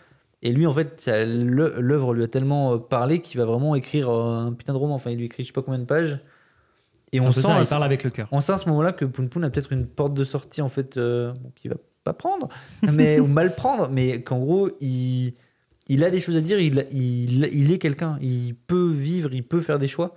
Et 0.43 0.53
lui, 0.53 0.67
en 0.67 0.73
fait, 0.73 1.11
l'œuvre 1.11 2.15
lui 2.15 2.23
a 2.23 2.29
tellement 2.29 2.75
euh, 2.75 2.79
parlé 2.79 3.21
qu'il 3.21 3.39
va 3.41 3.47
vraiment 3.47 3.75
écrire 3.75 4.11
euh, 4.11 4.47
un 4.47 4.53
putain 4.53 4.75
de 4.75 4.79
roman. 4.79 4.95
Enfin, 4.95 5.11
il 5.11 5.19
lui 5.19 5.27
écrit 5.27 5.43
je 5.43 5.49
sais 5.49 5.53
pas 5.53 5.63
combien 5.63 5.81
de 5.81 5.85
pages. 5.85 6.21
Et 7.13 7.21
on 7.21 7.33
sent, 7.33 7.43
ça, 7.43 7.59
il 7.61 7.67
parle 7.67 7.85
avec 7.85 8.05
le 8.05 8.11
cœur. 8.11 8.29
on 8.33 8.41
sent 8.41 8.53
à 8.53 8.59
ce 8.59 8.69
moment-là 8.69 8.93
que 8.93 9.05
Poun 9.05 9.29
Poun 9.29 9.45
a 9.45 9.51
peut-être 9.51 9.73
une 9.73 9.87
porte 9.87 10.13
de 10.13 10.25
sortie, 10.25 10.61
en 10.61 10.69
fait, 10.69 10.97
euh, 10.97 11.33
qu'il 11.55 11.71
va 11.71 11.77
pas 12.05 12.13
prendre, 12.13 12.49
mais, 12.93 13.21
ou 13.21 13.27
mal 13.27 13.55
prendre, 13.55 13.89
mais 13.91 14.23
qu'en 14.23 14.39
gros, 14.39 14.71
il, 14.81 15.35
il 15.89 16.05
a 16.05 16.11
des 16.11 16.19
choses 16.19 16.37
à 16.37 16.41
dire, 16.41 16.59
il, 16.59 16.87
il, 16.91 17.49
il 17.53 17.73
est 17.73 17.79
quelqu'un, 17.79 18.19
il 18.21 18.55
peut 18.55 18.91
vivre, 18.91 19.31
il 19.33 19.45
peut 19.45 19.61
faire 19.61 19.79
des 19.79 19.87
choix. 19.87 20.15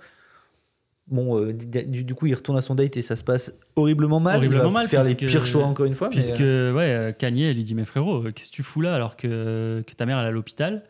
Bon, 1.10 1.40
euh, 1.44 1.52
du, 1.52 2.04
du 2.04 2.14
coup, 2.14 2.26
il 2.26 2.34
retourne 2.34 2.56
à 2.56 2.60
son 2.60 2.76
date 2.76 2.96
et 2.96 3.02
ça 3.02 3.16
se 3.16 3.24
passe 3.24 3.52
horriblement 3.74 4.20
mal. 4.20 4.36
Horriblement 4.36 4.62
il 4.62 4.66
va 4.66 4.70
mal, 4.70 4.86
faire 4.86 5.02
les 5.02 5.16
pires 5.16 5.44
choix 5.44 5.64
encore 5.64 5.86
une 5.86 5.94
fois. 5.94 6.08
mais, 6.08 6.14
Puisque, 6.14 6.40
euh, 6.40 6.72
ouais, 6.72 6.84
euh, 6.90 7.12
Kanye, 7.12 7.42
elle 7.44 7.56
lui 7.56 7.64
dit 7.64 7.74
Mais 7.74 7.84
frérot, 7.84 8.22
qu'est-ce 8.32 8.50
que 8.50 8.54
tu 8.54 8.62
fous 8.62 8.80
là 8.80 8.94
alors 8.94 9.16
que, 9.16 9.82
que 9.86 9.94
ta 9.94 10.06
mère 10.06 10.18
elle 10.20 10.26
est 10.26 10.28
à 10.28 10.32
l'hôpital? 10.32 10.84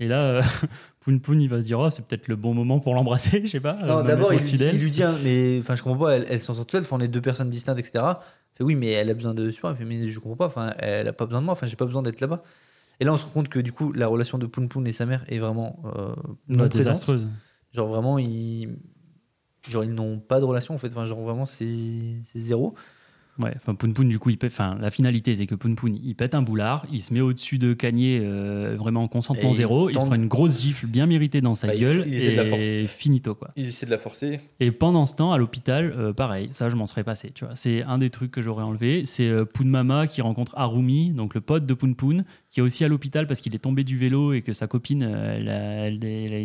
Et 0.00 0.08
là, 0.08 0.22
euh, 0.22 0.42
Poun 1.00 1.20
Poun, 1.20 1.40
il 1.40 1.48
va 1.50 1.60
se 1.60 1.66
dire 1.66 1.78
Oh, 1.80 1.90
c'est 1.90 2.06
peut-être 2.06 2.28
le 2.28 2.36
bon 2.36 2.54
moment 2.54 2.80
pour 2.80 2.94
l'embrasser, 2.94 3.42
je 3.44 3.48
sais 3.50 3.60
pas. 3.60 3.74
non, 3.84 4.02
d'abord, 4.02 4.32
il, 4.32 4.38
lui- 4.40 4.48
il 4.84 4.90
dit, 4.90 5.02
hein, 5.02 5.14
mais 5.22 5.58
enfin, 5.60 5.74
je 5.74 5.82
comprends 5.82 6.06
pas, 6.06 6.16
elle, 6.16 6.24
elle 6.30 6.40
s'en 6.40 6.54
sort 6.54 6.64
toute 6.64 6.72
seule, 6.72 6.82
enfin, 6.82 6.96
on 6.96 7.00
est 7.00 7.08
deux 7.08 7.20
personnes 7.20 7.50
distinctes, 7.50 7.78
etc. 7.78 8.04
Il 8.54 8.56
fait, 8.58 8.64
oui, 8.64 8.74
mais 8.74 8.92
elle 8.92 9.10
a 9.10 9.14
besoin 9.14 9.34
de 9.34 9.50
support. 9.50 9.72
Il 9.72 9.76
fait, 9.76 9.84
mais 9.84 10.04
je 10.06 10.18
comprends 10.18 10.36
pas, 10.36 10.46
enfin, 10.46 10.72
elle 10.78 11.08
a 11.08 11.12
pas 11.12 11.26
besoin 11.26 11.40
de 11.40 11.44
moi, 11.46 11.52
enfin, 11.52 11.66
j'ai 11.66 11.76
pas 11.76 11.84
besoin 11.84 12.02
d'être 12.02 12.20
là-bas. 12.20 12.42
Et 13.00 13.04
là, 13.04 13.12
on 13.12 13.16
se 13.16 13.24
rend 13.26 13.30
compte 13.32 13.48
que 13.50 13.60
du 13.60 13.72
coup, 13.72 13.92
la 13.92 14.06
relation 14.06 14.38
de 14.38 14.46
Poun 14.46 14.68
Poun 14.68 14.86
et 14.86 14.92
sa 14.92 15.04
mère 15.04 15.24
est 15.28 15.38
vraiment 15.38 15.82
non 16.48 16.62
Ouais, 16.64 16.68
désastreuse. 16.68 17.28
Genre 17.72 17.86
vraiment, 17.86 18.18
ils, 18.18 18.76
genre, 19.70 19.84
ils 19.84 19.92
n'ont 19.94 20.18
pas 20.18 20.40
de 20.40 20.44
relation 20.44 20.74
en 20.74 20.78
fait. 20.78 20.88
Enfin, 20.88 21.04
genre 21.04 21.20
vraiment, 21.20 21.46
c'est 21.46 21.66
zéro. 22.34 22.74
Ouais, 23.40 23.52
enfin 23.54 23.76
Poun 23.76 23.94
Poun, 23.94 24.08
du 24.08 24.18
coup, 24.18 24.30
il 24.30 24.36
pète, 24.36 24.50
enfin, 24.50 24.76
la 24.80 24.90
finalité, 24.90 25.32
c'est 25.32 25.46
que 25.46 25.54
Poun 25.54 25.76
Poun, 25.76 25.96
il 26.02 26.16
pète 26.16 26.34
un 26.34 26.42
boulard, 26.42 26.86
il 26.90 27.00
se 27.00 27.14
met 27.14 27.20
au-dessus 27.20 27.56
de 27.58 27.72
Kanye, 27.72 28.18
euh, 28.20 28.74
vraiment 28.76 29.04
en 29.04 29.06
consentement 29.06 29.50
Et 29.50 29.52
il 29.52 29.54
zéro, 29.54 29.88
il 29.88 29.94
se 29.96 30.04
prend 30.04 30.12
une 30.16 30.26
grosse 30.26 30.60
gifle 30.60 30.88
bien 30.88 31.06
méritée 31.06 31.40
dans 31.40 31.54
sa 31.54 31.68
Bah, 31.68 31.74
il 31.76 31.80
gueule, 31.82 32.02
il 32.08 32.14
essaie 32.14 32.32
de 32.32 32.36
la 32.36 32.58
et 32.58 32.86
finito, 32.88 33.36
quoi. 33.36 33.50
Ils 33.54 33.68
essaient 33.68 33.86
de 33.86 33.92
la 33.92 33.98
forcer. 33.98 34.40
Et 34.58 34.72
pendant 34.72 35.06
ce 35.06 35.14
temps, 35.14 35.32
à 35.32 35.38
l'hôpital, 35.38 35.92
euh, 35.96 36.12
pareil, 36.12 36.48
ça, 36.50 36.68
je 36.68 36.74
m'en 36.74 36.86
serais 36.86 37.04
passé, 37.04 37.30
tu 37.32 37.44
vois. 37.44 37.54
C'est 37.54 37.84
un 37.84 37.98
des 37.98 38.10
trucs 38.10 38.32
que 38.32 38.42
j'aurais 38.42 38.64
enlevé. 38.64 39.04
C'est 39.04 39.28
euh, 39.28 39.44
Poun 39.44 39.68
Mama 39.68 40.08
qui 40.08 40.20
rencontre 40.20 40.54
Harumi, 40.56 41.10
donc 41.10 41.36
le 41.36 41.40
pote 41.40 41.64
de 41.64 41.74
Poun 41.74 41.94
Poun, 41.94 42.24
qui 42.50 42.58
est 42.58 42.62
aussi 42.64 42.84
à 42.84 42.88
l'hôpital 42.88 43.28
parce 43.28 43.40
qu'il 43.40 43.54
est 43.54 43.60
tombé 43.60 43.84
du 43.84 43.96
vélo 43.96 44.32
et 44.32 44.42
que 44.42 44.52
sa 44.52 44.66
copine, 44.66 45.04
euh, 45.04 45.36
elle 45.36 45.48
a, 45.48 45.86
elle 45.86 46.32
a- 46.34 46.40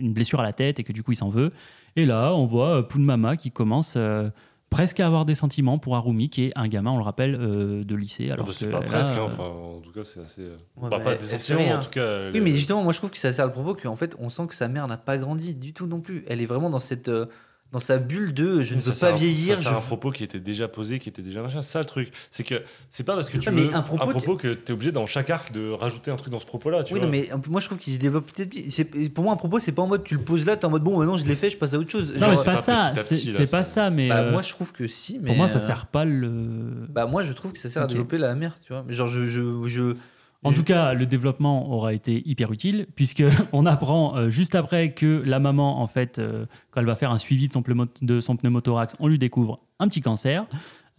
une 0.00 0.12
blessure 0.12 0.40
à 0.40 0.42
la 0.42 0.52
tête 0.52 0.80
et 0.80 0.82
que 0.82 0.92
du 0.92 1.04
coup, 1.04 1.12
il 1.12 1.16
s'en 1.16 1.30
veut. 1.30 1.52
Et 1.96 2.06
là, 2.06 2.34
on 2.34 2.46
voit 2.46 2.78
euh, 2.78 2.82
Poun 2.82 3.04
Mama 3.04 3.36
qui 3.36 3.50
commence 3.50 3.94
euh, 3.96 4.28
presque 4.70 4.98
à 5.00 5.06
avoir 5.06 5.24
des 5.24 5.34
sentiments 5.34 5.78
pour 5.78 5.96
Harumi, 5.96 6.28
qui 6.28 6.44
est 6.44 6.52
un 6.56 6.66
gamin, 6.66 6.90
on 6.90 6.96
le 6.98 7.04
rappelle, 7.04 7.36
euh, 7.38 7.84
de 7.84 7.94
lycée. 7.94 8.28
Ah 8.30 8.34
Alors 8.34 8.46
bah, 8.46 8.52
c'est 8.52 8.70
pas 8.70 8.80
presque, 8.80 9.12
hein, 9.12 9.22
enfin, 9.26 9.44
en 9.44 9.80
tout 9.80 9.92
cas, 9.92 10.02
c'est 10.02 10.20
assez. 10.20 10.42
Ouais, 10.76 10.90
pas, 10.90 10.98
mais 10.98 11.04
pas 11.04 11.14
des 11.14 11.26
sentiments, 11.26 11.74
en 11.74 11.80
tout 11.80 11.90
cas. 11.90 12.30
Oui, 12.32 12.40
mais 12.40 12.50
justement, 12.50 12.82
moi 12.82 12.92
je 12.92 12.98
trouve 12.98 13.10
que 13.10 13.18
ça 13.18 13.32
sert 13.32 13.46
le 13.46 13.52
propos 13.52 13.74
qu'en 13.74 13.96
fait, 13.96 14.16
on 14.18 14.28
sent 14.28 14.46
que 14.48 14.54
sa 14.54 14.68
mère 14.68 14.88
n'a 14.88 14.96
pas 14.96 15.16
grandi 15.18 15.54
du 15.54 15.72
tout 15.72 15.86
non 15.86 16.00
plus. 16.00 16.24
Elle 16.26 16.40
est 16.42 16.46
vraiment 16.46 16.70
dans 16.70 16.80
cette, 16.80 17.08
euh, 17.08 17.26
dans 17.72 17.80
sa 17.80 17.98
bulle 17.98 18.32
de 18.32 18.62
je 18.62 18.76
ne 18.76 18.80
Ça, 18.80 18.92
veux 18.92 18.96
pas 18.98 19.10
un- 19.10 19.14
vieillir. 19.14 19.56
je 19.56 19.62
C'est 19.62 19.68
un 19.68 19.80
propos 19.80 20.12
qui 20.12 20.22
était 20.22 20.38
déjà 20.38 20.68
posé, 20.68 21.00
qui 21.00 21.08
était 21.08 21.22
déjà 21.22 21.42
machin. 21.42 21.60
C'est 21.60 21.72
ça 21.72 21.80
le 21.80 21.86
truc. 21.86 22.12
C'est 22.30 22.44
que 22.44 22.62
c'est 22.88 23.02
pas 23.02 23.16
parce 23.16 23.28
que 23.30 23.36
tu 23.38 23.50
mais 23.50 23.64
veux 23.64 23.74
un 23.74 23.82
propos, 23.82 24.36
que 24.36 24.54
tu 24.54 24.70
es 24.70 24.72
obligé 24.72 24.92
dans 24.92 25.06
chaque 25.06 25.28
arc 25.30 25.50
de 25.52 25.70
rajouter 25.70 26.12
un 26.12 26.16
truc 26.16 26.32
dans 26.32 26.38
ce 26.38 26.46
propos-là. 26.46 26.84
Tu 26.84 26.94
Oui, 26.94 27.00
vois. 27.00 27.06
non, 27.08 27.12
mais 27.12 27.28
moi 27.48 27.60
je 27.60 27.66
trouve 27.66 27.78
qu'il 27.78 27.92
se 27.92 27.98
développe 27.98 28.30
peut-être. 28.30 29.08
Pour 29.12 29.24
moi, 29.24 29.32
un 29.32 29.36
propos, 29.36 29.58
c'est 29.58 29.72
pas 29.72 29.82
en 29.82 29.88
mode 29.88 30.04
tu 30.04 30.14
le 30.14 30.22
poses 30.22 30.46
là, 30.46 30.56
t'es 30.56 30.66
en 30.66 30.70
mode 30.70 30.84
bon, 30.84 30.98
maintenant 30.98 31.16
je 31.16 31.24
l'ai 31.24 31.34
fait, 31.36 31.50
je 31.50 31.56
passe 31.56 31.74
à 31.74 31.78
autre 31.78 31.90
chose. 31.90 32.12
Non, 32.12 32.18
Genre, 32.20 32.30
mais 32.30 32.36
c'est 32.36 32.44
pas 32.44 32.54
pas 32.54 32.62
ça. 32.62 32.92
C'est 32.94 33.50
pas 33.50 33.64
ça, 33.64 33.90
mais 33.90 34.08
bah, 34.08 34.18
euh, 34.20 34.30
moi 34.30 34.42
je 34.42 34.50
trouve 34.50 34.72
que 34.72 34.86
si, 34.86 35.18
mais. 35.18 35.26
pour 35.28 35.36
moi, 35.36 35.48
ça 35.48 35.58
euh, 35.58 35.60
sert 35.66 35.86
pas 35.86 36.04
le. 36.04 36.86
Bah, 36.90 37.06
moi 37.06 37.24
je 37.24 37.32
trouve 37.32 37.52
que 37.52 37.58
ça 37.58 37.68
sert 37.68 37.82
à 37.82 37.86
développer 37.88 38.18
la 38.18 38.34
mère, 38.36 38.54
tu 38.64 38.72
vois. 38.72 38.84
Genre, 38.88 39.08
je. 39.08 39.24
je, 39.26 39.66
je 39.66 39.96
En 40.44 40.52
tout 40.52 40.62
cas, 40.64 40.92
le 40.94 41.06
développement 41.06 41.70
aura 41.72 41.92
été 41.94 42.22
hyper 42.28 42.52
utile 42.52 42.86
puisque 42.94 43.22
on 43.52 43.66
apprend 43.66 44.16
euh, 44.16 44.30
juste 44.30 44.54
après 44.54 44.92
que 44.92 45.22
la 45.24 45.38
maman, 45.40 45.80
en 45.80 45.86
fait, 45.86 46.18
euh, 46.18 46.46
quand 46.70 46.80
elle 46.80 46.86
va 46.86 46.94
faire 46.94 47.10
un 47.10 47.18
suivi 47.18 47.48
de 47.48 47.52
son, 47.52 47.62
de 48.02 48.20
son 48.20 48.36
pneumothorax, 48.36 48.94
on 49.00 49.08
lui 49.08 49.18
découvre 49.18 49.60
un 49.80 49.88
petit 49.88 50.00
cancer. 50.00 50.46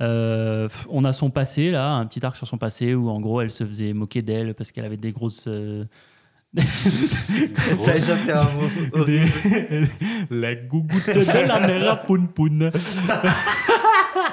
Euh, 0.02 0.68
on 0.90 1.04
a 1.06 1.14
son 1.14 1.30
passé 1.30 1.72
là, 1.72 1.94
un 1.94 2.06
petit 2.06 2.26
arc 2.26 2.36
sur 2.36 2.48
son 2.48 2.58
passé 2.58 2.94
où 2.96 3.10
en 3.10 3.22
gros 3.22 3.40
elle 3.42 3.52
se 3.52 3.64
faisait 3.66 3.94
moquer 3.94 4.22
d'elle 4.22 4.54
parce 4.54 4.72
qu'elle 4.74 4.84
avait 4.86 4.98
des 4.98 5.12
grosses. 5.14 5.48
Ça, 7.78 8.00
ça 8.00 8.18
sert 8.20 8.42
à 8.42 8.52
mot. 8.54 9.04
des- 9.06 9.26
la 10.30 10.56
gougoute 10.56 11.06
de 11.08 11.48
la 11.48 11.68
mère 11.68 11.92
à 11.92 11.96
Poun 11.98 12.28
Poun. 12.30 12.72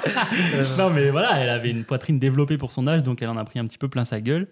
non 0.77 0.89
mais 0.89 1.09
voilà, 1.09 1.39
elle 1.39 1.49
avait 1.49 1.69
une 1.69 1.83
poitrine 1.83 2.19
développée 2.19 2.57
pour 2.57 2.71
son 2.71 2.87
âge, 2.87 3.03
donc 3.03 3.21
elle 3.21 3.29
en 3.29 3.37
a 3.37 3.45
pris 3.45 3.59
un 3.59 3.65
petit 3.65 3.77
peu 3.77 3.87
plein 3.87 4.03
sa 4.03 4.21
gueule. 4.21 4.47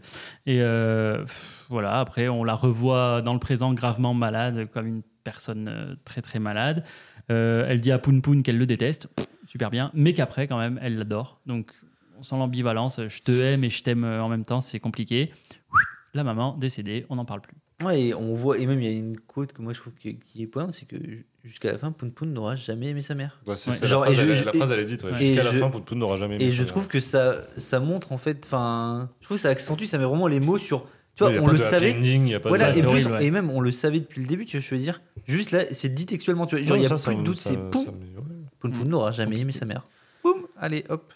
Et 0.45 0.61
euh, 0.61 1.23
voilà, 1.69 1.99
après 1.99 2.27
on 2.27 2.43
la 2.43 2.55
revoit 2.55 3.21
dans 3.21 3.33
le 3.33 3.39
présent 3.39 3.73
gravement 3.73 4.13
malade, 4.13 4.67
comme 4.71 4.87
une 4.87 5.01
personne 5.23 5.67
euh, 5.67 5.95
très 6.05 6.21
très 6.21 6.39
malade. 6.39 6.83
Euh, 7.31 7.65
elle 7.67 7.81
dit 7.81 7.91
à 7.91 7.99
Poun 7.99 8.21
Poun 8.21 8.43
qu'elle 8.43 8.57
le 8.57 8.65
déteste, 8.65 9.07
super 9.45 9.69
bien, 9.69 9.91
mais 9.93 10.13
qu'après 10.13 10.47
quand 10.47 10.57
même 10.57 10.79
elle 10.81 10.97
l'adore. 10.97 11.39
Donc 11.45 11.73
on 12.17 12.23
sent 12.23 12.35
l'ambivalence, 12.37 12.99
je 13.07 13.21
te 13.21 13.31
hais 13.31 13.57
mais 13.57 13.69
je 13.69 13.83
t'aime 13.83 14.03
en 14.03 14.29
même 14.29 14.45
temps, 14.45 14.61
c'est 14.61 14.79
compliqué. 14.79 15.31
La 16.13 16.23
maman 16.23 16.57
décédée, 16.57 17.05
on 17.09 17.15
n'en 17.15 17.25
parle 17.25 17.41
plus. 17.41 17.55
Ouais, 17.83 18.01
et 18.01 18.13
on 18.13 18.33
voit, 18.33 18.57
et 18.57 18.65
même 18.65 18.81
il 18.81 18.85
y 18.85 18.93
a 18.93 18.97
une 18.97 19.17
quote 19.17 19.53
que 19.53 19.61
moi 19.61 19.73
je 19.73 19.79
trouve 19.79 19.93
qui, 19.93 20.17
qui 20.19 20.43
est 20.43 20.47
pointe, 20.47 20.73
c'est 20.73 20.85
que 20.87 20.97
ju- 20.97 21.25
jusqu'à 21.43 21.71
la 21.71 21.77
fin, 21.77 21.91
Poun 21.91 22.11
Poun 22.11 22.31
n'aura 22.31 22.55
jamais 22.55 22.87
aimé 22.89 23.01
sa 23.01 23.15
mère. 23.15 23.39
Ouais, 23.47 23.55
c'est 23.55 23.71
Ouais. 23.71 23.75
ça, 23.77 23.85
Genre, 23.85 24.01
la, 24.01 24.07
phrase, 24.11 24.19
et 24.19 24.21
je- 24.27 24.31
elle, 24.31 24.37
je- 24.37 24.45
la 24.45 24.53
phrase, 24.53 24.71
elle 24.71 24.79
est 24.79 24.85
dite. 24.85 25.03
ouais. 25.03 25.13
Jusqu'à 25.17 25.43
la 25.43 25.51
je- 25.51 25.57
fin, 25.57 25.69
Poun 25.69 25.83
Poun 25.83 25.97
n'aura 25.99 26.17
jamais 26.17 26.35
aimé 26.35 26.43
Et 26.45 26.51
sa 26.51 26.57
je 26.57 26.61
mère. 26.63 26.71
trouve 26.71 26.87
que 26.87 26.99
ça, 26.99 27.43
ça 27.57 27.79
montre 27.79 28.11
en 28.11 28.17
fait, 28.17 28.43
enfin, 28.45 29.09
je 29.19 29.25
trouve 29.25 29.37
que 29.37 29.41
ça 29.41 29.49
accentue, 29.49 29.85
ça 29.85 29.97
met 29.97 30.03
vraiment 30.05 30.27
les 30.27 30.39
mots 30.39 30.57
sur. 30.57 30.85
Tu 31.15 31.23
vois, 31.25 31.33
on 31.41 31.45
pas 31.45 31.51
le 31.51 31.57
savait. 31.57 31.93
ending, 31.95 32.27
y 32.27 32.35
a 32.35 32.39
pas 32.39 32.45
de- 32.45 32.55
Voilà, 32.55 32.69
et, 32.69 32.73
c'est 32.73 32.79
plus, 32.81 32.87
horrible, 32.89 33.11
ouais. 33.11 33.25
et 33.25 33.31
même 33.31 33.49
on 33.49 33.59
le 33.59 33.71
savait 33.71 33.99
depuis 33.99 34.21
le 34.21 34.27
début, 34.27 34.45
tu 34.45 34.57
vois, 34.57 34.65
je 34.65 34.73
veux 34.75 34.79
dire. 34.81 35.01
Juste 35.25 35.51
là, 35.51 35.59
c'est 35.71 35.89
dit 35.93 36.05
textuellement, 36.05 36.45
tu 36.45 36.55
vois. 36.55 36.65
Genre, 36.65 36.77
il 36.77 36.81
n'y 36.81 36.85
a 36.85 36.89
ça, 36.89 36.95
plus 36.95 37.03
ça- 37.03 37.13
de 37.13 37.23
doute, 37.23 37.37
c'est 37.37 37.57
poum, 37.69 37.85
ça- 37.85 37.91
ouais. 37.91 37.95
Poun 38.59 38.71
Poun 38.71 38.87
n'aura 38.87 39.11
jamais 39.11 39.39
aimé 39.39 39.51
sa 39.51 39.65
mère. 39.65 39.87
Boum, 40.23 40.45
allez, 40.57 40.85
hop, 40.89 41.13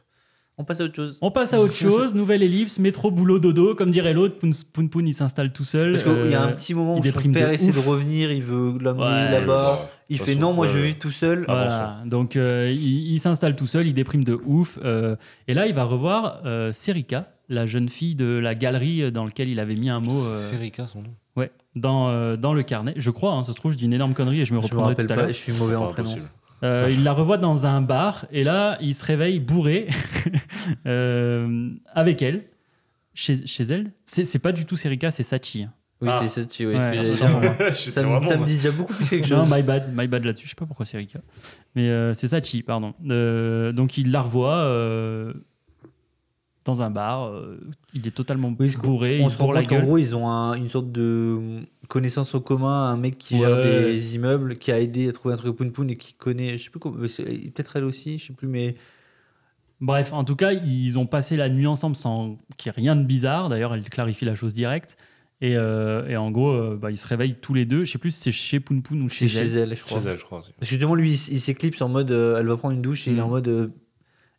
on 0.57 0.63
passe 0.63 0.79
à 0.81 0.85
autre 0.85 0.95
chose. 0.95 1.17
On 1.21 1.31
passe 1.31 1.53
à 1.53 1.59
autre 1.59 1.73
chose, 1.73 2.13
nouvelle 2.15 2.41
ellipse, 2.43 2.79
métro, 2.79 3.11
boulot, 3.11 3.39
dodo, 3.39 3.75
comme 3.75 3.91
dirait 3.91 4.13
l'autre, 4.13 4.35
Poun 4.37 4.53
Poun, 4.73 4.89
Poun, 4.89 5.07
il 5.07 5.13
s'installe 5.13 5.51
tout 5.51 5.63
seul. 5.65 5.91
Parce 5.91 6.03
qu'il 6.03 6.31
y 6.31 6.35
a 6.35 6.41
euh, 6.43 6.47
un 6.47 6.51
petit 6.53 6.73
moment 6.73 6.97
il 7.03 7.09
où 7.09 7.19
son 7.19 7.31
père 7.31 7.49
essaie 7.49 7.71
de 7.71 7.79
revenir, 7.79 8.31
il 8.31 8.43
veut 8.43 8.77
l'amener 8.79 9.03
Ouais, 9.03 9.31
là-bas. 9.31 9.89
Il 10.09 10.19
fait 10.19 10.35
non, 10.35 10.53
moi 10.53 10.67
je 10.67 10.73
veux 10.77 10.83
vivre 10.83 10.97
tout 10.99 11.11
seul. 11.11 11.45
Voilà, 11.47 12.01
donc 12.05 12.35
euh, 12.35 12.71
il, 12.71 13.11
il 13.13 13.19
s'installe 13.19 13.55
tout 13.55 13.67
seul, 13.67 13.87
il 13.87 13.93
déprime 13.93 14.23
de 14.23 14.39
ouf. 14.45 14.77
euh, 14.83 15.15
et 15.47 15.53
là, 15.53 15.65
il 15.67 15.73
va 15.73 15.83
revoir 15.83 16.41
euh, 16.45 16.71
Serika, 16.73 17.31
la 17.49 17.65
jeune 17.65 17.89
fille 17.89 18.15
de 18.15 18.25
la 18.25 18.55
galerie 18.55 19.11
dans 19.11 19.25
laquelle 19.25 19.49
il 19.49 19.59
avait 19.59 19.75
mis 19.75 19.89
un 19.89 19.99
mot 19.99 20.19
euh, 20.19 20.35
C'est 20.35 20.55
Rika 20.57 20.85
son 20.87 21.01
nom. 21.01 21.09
ouais, 21.35 21.51
dans, 21.75 22.09
euh, 22.09 22.37
dans 22.37 22.53
le 22.53 22.63
carnet. 22.63 22.93
Je 22.97 23.09
crois, 23.11 23.33
hein, 23.33 23.43
ça 23.43 23.51
se 23.51 23.55
trouve, 23.57 23.71
je 23.71 23.77
dis 23.77 23.85
une 23.85 23.93
énorme 23.93 24.13
connerie 24.13 24.41
et 24.41 24.45
je 24.45 24.53
me 24.53 24.61
Je 24.61 24.65
me 24.65 24.69
reprendrai 24.69 24.91
rappelle 24.93 25.07
tout 25.07 25.13
à 25.13 25.15
l'heure. 25.15 25.27
je 25.27 25.33
suis 25.33 25.53
mauvais 25.53 25.75
en 25.75 25.87
prénom. 25.87 26.15
Euh, 26.65 26.89
il 26.91 27.03
la 27.03 27.13
revoit 27.13 27.37
dans 27.37 27.65
un 27.65 27.81
bar 27.81 28.25
et 28.31 28.43
là, 28.43 28.77
il 28.81 28.93
se 28.95 29.05
réveille 29.05 29.39
bourré 29.39 29.87
euh, 30.85 31.69
avec 31.93 32.21
elle, 32.21 32.45
chez, 33.13 33.45
chez 33.45 33.63
elle. 33.63 33.91
C'est 34.05 34.25
c'est 34.25 34.39
pas 34.39 34.51
du 34.51 34.65
tout 34.65 34.75
Serika, 34.75 35.11
c'est 35.11 35.23
Sachi. 35.23 35.63
hein. 35.63 35.73
Oui, 36.01 36.09
Ah. 36.11 36.19
c'est 36.21 36.27
ça, 36.27 36.45
tu 36.45 36.65
vois, 36.65 36.77
ce 36.79 36.85
Ouais, 36.85 36.91
que 36.91 36.95
j'allais 36.97 37.07
c'est 37.09 37.17
ça. 37.17 37.69
J'étais 37.71 37.89
Ça 37.91 38.01
me, 38.03 38.07
vraiment- 38.09 38.21
ça 38.27 38.37
me 38.37 38.45
dit 38.45 38.55
déjà 38.57 38.71
beaucoup 38.71 38.93
plus 38.93 39.09
quelque 39.09 39.29
Non, 39.33 39.43
chose. 39.45 39.53
my 39.53 39.63
bad, 39.63 39.93
my 39.95 40.07
bad 40.07 40.25
là-dessus. 40.25 40.43
Je 40.45 40.49
sais 40.49 40.55
pas 40.55 40.65
pourquoi 40.65 40.85
c'est 40.85 40.97
Rika. 40.97 41.19
Mais 41.75 41.89
euh, 41.89 42.13
c'est 42.13 42.27
Sachi, 42.27 42.63
pardon. 42.63 42.93
Euh, 43.09 43.71
donc 43.71 43.97
il 43.97 44.11
la 44.11 44.21
revoit 44.21 44.55
euh, 44.57 45.31
dans 46.65 46.81
un 46.81 46.89
bar. 46.91 47.27
euh, 47.27 47.57
il 47.93 48.05
est 48.07 48.11
totalement 48.11 48.49
Oui, 48.49 48.55
parce 48.57 48.75
qu'on- 48.75 48.87
bourré. 48.87 49.19
On 49.21 49.27
il 49.27 49.29
se 49.29 49.35
se 49.35 49.39
rend 49.39 49.45
bourre 49.45 49.53
la 49.53 49.61
compte 49.61 49.69
qu'en 49.69 49.75
gueule. 49.77 49.85
gros, 49.85 49.97
ils 49.97 50.15
ont 50.15 50.27
un- 50.29 50.53
une 50.55 50.67
sorte 50.69 50.91
de 50.91 51.61
connaissance 51.87 52.35
au 52.35 52.41
commun, 52.41 52.89
un 52.89 52.97
mec 52.97 53.17
qui 53.17 53.35
Ouais. 53.35 53.41
gère 53.41 53.55
des 53.61 54.15
immeubles, 54.15 54.57
qui 54.57 54.71
a 54.71 54.79
aidé 54.79 55.09
à 55.09 55.13
trouver 55.13 55.33
un 55.33 55.37
truc 55.37 55.55
Poun 55.55 55.71
Poun 55.71 55.89
et 55.89 55.95
qui 55.95 56.13
connaît, 56.13 56.57
je 56.57 56.63
sais 56.63 56.69
plus 56.69 56.79
comment, 56.79 56.97
peut-être 56.97 57.75
elle 57.75 57.83
aussi, 57.83 58.17
je 58.17 58.27
sais 58.27 58.33
plus, 58.33 58.47
mais 58.47 58.75
Bref, 59.81 60.13
en 60.13 60.23
tout 60.23 60.37
cas, 60.37 60.53
ils 60.53 60.97
ont 60.97 61.05
passé 61.05 61.35
la 61.35 61.49
nuit 61.49 61.67
ensemble 61.67 61.97
sans 61.97 62.37
qu'il 62.57 62.69
y 62.71 62.73
ait 62.73 62.77
rien 62.77 62.95
de 62.95 63.03
bizarre. 63.03 63.49
D'ailleurs, 63.49 63.73
elle 63.73 63.81
clarifie 63.89 64.23
la 64.23 64.33
chose 64.33 64.53
directe. 64.53 64.95
Et, 65.41 65.57
euh, 65.57 66.07
et 66.07 66.15
en 66.15 66.31
gros, 66.31 66.49
euh, 66.51 66.79
bah, 66.81 66.91
ils 66.91 66.97
se 66.97 67.05
réveillent 67.09 67.35
tous 67.41 67.53
les 67.53 67.65
deux. 67.65 67.83
Je 67.83 67.91
sais 67.91 67.97
plus 67.97 68.11
si 68.11 68.21
c'est 68.21 68.31
chez 68.31 68.61
Poun 68.61 68.81
Poun 68.81 69.03
ou 69.03 69.09
chez, 69.09 69.27
chez 69.27 69.39
elle. 69.41 69.69
elle, 69.71 69.75
je 69.75 69.83
crois. 69.83 69.99
Chez 70.01 70.07
elle, 70.07 70.17
je 70.17 70.23
crois. 70.23 70.39
aussi. 70.39 70.51
Parce 70.57 70.69
que 70.69 70.75
justement, 70.75 70.95
lui, 70.95 71.09
il, 71.11 71.33
il 71.33 71.39
s'éclipse 71.41 71.81
en 71.81 71.89
mode, 71.89 72.09
euh, 72.11 72.39
elle 72.39 72.45
va 72.47 72.55
prendre 72.55 72.73
une 72.73 72.81
douche 72.81 73.05
et 73.09 73.11
il 73.11 73.17
est 73.17 73.21
Mm. 73.21 73.25
en 73.25 73.29
mode, 73.29 73.47
euh, 73.49 73.67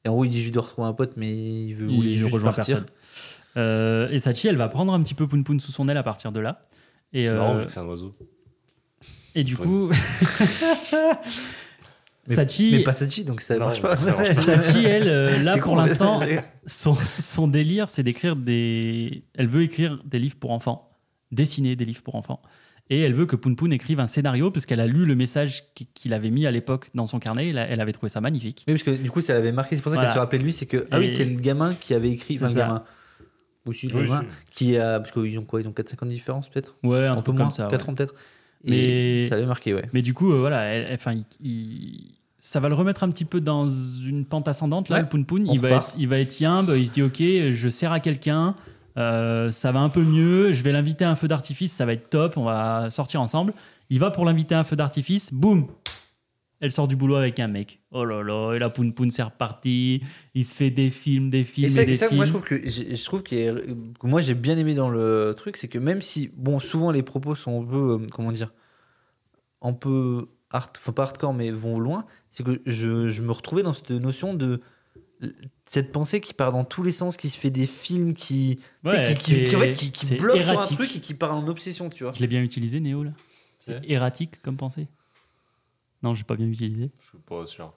et 0.07 0.09
en 0.09 0.15
gros, 0.15 0.25
il 0.25 0.31
dit, 0.31 0.43
je 0.43 0.51
dois 0.51 0.63
retrouver 0.63 0.89
un 0.89 0.95
pote, 0.95 1.13
mais 1.19 1.31
il 1.67 1.75
veut 1.75 1.91
Il 1.91 1.99
ne 2.13 2.15
juste 2.15 2.33
rejoint 2.33 2.51
partir. 2.51 2.77
personne. 2.79 2.91
Euh, 3.59 4.09
et 4.09 4.19
Sachi, 4.19 4.49
elle 4.49 4.57
va 4.57 4.69
prendre 4.69 4.95
un 4.95 5.03
petit 5.03 5.15
peu 5.15 5.27
Poun 5.27 5.45
Poun 5.45 5.61
sous 5.61 5.71
son 5.71 5.87
aile 5.89 5.99
à 5.99 6.03
partir 6.03 6.33
de 6.33 6.41
là. 6.41 6.63
Et, 7.19 7.27
C'est 7.27 7.33
marrant 7.33 7.55
euh, 7.57 7.61
vu 7.61 7.67
que 7.67 7.73
c'est 7.73 7.81
un 7.81 7.87
oiseau. 7.87 8.15
et 9.35 9.43
du 9.45 9.57
coup, 9.57 9.91
Mais- 12.29 12.35
Sachi, 12.35 12.71
Mais 12.73 12.83
pas 12.83 12.93
Sachi, 12.93 13.23
donc 13.25 13.41
ça 13.41 13.57
Non, 13.57 13.67
marche 13.67 13.81
pas. 13.81 13.97
ça 13.97 14.13
marche 14.17 14.35
pas. 14.35 14.61
Sachi, 14.61 14.85
elle, 14.85 15.07
euh, 15.09 15.43
là 15.45 15.57
pour 15.59 15.77
l'instant, 15.77 16.21
son, 16.67 16.95
son 16.97 17.47
délire, 17.47 17.89
c'est 17.89 18.03
d'écrire 18.03 18.35
des. 18.35 19.23
Elle 19.35 19.47
veut 19.47 19.63
écrire 19.63 20.03
des 20.05 20.19
livres 20.19 20.35
pour 20.37 20.51
enfants, 20.51 20.91
dessiner 21.31 21.77
des 21.77 21.85
livres 21.85 22.03
pour 22.03 22.17
enfants. 22.17 22.41
Et 22.91 23.01
elle 23.01 23.15
veut 23.15 23.27
que 23.27 23.37
Poun 23.37 23.55
Poun 23.57 23.73
écrive 23.73 24.01
un 24.01 24.07
scénario, 24.09 24.51
parce 24.51 24.67
qu'elle 24.67 24.81
a 24.81 24.87
lu 24.89 25.07
le 25.07 25.15
message 25.15 25.65
qui- 25.75 25.87
qu'il 25.87 26.13
avait 26.13 26.31
mis 26.31 26.47
à 26.47 26.51
l'époque 26.51 26.89
dans 26.95 27.07
son 27.07 27.19
carnet. 27.21 27.49
Elle, 27.49 27.81
avait 27.81 27.93
trouvé 27.93 28.09
ça 28.11 28.21
magnifique. 28.21 28.65
Oui, 28.67 28.75
parce 28.75 28.83
que 28.85 28.91
du 28.91 29.11
coup, 29.11 29.21
ça 29.21 29.35
l'avait 29.35 29.51
marqué. 29.53 29.77
C'est 29.77 29.83
pour 29.83 29.91
ça 29.91 29.97
Voilà. 29.97 30.09
qu'elle 30.09 30.15
se 30.15 30.19
rappelait 30.21 30.39
de 30.39 30.45
lui. 30.45 30.53
C'est 30.53 30.67
que, 30.67 30.87
ah 30.91 30.99
oui, 30.99 31.13
t'es 31.13 31.25
le 31.25 31.35
gamin 31.37 31.75
qui 31.75 31.95
avait 31.95 32.11
écrit. 32.11 32.37
C'est 32.37 32.45
Enfin, 32.45 32.55
gamin. 32.55 32.85
Aussi, 33.67 33.91
Oui, 33.95 34.09
Qui 34.51 34.77
a. 34.77 35.01
Parce 35.01 35.13
qu'ils 35.13 35.39
ont 35.39 35.43
quoi 35.45 35.61
Ils 35.61 35.69
ont 35.69 35.73
4-5 35.73 36.03
ans 36.03 36.07
de 36.07 36.11
différence, 36.11 36.49
peut-être 36.49 36.77
Ouais, 36.83 37.07
un, 37.07 37.17
Un 37.17 37.23
peu 37.23 37.33
moins, 37.33 37.43
comme 37.45 37.53
ça. 37.53 37.67
4 37.71 37.85
ouais. 37.85 37.91
ans, 37.91 37.95
peut-être. 37.95 38.15
Et 38.65 38.71
Mais- 39.23 39.29
ça 39.29 39.35
l'avait 39.37 39.47
marqué, 39.47 39.75
ouais. 39.75 39.85
Mais 39.93 40.03
du 40.03 40.15
coup, 40.15 40.33
euh, 40.33 40.39
voilà, 40.41 40.63
elle- 40.63 40.93
enfin, 40.95 41.13
il- 41.13 41.25
il- 41.45 42.15
ça 42.39 42.59
va 42.61 42.69
le 42.69 42.75
remettre 42.75 43.03
un 43.05 43.09
petit 43.11 43.25
peu 43.25 43.41
dans 43.41 43.67
une 43.67 44.25
pente 44.25 44.49
ascendante, 44.49 44.89
là, 44.89 44.97
Ouais, 44.97 45.03
le 45.03 45.09
Poun 45.09 45.25
Poun. 45.25 45.47
Il 45.53 45.61
va, 45.61 45.71
être, 45.71 45.95
il 45.99 46.09
va 46.09 46.19
être 46.19 46.41
yimbe, 46.41 46.73
il 46.77 46.89
se 46.89 46.93
dit, 46.95 47.03
ok, 47.03 47.19
je 47.53 47.69
sers 47.69 47.93
à 47.93 48.01
quelqu'un, 48.01 48.55
euh, 48.97 49.53
ça 49.53 49.73
va 49.73 49.81
un 49.81 49.89
peu 49.89 50.03
mieux, 50.03 50.53
je 50.53 50.63
vais 50.63 50.73
l'inviter 50.73 51.05
à 51.05 51.11
un 51.11 51.17
feu 51.17 51.29
d'artifice, 51.29 51.73
ça 51.73 51.85
va 51.87 51.93
être 51.93 52.09
top, 52.09 52.37
on 52.37 52.45
va 52.45 52.89
sortir 52.91 53.21
ensemble. 53.21 53.53
Il 53.91 54.01
va 54.01 54.11
pour 54.11 54.25
l'inviter 54.25 54.55
à 54.55 54.61
un 54.61 54.65
feu 54.65 54.75
d'artifice, 54.77 55.33
boum 55.33 55.67
Elle 56.61 56.73
sort 56.73 56.89
du 56.89 56.97
boulot 56.97 57.17
avec 57.17 57.39
un 57.39 57.49
mec. 57.49 57.81
Oh 57.91 58.05
là 58.05 58.23
là, 58.23 58.55
et 58.55 58.59
la 58.59 58.71
Poun 58.71 58.93
Poun, 58.95 59.11
c'est 59.11 59.23
reparti. 59.23 60.03
Il 60.35 60.45
se 60.47 60.55
fait 60.55 60.71
des 60.71 60.91
films, 60.91 61.29
des 61.29 61.45
films, 61.45 61.67
Et 61.67 61.71
et, 61.71 61.75
ça, 61.75 61.85
des 61.85 61.95
ça, 61.95 62.07
films. 62.09 62.17
moi, 62.17 62.25
je 62.25 62.31
trouve 62.31 62.43
que, 62.45 62.67
je 62.67 63.05
trouve 63.05 63.23
que 63.23 64.07
moi, 64.07 64.21
j'ai 64.23 64.35
bien 64.35 64.57
aimé 64.57 64.73
dans 64.75 64.89
le 64.89 65.35
truc, 65.37 65.57
c'est 65.59 65.69
que 65.69 65.79
même 65.79 66.01
si, 66.01 66.31
bon, 66.35 66.59
souvent 66.59 66.91
les 66.91 67.03
propos 67.03 67.35
sont 67.35 67.63
un 67.63 67.67
peu, 67.67 67.99
euh, 68.03 68.07
comment 68.13 68.33
dire, 68.33 68.55
un 69.61 69.73
peu, 69.75 70.29
hard, 70.51 70.71
enfin 70.79 70.93
pas 70.93 71.03
hardcore, 71.03 71.35
mais 71.35 71.51
vont 71.51 71.79
loin, 71.79 72.07
c'est 72.31 72.43
que 72.45 72.63
je, 72.65 73.09
je 73.09 73.23
me 73.23 73.33
retrouvais 73.33 73.63
dans 73.63 73.73
cette 73.75 73.91
notion 73.91 74.33
de 74.33 74.61
cette 75.65 75.93
pensée 75.93 76.21
qui 76.21 76.35
part 76.35 76.53
dans 76.53 76.65
tous 76.65 76.83
les 76.83 76.91
sens, 76.91 77.17
qui 77.17 77.29
se 77.31 77.39
fait 77.39 77.51
des 77.51 77.67
films, 77.67 78.13
qui, 78.15 78.59
Ouais, 78.85 79.03
qui, 79.03 79.15
qui, 79.15 79.45
qui, 79.45 79.57
en 79.57 79.61
fait, 79.61 79.69
c'est- 79.71 79.73
qui, 79.75 79.91
qui 79.93 80.07
c'est 80.07 80.17
bloque 80.17 80.43
sur 80.43 80.59
un 80.61 80.63
truc 80.63 80.95
et 80.97 81.01
qui 81.01 81.15
part 81.15 81.35
en 81.35 81.47
obsession, 81.49 81.89
tu 81.91 82.05
vois. 82.05 82.13
Je 82.15 82.21
l'ai 82.21 82.27
bien 82.27 82.43
utilisé, 82.43 82.81
Néo, 82.81 83.03
là 83.03 83.13
C'est- 83.59 83.81
erratique 83.89 84.41
comme 84.43 84.57
pensée 84.57 84.89
Non, 86.03 86.15
j'ai 86.15 86.25
pas 86.25 86.37
bien 86.37 86.47
utilisé. 86.47 86.91
Je 87.01 87.09
suis 87.09 87.19
pas 87.19 87.47
sûr. 87.47 87.73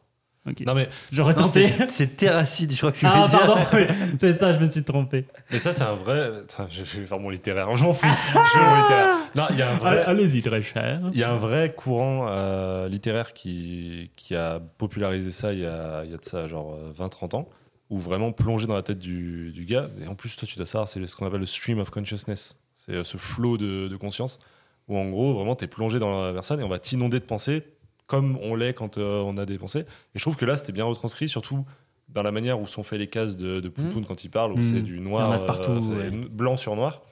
Ok. 0.47 0.61
Non, 0.61 0.73
mais, 0.73 0.87
J'aurais 1.11 1.33
Non, 1.33 1.43
tenté. 1.43 1.67
c'est 1.67 1.91
c'est 1.91 2.15
terracide, 2.17 2.71
je 2.71 2.77
crois 2.77 2.91
que 2.91 2.97
c'est 2.97 3.07
Ah, 3.07 3.23
veux 3.23 3.27
dire. 3.29 3.39
pardon, 3.39 3.61
oui, 3.73 3.81
c'est 4.19 4.33
ça, 4.33 4.53
je 4.53 4.59
me 4.59 4.69
suis 4.71 4.83
trompé. 4.83 5.25
mais 5.51 5.59
ça, 5.59 5.73
c'est 5.73 5.83
un 5.83 5.95
vrai. 5.95 6.31
Je 6.69 6.83
vais 6.99 7.05
faire 7.05 7.19
mon 7.19 7.29
littéraire. 7.29 7.75
Je 7.75 7.83
m'en 7.83 7.93
fous. 7.93 8.07
je 8.07 8.33
fais 8.33 8.59
mon 8.65 8.81
littéraire. 8.81 9.15
Non, 9.35 9.45
il 9.51 9.57
y 9.57 9.61
a 9.61 9.71
un 9.71 9.75
vrai. 9.77 9.99
Allez-y, 10.05 10.41
très 10.41 10.61
cher. 10.61 11.01
Il 11.13 11.19
y 11.19 11.23
a 11.23 11.31
un 11.31 11.35
vrai 11.35 11.73
courant 11.75 12.27
euh, 12.29 12.87
littéraire 12.87 13.33
qui, 13.33 14.11
qui 14.15 14.33
a 14.33 14.59
popularisé 14.77 15.31
ça 15.31 15.51
il 15.53 15.59
y 15.59 15.65
a, 15.65 16.03
il 16.05 16.11
y 16.11 16.13
a 16.13 16.17
de 16.17 16.23
ça 16.25 16.47
genre 16.47 16.73
euh, 16.73 16.93
20-30 16.97 17.35
ans, 17.35 17.49
où 17.89 17.97
vraiment 17.99 18.31
plongé 18.31 18.65
dans 18.65 18.75
la 18.75 18.81
tête 18.83 18.99
du, 18.99 19.51
du 19.51 19.65
gars. 19.65 19.87
Et 20.01 20.07
en 20.07 20.15
plus, 20.15 20.35
toi, 20.37 20.47
tu 20.47 20.55
dois 20.55 20.65
savoir, 20.65 20.87
c'est 20.87 21.05
ce 21.05 21.15
qu'on 21.17 21.27
appelle 21.27 21.41
le 21.41 21.45
stream 21.45 21.79
of 21.79 21.89
consciousness. 21.89 22.57
C'est 22.75 22.93
euh, 22.93 23.03
ce 23.03 23.17
flot 23.17 23.57
de, 23.57 23.89
de 23.89 23.95
conscience, 23.97 24.39
où 24.87 24.97
en 24.97 25.09
gros, 25.09 25.33
vraiment, 25.35 25.55
tu 25.57 25.65
es 25.65 25.67
plongé 25.67 25.99
dans 25.99 26.27
la 26.27 26.33
personne 26.33 26.61
et 26.61 26.63
on 26.63 26.69
va 26.69 26.79
t'inonder 26.79 27.19
de 27.19 27.25
pensées 27.25 27.65
comme 28.09 28.37
on 28.41 28.55
l'est 28.55 28.73
quand 28.73 28.97
euh, 28.97 29.21
on 29.21 29.37
a 29.37 29.45
des 29.45 29.57
pensées. 29.57 29.81
Et 29.81 30.19
je 30.19 30.21
trouve 30.21 30.35
que 30.35 30.43
là, 30.45 30.57
c'était 30.57 30.71
bien 30.73 30.83
retranscrit, 30.85 31.29
surtout 31.29 31.63
dans 32.09 32.23
la 32.23 32.31
manière 32.31 32.59
où 32.59 32.65
sont 32.65 32.81
fait 32.83 32.97
les 32.97 33.07
cases 33.07 33.37
de, 33.37 33.59
de 33.59 33.69
Poun 33.69 33.87
Poun 33.89 34.03
quand 34.05 34.23
il 34.23 34.29
parle, 34.29 34.51
où 34.53 34.63
c'est 34.63 34.81
du 34.81 34.99
noir, 34.99 35.45
partout, 35.45 35.71
euh, 35.71 36.09
ouais. 36.09 36.11
blanc 36.11 36.57
sur 36.57 36.75
noir. 36.75 37.03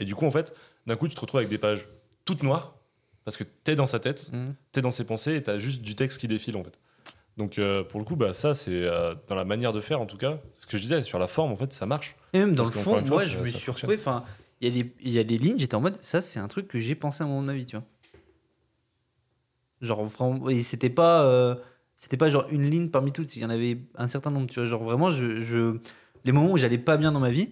Et 0.00 0.04
du 0.04 0.14
coup, 0.16 0.26
en 0.26 0.32
fait, 0.32 0.52
d'un 0.86 0.96
coup, 0.96 1.06
tu 1.06 1.14
te 1.14 1.20
retrouves 1.20 1.38
avec 1.38 1.48
des 1.48 1.58
pages 1.58 1.88
toutes 2.24 2.42
noires, 2.42 2.74
parce 3.24 3.36
que 3.36 3.44
t'es 3.44 3.76
dans 3.76 3.86
sa 3.86 4.00
tête, 4.00 4.30
Mhm. 4.32 4.54
t'es 4.72 4.82
dans 4.82 4.90
ses 4.90 5.04
pensées 5.04 5.36
et 5.36 5.42
t'as 5.44 5.60
juste 5.60 5.80
du 5.80 5.94
texte 5.94 6.18
qui 6.18 6.26
défile 6.26 6.56
en 6.56 6.64
fait. 6.64 6.76
Donc 7.36 7.58
euh, 7.60 7.84
pour 7.84 8.00
le 8.00 8.04
coup, 8.04 8.16
bah, 8.16 8.34
ça 8.34 8.52
c'est 8.54 8.84
dans 9.28 9.36
la 9.36 9.44
manière 9.44 9.72
de 9.72 9.80
faire 9.80 10.00
en 10.00 10.06
tout 10.06 10.16
cas. 10.18 10.40
Ce 10.54 10.66
que 10.66 10.76
je 10.76 10.82
disais, 10.82 11.02
sur 11.04 11.20
la 11.20 11.28
forme 11.28 11.52
en 11.52 11.56
fait, 11.56 11.72
ça 11.72 11.86
marche. 11.86 12.16
Et 12.32 12.40
même 12.40 12.54
dans 12.56 12.64
Parce 12.64 12.74
le 12.74 12.80
fond, 12.82 12.90
fois, 12.90 13.00
moi, 13.02 13.20
ça- 13.22 13.28
je 13.28 13.38
me 13.38 13.46
suis 13.46 13.70
retrouvé. 13.70 13.94
Enfin, 13.96 14.24
il 14.60 14.76
y, 14.76 15.10
y 15.10 15.18
a 15.20 15.24
des 15.24 15.38
lignes, 15.38 15.58
j'étais 15.58 15.76
en 15.76 15.80
mode, 15.80 15.96
ça, 16.00 16.20
c'est 16.20 16.40
un 16.40 16.48
truc 16.48 16.66
que 16.68 16.78
j'ai 16.80 16.94
pensé 16.96 17.22
à 17.22 17.26
mon 17.28 17.46
avis, 17.48 17.64
tu 17.64 17.76
vois. 17.76 17.84
Genre, 19.82 20.04
vraiment, 20.04 20.48
et 20.48 20.62
c'était 20.62 20.88
pas, 20.90 21.24
euh, 21.26 21.54
c'était 21.96 22.16
pas 22.16 22.30
genre 22.30 22.46
une 22.50 22.70
ligne 22.70 22.88
parmi 22.88 23.12
toutes, 23.12 23.36
il 23.36 23.42
y 23.42 23.44
en 23.44 23.50
avait 23.50 23.78
un 23.96 24.06
certain 24.06 24.30
nombre, 24.30 24.46
tu 24.46 24.54
vois. 24.60 24.64
Genre, 24.64 24.82
vraiment, 24.82 25.10
je, 25.10 25.40
je- 25.42 25.76
les 26.24 26.32
moments 26.32 26.52
où 26.52 26.56
j'allais 26.56 26.78
pas 26.78 26.96
bien 26.96 27.12
dans 27.12 27.20
ma 27.20 27.30
vie, 27.30 27.50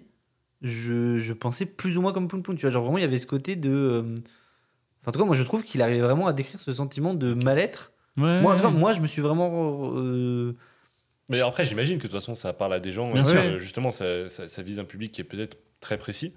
je, 0.63 1.19
je 1.19 1.33
pensais 1.33 1.67
plus 1.67 1.99
ou 1.99 2.03
moins 2.03 2.13
comme 2.13 2.29
Poun 2.29 2.43
Poun, 2.43 2.57
tu 2.57 2.63
vois. 2.63 2.71
Genre, 2.71 2.83
vraiment, 2.85 2.99
il 2.99 3.03
y 3.03 3.05
avait 3.05 3.19
ce 3.19 3.27
côté 3.27 3.57
de. 3.57 3.71
euh, 3.71 4.15
Enfin, 5.01 5.09
en 5.09 5.13
tout 5.13 5.19
cas, 5.19 5.25
moi, 5.25 5.35
je 5.35 5.43
trouve 5.43 5.63
qu'il 5.65 5.81
arrivait 5.83 6.01
vraiment 6.01 6.27
à 6.27 6.33
décrire 6.33 6.61
ce 6.61 6.73
sentiment 6.73 7.15
de 7.15 7.33
mal-être. 7.35 7.93
Ouais, 8.19 8.41
Moi, 8.43 8.53
en 8.53 8.57
tout 8.57 8.63
cas, 8.63 8.69
ouais. 8.69 8.75
moi, 8.79 8.93
je 8.93 9.01
me 9.01 9.07
suis 9.07 9.23
vraiment. 9.23 9.93
euh, 9.97 10.55
Mais 11.31 11.41
après, 11.41 11.65
j'imagine 11.65 11.97
que 11.99 12.03
de 12.03 12.09
toute 12.09 12.21
façon, 12.21 12.35
ça 12.35 12.53
parle 12.53 12.75
à 12.75 12.81
des 12.81 12.93
gens. 12.93 13.13
Bien 13.13 13.23
que, 13.23 13.31
sûr. 13.31 13.41
euh, 13.43 13.59
justement, 13.59 13.91
ça, 13.91 14.29
ça- 14.29 14.47
ça 14.49 14.63
vise 14.63 14.79
un 14.79 14.85
public 14.85 15.11
qui 15.13 15.21
est 15.23 15.25
peut-être 15.25 15.57
très 15.81 15.97
précis. 15.97 16.35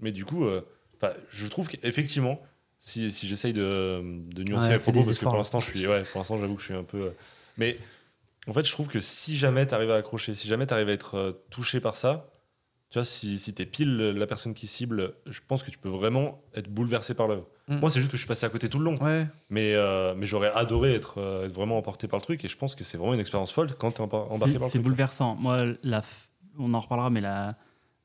Mais 0.00 0.10
du 0.10 0.24
coup, 0.24 0.44
euh, 0.46 0.62
je 1.30 1.46
trouve 1.48 1.68
qu'effectivement, 1.68 2.40
si, 2.84 3.12
si 3.12 3.28
j'essaye 3.28 3.52
de, 3.52 4.02
de 4.34 4.42
nuancer 4.42 4.70
Ouais, 4.72 4.78
fais 4.80 4.90
propos, 4.92 5.04
parce 5.04 5.18
que 5.18 5.24
pour 5.24 5.36
l'instant, 5.36 5.60
je 5.60 5.70
suis, 5.70 5.86
ouais, 5.86 6.02
pour 6.02 6.18
l'instant, 6.18 6.36
j'avoue 6.38 6.56
que 6.56 6.60
je 6.60 6.66
suis 6.66 6.74
un 6.74 6.82
peu. 6.82 6.98
euh, 7.00 7.10
mais 7.56 7.78
en 8.48 8.52
fait, 8.52 8.64
je 8.66 8.72
trouve 8.72 8.88
que 8.88 9.00
si 9.00 9.36
jamais 9.36 9.66
tu 9.68 9.72
arrives 9.74 9.92
à 9.92 9.96
accrocher, 9.96 10.34
si 10.34 10.48
jamais 10.48 10.66
tu 10.66 10.74
arrives 10.74 10.88
à 10.88 10.92
être 10.92 11.14
euh, 11.14 11.32
touché 11.50 11.78
par 11.80 11.94
ça, 11.94 12.28
tu 12.90 12.98
vois, 12.98 13.04
si, 13.04 13.38
si 13.38 13.54
tu 13.54 13.62
es 13.62 13.66
pile 13.66 13.96
la 14.10 14.26
personne 14.26 14.52
qui 14.52 14.66
cible, 14.66 15.14
je 15.26 15.40
pense 15.46 15.62
que 15.62 15.70
tu 15.70 15.78
peux 15.78 15.88
vraiment 15.88 16.42
être 16.56 16.68
bouleversé 16.68 17.14
par 17.14 17.28
l'œuvre. 17.28 17.46
Mm. 17.68 17.76
Moi, 17.78 17.88
c'est 17.88 18.00
juste 18.00 18.10
que 18.10 18.16
je 18.16 18.22
suis 18.22 18.28
passé 18.28 18.44
à 18.44 18.48
côté 18.48 18.68
tout 18.68 18.80
le 18.80 18.84
long. 18.84 18.96
Ouais. 19.00 19.28
Mais, 19.48 19.74
euh, 19.76 20.14
mais 20.16 20.26
j'aurais 20.26 20.50
adoré 20.52 20.92
être, 20.94 21.18
euh, 21.18 21.46
être 21.46 21.52
vraiment 21.54 21.78
emporté 21.78 22.08
par 22.08 22.18
le 22.18 22.24
truc 22.24 22.44
et 22.44 22.48
je 22.48 22.56
pense 22.56 22.74
que 22.74 22.82
c'est 22.84 22.98
vraiment 22.98 23.14
une 23.14 23.20
expérience 23.20 23.52
folle 23.52 23.68
quand 23.78 23.92
t'es 23.92 24.02
embar- 24.02 24.24
embarqué 24.30 24.34
C'est 24.34 24.38
par 24.38 24.52
le 24.52 24.58
c'est 24.58 24.70
truc. 24.72 24.82
bouleversant. 24.82 25.36
Moi, 25.36 25.66
la 25.84 26.00
f- 26.00 26.26
on 26.58 26.74
en 26.74 26.80
reparlera, 26.80 27.08
mais 27.10 27.20
la, 27.22 27.56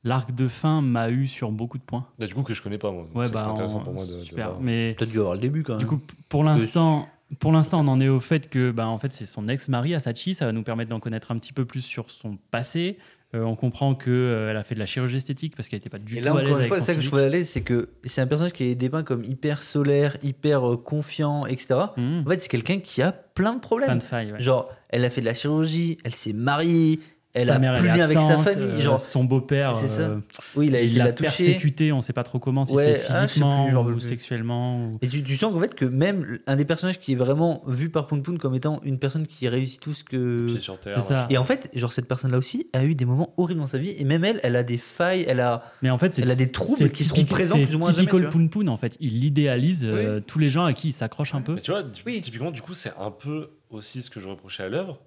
l'arc 0.04 0.34
de 0.34 0.48
fin 0.48 0.80
m'a 0.80 1.10
eu 1.10 1.26
sur 1.26 1.50
beaucoup 1.50 1.78
de 1.78 1.82
points. 1.82 2.06
Bah, 2.18 2.26
du 2.26 2.34
coup, 2.34 2.42
que 2.42 2.54
je 2.54 2.62
connais 2.62 2.78
pas, 2.78 2.90
moi. 2.92 3.06
Ouais, 3.14 3.28
bah, 3.30 3.48
intéressant 3.48 3.78
en- 3.80 3.84
pour 3.84 3.94
moi 3.94 4.04
de, 4.06 4.20
super. 4.20 4.58
Mais 4.60 4.94
Peut-être 4.96 5.10
dû 5.10 5.18
avoir 5.18 5.34
le 5.34 5.40
début 5.40 5.62
quand 5.62 5.72
même. 5.74 5.80
du 5.80 5.86
coup, 5.86 6.00
pour 6.28 6.44
l'instant, 6.44 7.08
pour 7.40 7.52
l'instant, 7.52 7.84
on 7.84 7.88
en 7.88 8.00
est 8.00 8.08
au 8.08 8.20
fait 8.20 8.48
que, 8.48 8.70
bah, 8.70 8.88
en 8.88 8.98
fait, 8.98 9.12
c'est 9.12 9.26
son 9.26 9.48
ex-mari 9.48 9.94
Asachi. 9.94 10.34
Ça 10.34 10.46
va 10.46 10.52
nous 10.52 10.62
permettre 10.62 10.90
d'en 10.90 11.00
connaître 11.00 11.30
un 11.30 11.36
petit 11.38 11.52
peu 11.52 11.64
plus 11.64 11.82
sur 11.82 12.10
son 12.10 12.38
passé. 12.50 12.96
Euh, 13.34 13.42
on 13.42 13.56
comprend 13.56 13.94
que 13.94 14.10
euh, 14.10 14.50
elle 14.50 14.56
a 14.56 14.62
fait 14.62 14.74
de 14.74 14.80
la 14.80 14.86
chirurgie 14.86 15.18
esthétique 15.18 15.54
parce 15.54 15.68
qu'elle 15.68 15.80
n'était 15.80 15.90
pas 15.90 15.98
du 15.98 16.16
Et 16.16 16.20
tout 16.20 16.24
là, 16.24 16.30
à 16.30 16.34
l'aise 16.36 16.44
encore 16.44 16.48
une 16.52 16.56
avec 16.60 16.68
fois, 16.68 16.78
son 16.78 16.84
ça 16.84 16.94
que 16.94 17.02
je 17.02 17.06
trouvais 17.08 17.24
à 17.24 17.28
l'aise, 17.28 17.46
c'est 17.46 17.60
que 17.60 17.90
c'est 18.04 18.22
un 18.22 18.26
personnage 18.26 18.54
qui 18.54 18.64
est 18.64 18.74
dépeint 18.74 19.02
comme 19.02 19.22
hyper 19.22 19.62
solaire, 19.62 20.16
hyper 20.22 20.66
euh, 20.66 20.76
confiant, 20.78 21.44
etc. 21.44 21.74
Mhm. 21.98 22.22
En 22.26 22.30
fait, 22.30 22.38
c'est 22.40 22.48
quelqu'un 22.48 22.78
qui 22.78 23.02
a 23.02 23.12
plein 23.12 23.52
de 23.52 23.60
problèmes. 23.60 23.88
Plein 23.88 23.96
de 23.96 24.02
failles. 24.02 24.32
ouais. 24.32 24.40
Genre, 24.40 24.70
elle 24.88 25.04
a 25.04 25.10
fait 25.10 25.20
de 25.20 25.26
la 25.26 25.34
chirurgie, 25.34 25.98
elle 26.04 26.14
s'est 26.14 26.32
mariée, 26.32 27.00
elle 27.40 27.46
Sa 27.46 27.54
a 27.54 27.58
mère, 27.58 27.72
plus 27.74 27.88
elle 27.88 27.94
de 27.94 27.94
est 27.94 27.98
lien 27.98 28.04
avec 28.04 28.20
sa 28.20 28.38
famille. 28.38 28.68
euh, 28.68 28.80
genre, 28.80 29.00
son 29.00 29.24
beau-père, 29.24 29.74
C'est 29.74 29.88
ça. 29.88 30.02
euh, 30.02 30.20
oui, 30.56 30.66
il 30.68 30.76
a 30.76 30.82
il 30.82 30.96
la 30.98 31.12
toucher. 31.12 31.22
persécuté. 31.44 31.92
On 31.92 31.96
ne 31.96 32.02
sait 32.02 32.12
pas 32.12 32.22
trop 32.24 32.38
comment, 32.38 32.64
si 32.64 32.74
Ouais, 32.74 33.00
c'est 33.06 33.12
ah, 33.12 33.26
physiquement 33.26 33.66
plus, 33.66 33.76
ou 33.76 33.84
plus. 33.84 34.00
sexuellement. 34.00 34.76
ou- 34.78 34.98
Et 35.02 35.06
tu, 35.06 35.22
tu 35.22 35.36
sens 35.36 35.52
qu'en 35.52 35.60
fait 35.60 35.74
que 35.74 35.84
même 35.84 36.38
un 36.46 36.56
des 36.56 36.64
personnages 36.64 36.98
qui 37.00 37.12
est 37.12 37.16
vraiment 37.16 37.62
vu 37.66 37.90
par 37.90 38.06
Poun 38.06 38.22
Poun 38.22 38.38
comme 38.38 38.54
étant 38.54 38.80
une 38.84 38.98
personne 38.98 39.26
qui 39.26 39.48
réussit 39.48 39.80
tout 39.80 39.94
ce 39.94 40.04
que. 40.04 40.46
Pied 40.48 40.60
sur 40.60 40.78
terre. 40.78 41.00
C'est 41.02 41.08
ça. 41.08 41.26
Et 41.30 41.38
en 41.38 41.44
fait, 41.44 41.70
genre 41.74 41.92
cette 41.92 42.08
personne-là 42.08 42.38
aussi 42.38 42.68
a 42.72 42.84
eu 42.84 42.94
des 42.94 43.04
moments 43.04 43.32
horribles 43.36 43.60
dans 43.60 43.66
sa 43.66 43.78
vie 43.78 43.94
et 43.96 44.04
même 44.04 44.24
elle, 44.24 44.40
elle 44.42 44.56
a 44.56 44.62
des 44.62 44.78
failles, 44.78 45.24
elle 45.28 45.40
a. 45.40 45.62
Mais 45.82 45.90
en 45.90 45.98
fait, 45.98 46.18
Elle 46.18 46.30
a 46.30 46.34
des 46.34 46.50
troubles 46.50 46.90
qui 46.90 47.04
seront 47.04 47.24
présents 47.24 47.56
plus 47.56 47.74
ou 47.74 47.78
moins 47.78 47.92
jamais. 47.92 48.08
Poun 48.30 48.48
Poun, 48.50 48.68
en 48.68 48.76
fait. 48.76 48.96
Il 49.00 49.24
idéalise 49.24 49.84
euh, 49.84 50.20
tous 50.26 50.38
les 50.38 50.48
gens 50.50 50.64
à 50.64 50.72
qui 50.72 50.88
il 50.88 50.92
s'accroche 50.92 51.34
un 51.34 51.40
peu. 51.42 51.54
Mais 51.54 51.60
tu 51.60 51.70
vois, 51.70 51.82
typiquement, 51.82 52.50
du 52.50 52.62
coup, 52.62 52.74
c'est 52.74 52.92
un 52.98 53.10
peu 53.10 53.50
aussi 53.70 54.02
ce 54.02 54.10
que 54.10 54.20
je 54.20 54.28
reprochais 54.28 54.62
à 54.64 54.68
l'œuvre, 54.68 54.98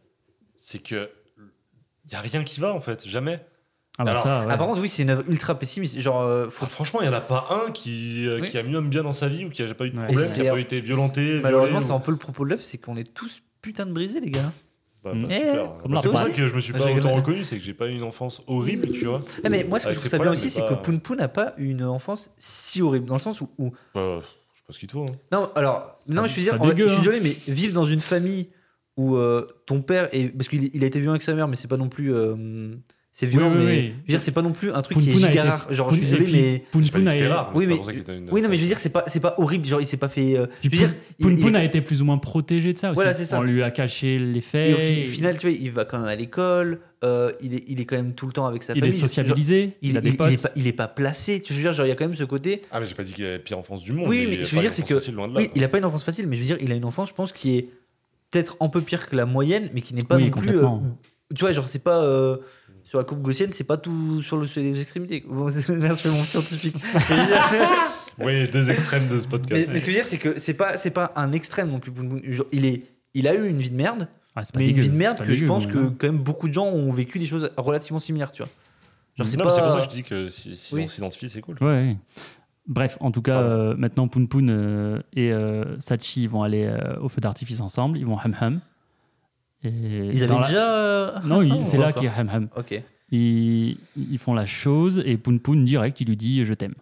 c'est 0.57 0.79
que 0.79 1.09
il 2.11 2.15
a 2.15 2.21
rien 2.21 2.43
qui 2.43 2.59
va 2.59 2.73
en 2.73 2.81
fait, 2.81 3.07
jamais. 3.07 3.39
Ah 3.97 4.05
bah 4.05 4.11
Alors, 4.11 4.23
ça, 4.23 4.39
ouais. 4.41 4.47
Ah, 4.49 4.57
par 4.57 4.67
contre, 4.67 4.81
oui, 4.81 4.87
c'est 4.89 5.03
une 5.03 5.09
œuvre 5.11 5.23
ultra 5.27 5.57
pessimiste. 5.59 5.99
Genre, 5.99 6.21
euh, 6.21 6.49
faut 6.49 6.63
Enfin, 6.65 6.73
franchement, 6.73 7.01
il 7.01 7.05
y 7.05 7.09
en 7.09 7.13
a 7.13 7.21
pas 7.21 7.47
un 7.67 7.71
qui, 7.71 8.25
euh, 8.27 8.39
Oui. 8.41 8.47
qui 8.49 8.57
a 8.57 8.63
mis 8.63 8.75
homme 8.75 8.89
bien 8.89 9.03
dans 9.03 9.11
sa 9.13 9.27
vie 9.27 9.45
ou 9.45 9.49
qui 9.49 9.61
a 9.61 9.73
pas 9.73 9.85
eu 9.85 9.91
de 9.91 9.97
Ouais. 9.97 10.05
problème, 10.05 10.27
qui 10.27 10.33
c'est- 10.35 10.47
a 10.47 10.53
pas 10.53 10.59
été 10.59 10.79
violenté. 10.81 11.39
Malheureusement, 11.43 11.81
c'est 11.81 11.91
un 11.91 11.99
peu 11.99 12.11
le 12.11 12.17
propos 12.17 12.45
de 12.45 12.49
l'œuvre, 12.51 12.63
c'est 12.63 12.77
qu'on 12.77 12.95
est 12.95 13.13
tous 13.13 13.41
putain 13.61 13.85
de 13.85 13.91
brisés, 13.91 14.21
les 14.21 14.31
gars. 14.31 14.53
Bah, 15.03 15.11
bah, 15.13 15.27
Eh, 15.29 15.51
Bah, 15.89 15.99
c'est 16.01 16.09
pour 16.09 16.19
ça 16.19 16.29
que 16.29 16.47
je 16.47 16.55
me 16.55 16.59
suis 16.61 16.73
Ah, 16.75 16.79
pas 16.79 16.91
autant 16.91 17.15
reconnu, 17.15 17.43
c'est 17.43 17.57
que 17.57 17.63
j'ai 17.63 17.73
pas 17.73 17.87
eu 17.87 17.95
une 17.95 18.03
enfance 18.03 18.41
horrible, 18.47 18.91
tu 18.91 19.05
vois. 19.05 19.23
Ah, 19.43 19.49
mais 19.49 19.63
moi, 19.65 19.79
ce 19.79 19.87
que 19.87 19.93
je 19.93 19.97
trouve 19.99 20.09
ça 20.11 20.19
bien 20.19 20.31
aussi, 20.31 20.49
c'est 20.49 20.61
que 20.67 20.75
Poun 20.75 20.99
Poun 20.99 21.17
n'a 21.17 21.27
pas 21.27 21.53
une 21.57 21.83
enfance 21.83 22.31
si 22.37 22.81
horrible. 22.81 23.05
Dans 23.07 23.15
le 23.15 23.19
sens 23.19 23.41
où. 23.41 23.49
où- 23.57 23.71
Bah, 23.93 24.21
je 24.69 24.73
ce 24.73 24.79
qu'il 24.79 24.87
te 24.87 24.93
faut. 24.93 25.03
hein. 25.03 25.15
Non, 25.33 25.49
alors, 25.55 25.97
non, 26.07 26.25
je 26.27 26.31
suis 26.31 26.49
hein. 26.49 26.57
désolé, 26.75 27.19
mais 27.19 27.35
vivre 27.47 27.73
dans 27.73 27.85
une 27.85 27.99
famille 27.99 28.47
où 28.97 29.15
euh, 29.15 29.47
ton 29.65 29.81
père 29.81 30.09
est. 30.13 30.29
Parce 30.29 30.47
qu'il 30.49 30.69
il 30.73 30.83
a 30.83 30.87
été 30.87 30.99
violent 30.99 31.13
avec 31.13 31.21
sa 31.21 31.33
mère, 31.33 31.47
mais 31.47 31.55
c'est 31.55 31.67
pas 31.67 31.77
non 31.77 31.89
plus. 31.89 32.13
euh, 32.13 32.75
c'est 33.13 33.25
violent, 33.27 33.49
Oui, 33.51 33.57
oui, 33.59 33.65
mais. 33.65 33.71
oui. 33.71 33.81
Je 33.89 33.97
veux 33.97 34.07
dire, 34.07 34.21
c'est 34.21 34.31
pas 34.31 34.41
non 34.41 34.53
plus 34.53 34.71
un 34.71 34.81
truc 34.81 34.93
Poun 34.97 35.03
qui 35.03 35.09
est 35.11 35.23
a 35.25 35.29
giga 35.29 35.43
rare. 35.43 35.67
Genre, 35.73 35.91
je 35.91 35.97
suis 35.97 36.05
désolé, 36.05 36.31
mais. 36.31 36.63
Poun 36.71 36.87
Poun 36.89 37.07
a 37.09 37.13
été- 37.13 37.27
rare, 37.27 37.51
Oui, 37.53 37.67
mais- 37.67 37.77
Oui, 38.31 38.41
non, 38.41 38.47
mais 38.49 38.55
je 38.55 38.61
veux 38.61 38.67
dire, 38.67 38.79
c'est 38.79 38.89
pas, 38.89 39.03
c'est 39.07 39.19
pas 39.19 39.35
horrible. 39.37 39.65
Genre, 39.65 39.81
il 39.81 39.85
s'est 39.85 39.97
pas 39.97 40.07
fait. 40.07 40.37
euh, 40.37 40.45
je 40.63 40.69
veux 40.69 40.77
dire, 40.77 40.93
il- 41.19 41.23
Poun 41.25 41.35
il 41.37 41.41
Poun 41.43 41.55
est- 41.55 41.59
a 41.59 41.63
été 41.65 41.81
plus 41.81 42.01
ou 42.01 42.05
moins 42.05 42.17
protégé 42.19 42.71
de 42.71 42.77
ça 42.77 42.89
aussi. 42.91 42.95
Voilà, 42.95 43.13
c'est 43.13 43.25
ça. 43.25 43.39
On 43.39 43.43
lui 43.43 43.63
a 43.63 43.71
caché 43.71 44.17
les 44.17 44.39
faits. 44.39 44.69
Et 44.69 44.73
au 44.73 44.77
fi- 44.77 45.07
final, 45.07 45.37
tu 45.37 45.47
vois, 45.49 45.57
il 45.59 45.71
va 45.71 45.83
quand 45.83 45.99
même 45.99 46.07
à 46.07 46.15
l'école. 46.15 46.79
euh, 47.03 47.31
il, 47.41 47.55
est, 47.55 47.63
il 47.67 47.81
est 47.81 47.85
quand 47.85 47.95
même 47.95 48.13
tout 48.13 48.27
le 48.27 48.31
temps 48.31 48.45
avec 48.45 48.61
sa 48.61 48.73
il 48.73 48.79
famille. 48.79 48.95
est 48.95 48.99
Genre, 48.99 49.09
sociabilisé. 49.09 49.75
il, 49.81 49.89
il 49.89 49.97
a 49.97 50.01
il- 50.01 50.05
il 50.05 50.13
est 50.13 50.17
pas, 50.17 50.29
il 50.55 50.67
est 50.67 50.71
pas 50.71 50.87
placé. 50.87 51.41
Tu 51.41 51.51
veux 51.51 51.59
dire, 51.59 51.73
genre, 51.73 51.87
il 51.87 51.89
y 51.89 51.91
a 51.91 51.95
quand 51.95 52.05
même 52.05 52.15
ce 52.15 52.23
côté. 52.25 52.61
Ah, 52.71 52.79
mais 52.79 52.85
j'ai 52.85 52.93
pas 52.93 53.03
dit 53.03 53.11
qu'il 53.11 53.23
avait 53.25 53.33
la 53.33 53.39
pire 53.39 53.57
enfance 53.57 53.81
du 53.81 53.91
monde. 53.91 54.07
Oui, 54.07 54.19
il 54.21 54.29
mais 54.29 54.37
a 54.37 54.43
je 54.43 54.55
veux 54.55 54.61
dire, 54.61 54.71
c'est 54.71 54.85
que- 54.85 54.93
là, 54.93 55.27
Oui, 55.35 55.49
il 55.55 55.63
a 55.63 55.67
pas 55.67 55.79
une 55.79 55.85
enfance 55.85 56.03
facile, 56.03 56.27
mais 56.27 56.35
je 56.35 56.41
veux 56.41 56.45
dire, 56.45 56.57
il 56.61 56.71
a 56.71 56.75
une 56.75 56.85
enfance, 56.85 57.09
je 57.09 57.15
pense, 57.15 57.33
qui 57.33 57.57
est 57.57 57.69
peut-être 58.31 58.57
un 58.59 58.69
peu 58.69 58.81
pire 58.81 59.07
que 59.07 59.15
la 59.15 59.25
moyenne, 59.25 59.69
mais 59.73 59.81
qui 59.81 59.93
n'est 59.93 60.03
pas 60.03 60.15
Oui, 60.15 60.25
non 60.31 60.37
plus. 60.37 60.57
euh, 60.57 60.67
tu 61.35 61.41
vois, 61.41 61.51
genre, 61.51 61.67
c'est 61.67 61.79
pas. 61.79 62.03
euh, 62.03 62.37
sur 62.83 62.97
la 62.97 63.03
coupe 63.03 63.21
gaussienne, 63.21 63.51
c'est 63.53 63.63
pas 63.63 63.77
tout 63.77 64.23
sur, 64.23 64.37
le, 64.37 64.47
sur 64.47 64.59
les 64.61 64.81
extrémités. 64.81 65.23
Bon, 65.27 65.45
Merci, 65.69 66.07
mon 66.07 66.23
scientifique. 66.23 66.75
Oui, 68.19 68.45
deux 68.47 68.69
extrêmes 68.69 69.07
de 69.07 69.19
ce 69.19 69.27
podcast. 69.27 69.69
mais 69.71 69.79
ce 69.79 69.85
que 69.85 69.91
je 69.91 69.97
veux 69.97 70.03
dire, 70.03 70.05
c'est 70.05 70.17
que 70.17 70.37
c'est 70.37 70.53
pas, 70.53 70.77
c'est 70.77 70.91
pas 70.91 71.11
un 71.15 71.31
extrême 71.31 71.69
non 71.71 71.79
plus. 71.79 71.91
Il, 72.51 72.65
est, 72.65 72.83
il 73.13 73.27
a 73.27 73.33
eu 73.33 73.47
une 73.47 73.57
vie 73.57 73.71
de 73.71 73.75
merde, 73.75 74.07
Ah, 74.35 74.43
c'est 74.43 74.53
pas 74.53 74.59
mais 74.59 74.67
une 74.69 74.79
vie 74.79 74.89
de 74.89 74.95
merde 74.95 75.23
que 75.25 75.33
je 75.33 75.45
pense 75.45 75.65
que 75.65 75.87
quand 75.87 76.07
même 76.07 76.17
beaucoup 76.19 76.47
de 76.49 76.53
gens 76.53 76.67
ont 76.67 76.91
vécu 76.91 77.19
des 77.19 77.25
choses 77.25 77.49
relativement 77.57 77.99
similaires, 77.99 78.31
tu 78.31 78.43
vois. 78.43 78.51
Genre, 79.17 79.27
c'est 79.27 79.37
Non, 79.37 79.45
pas. 79.45 79.49
c'est 79.51 79.61
pour 79.61 79.71
ça 79.71 79.77
que 79.79 79.83
je 79.85 79.89
dis 79.89 80.03
que 80.03 80.27
si, 80.29 80.55
si 80.55 80.75
Oui. 80.75 80.83
on 80.83 80.87
s'identifie, 80.87 81.29
c'est 81.29 81.41
cool. 81.41 81.57
Ouais, 81.61 81.67
ouais. 81.67 81.97
Bref, 82.67 82.97
en 83.01 83.11
tout 83.11 83.21
cas, 83.21 83.41
euh, 83.41 83.75
maintenant 83.75 84.07
Poun 84.07 84.27
Poun 84.27 84.49
euh, 84.49 85.01
et 85.13 85.33
euh, 85.33 85.79
Sachi 85.79 86.27
vont 86.27 86.43
aller 86.43 86.65
euh, 86.65 86.99
au 86.99 87.09
feu 87.09 87.19
d'artifice 87.21 87.59
ensemble. 87.61 87.97
Ils 87.97 88.05
vont 88.05 88.17
ham 88.17 88.35
ham. 88.39 88.61
Et 89.63 89.69
Ils 90.13 90.23
avaient 90.23 90.33
la- 90.35 90.41
déjà. 90.47 91.21
Non, 91.25 91.61
c'est 91.63 91.77
là 91.77 91.91
qu'il 91.93 92.03
y 92.05 92.07
a 92.07 92.13
ham 92.17 92.29
ham. 92.29 92.47
Ok. 92.55 92.81
Ils, 93.11 93.77
ils 93.97 94.17
font 94.19 94.33
la 94.33 94.45
chose 94.45 95.01
et 95.05 95.17
Poun 95.17 95.39
Poun 95.39 95.65
direct, 95.65 95.99
il 96.01 96.07
lui 96.07 96.15
dit 96.17 96.45
je 96.45 96.53
t'aime. 96.53 96.75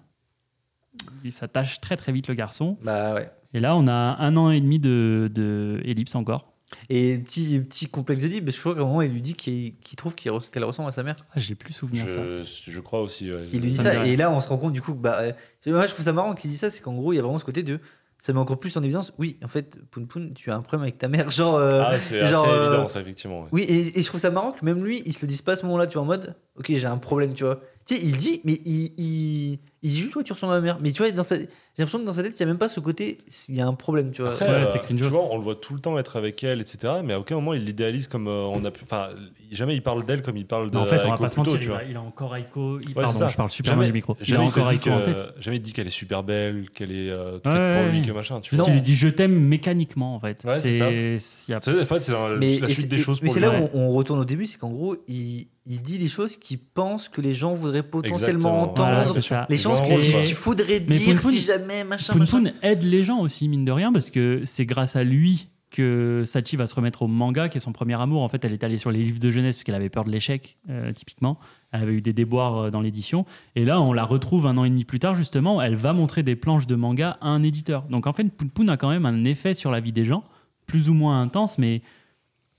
Il 1.23 1.31
s'attache 1.31 1.79
très 1.81 1.97
très 1.97 2.11
vite 2.11 2.27
le 2.27 2.33
garçon. 2.35 2.77
Bah 2.83 3.13
ouais. 3.15 3.31
Et 3.53 3.59
là, 3.59 3.75
on 3.75 3.87
a 3.87 3.91
un 4.19 4.37
an 4.37 4.51
et 4.51 4.61
demi 4.61 4.77
de, 4.79 5.31
de 5.33 5.81
ellipse 5.85 6.13
encore. 6.13 6.53
Et 6.89 7.17
petit, 7.17 7.59
petit 7.59 7.87
complexe 7.87 8.21
de 8.23 8.27
dit, 8.27 8.41
parce 8.41 8.51
que 8.51 8.57
je 8.57 8.61
crois 8.61 8.75
qu'à 8.75 8.81
un 8.81 8.85
moment, 8.85 9.01
il 9.01 9.11
lui 9.11 9.21
dit 9.21 9.33
qu'il 9.33 9.73
trouve 9.97 10.13
qu'elle 10.15 10.63
ressemble 10.63 10.89
à 10.89 10.91
sa 10.91 11.03
mère. 11.03 11.15
Ah, 11.33 11.39
j'ai 11.39 11.55
plus 11.55 11.73
souvenir 11.73 12.05
de 12.05 12.11
ça. 12.11 12.19
Je, 12.23 12.71
je 12.71 12.79
crois 12.79 13.01
aussi. 13.01 13.31
ouais. 13.31 13.43
Il 13.51 13.61
lui 13.61 13.71
dit 13.71 13.77
Ça 13.77 13.95
dit 13.95 14.11
et 14.11 14.15
là, 14.15 14.31
on 14.31 14.39
se 14.41 14.47
rend 14.49 14.57
compte 14.57 14.73
du 14.73 14.81
coup 14.81 14.93
que. 14.93 14.99
Bah, 14.99 15.17
euh, 15.21 15.31
moi, 15.67 15.87
je 15.87 15.93
trouve 15.93 16.05
ça 16.05 16.13
marrant 16.13 16.33
qu'il 16.35 16.49
dise 16.49 16.59
ça, 16.59 16.69
c'est 16.69 16.81
qu'en 16.81 16.93
gros, 16.93 17.11
il 17.13 17.15
y 17.15 17.19
a 17.19 17.21
vraiment 17.23 17.39
ce 17.39 17.45
côté 17.45 17.63
de. 17.63 17.79
Ça 18.21 18.33
met 18.33 18.39
encore 18.39 18.59
plus 18.59 18.75
en 18.75 18.83
évidence. 18.83 19.13
Oui, 19.17 19.39
en 19.43 19.47
fait, 19.47 19.79
Poun 19.91 20.05
Poun, 20.05 20.33
tu 20.33 20.51
as 20.51 20.55
un 20.55 20.61
problème 20.61 20.81
avec 20.83 20.97
ta 20.97 21.07
mère. 21.07 21.31
Genre. 21.31 21.55
euh, 21.55 21.83
Ah, 21.85 21.97
c'est 21.99 22.21
euh, 22.21 22.23
évident, 22.65 22.87
ça, 22.89 22.99
effectivement. 22.99 23.43
ouais. 23.43 23.47
Oui, 23.53 23.61
et, 23.63 23.97
et 23.97 24.01
je 24.01 24.07
trouve 24.07 24.19
ça 24.19 24.29
marrant 24.29 24.51
que 24.51 24.63
même 24.65 24.83
lui, 24.83 25.01
il 25.05 25.13
se 25.13 25.21
le 25.21 25.27
dise 25.27 25.41
pas 25.41 25.53
à 25.53 25.55
ce 25.55 25.63
moment-là, 25.65 25.87
tu 25.87 25.93
vois, 25.93 26.01
en 26.01 26.05
mode, 26.05 26.35
ok, 26.59 26.65
j'ai 26.69 26.85
un 26.85 26.97
problème, 26.97 27.33
tu 27.33 27.43
vois. 27.43 27.59
Tu 27.85 27.95
sais, 27.95 28.01
il 28.03 28.17
dit, 28.17 28.41
mais 28.43 28.59
il, 28.65 28.91
il, 28.97 29.59
il 29.81 29.89
dit 29.91 29.99
juste, 29.99 30.15
ouais, 30.15 30.23
tu 30.23 30.31
ressembles 30.31 30.53
à 30.53 30.57
ma 30.57 30.61
mère. 30.61 30.77
Mais 30.79 30.91
tu 30.91 31.01
vois, 31.01 31.09
dans 31.11 31.23
sa- 31.23 31.37
j'ai 31.37 31.47
l'impression 31.79 31.97
que 31.99 32.03
dans 32.05 32.13
sa 32.13 32.21
tête, 32.21 32.35
il 32.37 32.39
y 32.39 32.43
a 32.43 32.45
même 32.45 32.59
pas 32.59 32.69
ce 32.69 32.79
côté, 32.79 33.17
il 33.47 33.55
y 33.55 33.61
a 33.61 33.65
un 33.65 33.73
problème, 33.73 34.11
tu 34.11 34.21
vois. 34.21 34.31
Après, 34.31 34.45
Ouais, 34.47 34.51
euh, 34.61 34.65
c'est 34.71 34.77
cringe 34.79 34.99
tu 35.01 35.05
vois, 35.07 35.23
on 35.31 35.37
le 35.37 35.43
voit 35.43 35.55
tout 35.55 35.73
le 35.73 35.79
temps 35.79 35.97
être 35.97 36.15
avec 36.15 36.43
elle, 36.43 36.61
etc. 36.61 36.95
Mais 37.03 37.13
à 37.13 37.19
aucun 37.19 37.33
moment 37.35 37.53
il 37.55 37.63
l'idéalise 37.63 38.07
comme 38.07 38.27
euh, 38.27 38.43
on 38.43 38.63
a 38.63 38.69
pu. 38.69 38.81
Enfin, 38.83 39.07
jamais 39.51 39.73
il 39.73 39.81
parle 39.81 40.05
d'elle 40.05 40.21
comme 40.21 40.37
il 40.37 40.45
parle 40.45 40.69
de. 40.69 40.75
Mais 40.77 40.83
en 40.83 40.85
fait, 40.85 41.03
on 41.03 41.09
va 41.09 41.17
pas 41.17 41.29
se 41.29 41.37
mentir, 41.37 41.53
tu 41.57 41.63
il 41.63 41.67
vois. 41.69 41.77
a, 41.77 41.83
il 41.85 41.95
a 41.97 42.01
encore 42.01 42.35
Aiko. 42.35 42.79
il- 42.81 42.89
Ouais, 42.89 42.93
Pardon, 42.93 43.11
c'est 43.13 43.17
ça. 43.19 43.27
je 43.29 43.37
parle 43.37 43.49
super 43.49 43.71
Jamais- 43.71 43.79
mal 43.85 43.87
du 43.87 43.93
micro. 43.93 44.15
Il 44.19 44.21
a 44.21 44.25
Jamais 44.25 44.45
il 44.45 44.51
te 44.51 44.59
encore 44.59 44.71
Aiko 44.71 44.89
en 44.91 45.01
tête. 45.01 45.23
Jamais 45.39 45.57
il 45.57 45.61
dit 45.61 45.73
qu'elle 45.73 45.87
est 45.87 45.89
super 45.89 46.21
belle, 46.23 46.69
qu'elle 46.69 46.91
est 46.91 47.09
euh, 47.09 47.39
toute 47.39 47.47
Ouais, 47.47 47.57
faite 47.73 47.83
pour 47.85 47.91
lui, 47.91 48.01
que 48.03 48.11
machin. 48.11 48.39
Tu 48.41 48.55
vois. 48.55 48.65
il 48.67 48.73
lui 48.75 48.81
dit 48.83 48.93
je 48.95 49.07
t'aime 49.07 49.33
mécaniquement 49.39 50.13
en 50.15 50.19
fait. 50.19 50.43
Ouais, 50.45 50.59
c'est 50.59 50.77
c'est 51.17 51.51
y 51.51 51.55
a- 51.55 51.59
C'est 51.63 51.73
c'est 51.73 52.11
la, 52.11 52.35
Mais, 52.37 52.57
suite 52.57 52.69
c'est- 52.69 52.87
des 52.87 52.99
choses 52.99 53.19
mais 53.23 53.27
pour 53.29 53.33
c'est 53.33 53.39
lui. 53.39 53.47
là 53.47 53.61
où 53.61 53.69
on 53.73 53.89
retourne 53.89 54.19
au 54.19 54.25
début, 54.25 54.45
c'est 54.45 54.59
qu'en 54.59 54.69
gros, 54.69 54.95
il, 55.07 55.47
il 55.69 55.81
dit 55.83 55.99
des 55.99 56.07
choses 56.07 56.35
qu'il 56.35 56.57
pense 56.57 57.09
que 57.09 57.21
les 57.21 57.33
gens 57.33 57.53
voudraient 57.53 57.83
potentiellement 57.83 58.65
Exactement. 58.75 59.03
Entendre. 59.03 59.45
les 59.49 59.57
choses 59.57 59.81
qu'il 59.81 60.23
qu'il 60.23 60.35
faudrait 60.35 60.83
Mais 60.89 60.97
dire 60.97 61.21
Poun 61.21 61.31
si 61.31 61.39
jamais, 61.39 61.83
machin, 61.83 62.13
Poun 62.13 62.21
machin. 62.21 62.39
Poun 62.39 62.53
aide 62.63 62.81
les 62.81 63.03
gens 63.03 63.19
aussi, 63.19 63.47
mine 63.47 63.65
de 63.65 63.71
rien, 63.71 63.93
parce 63.93 64.09
que 64.09 64.41
c'est 64.45 64.65
grâce 64.65 64.95
à 64.95 65.03
lui 65.03 65.47
que 65.69 66.23
Sachi 66.25 66.55
va 66.55 66.65
se 66.65 66.73
remettre 66.73 67.03
au 67.03 67.07
manga, 67.07 67.47
qui 67.49 67.57
est 67.57 67.61
son 67.61 67.71
premier 67.71 68.01
amour. 68.01 68.23
En 68.23 68.27
fait, 68.27 68.43
elle 68.43 68.53
est 68.53 68.63
allée 68.63 68.79
sur 68.79 68.89
les 68.89 69.03
livres 69.03 69.19
de 69.19 69.29
jeunesse 69.29 69.57
parce 69.57 69.63
qu'elle 69.63 69.75
avait 69.75 69.89
peur 69.89 70.03
de 70.03 70.09
l'échec, 70.11 70.57
euh, 70.69 70.91
typiquement. 70.91 71.37
Elle 71.71 71.83
avait 71.83 71.93
eu 71.93 72.01
des 72.01 72.13
déboires 72.13 72.57
euh, 72.57 72.69
dans 72.71 72.81
l'édition. 72.81 73.27
Et 73.55 73.65
là, 73.65 73.79
on 73.79 73.93
la 73.93 74.03
retrouve 74.03 74.47
un 74.47 74.57
an 74.57 74.63
et 74.63 74.69
demi 74.69 74.85
plus 74.85 74.97
tard, 74.97 75.13
justement. 75.13 75.61
Elle 75.61 75.75
va 75.75 75.93
montrer 75.93 76.23
des 76.23 76.35
planches 76.35 76.65
de 76.65 76.73
manga 76.75 77.19
à 77.21 77.27
un 77.27 77.43
éditeur. 77.43 77.83
Donc, 77.83 78.07
en 78.07 78.13
fait, 78.13 78.23
Poun 78.23 78.49
Poun 78.49 78.69
a 78.71 78.77
quand 78.77 78.89
même 78.89 79.05
un 79.05 79.23
effet 79.25 79.53
sur 79.53 79.69
la 79.69 79.79
vie 79.79 79.91
des 79.91 80.05
gens, 80.05 80.23
plus 80.65 80.89
ou 80.89 80.95
moins 80.95 81.21
intense, 81.21 81.59
mais 81.59 81.83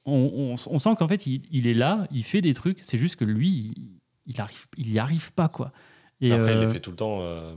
on, 0.06 0.54
on- 0.56 0.72
on 0.74 0.78
sent 0.78 0.90
qu'en 0.98 1.08
fait, 1.08 1.26
il, 1.26 1.42
il 1.50 1.66
est 1.66 1.74
là, 1.74 2.06
il 2.10 2.24
fait 2.24 2.40
des 2.40 2.54
trucs. 2.54 2.78
C'est 2.82 2.98
juste 2.98 3.16
que 3.16 3.24
lui, 3.24 3.48
il, 3.48 3.74
il 4.26 4.40
arrive, 4.40 4.66
il 4.76 4.90
y 4.92 4.98
arrive 4.98 5.32
pas, 5.32 5.48
quoi. 5.48 5.72
Et, 6.20 6.32
Après, 6.32 6.52
il 6.52 6.58
euh, 6.58 6.66
les 6.66 6.72
fait 6.72 6.80
tout 6.80 6.90
le 6.90 6.96
temps 6.96 7.18
euh, 7.22 7.54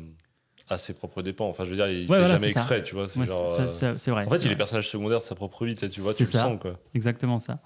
à 0.69 0.77
ses 0.77 0.93
propres 0.93 1.21
dépens. 1.21 1.47
Enfin, 1.49 1.65
je 1.65 1.69
veux 1.69 1.75
dire, 1.75 1.87
il 1.89 2.01
Ouais, 2.01 2.01
fait 2.01 2.23
voilà, 2.23 2.27
jamais 2.37 2.49
ça. 2.49 2.59
exprès, 2.61 2.83
tu 2.83 2.95
vois. 2.95 3.07
C'est 3.07 3.19
ouais, 3.19 3.25
euh, 3.29 3.67
vrai. 4.11 4.25
En 4.25 4.29
fait, 4.29 4.37
il 4.37 4.41
vrai. 4.43 4.51
est 4.51 4.55
personnage 4.55 4.89
secondaire 4.89 5.19
de 5.19 5.23
sa 5.23 5.35
propre 5.35 5.65
vie, 5.65 5.75
tu 5.75 5.87
vois, 6.01 6.13
tu 6.13 6.23
le 6.23 6.29
ça. 6.29 6.41
sens, 6.43 6.59
quoi. 6.61 6.79
Exactement 6.95 7.39
ça. 7.39 7.61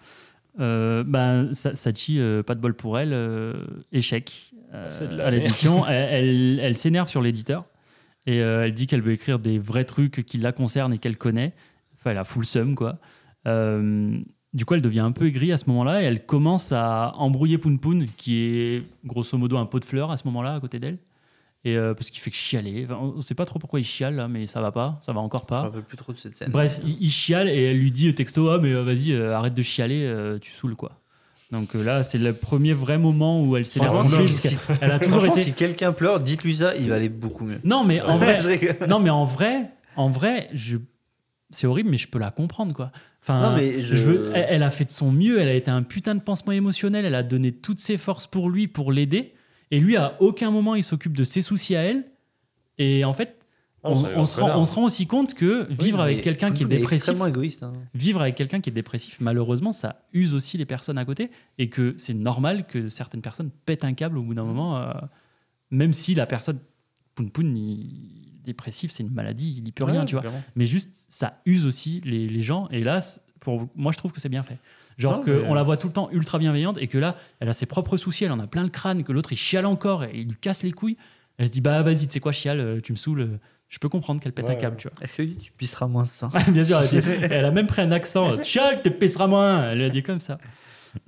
Euh, 0.60 1.04
ben, 1.06 1.54
Sa- 1.54 1.76
Sachi, 1.76 2.20
euh, 2.20 2.42
pas 2.42 2.56
de 2.56 2.60
bol 2.60 2.74
pour 2.74 2.98
elle, 2.98 3.14
euh, 3.14 3.54
échec 3.92 4.52
euh, 4.74 4.90
la 5.16 5.28
à 5.28 5.32
l'édition. 5.32 5.86
elle 5.88 6.26
elle, 6.26 6.60
elle 6.60 6.76
s'énerve 6.76 7.08
sur 7.10 7.22
l'éditeur 7.22 7.66
et 8.26 8.42
euh, 8.42 8.66
elle 8.66 8.74
dit 8.74 8.88
qu'elle 8.88 9.02
veut 9.04 9.12
écrire 9.14 9.38
des 9.38 9.60
vrais 9.60 9.86
trucs 9.86 10.26
qui 10.26 10.40
la 10.40 10.52
concernent 10.52 10.94
et 10.94 10.98
qu'elle 10.98 11.18
connaît. 11.18 11.54
Enfin, 11.94 12.10
elle 12.12 12.18
a 12.18 12.24
full 12.24 12.44
seum, 12.46 12.74
quoi. 12.74 12.98
Du 14.58 14.66
coup, 14.66 14.74
elle 14.74 14.82
devient 14.82 15.02
un 15.02 15.12
peu 15.12 15.28
aigrie 15.28 15.52
à 15.52 15.58
ce 15.58 15.66
moment-là 15.70 16.02
et 16.02 16.06
elle 16.06 16.26
commence 16.26 16.72
à 16.72 17.14
embrouiller 17.16 17.58
Poun 17.60 17.78
Poun, 17.80 18.08
qui 18.18 18.44
est 18.48 18.84
grosso 19.06 19.38
modo 19.38 19.56
un 19.58 19.66
pot 19.68 19.80
de 19.80 19.86
fleurs 19.86 20.10
à 20.12 20.18
ce 20.18 20.24
moment-là 20.26 20.56
à 20.56 20.60
côté 20.60 20.80
d'elle. 20.80 20.98
Et 21.64 21.76
euh, 21.78 21.94
parce 21.94 22.10
qu'il 22.10 22.20
fait 22.22 22.32
que 22.32 22.36
chialer. 22.38 22.86
Enfin, 22.86 22.98
on 23.02 23.18
ne 23.18 23.22
sait 23.22 23.36
pas 23.36 23.46
trop 23.46 23.60
pourquoi 23.60 23.80
il 23.80 23.84
chiale 23.84 24.16
là, 24.16 24.28
mais 24.28 24.48
ça 24.48 24.60
va 24.62 24.72
pas, 24.72 25.00
ça 25.06 25.14
va 25.14 25.20
encore 25.20 25.42
Je 25.42 25.46
me 25.46 25.50
pas. 25.50 25.62
rappelle 25.62 25.84
plus 25.84 25.98
trop 25.98 26.12
de 26.12 26.18
cette 26.18 26.36
scène. 26.36 26.50
Bref, 26.50 26.80
il, 26.84 26.98
il 27.02 27.10
chiale 27.12 27.50
et 27.50 27.64
elle 27.66 27.78
lui 27.78 27.92
dit 27.92 28.10
au 28.10 28.14
texto 28.14 28.50
Ah, 28.50 28.58
mais 28.60 28.72
euh, 28.74 28.84
vas-y, 28.84 29.12
euh, 29.12 29.36
arrête 29.36 29.54
de 29.54 29.62
chialer, 29.62 30.04
euh, 30.06 30.40
tu 30.40 30.52
saoules 30.52 30.76
quoi. 30.76 30.94
Donc 31.52 31.76
euh, 31.76 31.84
là, 31.84 32.04
c'est 32.04 32.18
le 32.18 32.34
premier 32.34 32.74
vrai 32.74 32.98
moment 32.98 33.44
où 33.44 33.56
elle 33.58 33.66
s'est 33.66 33.80
revenue, 33.86 34.28
si- 34.28 34.58
a 34.82 35.00
toujours 35.00 35.26
été. 35.28 35.40
si 35.42 35.54
quelqu'un 35.54 35.92
pleure, 35.94 36.20
dites-lui 36.20 36.56
ça, 36.56 36.76
il 36.76 36.90
va 36.90 36.96
aller 36.96 37.10
beaucoup 37.10 37.44
mieux. 37.46 37.60
Non, 37.64 37.84
mais 37.84 38.02
en 38.02 38.18
vrai, 38.18 38.38
non, 38.90 39.00
mais 39.00 39.10
en 39.12 39.26
vrai, 39.26 39.70
en 39.96 40.10
vrai, 40.10 40.50
je... 40.54 40.78
c'est 41.52 41.68
horrible, 41.68 41.90
mais 41.90 41.98
je 41.98 42.08
peux 42.08 42.20
la 42.20 42.32
comprendre 42.32 42.74
quoi. 42.74 42.92
Enfin, 43.30 43.50
Non, 43.50 43.56
mais 43.58 43.82
je- 43.82 43.96
veux- 43.96 44.32
elle, 44.34 44.46
elle 44.50 44.64
a 44.64 44.70
fait 44.70 44.86
de 44.86 44.92
son 44.92 45.12
mieux, 45.12 45.40
elle 45.42 45.50
a 45.50 45.54
été 45.54 45.70
un 45.70 45.84
putain 45.84 46.16
de 46.16 46.22
pansement 46.22 46.54
émotionnel, 46.54 47.04
elle 47.04 47.16
a 47.16 47.24
donné 47.24 47.52
toutes 47.52 47.80
ses 47.80 47.98
forces 47.98 48.26
pour 48.26 48.50
lui, 48.50 48.68
pour 48.70 48.92
l'aider. 48.94 49.34
Et 49.70 49.82
lui, 49.82 49.98
à 49.98 50.16
aucun 50.22 50.50
moment, 50.50 50.76
il 50.76 50.84
s'occupe 50.84 51.18
de 51.18 51.26
ses 51.26 51.42
soucis 51.42 51.76
à 51.76 51.82
elle. 51.82 52.06
Et 52.78 53.04
en 53.04 53.14
fait, 53.14 53.36
on, 53.84 53.96
se 53.96 54.06
rend, 54.40 54.46
bien. 54.48 54.58
on 54.58 54.66
se 54.66 54.74
rend 54.74 54.86
aussi 54.86 55.08
compte 55.08 55.34
que 55.34 55.68
vivre 55.74 55.98
Oui, 55.98 56.04
avec 56.04 56.22
quelqu'un 56.22 56.52
qui 56.54 56.64
est 56.64 56.68
dépressif, 56.68 57.14
égoïste. 57.28 57.64
hein. 57.64 57.74
vivre 57.94 58.22
avec 58.22 58.36
quelqu'un 58.36 58.62
qui 58.62 58.70
est 58.70 58.74
dépressif, 58.74 59.18
malheureusement, 59.20 59.74
ça 59.74 60.04
use 60.14 60.34
aussi 60.34 60.58
les 60.58 60.66
personnes 60.66 60.98
à 60.98 61.04
côté 61.04 61.30
et 61.58 61.70
que 61.70 61.96
c'est 61.98 62.14
normal 62.14 62.66
que 62.66 62.88
certaines 62.88 63.22
personnes 63.22 63.50
pètent 63.66 63.84
un 63.84 63.94
câble 63.94 64.18
au 64.18 64.24
bout 64.24 64.34
d'un 64.36 64.44
moment, 64.46 64.78
euh, 64.78 64.92
même 65.70 65.92
si 65.92 66.16
la 66.16 66.26
personne 66.26 66.60
poun 67.16 67.30
poun 67.30 67.56
il- 67.58 68.27
dépressif, 68.48 68.90
c'est 68.92 69.04
une 69.04 69.12
maladie, 69.14 69.54
il 69.58 69.64
n'y 69.64 69.72
peut 69.72 69.84
rien, 69.84 70.00
Ouais, 70.02 70.06
tu 70.06 70.16
vois. 70.16 70.22
clairement. 70.22 70.42
Mais 70.56 70.66
juste, 70.66 71.06
ça 71.10 71.40
use 71.46 71.66
aussi 71.66 72.02
les, 72.04 72.28
les 72.28 72.42
gens. 72.42 72.68
Et 72.72 72.84
là, 72.84 73.00
pour 73.40 73.68
moi, 73.76 73.92
je 73.92 73.98
trouve 74.00 74.12
que 74.12 74.20
c'est 74.20 74.30
bien 74.30 74.42
fait. 74.42 74.58
Genre 74.98 75.18
Non, 75.20 75.24
que 75.24 75.30
mais- 75.30 75.48
on 75.48 75.54
la 75.54 75.62
voit 75.62 75.78
tout 75.78 75.86
le 75.88 75.94
temps 75.94 76.10
ultra 76.12 76.40
bienveillante 76.40 76.78
et 76.80 76.88
que 76.88 76.98
là, 76.98 77.16
elle 77.40 77.50
a 77.50 77.54
ses 77.54 77.68
propres 77.68 77.98
soucis, 77.98 78.24
elle 78.26 78.32
en 78.32 78.40
a 78.40 78.48
plein 78.48 78.64
le 78.64 78.70
crâne, 78.70 79.04
que 79.04 79.12
l'autre 79.12 79.32
il 79.32 79.38
chiale 79.38 79.68
encore 79.68 80.04
et 80.04 80.12
il 80.16 80.28
lui 80.30 80.38
casse 80.42 80.64
les 80.64 80.72
couilles. 80.72 80.98
Elle 81.38 81.48
se 81.48 81.54
dit 81.54 81.62
bah 81.62 81.84
vas-y, 81.84 82.08
tu 82.08 82.14
sais 82.14 82.20
quoi, 82.20 82.32
chiale, 82.32 82.60
euh, 82.60 82.80
tu 82.82 82.94
me 82.94 82.98
saoules. 82.98 83.22
euh, 83.22 83.40
Je 83.70 83.78
peux 83.78 83.90
comprendre 83.90 84.20
qu'elle 84.22 84.32
pète 84.34 84.50
un 84.50 84.56
câble, 84.56 84.78
tu 84.78 84.88
vois. 84.88 84.98
Est-ce 85.04 85.14
que 85.18 85.22
lui, 85.22 85.36
tu 85.36 85.52
pisseras 85.52 85.86
moins 85.88 86.06
ce 86.06 86.18
soir 86.18 86.32
Bien 86.52 86.64
sûr, 86.66 86.80
elle 86.80 86.86
a, 86.98 87.02
dit- 87.02 87.08
elle 87.32 87.46
a 87.46 87.52
même 87.52 87.68
pris 87.68 87.82
un 87.84 87.92
accent. 87.92 88.42
Chiale, 88.44 88.82
te 88.82 88.90
pèsera 88.90 89.28
moins. 89.28 89.70
Elle 89.70 89.78
lui 89.80 89.86
a 89.86 89.90
dit 89.90 90.02
comme 90.02 90.20
ça. 90.20 90.40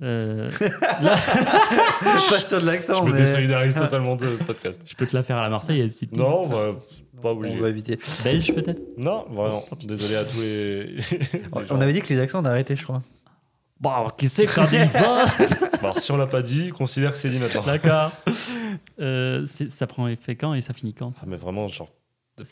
Euh, 0.02 0.48
là, 1.00 1.16
Je 2.02 2.20
suis 2.20 2.30
pas 2.30 2.40
sûr 2.40 2.60
de 2.60 2.66
l'accent, 2.66 3.00
Je 3.00 3.08
me 3.08 3.12
mais 3.12 3.18
désolidarise 3.18 3.74
totalement 3.74 4.14
de 4.14 4.36
ce 4.36 4.44
podcast. 4.44 4.80
je 4.84 4.94
peux 4.94 5.06
te 5.06 5.16
la 5.16 5.22
faire 5.24 5.36
à 5.38 5.42
la 5.42 5.48
Marseillaise 5.48 5.96
si 5.96 6.06
tu. 6.06 6.16
Non, 6.16 6.46
bah, 6.48 6.76
pas 7.20 7.28
on 7.32 7.38
obligé. 7.38 7.58
va 7.58 7.68
éviter. 7.68 7.98
Belge 8.24 8.54
peut-être? 8.54 8.80
Non, 8.96 9.24
vraiment. 9.30 9.64
Désolé 9.84 10.16
à 10.16 10.24
tous 10.24 10.40
les. 10.40 10.84
les 10.96 11.02
On 11.52 11.66
gens. 11.66 11.80
avait 11.80 11.92
dit 11.92 12.00
que 12.02 12.08
les 12.12 12.20
accents 12.20 12.40
on 12.42 12.44
a 12.44 12.50
arrêté, 12.50 12.74
je 12.74 12.82
crois. 12.82 13.02
Bon, 13.80 13.90
qui 14.16 14.28
c'est 14.28 14.46
qui 14.46 14.60
a 14.60 14.66
dit 14.66 14.86
ça? 14.88 15.24
Bon, 15.80 15.88
alors, 15.88 15.98
si 16.00 16.12
on 16.12 16.18
l'a 16.18 16.26
pas 16.26 16.42
dit, 16.42 16.68
considère 16.70 17.12
que 17.12 17.18
c'est 17.18 17.30
dit 17.30 17.38
maintenant. 17.38 17.62
D'accord. 17.62 18.12
Euh, 19.00 19.46
ça 19.46 19.86
prend 19.86 20.06
effet 20.08 20.36
quand 20.36 20.52
et 20.52 20.60
ça 20.60 20.74
finit 20.74 20.92
quand 20.92 21.14
ça? 21.14 21.22
Ça 21.22 21.26
met 21.26 21.38
vraiment, 21.38 21.66
genre, 21.68 21.88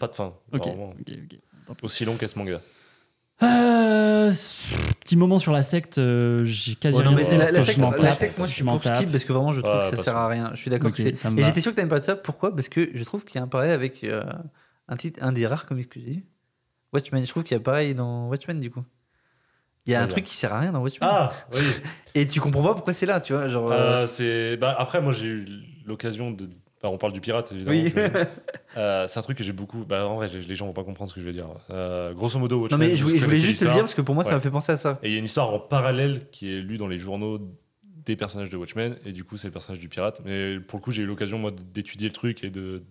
pas 0.01 0.07
de 0.07 0.14
fin. 0.14 0.33
Ok. 0.51 0.64
Vraiment. 0.64 0.95
ok, 0.99 1.14
ok. 1.69 1.77
Aussi 1.83 2.07
long 2.07 2.16
qu'est 2.16 2.27
ce 2.27 2.39
manga. 2.39 2.62
Euh, 3.43 4.32
petit 5.01 5.16
moment 5.16 5.39
sur 5.39 5.53
la 5.53 5.62
secte, 5.62 5.99
euh, 5.99 6.45
j'ai 6.45 6.74
quasi 6.74 6.99
Ouais, 6.99 7.05
non, 7.05 7.11
rien 7.11 7.18
mais 7.18 7.24
dit 7.24 7.36
la, 7.36 7.45
secte, 7.45 7.78
la 7.78 7.86
moi 7.86 8.47
je 8.47 8.53
suis 8.53 8.62
pour 8.64 8.80
tape. 8.80 8.97
skip 8.97 9.11
parce 9.12 9.24
que 9.24 9.32
vraiment 9.32 9.53
je 9.53 9.61
trouve 9.61 9.74
Ouais, 9.76 9.80
que 9.82 9.86
ça 9.86 9.97
sert 9.97 10.16
à 10.16 10.28
rien. 10.28 10.51
Je 10.55 10.61
suis 10.61 10.70
d'accord 10.70 10.91
Ok, 10.91 10.97
que 10.97 11.03
c'est. 11.03 11.16
ça 11.16 11.30
me 11.30 11.39
Et 11.39 11.43
j'étais 11.43 11.61
sûr 11.61 11.70
que 11.72 11.76
t'aimes 11.76 11.89
pas 11.89 12.01
de 12.01 12.05
ça. 12.05 12.16
Pourquoi? 12.16 12.55
Parce 12.55 12.68
que 12.68 12.91
je 12.93 13.05
trouve 13.05 13.24
qu'il 13.24 13.36
y 13.36 13.39
a 13.39 13.45
un 13.45 13.49
parallèle 13.49 13.74
avec 13.74 14.03
euh, 14.05 14.22
un, 14.89 14.97
titre, 14.97 15.20
un 15.22 15.32
des 15.32 15.47
rares 15.47 15.66
comics 15.66 15.89
que 15.89 16.01
j'ai 16.01 16.07
lu. 16.14 16.24
Watchmen. 16.93 17.24
Je 17.24 17.30
trouve 17.30 17.45
qu'il 17.45 17.57
y 17.57 17.61
a 17.61 17.62
pareil 17.62 17.95
dans 17.95 18.28
Watchmen 18.28 18.59
du 18.61 18.70
coup. 18.70 18.82
Il 19.86 19.93
y 19.93 19.95
a 19.95 20.03
un 20.03 20.07
truc 20.07 20.24
qui 20.24 20.34
sert 20.34 20.53
à 20.53 20.61
rien 20.61 20.72
dans 20.72 20.80
Watchmen. 20.82 21.09
Ah, 21.11 21.32
oui. 21.55 21.61
Et 22.14 22.26
tu 22.26 22.41
comprends 22.41 22.62
pas 22.62 22.74
pourquoi 22.74 22.93
c'est 22.93 23.07
là, 23.07 23.20
tu 23.20 23.32
vois. 23.32 23.49
Genre, 23.49 23.70
euh, 23.72 24.03
Euh, 24.03 24.07
c'est 24.07 24.57
bah, 24.59 24.74
après 24.78 25.01
moi 25.01 25.12
j'ai 25.12 25.28
eu 25.28 25.47
l'occasion 25.86 26.30
de 26.30 26.51
on 26.83 26.97
parle 26.99 27.12
du 27.12 27.20
pirate 27.20 27.53
évidemment 27.53 27.76
Oui. 27.79 27.93
Euh, 28.76 29.07
c'est 29.09 29.18
un 29.18 29.22
truc 29.22 29.37
que 29.39 29.43
j'ai 29.43 29.53
beaucoup 29.53 29.85
bah 29.85 30.07
en 30.07 30.16
vrai 30.16 30.29
les 30.29 30.55
gens 30.55 30.66
vont 30.66 30.72
pas 30.72 30.85
comprendre 30.85 31.11
ce 31.11 31.14
que 31.14 31.20
je 31.20 31.24
vais 31.26 31.33
dire 31.33 31.47
Euh, 31.70 32.12
grosso 32.12 32.39
modo 32.39 32.57
non 32.57 32.62
Watchmen, 32.62 32.81
mais 32.89 32.95
je, 32.95 33.03
voulais- 33.03 33.18
je 33.18 33.24
voulais 33.24 33.37
connaissez 33.37 33.49
juste 33.49 33.61
te 33.62 33.64
le 33.64 33.72
dire 33.72 33.81
parce 33.81 33.95
que 33.95 34.03
pour 34.03 34.14
moi 34.14 34.22
ça 34.22 34.35
m'a 34.35 34.41
fait 34.41 34.51
penser 34.51 34.70
à 34.72 34.76
ça. 34.76 34.99
et 35.03 35.09
il 35.09 35.12
y 35.12 35.16
a 35.16 35.18
une 35.18 35.24
histoire 35.24 35.53
en 35.53 35.59
parallèle 35.59 36.26
qui 36.31 36.53
est 36.55 36.61
lue 36.61 36.76
dans 36.76 36.87
les 36.87 36.99
journaux 36.99 37.41
des 38.05 38.14
personnages 38.14 38.51
de 38.51 38.57
Watchmen 38.57 38.95
et 39.05 39.11
du 39.12 39.24
coup 39.24 39.37
c'est 39.37 39.49
le 39.49 39.53
personnage 39.53 39.81
du 39.81 39.89
pirate 39.89 40.20
mais 40.24 40.61
pour 40.61 40.79
le 40.79 40.85
coup 40.85 40.93
j'ai 40.93 41.03
eu 41.03 41.07
l'occasion 41.07 41.39
moi 41.39 41.51
d'étudier 41.74 42.07
le 42.09 42.12
truc 42.14 42.45
et 42.45 42.51
de, 42.51 42.83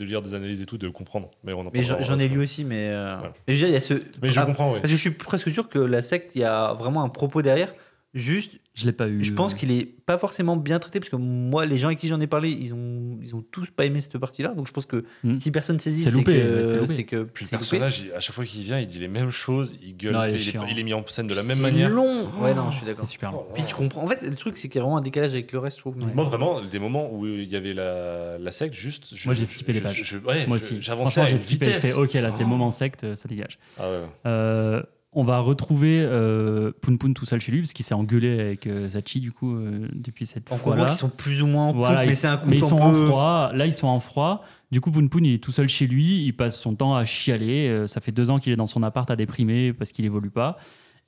lire 0.00 0.22
des 0.22 0.34
analyses 0.34 0.60
et 0.62 0.66
tout 0.66 0.78
de 0.78 0.88
comprendre 0.88 1.30
mais 1.44 1.52
Mais 1.72 1.82
j'en 1.82 2.18
ai 2.18 2.26
lu 2.28 2.40
aussi, 2.40 2.64
mais. 2.64 2.88
euh, 2.90 3.14
Voilà. 3.18 3.34
mais 3.46 3.54
je 3.54 3.60
veux 3.60 3.66
dire, 3.66 3.68
il 3.68 3.74
y 3.74 3.76
a 3.76 3.80
ce. 3.80 3.94
mais 4.22 4.30
je 4.30 4.40
Ah, 4.40 4.44
comprends 4.46 4.72
oui. 4.72 4.80
Parce 4.80 4.90
que 4.90 4.96
je 4.96 5.00
suis 5.00 5.10
presque 5.12 5.50
sûr 5.50 5.68
que 5.68 5.78
la 5.78 6.02
secte, 6.02 6.34
il 6.34 6.40
y 6.40 6.44
a 6.44 6.72
vraiment 6.74 7.02
un 7.02 7.08
propos 7.08 7.42
derrière. 7.42 7.72
Juste, 8.18 8.52
Je 8.74 8.86
l'ai 8.86 8.92
pas 8.92 9.08
eu. 9.08 9.22
je 9.22 9.32
pense 9.34 9.52
qu'il 9.52 9.70
est 9.70 9.84
pas 9.84 10.16
forcément 10.16 10.56
bien 10.56 10.78
traité 10.78 11.00
parce 11.00 11.10
que 11.10 11.16
moi, 11.16 11.66
les 11.66 11.76
gens 11.76 11.88
avec 11.88 11.98
qui 11.98 12.08
j'en 12.08 12.18
ai 12.18 12.26
parlé, 12.26 12.48
ils 12.50 12.72
ont, 12.72 13.18
ils 13.20 13.36
ont 13.36 13.42
tous 13.50 13.68
pas 13.70 13.84
aimé 13.84 14.00
cette 14.00 14.16
partie-là. 14.16 14.54
Donc 14.54 14.66
je 14.66 14.72
pense 14.72 14.86
que 14.86 15.04
Mm. 15.22 15.36
si 15.36 15.50
personne 15.50 15.78
saisit, 15.78 16.00
C'est 16.02 16.10
c'est 16.10 16.16
loupé, 16.16 16.32
c'est 16.32 16.78
que 16.78 16.86
c'est 16.94 17.04
que 17.04 17.22
puis 17.24 17.44
le 17.44 17.48
c'est 17.50 17.56
loupé. 17.56 17.78
personnage 17.78 18.00
il- 18.06 18.12
à 18.14 18.20
chaque 18.20 18.34
fois 18.34 18.46
qu'il 18.46 18.62
vient 18.62 18.78
il 18.80 18.86
dit 18.86 18.98
les 19.00 19.08
mêmes 19.08 19.28
choses 19.30 19.74
il 19.82 19.94
gueule 19.98 20.14
Non, 20.14 20.24
il 20.24 20.30
est 20.30 20.34
il, 20.36 20.48
est, 20.48 20.50
chiant. 20.50 20.64
il 20.66 20.78
est 20.78 20.82
mis 20.82 20.94
en 20.94 21.04
scène 21.06 21.26
de 21.26 21.34
la 21.34 21.42
même 21.42 21.56
C'est 21.56 21.62
manière 21.62 21.90
long. 21.90 22.26
Ouais, 22.40 22.54
non, 22.54 22.70
je 22.70 22.78
suis 22.78 22.86
d'accord. 22.86 23.04
C'est 23.04 23.10
super 23.12 23.32
long. 23.32 23.44
Puis 23.52 23.64
tu 23.66 23.74
comprends. 23.74 24.02
En 24.02 24.06
fait, 24.06 24.22
le 24.22 24.34
truc, 24.34 24.56
c'est 24.56 24.68
qu'il 24.70 24.78
y 24.78 24.80
a 24.80 24.82
vraiment 24.84 24.96
un 24.96 25.02
décalage 25.02 25.32
avec 25.34 25.52
le 25.52 25.58
reste, 25.58 25.76
je 25.76 25.82
trouve. 25.82 25.96
Moi, 26.14 26.24
vraiment, 26.24 26.62
des 26.62 26.78
moments 26.78 27.12
où 27.12 27.26
il 27.26 27.44
y 27.50 27.56
avait 27.56 27.74
la, 27.74 28.38
la 28.38 28.50
secte, 28.50 28.74
juste. 28.74 29.14
je- 29.14 29.26
Moi, 29.28 29.34
j'ai 29.34 29.44
je- 29.44 29.50
skippé 29.50 29.74
les 29.74 29.82
pages. 29.82 30.00
je- 30.02 30.16
ouais, 30.18 30.46
Moi 30.46 30.56
aussi. 30.56 30.78
J'avançais 30.80 31.20
à 31.20 31.26
j'ai 31.26 31.32
une 31.32 31.36
vitesse. 31.38 31.94
ok, 31.94 32.14
là, 32.14 32.30
c'est 32.32 32.44
Oh. 32.44 32.46
moment 32.48 32.70
secte, 32.70 33.04
euh, 33.04 33.14
ça 33.14 33.28
dégage. 33.28 33.58
Ah 33.78 33.90
ouais, 33.90 33.96
ouais. 33.98 34.02
Euh, 34.24 34.82
on 35.18 35.24
va 35.24 35.38
retrouver 35.40 36.00
euh, 36.00 36.70
Poun 36.82 36.98
Poun 36.98 37.14
tout 37.14 37.24
seul 37.26 37.40
chez 37.40 37.50
lui 37.50 37.60
parce 37.60 37.72
qu'il 37.72 37.84
s'est 37.84 37.94
engueulé 37.94 38.38
avec 38.38 38.66
euh, 38.66 38.88
Zachi 38.90 39.18
du 39.18 39.32
coup 39.32 39.54
euh, 39.56 39.88
depuis 39.92 40.26
cette 40.26 40.44
On 40.52 40.56
comprend 40.56 40.72
fois-là. 40.72 40.84
qu'ils 40.90 40.98
sont 40.98 41.08
plus 41.08 41.42
ou 41.42 41.46
moins 41.46 41.64
en 41.64 41.68
couple, 41.68 41.78
Voilà, 41.78 42.04
mais 42.04 42.12
ils- 42.12 42.16
c'est 42.16 42.26
un 42.28 42.36
couple 42.36 42.50
mais 42.50 42.56
ils 42.58 42.64
sont 42.64 42.76
peu. 42.76 42.82
en 42.82 43.06
froid. 43.06 43.50
Là, 43.54 43.66
ils 43.66 43.72
sont 43.74 43.88
en 43.88 43.98
froid. 43.98 44.44
Du 44.70 44.80
coup, 44.80 44.90
Poun 44.90 45.08
Poun, 45.08 45.24
il 45.24 45.34
est 45.34 45.38
tout 45.42 45.52
seul 45.52 45.68
chez 45.68 45.86
lui. 45.86 46.24
Il 46.24 46.32
passe 46.34 46.60
son 46.60 46.74
temps 46.74 46.94
à 46.94 47.04
chialer. 47.04 47.68
Euh, 47.68 47.86
ça 47.86 48.00
fait 48.00 48.12
deux 48.12 48.30
ans 48.30 48.38
qu'il 48.38 48.52
est 48.52 48.56
dans 48.56 48.66
son 48.66 48.82
appart 48.82 49.10
à 49.10 49.16
déprimer 49.16 49.72
parce 49.72 49.90
qu'il 49.92 50.04
évolue 50.04 50.30
pas. 50.30 50.58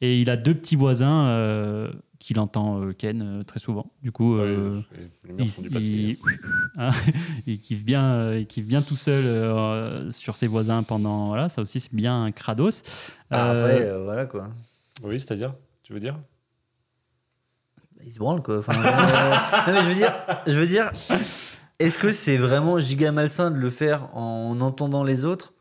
Et 0.00 0.20
il 0.20 0.30
a 0.30 0.36
deux 0.36 0.54
petits 0.54 0.76
voisins 0.76 1.26
qu'il 2.18 2.40
entend 2.40 2.82
euh, 2.82 2.92
Ken 2.92 3.22
euh, 3.22 3.42
très 3.44 3.60
souvent. 3.60 3.92
Du 4.02 4.10
coup, 4.12 4.36
euh, 4.38 4.80
Ouais, 4.92 5.08
il, 5.38 5.70
il- 5.80 6.18
hein, 6.76 6.90
il 7.46 7.60
kiffe 7.60 7.84
bien, 7.84 8.04
euh, 8.12 8.38
il 8.40 8.46
kiffe 8.46 8.66
bien 8.66 8.82
tout 8.82 8.96
seul 8.96 9.24
euh, 9.24 10.10
sur 10.10 10.34
ses 10.36 10.46
voisins 10.48 10.82
pendant. 10.82 11.28
Voilà, 11.28 11.48
ça 11.48 11.62
aussi, 11.62 11.80
c'est 11.80 11.94
bien 11.94 12.24
un 12.24 12.32
crados. 12.32 12.82
Ah, 13.30 13.50
Euh, 13.52 13.60
Après, 13.64 13.82
euh, 13.86 14.02
voilà 14.04 14.26
quoi. 14.26 14.48
Oui, 15.04 15.20
c'est-à-dire 15.20 15.54
Tu 15.84 15.92
veux 15.92 16.00
dire? 16.00 16.18
Il 18.04 18.10
se 18.12 18.18
branle 18.18 18.42
quoi. 18.42 18.58
Enfin, 18.58 18.72
euh, 18.74 18.82
non, 19.66 19.72
mais 19.72 19.82
je 19.82 19.88
veux 19.88 19.94
dire, 19.94 20.14
je 20.46 20.58
veux 20.60 20.66
dire, 20.66 20.90
est-ce 21.78 21.98
que 21.98 22.12
c'est 22.12 22.36
vraiment 22.36 22.78
giga 22.78 23.12
malsain 23.12 23.50
de 23.50 23.58
le 23.58 23.70
faire 23.70 24.08
en 24.16 24.60
entendant 24.60 25.04
les 25.04 25.24
autres? 25.24 25.52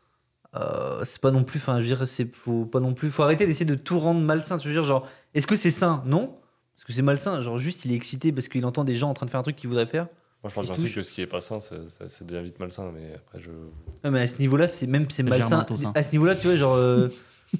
Euh, 0.54 1.02
C'est 1.04 1.20
pas 1.20 1.30
non 1.30 1.44
plus. 1.44 1.58
Enfin, 1.58 1.74
je 1.80 1.86
veux 1.88 1.94
dire, 1.96 2.06
c'est 2.06 2.34
faut 2.34 2.64
pas 2.64 2.80
non 2.80 2.94
plus. 2.94 3.10
Faut 3.10 3.22
arrêter 3.22 3.46
d'essayer 3.46 3.66
de 3.66 3.74
tout 3.74 3.98
rendre 3.98 4.20
malsain. 4.20 4.56
Je 4.58 4.66
veux 4.68 4.72
dire, 4.74 4.84
genre, 4.84 5.06
est-ce 5.34 5.46
que 5.46 5.56
c'est 5.56 5.70
sain? 5.70 6.02
Non. 6.06 6.37
Parce 6.78 6.84
que 6.86 6.92
c'est 6.92 7.02
malsain. 7.02 7.42
Genre, 7.42 7.58
juste, 7.58 7.84
il 7.84 7.92
est 7.92 7.96
excité 7.96 8.30
parce 8.32 8.48
qu'il 8.48 8.64
entend 8.64 8.84
des 8.84 8.94
gens 8.94 9.10
en 9.10 9.14
train 9.14 9.26
de 9.26 9.30
faire 9.30 9.40
un 9.40 9.42
truc 9.42 9.56
qu'il 9.56 9.68
voudrait 9.68 9.86
faire. 9.86 10.06
Moi, 10.44 10.48
je 10.50 10.54
parle 10.54 10.66
Il 10.66 10.68
du 10.68 10.74
se 10.74 10.80
principe 10.80 10.86
touche. 10.86 10.94
que 10.94 11.02
ce 11.02 11.12
qui 11.12 11.20
est 11.22 11.26
pas 11.26 11.40
sain, 11.40 11.58
c'est- 11.58 12.24
devient 12.24 12.42
vite 12.44 12.60
malsain, 12.60 12.90
mais 12.94 13.14
après, 13.16 13.40
je. 13.40 13.50
Ouais, 13.50 14.10
mais 14.12 14.20
à 14.20 14.26
ce 14.28 14.38
niveau-là, 14.38 14.68
c'est 14.68 14.86
même 14.86 15.04
c'est 15.10 15.24
malsain. 15.24 15.66
À 15.96 16.02
ce 16.04 16.12
niveau-là, 16.12 16.36
tu 16.36 16.46
vois, 16.46 16.56
genre. 16.56 16.74
euh, 16.74 17.08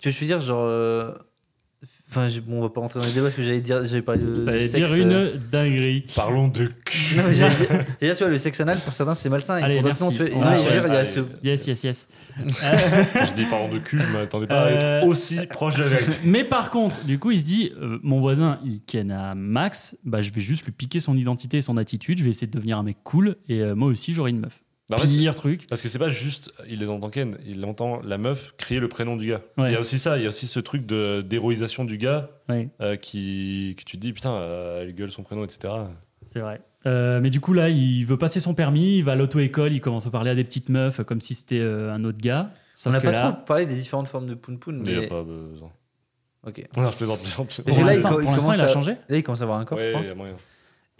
tu 0.00 0.08
vois, 0.08 0.10
je 0.12 0.18
veux 0.20 0.26
dire, 0.26 0.40
genre. 0.40 0.62
euh, 0.64 1.12
Enfin, 2.10 2.26
bon, 2.44 2.58
on 2.58 2.62
va 2.62 2.70
pas 2.70 2.80
rentrer 2.80 2.98
dans 2.98 3.06
les 3.06 3.12
débats 3.12 3.26
parce 3.26 3.36
que 3.36 3.42
j'allais 3.42 3.60
dire, 3.60 3.84
j'allais 3.84 4.02
parler 4.02 4.24
de. 4.24 4.44
Fallait 4.44 4.66
sexe, 4.66 4.90
dire 4.92 5.06
euh, 5.06 5.34
une 5.34 5.40
dinguerie. 5.52 6.04
Parlons 6.16 6.48
de 6.48 6.66
cul. 6.84 7.14
Non, 7.16 7.22
mais 7.28 7.34
j'allais 7.34 7.54
dire, 7.54 7.66
j'allais 7.70 7.84
dire, 8.00 8.16
tu 8.16 8.24
vois, 8.24 8.28
le 8.30 8.38
sexe 8.38 8.60
anal, 8.60 8.80
pour 8.80 8.92
certains, 8.94 9.14
c'est 9.14 9.28
malsain, 9.28 9.58
et 9.58 9.62
Allez, 9.62 9.74
pour 9.76 9.84
d'autres, 9.84 10.02
non, 10.02 10.10
tu 10.10 10.24
vois. 10.24 10.28
Ah, 10.42 10.56
non, 10.56 10.62
ouais, 10.64 10.70
dire, 10.70 10.82
il 10.86 10.92
y 10.92 10.96
a 10.96 10.98
allez. 10.98 11.06
ce. 11.06 11.20
Yes, 11.44 11.66
yes, 11.68 11.84
yes. 11.84 12.08
je 12.36 13.34
dis 13.34 13.44
parlons 13.44 13.72
de 13.72 13.78
cul, 13.78 14.00
je 14.00 14.08
m'attendais 14.08 14.48
pas 14.48 14.60
à 14.60 14.66
Euh, 14.70 14.98
être 15.00 15.06
aussi 15.06 15.38
proche 15.46 15.76
de 15.76 15.82
la 15.84 15.88
vérité. 15.88 16.12
Mais 16.24 16.42
par 16.42 16.70
contre, 16.70 17.04
du 17.04 17.20
coup, 17.20 17.30
il 17.30 17.38
se 17.38 17.44
dit 17.44 17.72
euh, 17.80 17.98
mon 18.02 18.20
voisin, 18.20 18.58
il 18.64 18.80
ken 18.84 19.12
à 19.12 19.34
Max, 19.36 19.96
bah, 20.04 20.20
je 20.20 20.32
vais 20.32 20.40
juste 20.40 20.64
lui 20.64 20.72
piquer 20.72 20.98
son 20.98 21.16
identité 21.16 21.58
et 21.58 21.62
son 21.62 21.76
attitude. 21.76 22.18
Je 22.18 22.24
vais 22.24 22.30
essayer 22.30 22.46
de 22.48 22.52
devenir 22.56 22.78
un 22.78 22.82
mec 22.82 22.96
cool 23.04 23.36
et 23.48 23.60
euh, 23.62 23.74
moi 23.76 23.88
aussi, 23.88 24.14
j'aurai 24.14 24.30
une 24.30 24.40
meuf. 24.40 24.64
Bah, 24.90 24.96
en 24.96 25.00
fait, 25.00 25.08
Pire 25.08 25.34
truc. 25.34 25.66
Parce 25.68 25.82
que 25.82 25.88
c'est 25.88 25.98
pas 25.98 26.08
juste, 26.08 26.50
il 26.68 26.78
les 26.78 26.88
entend 26.88 27.10
Ken, 27.10 27.36
il 27.46 27.62
entend 27.66 28.00
la 28.02 28.16
meuf 28.16 28.54
crier 28.56 28.80
le 28.80 28.88
prénom 28.88 29.16
du 29.16 29.28
gars. 29.28 29.42
Ouais. 29.58 29.70
Il 29.70 29.74
y 29.74 29.76
a 29.76 29.80
aussi 29.80 29.98
ça, 29.98 30.16
il 30.16 30.22
y 30.22 30.26
a 30.26 30.30
aussi 30.30 30.46
ce 30.46 30.60
truc 30.60 30.86
de 30.86 31.20
d'héroïsation 31.20 31.84
du 31.84 31.98
gars 31.98 32.30
Ouais, 32.48 32.68
euh, 32.80 32.96
qui 32.96 33.74
que 33.78 33.84
tu 33.84 33.96
te 33.98 34.00
dis 34.00 34.12
putain, 34.14 34.32
euh, 34.32 34.82
elle 34.82 34.94
gueule 34.94 35.10
son 35.10 35.22
prénom, 35.22 35.44
etc. 35.44 35.74
c'est 36.22 36.40
vrai. 36.40 36.62
Euh, 36.86 37.20
mais 37.20 37.28
du 37.28 37.40
coup, 37.40 37.52
là, 37.52 37.68
il 37.68 38.04
veut 38.04 38.16
passer 38.16 38.40
son 38.40 38.54
permis, 38.54 38.98
il 38.98 39.04
va 39.04 39.12
à 39.12 39.14
l'auto-école, 39.16 39.72
il 39.74 39.80
commence 39.80 40.06
à 40.06 40.10
parler 40.10 40.30
à 40.30 40.34
des 40.34 40.44
petites 40.44 40.68
meufs 40.70 41.02
comme 41.04 41.20
si 41.20 41.34
c'était 41.34 41.58
euh, 41.58 41.92
un 41.92 42.04
autre 42.04 42.18
gars. 42.22 42.50
Sauf 42.74 42.90
On 42.90 42.94
n'a 42.94 43.00
pas 43.00 43.10
là, 43.12 43.32
trop 43.32 43.44
parlé 43.44 43.66
des 43.66 43.74
différentes 43.74 44.08
formes 44.08 44.26
de 44.26 44.34
poun 44.34 44.58
poun, 44.58 44.76
Mais 44.86 44.92
il 44.92 44.94
mais. 44.94 45.00
n'y 45.00 45.06
a 45.06 45.08
pas 45.08 45.22
besoin. 45.24 45.70
Ok. 46.46 46.64
Non, 46.78 46.90
je 46.92 46.96
plaisante, 46.96 47.18
je 47.18 47.24
plaisante. 47.24 47.60
Et 47.66 47.72
pour 47.72 47.84
là, 47.84 47.94
il 47.94 47.98
il 47.98 48.54
il 48.54 48.60
a 48.60 48.64
à- 48.64 48.68
changé. 48.68 48.92
Là, 49.08 49.16
il 49.16 49.22
commence 49.22 49.40
à 49.40 49.44
avoir 49.44 49.58
un 49.58 49.64
corps, 49.64 49.76
je 49.76 49.82
Ouais, 49.82 49.90
crois. 49.90 50.02
il 50.02 50.08
y 50.08 50.10
a 50.10 50.14
moyen. 50.14 50.34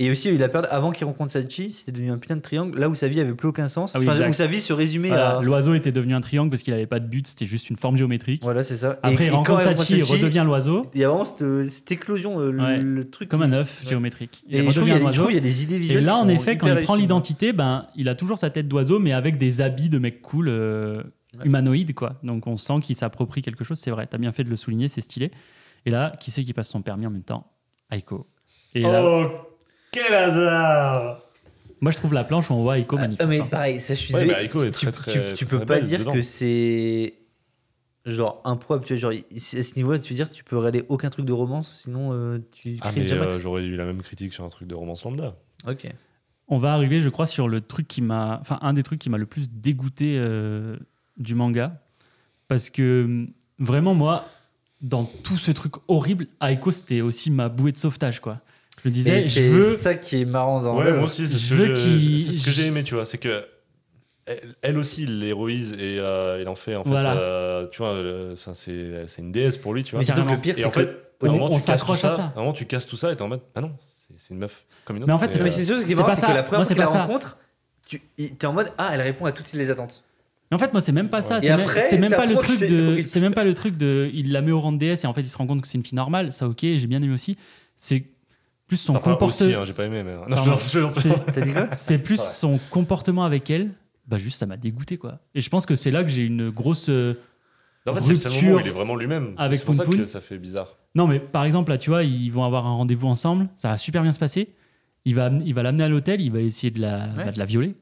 Et 0.01 0.11
aussi, 0.11 0.29
il 0.33 0.41
a 0.45 0.49
perdu, 0.49 0.69
avant 0.71 0.93
qu'il 0.93 1.05
rencontre 1.07 1.33
Sachi, 1.33 1.73
c'était 1.73 1.91
devenu 1.91 2.13
un 2.13 2.19
putain 2.19 2.37
de 2.37 2.41
triangle, 2.41 2.79
là 2.79 2.89
où 2.89 2.95
sa 2.95 3.09
vie 3.09 3.19
avait 3.19 3.35
plus 3.35 3.49
aucun 3.49 3.67
sens. 3.67 3.97
Ah 3.97 3.99
oui, 3.99 4.09
Enfin, 4.09 4.29
où 4.29 4.33
sa 4.33 4.47
vie 4.47 4.61
se 4.61 4.73
résumait 4.73 5.09
Voilà, 5.09 5.39
à. 5.39 5.43
L'oiseau 5.43 5.75
était 5.75 5.91
devenu 5.91 6.15
un 6.15 6.21
triangle 6.21 6.51
parce 6.51 6.63
qu'il 6.63 6.73
avait 6.73 6.87
pas 6.87 7.01
de 7.01 7.07
but, 7.09 7.27
c'était 7.27 7.47
juste 7.47 7.69
une 7.69 7.77
forme 7.77 7.97
géométrique. 7.97 8.43
Voilà, 8.45 8.63
c'est 8.63 8.77
ça. 8.77 9.01
Après, 9.03 9.25
et, 9.25 9.27
il 9.27 9.27
et 9.27 9.31
rencontre 9.31 9.61
Sachi, 9.63 9.97
il 9.99 10.05
redevient 10.05 10.45
l'oiseau, 10.47 10.87
Il 10.95 11.01
y 11.01 11.05
a 11.05 11.09
vraiment 11.09 11.25
cette, 11.25 11.69
cette 11.71 11.91
éclosion, 11.91 12.39
euh, 12.41 12.53
le- 12.53 12.63
Ouais. 12.63 12.79
le 12.79 13.11
truc. 13.11 13.29
comme 13.29 13.43
un 13.43 13.51
œuf 13.53 13.81
Ouais. 13.83 13.91
géométrique. 13.91 14.45
Il 14.49 14.55
Et 14.55 14.59
je 14.59 14.63
trouve 14.71 14.75
qu'il 14.75 14.83
y, 14.89 14.93
redevient 14.93 14.93
a 14.93 14.95
un 14.95 14.99
des- 14.99 15.03
je 15.03 15.07
oiseau. 15.07 15.15
trouve 15.23 15.27
qu'il 15.27 15.35
y 15.35 15.39
a 15.39 15.41
des 15.41 15.63
idées 15.65 15.75
Et 15.75 15.79
visuelles. 15.79 16.05
là, 16.05 16.13
qui 16.13 16.17
en 16.19 16.23
sont 16.23 16.29
effet, 16.29 16.57
quand 16.59 16.69
il 16.69 16.85
prend 16.85 16.95
l'identité, 16.95 17.53
ben, 17.53 17.87
il 17.97 18.09
a 18.09 18.15
toujours 18.15 18.39
sa 18.39 18.51
tête 18.51 18.69
d'oiseau, 18.69 19.01
mais 19.01 19.13
avec 19.13 19.37
des 19.37 19.61
habits 19.61 19.89
de 19.89 19.99
mec 19.99 20.23
cool, 20.23 20.49
euh, 20.49 21.03
Ouais. 21.39 21.45
humanoïde, 21.47 21.93
quoi. 21.95 22.15
Donc 22.23 22.47
on 22.47 22.57
sent 22.57 22.75
qu'il 22.83 22.95
s'approprie 22.95 23.43
quelque 23.43 23.65
chose, 23.65 23.79
c'est 23.79 23.91
vrai. 23.91 24.07
T'as 24.07 24.19
bien 24.19 24.31
fait 24.33 24.45
de 24.45 24.49
le 24.51 24.57
souligner, 24.57 24.87
c'est 24.89 25.01
stylé. 25.01 25.31
Et 25.87 25.91
là, 25.91 26.15
qui 26.21 26.31
c'est 26.31 26.43
qui 26.45 26.53
passe 26.55 26.69
son 26.71 26.83
permis 26.83 27.07
en 27.07 27.11
même 27.11 27.23
temps? 27.25 27.51
Aiko. 27.91 28.29
Et 28.75 28.81
là, 28.83 29.03
Oh, 29.05 29.27
quel 30.03 30.15
hasard 30.15 31.23
moi 31.81 31.93
je 31.93 31.97
trouve 31.97 32.13
la 32.13 32.25
planche 32.25 32.51
où 32.51 32.55
on 32.55 32.63
voit 32.63 32.79
Aiko 32.79 32.97
Ah, 32.99 33.03
magnifique. 33.03 33.27
mais 33.29 33.41
hein. 33.41 33.47
pareil, 33.49 33.81
ça 33.81 33.95
je 33.95 34.01
suis 34.01 34.13
Ouais, 34.13 34.23
désolé. 34.23 34.37
mais 34.41 34.45
Aiko 34.47 34.65
est 34.65 34.73
tu, 34.73 34.87
très, 34.87 34.87
tu- 34.91 34.99
très, 35.21 35.33
tu 35.35 35.45
très, 35.45 35.47
peux 35.47 35.57
très 35.59 35.67
pas 35.67 35.81
dire 35.81 36.01
dedans. 36.01 36.13
que 36.13 36.23
c'est 36.23 37.15
genre 38.05 38.41
improbable. 38.45 38.85
Tu 38.85 38.95
vois, 38.97 39.13
genre, 39.13 39.13
à 39.13 39.63
ce 39.63 39.75
niveau-là, 39.77 39.99
tu 40.01 40.13
veux 40.13 40.17
dire, 40.17 40.29
tu 40.29 40.43
peux 40.43 40.57
regarder 40.57 40.85
aucun 40.89 41.09
truc 41.11 41.25
de 41.25 41.33
romance, 41.33 41.83
sinon 41.85 42.11
euh, 42.13 42.39
tu 42.53 42.79
Ah, 42.81 42.91
crées 42.91 43.03
mais 43.03 43.13
euh, 43.13 43.31
j'aurais 43.39 43.63
eu 43.63 43.77
la 43.77 43.85
même 43.85 44.03
critique 44.03 44.33
sur 44.33 44.43
un 44.45 44.49
truc 44.49 44.67
de 44.67 44.75
romance 44.75 45.05
lambda. 45.05 45.37
Ok. 45.69 45.87
on 46.49 46.59
va 46.59 46.73
arriver, 46.73 47.01
je 47.01 47.11
crois, 47.11 47.27
sur 47.27 47.47
le 47.49 47.61
truc 47.61 47.87
qui 47.87 48.03
m'a. 48.03 48.39
Enfin, 48.41 48.59
un 48.63 48.73
des 48.73 48.83
trucs 48.83 48.99
qui 48.99 49.09
m'a 49.11 49.19
le 49.19 49.27
plus 49.27 49.49
dégoûté 49.49 50.15
euh, 50.19 50.77
du 51.17 51.37
manga. 51.37 51.81
Parce 52.49 52.71
que 52.71 53.27
vraiment, 53.61 53.95
moi, 53.95 54.25
dans 54.81 55.05
tout 55.05 55.37
ce 55.37 55.53
truc 55.53 55.75
horrible, 55.87 56.27
Aiko, 56.43 56.73
c'était 56.73 57.03
aussi 57.03 57.31
ma 57.31 57.49
bouée 57.49 57.71
de 57.71 57.77
sauvetage, 57.79 58.19
quoi. 58.21 58.41
Je 58.83 58.89
me 58.89 58.93
disais, 58.95 59.21
c'est 59.21 59.49
veux. 59.49 59.75
ça 59.77 59.95
qui 59.95 60.21
est 60.21 60.25
marrant 60.25 60.61
dans 60.63 60.79
Ouais, 60.79 60.93
moi 60.93 61.05
aussi, 61.05 61.27
c'est 61.27 61.39
ce 61.39 61.55
ce 61.55 62.45
que 62.45 62.51
j'ai 62.51 62.67
aimé, 62.67 62.83
tu 62.85 62.95
vois. 62.95 63.05
C'est 63.05 63.19
que 63.19 63.45
elle, 64.27 64.55
elle 64.63 64.79
aussi, 64.79 65.05
il 65.05 65.21
l'héroïse 65.21 65.73
et 65.73 65.99
euh, 65.99 66.39
il 66.41 66.49
en 66.49 66.55
fait, 66.55 66.77
en 66.77 66.85
fait, 66.85 66.91
Voilà. 66.91 67.17
euh, 67.17 67.67
tu 67.69 67.79
vois, 67.79 67.97
c'est 68.55 69.07
c'est 69.09 69.23
une 69.23 69.33
déesse 69.33 69.57
pour 69.57 69.73
lui, 69.75 69.85
tu 69.85 69.93
vois. 69.93 70.01
Mais 70.01 70.07
Carrément. 70.07 70.33
le 70.33 70.41
pire, 70.41 70.55
Et 70.59 70.61
c'est 70.61 70.67
en 70.67 70.71
fait, 70.71 70.89
On- 71.23 71.33
moment, 71.33 71.49
on 71.51 71.59
s'accroche 71.59 72.05
à 72.05 72.11
ça. 72.11 72.33
À 72.35 72.39
un 72.39 72.41
moment, 72.43 72.53
tu 72.53 72.67
casses 72.67 72.87
tout 72.87 72.97
ça 72.99 73.11
et 73.11 73.17
t'es 73.17 73.23
en 73.23 73.29
mode, 73.29 73.41
ah 73.55 73.61
non, 73.63 73.73
c'est 74.17 74.31
une 74.31 74.39
meuf 74.39 74.65
comme 74.85 74.97
une 74.97 75.03
autre. 75.03 75.09
Mais 75.09 75.15
en 75.15 75.19
fait, 75.19 75.33
c'est 75.33 75.41
euh, 75.41 75.49
c'est 75.49 75.65
sûr, 75.65 75.77
ce 75.77 75.81
qui 75.85 75.93
est 75.93 75.95
C'est 75.97 76.03
marrant, 76.03 76.15
que 76.15 76.21
la 76.21 76.43
première 76.43 76.49
fois 76.61 76.65
c'est 76.67 76.75
que 76.75 76.79
tu 76.79 76.81
la 76.81 76.87
pas 76.87 76.93
ça. 76.93 77.03
rencontres, 77.05 77.39
tu 77.87 78.01
es 78.19 78.45
en 78.47 78.53
mode 78.53 78.69
Ah, 78.79 78.91
elle 78.93 79.01
répond 79.01 79.25
à 79.25 79.33
toutes 79.33 79.53
les 79.55 79.71
attentes. 79.71 80.05
Mais 80.51 80.55
en 80.55 80.59
fait, 80.59 80.73
moi, 80.73 80.81
c'est 80.83 80.93
même 80.93 81.09
pas 81.11 81.21
ça. 81.23 81.41
C'est 81.41 81.49
même, 81.99 82.11
pas 82.11 82.27
le 82.27 82.37
truc 82.37 82.51
c'est 82.57 82.69
de. 82.69 83.03
C'est 83.07 83.21
même 83.21 83.35
pas 83.35 83.45
le 83.45 83.55
truc 83.55 83.77
de. 83.77 84.11
Il 84.15 84.33
la 84.33 84.41
met 84.43 84.53
au 84.53 84.61
rang 84.61 84.73
de 84.73 84.79
DS 84.79 85.05
et 85.05 85.07
en 85.07 85.15
fait, 85.15 85.21
il 85.23 85.29
se 85.29 85.37
rend 85.39 85.47
compte 85.47 85.63
que 85.63 85.69
c'est 85.69 85.77
une 85.79 85.85
fille 85.85 85.97
normale. 85.97 86.33
Ça, 86.33 86.47
ok, 86.49 86.61
j'ai 86.61 86.87
bien 86.87 87.03
aimé 87.03 87.13
aussi. 87.15 87.37
C'est 87.77 88.05
plus 88.69 88.77
son 88.77 88.93
enfin, 88.95 89.13
comportement. 89.15 89.59
hein, 89.61 89.65
j'ai 89.65 89.73
pas 89.73 89.87
aimé, 89.87 90.05
mais. 90.05 90.15
Non, 90.29 90.57
je- 90.57 90.91
C'est- 90.93 91.33
T'as 91.33 91.41
dit 91.41 91.53
quoi 91.53 91.69
C'est 91.75 91.99
plus 91.99 92.21
Ouais. 92.21 92.25
son 92.27 92.61
comportement 92.71 93.25
avec 93.25 93.51
elle. 93.51 93.71
Bah, 94.07 94.19
juste, 94.19 94.39
ça 94.39 94.47
m'a 94.47 94.57
dégoûté, 94.57 94.97
quoi. 94.97 95.19
Et 95.35 95.41
je 95.41 95.51
pense 95.51 95.67
que 95.67 95.75
c'est 95.75 95.91
là 95.91 96.03
que 96.05 96.09
j'ai 96.11 96.23
une 96.23 96.51
grosse. 96.51 96.89
euh, 96.89 97.15
En 97.87 97.95
fait, 97.95 98.01
c'est 98.03 98.11
le 98.13 98.17
seul 98.19 98.33
moment 98.45 98.57
où 98.57 98.61
il 98.61 98.67
est 98.67 98.71
vraiment 98.71 98.95
lui-même. 98.97 99.35
avec 99.37 99.59
C'est 99.59 99.65
pour 99.65 99.75
ça 99.75 99.85
que 99.85 100.07
ça 100.07 100.21
fait 100.21 100.39
bizarre. 100.39 100.77
Non, 100.95 101.07
mais 101.07 101.19
par 101.19 101.45
exemple, 101.45 101.71
là, 101.71 101.79
tu 101.79 101.91
vois, 101.91 102.05
ils 102.05 102.31
vont 102.31 102.45
avoir 102.45 102.67
un 102.67 102.73
rendez-vous 102.75 103.09
ensemble. 103.09 103.49
Ça 103.57 103.69
va 103.69 103.77
super 103.77 104.03
bien 104.03 104.13
se 104.13 104.19
passer. 104.19 104.49
Il 105.05 105.15
va, 105.15 105.31
il 105.45 105.55
va 105.55 105.63
l'amener 105.63 105.85
à 105.85 105.89
l'hôtel. 105.89 106.21
Il 106.21 106.31
va 106.33 106.41
essayer 106.41 106.71
de 106.71 106.81
la, 106.81 107.09
Ouais. 107.17 107.25
bah, 107.27 107.33
de 107.33 107.39
la 107.39 107.45
violer. 107.45 107.75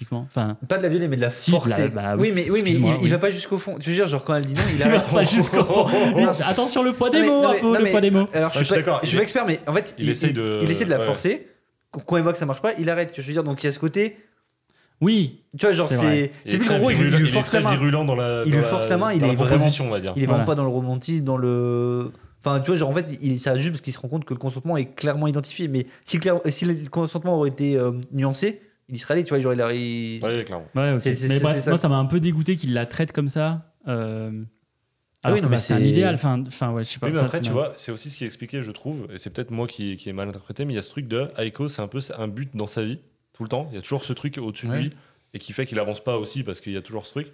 Typiquement. 0.00 0.26
Enfin. 0.30 0.56
Pas 0.66 0.78
de 0.78 0.82
la 0.82 0.88
violer, 0.88 1.08
mais 1.08 1.16
de 1.16 1.20
la 1.20 1.28
Si, 1.28 1.50
de 1.50 1.56
la- 1.56 1.60
forcer. 1.60 1.88
bah 1.88 2.16
oui, 2.18 2.32
mais, 2.34 2.50
oui, 2.50 2.62
mais 2.64 2.72
il, 2.72 2.82
oui. 3.02 3.08
va 3.10 3.18
pas 3.18 3.28
jusqu'au 3.28 3.58
fond. 3.58 3.76
Tu 3.78 3.90
veux 3.90 3.96
dire, 3.96 4.08
genre 4.08 4.24
quand 4.24 4.34
elle 4.34 4.46
dit 4.46 4.54
non, 4.56 4.62
il 4.74 4.82
arrête. 4.82 5.02
pas 5.12 5.24
jusqu'au. 5.24 5.58
Oui, 6.14 6.24
Attention, 6.46 6.82
le 6.82 6.94
poids 6.94 7.10
des 7.10 7.22
mots, 7.22 7.44
un 7.44 7.52
mais- 7.52 7.60
peu, 7.60 7.78
le 7.84 7.90
poids 7.90 8.00
des 8.00 8.10
mots. 8.10 8.26
Alors, 8.32 8.50
je 8.50 8.56
suis 8.58 8.64
je 8.66 8.74
d'accord, 8.76 9.00
je 9.02 9.08
suis 9.08 9.16
pas 9.18 9.22
expert, 9.22 9.44
mais 9.46 9.60
en 9.66 9.74
fait, 9.74 9.94
il 9.98 10.08
essaye 10.08 10.32
de- 10.32 10.60
il 10.62 10.70
essaie 10.70 10.86
de 10.86 10.90
la 10.90 11.00
forcer. 11.00 11.48
Quand 12.06 12.16
il 12.16 12.22
voit 12.22 12.32
que 12.32 12.38
ça 12.38 12.46
marche 12.46 12.62
pas, 12.62 12.72
il 12.78 12.88
arrête. 12.88 13.12
Je 13.14 13.20
veux 13.20 13.32
dire, 13.32 13.44
donc 13.44 13.62
il 13.62 13.66
y 13.66 13.68
a 13.68 13.72
ce 13.72 13.78
côté. 13.78 14.16
Oui, 15.02 15.42
Tu 15.58 15.64
vois, 15.66 15.72
genre, 15.72 15.88
C'est 15.88 16.30
c'est. 16.46 16.58
plus 16.58 16.66
très 16.66 16.74
en 16.76 16.78
gros, 16.78 16.90
il 16.90 16.98
lui- 16.98 17.26
force 17.28 17.48
très 17.48 17.58
la 17.58 17.64
main. 17.64 17.70
virulent 17.76 18.04
dans 18.04 18.14
la. 18.14 18.42
Il 18.46 18.52
lui 18.54 18.62
force 18.62 18.88
la 18.88 18.96
main, 18.98 19.12
il 19.12 19.22
est 19.24 19.34
vraiment- 19.34 19.44
proposition, 19.56 19.86
on 19.86 19.90
va 19.90 20.00
dire. 20.00 20.12
Il 20.16 20.22
est 20.22 20.26
Voilà. 20.26 20.44
vraiment 20.44 20.46
pas 20.46 20.54
dans 20.54 20.62
le 20.64 20.68
romantisme, 20.70 21.24
dans 21.24 21.36
le. 21.36 22.10
Enfin, 22.42 22.60
tu 22.60 22.68
vois, 22.70 22.76
genre 22.76 22.88
en 22.88 22.92
fait, 22.94 23.18
il 23.20 23.38
ça 23.38 23.56
juste 23.56 23.70
parce 23.72 23.80
qu'il 23.82 23.92
se 23.92 23.98
rend 23.98 24.08
compte 24.08 24.24
que 24.24 24.32
le 24.34 24.38
consentement 24.38 24.76
est 24.78 24.94
clairement 24.94 25.26
identifié. 25.26 25.68
Mais 25.68 25.86
si, 26.04 26.18
clair- 26.18 26.40
si 26.48 26.64
le 26.64 26.88
consentement 26.90 27.36
aurait 27.38 27.50
été 27.50 27.76
euh, 27.76 27.92
nuancé, 28.12 28.60
il 28.90 28.96
y 28.96 28.98
serait 28.98 29.14
allé, 29.14 29.22
tu 29.24 29.30
vois, 29.30 29.38
genre 29.38 29.52
il 29.54 29.62
a. 29.62 29.72
il- 29.72 30.22
Ouais, 30.22 30.44
clairement. 30.44 30.66
Ouais, 30.74 30.92
ok. 30.92 31.00
C'est- 31.00 31.12
c'est- 31.14 31.28
mais 31.28 31.34
c'est- 31.38 31.42
bref, 31.42 31.54
c'est 31.56 31.62
ça. 31.62 31.70
moi, 31.70 31.78
ça 31.78 31.88
m'a 31.88 31.96
un 31.96 32.04
peu 32.06 32.20
dégoûté 32.20 32.56
qu'il 32.56 32.74
la 32.74 32.84
traite 32.86 33.12
comme 33.12 33.28
ça. 33.28 33.72
Euh... 33.88 34.42
Alors 35.22 35.34
oui, 35.34 35.40
que, 35.40 35.44
non, 35.46 35.50
bah, 35.50 35.56
mais 35.56 35.60
c'est 35.60 35.74
un 35.74 35.78
c'est- 35.78 35.88
idéal. 35.88 36.14
Enfin, 36.14 36.42
enfin, 36.46 36.70
ouais, 36.72 36.82
je 36.84 36.88
sais 36.90 36.98
pas. 36.98 37.06
Oui, 37.06 37.12
mais 37.12 37.18
ça, 37.18 37.24
après, 37.24 37.38
ça 37.38 37.42
tu 37.42 37.48
m'a- 37.50 37.54
vois, 37.54 37.72
c'est 37.76 37.92
aussi 37.92 38.10
ce 38.10 38.16
qui 38.18 38.24
est 38.24 38.26
expliqué, 38.26 38.62
je 38.62 38.70
trouve, 38.70 39.06
et 39.12 39.18
c'est 39.18 39.30
peut-être 39.30 39.50
moi 39.50 39.66
qui, 39.66 39.96
qui 39.96 40.08
ai 40.08 40.12
mal 40.12 40.28
interprété, 40.28 40.64
mais 40.64 40.72
il 40.72 40.76
y 40.76 40.78
a 40.78 40.82
ce 40.82 40.90
truc 40.90 41.08
de 41.08 41.28
Aiko, 41.38 41.68
c'est 41.68 41.82
un 41.82 41.88
peu 41.88 42.00
un 42.16 42.28
but 42.28 42.50
dans 42.54 42.66
sa 42.66 42.82
vie, 42.84 42.98
tout 43.34 43.42
le 43.42 43.48
temps. 43.48 43.68
Il 43.70 43.74
y 43.74 43.78
a 43.78 43.82
toujours 43.82 44.04
ce 44.04 44.12
truc 44.14 44.38
au-dessus 44.38 44.66
de 44.68 44.72
lui, 44.74 44.90
et 45.34 45.38
qui 45.38 45.52
fait 45.52 45.66
qu'il 45.66 45.78
avance 45.78 46.02
pas 46.02 46.16
aussi, 46.18 46.42
parce 46.42 46.60
qu'il 46.60 46.72
y 46.72 46.76
a 46.76 46.82
toujours 46.82 47.04
ce 47.06 47.10
truc. 47.10 47.32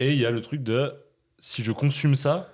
Et 0.00 0.12
il 0.12 0.18
y 0.18 0.26
a 0.26 0.30
le 0.32 0.40
truc 0.42 0.62
de 0.62 0.92
si 1.38 1.62
je 1.62 1.70
consume 1.72 2.14
ça, 2.16 2.52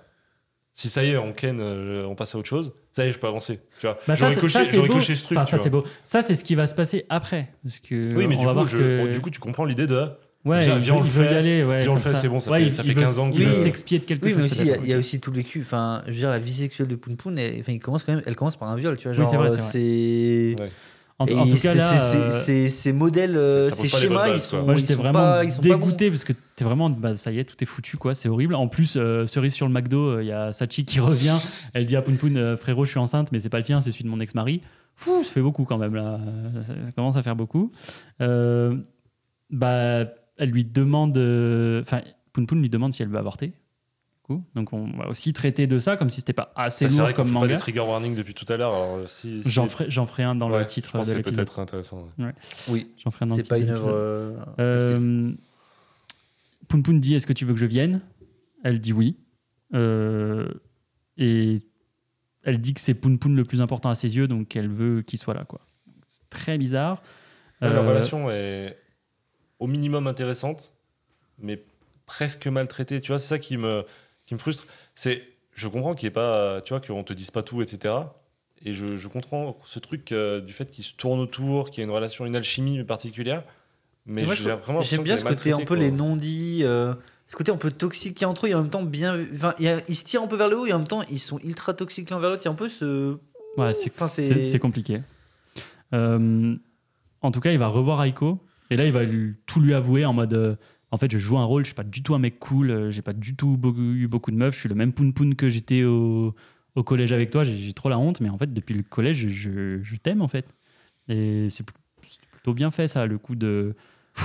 si 0.73 0.87
ça 0.89 1.03
y 1.03 1.09
est, 1.11 1.17
on 1.17 1.33
ken, 1.33 1.59
euh, 1.59 2.05
on 2.05 2.13
passe 2.15 2.35
à 2.35 2.37
autre 2.37 2.47
chose, 2.49 2.71
ça 2.95 3.05
y 3.05 3.09
est, 3.09 3.11
je 3.11 3.19
peux 3.19 3.27
avancer. 3.27 3.59
Tu 3.79 3.87
vois, 3.87 3.97
Bah, 4.07 4.15
ça, 4.15 4.33
coché, 4.35 4.63
ça, 4.63 4.87
coché 4.87 5.15
ce 5.15 5.23
truc. 5.23 5.37
Enfin, 5.37 5.45
tu 5.45 5.51
ça, 5.51 5.57
vois. 5.57 5.63
c'est 5.63 5.69
beau. 5.69 5.83
Ça, 6.03 6.21
c'est 6.21 6.35
ce 6.35 6.43
qui 6.43 6.55
va 6.55 6.65
se 6.67 6.75
passer 6.75 7.05
après. 7.09 7.49
Parce 7.63 7.79
que 7.79 8.15
Oui, 8.15 8.27
mais 8.27 8.35
on 8.35 8.39
du 8.39 8.45
va 8.45 8.51
coup, 8.51 8.55
voir 8.59 8.67
je- 8.69 8.77
que. 8.77 9.11
du 9.11 9.19
coup, 9.21 9.29
tu 9.29 9.39
comprends 9.39 9.65
l'idée 9.65 9.85
de. 9.87 9.95
ouais, 10.45 10.59
viens- 10.63 10.75
il, 10.75 10.81
viens, 10.81 10.93
on 10.95 11.01
veut, 11.01 11.03
le 11.03 11.09
veut 11.09 11.25
y 11.25 11.27
fait. 11.27 11.35
aller. 11.35 11.63
Ouais, 11.65 11.81
Viens, 11.81 11.91
on 11.91 11.95
le 11.95 11.99
fait, 12.01 12.09
ça. 12.13 12.15
c'est 12.15 12.29
bon, 12.29 12.39
ça 12.39 12.51
Ouais, 12.51 12.59
fait- 12.59 12.65
il- 12.67 12.71
ça 12.71 12.83
il 12.83 12.87
fait 12.89 12.93
veut 12.93 13.01
15 13.01 13.19
ans 13.19 13.31
que- 13.31 13.37
Lui, 13.37 13.47
il 13.47 13.55
s'expier 13.55 13.99
de 13.99 14.05
quelque 14.05 14.23
Oui, 14.23 14.29
chose. 14.31 14.37
mais 14.39 14.45
aussi, 14.45 14.61
il 14.61 14.87
y, 14.87 14.93
a- 14.93 14.95
y 14.95 14.99
aussi 14.99 15.19
tout 15.19 15.31
le 15.31 15.37
vécu. 15.37 15.59
Enfin, 15.61 16.03
je 16.05 16.11
veux 16.13 16.17
dire, 16.19 16.29
la 16.29 16.39
vie 16.39 16.53
sexuelle 16.53 16.87
de 16.87 16.95
Poun 16.95 17.17
Poun, 17.17 17.37
elle, 17.37 17.59
enfin, 17.59 17.73
il 17.73 17.79
commence 17.79 18.03
quand 18.03 18.13
même, 18.13 18.23
elle 18.25 18.35
commence 18.35 18.55
par 18.55 18.69
un 18.69 18.75
viol, 18.77 18.95
tu 18.97 19.03
vois. 19.03 19.11
Oui, 19.11 19.17
Genre, 19.17 19.27
c'est 19.27 19.37
vrai, 19.37 19.51
euh, 19.51 19.57
c'est. 19.57 20.55
Ouais. 20.61 20.69
En, 21.17 21.25
tout 21.27 21.33
cas, 21.61 21.73
là. 21.73 21.97
c'est- 22.29 22.65
euh, 22.65 22.67
ces 22.67 22.91
modèles, 22.91 23.37
euh, 23.37 23.69
Ça 23.69 23.75
ces 23.75 23.87
schémas, 23.87 24.27
ils 24.27 24.31
bases, 24.31 24.47
sont, 24.49 24.63
Moi, 24.63 24.73
ils 24.73 24.85
sont 24.85 24.95
vraiment 24.95 25.13
pas, 25.13 25.43
ils 25.45 25.51
sont 25.51 25.61
pas 25.61 25.69
bons. 25.69 25.75
dégoûté 25.77 26.09
parce 26.09 26.25
que 26.25 26.33
t'es 26.57 26.65
vraiment, 26.65 26.89
bah, 26.89 27.15
ça 27.15 27.31
y 27.31 27.39
est, 27.39 27.45
tout 27.45 27.55
est 27.61 27.65
foutu, 27.65 27.95
quoi. 27.95 28.13
C'est 28.13 28.27
horrible. 28.27 28.53
En 28.53 28.67
plus, 28.67 28.95
euh, 28.97 29.25
cerise 29.25 29.53
sur 29.53 29.65
le 29.65 29.71
McDo, 29.73 30.09
euh, 30.17 30.23
il 30.23 30.27
y 30.27 30.33
a 30.33 30.51
Sachi 30.51 30.83
qui 30.83 30.99
revient. 30.99 31.37
Elle 31.73 31.85
dit 31.85 31.95
à 31.95 32.01
Poun 32.01 32.17
Poun, 32.17 32.35
euh, 32.35 32.57
frérot, 32.57 32.83
je 32.83 32.89
suis 32.89 32.99
enceinte, 32.99 33.31
mais 33.31 33.39
c'est 33.39 33.47
pas 33.49 33.59
le 33.59 33.63
tien, 33.63 33.79
c'est 33.79 33.91
celui 33.91 34.03
de 34.03 34.09
mon 34.09 34.19
ex-mari. 34.19 34.61
Fou, 34.97 35.23
ça 35.23 35.31
fait 35.31 35.41
beaucoup 35.41 35.63
quand 35.63 35.77
même 35.77 35.95
là. 35.95 36.19
Ça 36.85 36.91
commence 36.91 37.15
à 37.15 37.23
faire 37.23 37.35
beaucoup. 37.37 37.71
Euh, 38.21 38.75
bah, 39.49 40.05
elle 40.37 40.49
lui 40.49 40.65
demande, 40.65 41.17
euh, 41.17 41.81
enfin, 41.81 42.01
Poun 42.33 42.45
Poun 42.45 42.59
lui 42.61 42.69
demande 42.69 42.91
si 42.91 43.01
elle 43.03 43.09
veut 43.09 43.17
avorter. 43.17 43.53
Coup. 44.27 44.43
Donc, 44.55 44.73
on 44.73 44.89
va 44.97 45.07
aussi 45.07 45.33
traiter 45.33 45.67
de 45.67 45.77
ça 45.77 45.97
comme 45.97 46.09
si 46.09 46.19
c'était 46.21 46.33
pas 46.33 46.51
assez 46.55 46.85
Ça, 46.85 46.89
C'est 46.89 46.95
lourd 46.97 47.05
vrai 47.05 47.13
comme 47.13 47.27
fait 47.27 47.33
pas 47.33 47.39
manga. 47.41 47.53
des 47.53 47.59
trigger 47.59 47.81
warnings 47.81 48.15
depuis 48.15 48.33
tout 48.33 48.51
à 48.51 48.57
l'heure. 48.57 48.73
Alors, 48.73 48.95
euh, 48.95 49.05
si, 49.07 49.43
si- 49.43 49.51
J'en 49.51 49.67
ferai, 49.67 49.85
j'en 49.87 50.07
ferai 50.07 50.23
un 50.23 50.33
dans 50.33 50.49
Ouais, 50.49 50.59
le 50.61 50.65
titre 50.65 50.89
je 50.93 50.97
pense 50.97 51.05
de 51.07 51.11
que 51.11 51.11
c'est 51.11 51.17
l'épisode. 51.17 51.45
peut-être 51.45 51.59
intéressant. 51.59 52.09
ouais. 52.17 52.33
Oui, 52.67 52.91
J'en 52.97 53.11
ferai 53.11 53.25
un 53.25 53.27
dans 53.27 53.35
le 53.37 53.43
c'est 53.43 53.49
pas 53.49 53.59
titre 53.59 53.69
une 53.69 53.75
de 53.75 53.79
œuvre. 53.79 53.91
l'épisode. 53.91 54.55
euh. 54.59 54.95
Euh, 55.29 55.33
Poun 56.67 56.81
Poun 56.81 56.99
dit 56.99 57.13
Est-ce 57.13 57.27
que 57.27 57.33
tu 57.33 57.45
veux 57.45 57.53
que 57.53 57.59
je 57.59 57.67
vienne? 57.67 58.01
Elle 58.63 58.79
dit 58.81 58.93
oui. 58.93 59.15
Euh, 59.75 60.47
et 61.17 61.57
elle 62.41 62.59
dit 62.59 62.73
que 62.73 62.81
c'est 62.81 62.95
Poun 62.95 63.19
Poun 63.19 63.35
le 63.35 63.43
plus 63.43 63.61
important 63.61 63.89
à 63.89 63.95
ses 63.95 64.17
yeux, 64.17 64.27
donc 64.27 64.55
elle 64.55 64.69
veut 64.69 65.03
qu'il 65.03 65.19
soit 65.19 65.35
là. 65.35 65.43
quoi. 65.45 65.61
C'est 66.09 66.27
très 66.31 66.57
bizarre. 66.57 67.01
La 67.61 67.81
relation 67.81 68.29
est 68.31 68.75
au 69.59 69.67
minimum 69.67 70.07
intéressante, 70.07 70.73
mais 71.39 71.63
presque 72.07 72.47
maltraitée. 72.47 73.01
Tu 73.01 73.07
vois, 73.11 73.19
c'est 73.19 73.27
ça 73.27 73.39
qui 73.39 73.57
me, 73.57 73.83
qui 74.25 74.33
me 74.33 74.39
frustre. 74.39 74.65
C'est, 74.95 75.23
je 75.53 75.67
comprends 75.67 75.93
qu'il 75.95 76.05
n'y 76.07 76.11
ait 76.11 76.13
pas, 76.13 76.61
tu 76.61 76.73
vois, 76.73 76.79
qu'on 76.81 77.03
te 77.03 77.13
dise 77.13 77.31
pas 77.31 77.43
tout, 77.43 77.61
etc. 77.61 77.93
Et 78.63 78.73
je, 78.73 78.95
je 78.95 79.07
comprends 79.07 79.57
ce 79.65 79.79
truc 79.79 80.11
euh, 80.11 80.41
du 80.41 80.53
fait 80.53 80.71
qu'il 80.71 80.83
se 80.83 80.93
tourne 80.93 81.19
autour, 81.19 81.69
qu'il 81.69 81.81
y 81.81 81.81
a 81.81 81.85
une 81.85 81.93
relation, 81.95 82.25
une 82.25 82.35
alchimie 82.35 82.83
particulière. 82.83 83.43
Mais 84.05 84.23
Moi, 84.23 84.35
j'ai 84.35 84.45
je- 84.45 84.49
vraiment 84.49 84.81
J'aime 84.81 85.03
bien 85.03 85.17
ce 85.17 85.25
côté 85.25 85.51
un 85.51 85.57
peu 85.57 85.65
quoi. 85.65 85.77
les 85.77 85.91
non-dits, 85.91 86.61
euh, 86.63 86.93
ce 87.27 87.35
côté 87.35 87.51
un 87.51 87.57
peu 87.57 87.71
toxique 87.71 88.13
qu'il 88.15 88.21
y 88.21 88.25
a 88.25 88.29
entre 88.29 88.45
eux, 88.45 88.49
et 88.49 88.53
en 88.55 88.61
même 88.61 88.69
temps 88.69 88.83
bien. 88.83 89.19
Enfin, 89.33 89.53
il 89.59 89.67
a- 89.67 89.81
ils 89.87 89.95
se 89.95 90.03
tirent 90.03 90.21
un 90.23 90.27
peu 90.27 90.35
vers 90.37 90.47
le 90.47 90.57
haut, 90.57 90.65
et 90.65 90.73
en 90.73 90.77
même 90.79 90.87
temps, 90.87 91.03
ils 91.09 91.19
sont 91.19 91.39
ultra 91.39 91.73
toxiques 91.73 92.09
l'un 92.11 92.19
vers 92.19 92.29
l'autre. 92.29 92.43
Il 92.43 92.45
y 92.45 92.49
a 92.49 92.51
un 92.51 92.55
peu 92.55 92.69
ce. 92.69 93.17
Ouais, 93.57 93.73
c'est 93.73 93.89
Enfin, 93.91 94.07
c'est- 94.07 94.27
c'est- 94.27 94.43
c'est 94.43 94.59
compliqué. 94.59 95.01
Euh, 95.93 96.55
en 97.21 97.31
tout 97.31 97.39
cas, 97.39 97.51
il 97.51 97.59
va 97.59 97.67
revoir 97.67 98.03
Aiko 98.03 98.39
et 98.69 98.77
là, 98.77 98.85
il 98.85 98.91
va 98.91 99.03
lui- 99.03 99.35
tout 99.45 99.59
lui 99.59 99.73
avouer 99.73 100.05
en 100.05 100.13
mode 100.13 100.33
euh, 100.33 100.55
en 100.91 100.97
fait, 100.97 101.11
je 101.11 101.17
joue 101.17 101.37
un 101.37 101.43
rôle, 101.45 101.63
je 101.63 101.67
suis 101.67 101.75
pas 101.75 101.83
du 101.83 102.01
tout 102.03 102.15
un 102.15 102.19
mec 102.19 102.39
cool, 102.39 102.69
euh, 102.71 102.91
j'ai 102.91 103.01
pas 103.01 103.13
du 103.13 103.35
tout 103.35 103.57
beaucoup- 103.57 103.79
eu 103.81 104.07
beaucoup 104.07 104.31
de 104.31 104.35
meufs, 104.37 104.53
je 104.55 104.59
suis 104.61 104.69
le 104.69 104.75
même 104.75 104.93
poun 104.93 105.13
poun 105.13 105.35
que 105.35 105.49
j'étais 105.49 105.83
au, 105.83 106.33
au 106.75 106.83
collège 106.83 107.11
avec 107.11 107.31
toi, 107.31 107.43
j'ai 107.43 107.73
trop 107.73 107.89
la 107.89 107.97
honte, 107.99 108.21
mais 108.21 108.29
en 108.29 108.37
fait, 108.37 108.53
depuis 108.53 108.73
le 108.75 108.83
collège, 108.83 109.27
je, 109.27 109.79
je 109.81 109.95
t'aime 109.97 110.21
en 110.21 110.27
fait. 110.27 110.45
Et 111.07 111.49
c'est 111.49 111.63
pl- 111.63 111.75
c'est 112.03 112.19
plutôt 112.29 112.53
bien 112.53 112.71
fait 112.71 112.87
ça, 112.87 113.05
le 113.05 113.17
coup 113.17 113.35
de 113.35 113.75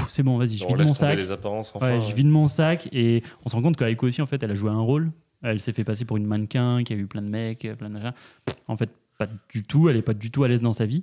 c'est 0.08 0.22
bon, 0.22 0.36
vas-y, 0.38 0.56
je 0.58 0.66
vide 0.66 0.76
mon 0.86 0.94
sac. 0.94 1.18
les 1.18 1.30
apparences, 1.32 1.72
enfin. 1.74 1.98
Ouais, 1.98 2.00
je 2.00 2.14
vide 2.14 2.28
mon 2.28 2.46
sac 2.46 2.88
et 2.92 3.22
on 3.44 3.48
se 3.48 3.56
rend 3.56 3.62
compte 3.62 3.76
qu'Aiko 3.76 4.06
aussi, 4.06 4.22
en 4.22 4.26
fait, 4.26 4.40
elle 4.42 4.50
a 4.52 4.54
joué 4.54 4.70
un 4.70 4.78
rôle. 4.80 5.10
Elle 5.42 5.58
s'est 5.58 5.72
fait 5.72 5.84
passer 5.84 6.04
pour 6.04 6.16
une 6.18 6.26
mannequin 6.26 6.84
qui 6.84 6.92
a 6.92 6.96
eu 6.96 7.06
plein 7.06 7.22
de 7.22 7.28
mecs, 7.28 7.66
plein 7.78 7.88
de 7.88 7.94
machins. 7.94 8.12
En 8.68 8.76
fait, 8.76 8.90
pas 9.18 9.26
du 9.50 9.62
tout. 9.62 9.88
Elle 9.88 9.96
est 9.96 10.02
pas 10.02 10.12
du 10.14 10.30
tout 10.30 10.44
à 10.44 10.48
l'aise 10.48 10.60
dans 10.60 10.74
sa 10.74 10.84
vie. 10.84 11.02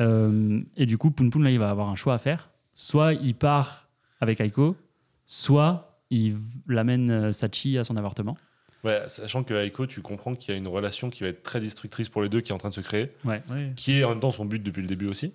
Euh, 0.00 0.60
et 0.76 0.86
du 0.86 0.98
coup, 0.98 1.10
Poun 1.12 1.30
Poun, 1.30 1.42
là, 1.44 1.50
il 1.50 1.58
va 1.58 1.70
avoir 1.70 1.88
un 1.88 1.94
choix 1.94 2.14
à 2.14 2.18
faire. 2.18 2.50
Soit 2.74 3.14
il 3.14 3.34
part 3.36 3.88
avec 4.20 4.40
Aiko, 4.40 4.76
soit 5.26 6.00
il 6.10 6.36
l'amène 6.66 7.10
euh, 7.10 7.32
Sachi 7.32 7.78
à 7.78 7.84
son 7.84 7.96
avortement. 7.96 8.36
Ouais, 8.82 9.02
sachant 9.08 9.44
que 9.44 9.52
Aiko, 9.54 9.86
tu 9.86 10.00
comprends 10.00 10.34
qu'il 10.34 10.52
y 10.52 10.54
a 10.54 10.58
une 10.58 10.68
relation 10.68 11.10
qui 11.10 11.22
va 11.22 11.28
être 11.28 11.42
très 11.42 11.60
destructrice 11.60 12.08
pour 12.08 12.22
les 12.22 12.28
deux, 12.28 12.40
qui 12.40 12.50
est 12.50 12.54
en 12.54 12.58
train 12.58 12.70
de 12.70 12.74
se 12.74 12.80
créer. 12.80 13.10
Ouais. 13.24 13.42
qui 13.76 13.98
est 13.98 14.04
en 14.04 14.10
même 14.10 14.20
temps 14.20 14.30
son 14.30 14.44
but 14.46 14.62
depuis 14.62 14.80
le 14.80 14.88
début 14.88 15.06
aussi. 15.06 15.32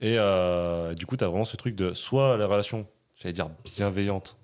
Et 0.00 0.14
euh, 0.16 0.94
du 0.94 1.04
coup, 1.06 1.16
tu 1.16 1.24
as 1.24 1.28
vraiment 1.28 1.44
ce 1.44 1.56
truc 1.56 1.74
de 1.74 1.92
soit 1.92 2.36
la 2.36 2.46
relation, 2.46 2.86
j'allais 3.16 3.32
dire 3.32 3.50
bienveillante, 3.64 4.36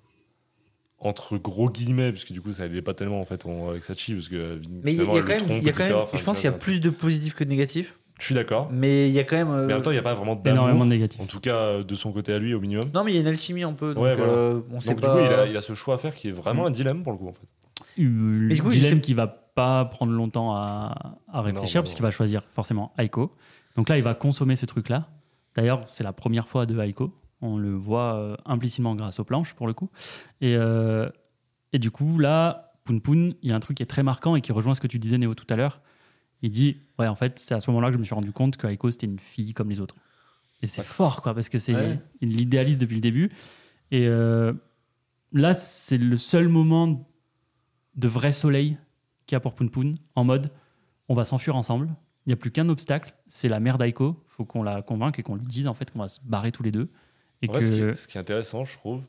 entre 0.99 1.37
gros 1.37 1.69
guillemets, 1.69 2.11
parce 2.11 2.25
que 2.25 2.33
du 2.33 2.41
coup, 2.41 2.51
ça 2.51 2.67
l'est 2.67 2.81
pas 2.81 2.93
tellement 2.93 3.21
en 3.21 3.25
fait 3.25 3.45
on- 3.45 3.69
avec 3.69 3.83
Sachi, 3.85 4.13
parce 4.15 4.27
que 4.27 4.59
Mais 4.83 4.93
il 4.93 4.97
y 4.97 5.01
a, 5.01 5.05
quand 5.05 5.13
même, 5.13 5.43
il 5.49 5.63
y 5.63 5.69
a 5.69 5.71
quand 5.71 5.83
même- 5.83 6.05
je 6.13 6.23
pense 6.23 6.37
qu'il 6.41 6.45
y 6.49 6.53
a 6.53 6.57
plus 6.57 6.79
de 6.81 6.89
positifs 6.89 7.35
que 7.35 7.43
de 7.45 7.49
négatifs, 7.49 7.97
Je 8.19 8.25
suis 8.25 8.35
d'accord. 8.35 8.69
mais 8.71 9.09
il 9.09 9.13
y 9.13 9.19
a 9.19 9.23
quand 9.25 9.35
même. 9.35 9.49
euh, 9.49 9.65
Mais 9.67 9.73
en 9.73 9.77
même 9.77 9.83
temps, 9.83 9.91
il 9.91 9.95
n'y 9.95 9.99
a 9.99 10.03
pas 10.03 10.13
vraiment 10.13 10.41
Énormément 10.45 10.85
de 10.85 10.89
négatifs. 10.89 11.19
en 11.21 11.25
tout 11.25 11.39
cas 11.41 11.55
euh, 11.57 11.83
de 11.83 11.95
son 11.95 12.11
côté 12.13 12.31
à 12.33 12.39
lui 12.39 12.53
au 12.53 12.61
minimum. 12.61 12.85
Non, 12.93 13.03
mais 13.03 13.11
il 13.11 13.15
y 13.15 13.17
a 13.17 13.21
une 13.21 13.27
alchimie 13.27 13.63
un 13.63 13.73
peu, 13.73 13.93
donc 13.93 14.03
Ouais, 14.03 14.15
voilà. 14.15 14.31
euh, 14.31 14.61
on 14.71 14.79
sait 14.79 14.89
Donc 14.91 14.97
du 14.97 15.01
pas. 15.05 15.13
coup, 15.13 15.19
il 15.25 15.33
a, 15.33 15.45
il 15.47 15.57
a 15.57 15.61
ce 15.61 15.73
choix 15.73 15.95
à 15.95 15.97
faire 15.97 16.13
qui 16.15 16.29
est 16.29 16.31
vraiment 16.31 16.63
Mm. 16.63 16.67
un 16.67 16.71
dilemme 16.71 17.03
pour 17.03 17.11
le 17.11 17.17
coup 17.17 17.27
en 17.27 17.33
fait. 17.33 17.47
Le 17.97 18.53
du 18.53 18.61
coup, 18.61 18.69
dilemme 18.69 18.95
sais- 18.95 19.01
qui 19.01 19.13
va 19.13 19.27
pas 19.27 19.85
prendre 19.85 20.11
longtemps 20.13 20.53
à, 20.55 21.17
à 21.31 21.41
réfléchir, 21.41 21.79
Non, 21.79 21.83
parce 21.83 21.93
qu'il 21.93 22.03
va 22.03 22.11
choisir 22.11 22.43
forcément 22.53 22.93
Aiko. 22.97 23.31
Donc 23.75 23.89
là, 23.89 23.97
il 23.97 24.03
va 24.03 24.13
consommer 24.13 24.55
ce 24.55 24.65
truc-là. 24.65 25.07
D'ailleurs, 25.55 25.81
c'est 25.87 26.03
la 26.03 26.13
première 26.13 26.47
fois 26.47 26.65
de 26.65 26.77
Aiko. 26.79 27.13
On 27.41 27.57
le 27.57 27.73
voit 27.73 28.15
euh, 28.15 28.35
implicitement 28.45 28.95
grâce 28.95 29.19
aux 29.19 29.23
planches, 29.23 29.53
pour 29.53 29.67
le 29.67 29.73
coup. 29.73 29.89
Et, 30.41 30.55
euh, 30.57 31.09
et 31.73 31.79
du 31.79 31.91
coup, 31.91 32.17
là, 32.19 32.73
Poun 32.85 33.01
Poun, 33.01 33.33
il 33.41 33.49
y 33.49 33.53
a 33.53 33.55
un 33.55 33.59
truc 33.59 33.77
qui 33.77 33.83
est 33.83 33.87
très 33.87 34.03
marquant 34.03 34.35
et 34.35 34.41
qui 34.41 34.51
rejoint 34.51 34.73
ce 34.73 34.81
que 34.81 34.87
tu 34.87 34.99
disais, 34.99 35.17
Néo, 35.17 35.33
tout 35.35 35.47
à 35.49 35.55
l'heure. 35.55 35.81
Il 36.45 36.51
dit 36.51 36.77
Ouais, 36.99 37.07
en 37.07 37.15
fait, 37.15 37.39
c'est 37.39 37.55
à 37.55 37.59
ce 37.59 37.71
moment-là 37.71 37.87
que 37.87 37.95
je 37.95 37.99
me 37.99 38.03
suis 38.03 38.13
rendu 38.13 38.31
compte 38.31 38.55
que 38.55 38.67
Aiko, 38.67 38.91
c'était 38.91 39.07
une 39.07 39.17
fille 39.17 39.55
comme 39.55 39.67
les 39.69 39.81
autres. 39.81 39.95
Et 40.61 40.67
c'est 40.67 40.83
fort, 40.83 41.23
quoi, 41.23 41.33
parce 41.33 41.49
que 41.49 41.57
c'est 41.57 41.73
Ouais. 41.73 41.99
il 42.21 42.29
l'idéalise 42.29 42.77
depuis 42.77 42.93
le 42.93 43.01
début. 43.01 43.31
Et 43.89 44.05
euh, 44.07 44.53
là, 45.33 45.55
c'est 45.55 45.97
le 45.97 46.17
seul 46.17 46.47
moment 46.47 47.09
de 47.95 48.07
vrai 48.07 48.31
soleil 48.31 48.77
qu'il 49.25 49.35
y 49.35 49.37
a 49.37 49.39
pour 49.39 49.55
Poun 49.55 49.71
Poun, 49.71 49.95
en 50.13 50.23
mode 50.23 50.51
on 51.09 51.15
va 51.15 51.25
s'enfuir 51.25 51.55
ensemble. 51.55 51.87
Il 52.25 52.29
n'y 52.29 52.33
a 52.33 52.35
plus 52.35 52.51
qu'un 52.51 52.69
obstacle, 52.69 53.13
c'est 53.27 53.49
la 53.49 53.59
mère 53.59 53.79
d'Aiko. 53.79 54.23
Il 54.27 54.31
faut 54.31 54.45
qu'on 54.45 54.61
la 54.61 54.83
convainque 54.83 55.17
et 55.17 55.23
qu'on 55.23 55.35
lui 55.35 55.47
dise 55.47 55.67
en 55.67 55.73
fait 55.73 55.89
qu'on 55.89 55.99
va 55.99 56.07
se 56.07 56.19
barrer 56.23 56.51
tous 56.51 56.61
les 56.63 56.71
deux. 56.71 56.89
Et 57.41 57.47
ce, 57.47 57.51
qui 57.71 57.79
que 57.79 57.89
est, 57.89 57.95
ce 57.95 58.07
qui 58.07 58.17
est 58.17 58.21
intéressant, 58.21 58.65
je 58.65 58.77
trouve, 58.77 59.01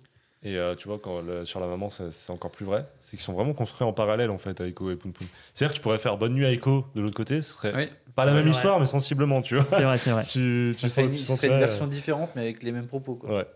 et 0.42 0.56
euh, 0.56 0.74
tu 0.74 0.86
vois, 0.88 0.98
quand 0.98 1.22
le- 1.22 1.44
sur 1.44 1.60
la 1.60 1.66
maman, 1.66 1.88
c'est 1.90 2.30
encore 2.30 2.50
plus 2.50 2.64
vrai, 2.66 2.86
c'est 3.00 3.10
qu'ils 3.16 3.20
sont 3.20 3.32
vraiment 3.32 3.52
construits 3.54 3.86
en 3.86 3.92
parallèle, 3.92 4.30
en 4.30 4.38
fait, 4.38 4.60
Aiko 4.60 4.90
et 4.90 4.96
Poun 4.96 5.12
Poun. 5.12 5.26
C'est-à-dire 5.54 5.72
que 5.72 5.78
tu 5.78 5.82
pourrais 5.82 5.98
faire 5.98 6.16
Bonne 6.18 6.34
nuit 6.34 6.44
Aiko 6.44 6.84
de 6.94 7.00
l'autre 7.00 7.16
côté, 7.16 7.42
ce 7.42 7.54
serait 7.54 7.72
Oui. 7.74 7.88
pas 8.14 8.24
la 8.26 8.32
même 8.34 8.46
histoire, 8.48 8.78
mais 8.78 8.86
sensiblement, 8.86 9.42
tu 9.42 9.56
vois. 9.56 9.66
c'est 9.70 9.82
vrai, 9.82 9.98
c'est 9.98 10.10
vrai. 10.10 10.22
tu, 10.28 10.72
tu 10.76 10.78
Ce 10.78 10.88
serait 10.88 11.06
sens, 11.12 11.18
une, 11.30 11.38
tu 11.38 11.46
une 11.46 11.52
ça, 11.52 11.58
version 11.58 11.86
différente, 11.86 12.30
mais 12.36 12.42
avec 12.42 12.62
les 12.62 12.72
mêmes 12.72 12.86
propos. 12.86 13.14
Quoi. 13.16 13.36
Ouais. 13.38 13.46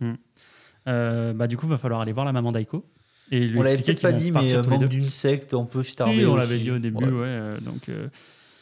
Euh, 0.89 1.33
bah, 1.33 1.47
du 1.47 1.57
coup, 1.57 1.67
il 1.67 1.71
va 1.71 1.79
falloir 1.79 2.01
aller 2.01 2.13
voir 2.13 2.25
la 2.27 2.33
maman 2.33 2.53
d'Aiko. 2.53 2.85
Et 3.31 3.41
lui 3.47 3.59
On 3.59 3.63
l'avait 3.63 3.77
peut-être 3.81 4.03
pas 4.03 4.13
dit, 4.13 4.33
mais 4.33 4.53
euh, 4.55 4.63
membre 4.65 4.89
d'une 4.89 5.09
secte 5.11 5.55
un 5.55 5.65
peu 5.65 5.83
starvée. 5.85 6.17
Oui, 6.17 6.27
on 6.27 6.35
l'avait 6.37 6.59
dit 6.59 6.71
au 6.73 6.79
début, 6.79 7.05
Ouais. 7.05 7.11
ouais. 7.13 7.27
euh, 7.29 7.61
donc, 7.61 7.89
euh, 7.89 8.09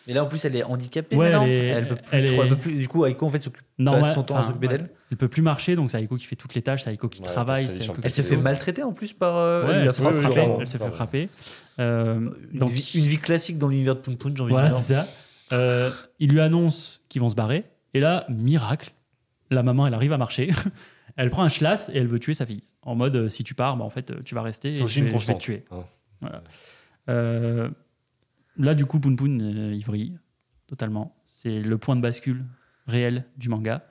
Et 0.07 0.13
là, 0.13 0.25
en 0.25 0.27
plus, 0.27 0.45
elle 0.45 0.57
est 0.57 0.65
handicapée 0.65 1.17
Ouais, 1.17 1.31
maintenant. 1.31 1.45
elle 1.45 1.51
est- 1.51 1.67
Elle 1.69 1.89
peut 1.89 1.95
plus 1.95 2.05
elle 2.13 2.27
trop- 2.27 2.41
elle 2.43 2.47
est- 2.47 2.51
peut 2.51 2.57
plus- 2.57 2.75
Du 2.75 2.89
coup, 2.89 3.07
Aiko, 3.07 3.27
en 3.27 3.31
fait, 3.31 3.43
s'occupe 3.43 3.65
passe 3.83 4.15
son 4.15 4.23
temps 4.25 4.37
à 4.37 4.45
s'occuper 4.45 4.69
d'elle. 4.69 4.91
Elle 5.11 5.17
peut 5.17 5.29
plus 5.29 5.41
marcher, 5.43 5.75
donc 5.75 5.91
c'est 5.91 6.03
Aiko 6.03 6.17
qui 6.17 6.27
fait 6.27 6.37
toutes 6.37 6.55
les 6.55 6.61
tâches, 6.63 6.83
c'est 6.83 6.93
Aiko 6.93 7.09
qui 7.09 7.21
Ouais, 7.23 7.27
travaille. 7.27 7.67
qui 7.67 7.81
Elle 8.03 8.13
se 8.13 8.23
fait 8.23 8.37
maltraiter 8.37 8.83
en 8.83 8.93
plus 8.93 9.13
par. 9.15 9.37
euh, 9.37 9.67
Ouais, 9.67 9.75
elle 9.77 9.93
se 9.93 10.03
fait 10.03 10.13
frapper. 10.21 10.57
Elle 10.61 10.69
se 10.69 10.77
fait 10.79 10.91
frapper. 10.91 11.29
Euh, 11.81 12.31
Une, 12.53 12.59
donc, 12.59 12.69
vie, 12.71 12.91
une 12.97 13.05
vie 13.07 13.19
classique 13.19 13.57
dans 13.59 13.69
l'univers 13.69 13.95
de 13.95 14.01
Poun 14.01 14.17
Poun, 14.19 14.37
j'ai 14.37 14.43
envie 14.43 14.51
voilà, 14.53 14.69
de 14.69 14.73
dire. 14.75 14.83
c'est 14.83 14.95
ça. 14.95 15.09
Euh, 15.53 15.91
il 16.19 16.31
lui 16.31 16.41
annonce 16.41 17.01
qu'ils 17.09 17.23
vont 17.23 17.29
se 17.31 17.35
barrer. 17.35 17.65
Et 17.95 18.01
là, 18.01 18.27
miracle, 18.29 18.93
la 19.51 19.63
maman, 19.63 19.87
elle 19.87 19.95
arrive 19.95 20.13
à 20.13 20.19
marcher. 20.19 20.51
elle 21.17 21.31
prend 21.31 21.43
un 21.43 21.49
schlass 21.49 21.89
et 21.95 21.97
elle 21.99 22.07
veut 22.07 22.19
tuer 22.19 22.35
sa 22.35 22.45
fille. 22.45 22.63
En 22.83 22.95
mode, 22.95 23.17
euh, 23.17 23.29
si 23.31 23.45
tu 23.45 23.55
pars, 23.55 23.77
bah, 23.79 23.85
en 23.85 23.91
fait, 23.91 24.11
euh, 24.11 24.21
tu 24.25 24.35
vas 24.35 24.43
rester 24.43 24.75
C'est 24.75 24.81
et 24.81 24.85
aussi 24.85 24.97
je 25.01 25.05
une 25.07 25.11
vais, 25.13 25.19
je 25.19 25.27
vais 25.27 25.35
te 25.35 25.39
tuer. 25.41 25.65
Voilà. 26.21 26.43
Euh, 27.09 27.71
là, 28.59 28.75
du 28.75 28.85
coup, 28.85 29.01
Poun 29.01 29.17
Poun, 29.17 29.41
euh, 29.41 29.75
il 29.75 29.85
vrille 29.85 30.19
totalement. 30.67 31.17
C'est 31.25 31.53
le 31.53 31.79
point 31.79 31.97
de 31.97 32.03
bascule 32.03 32.45
réel 32.87 33.25
du 33.39 33.49
manga. 33.49 33.85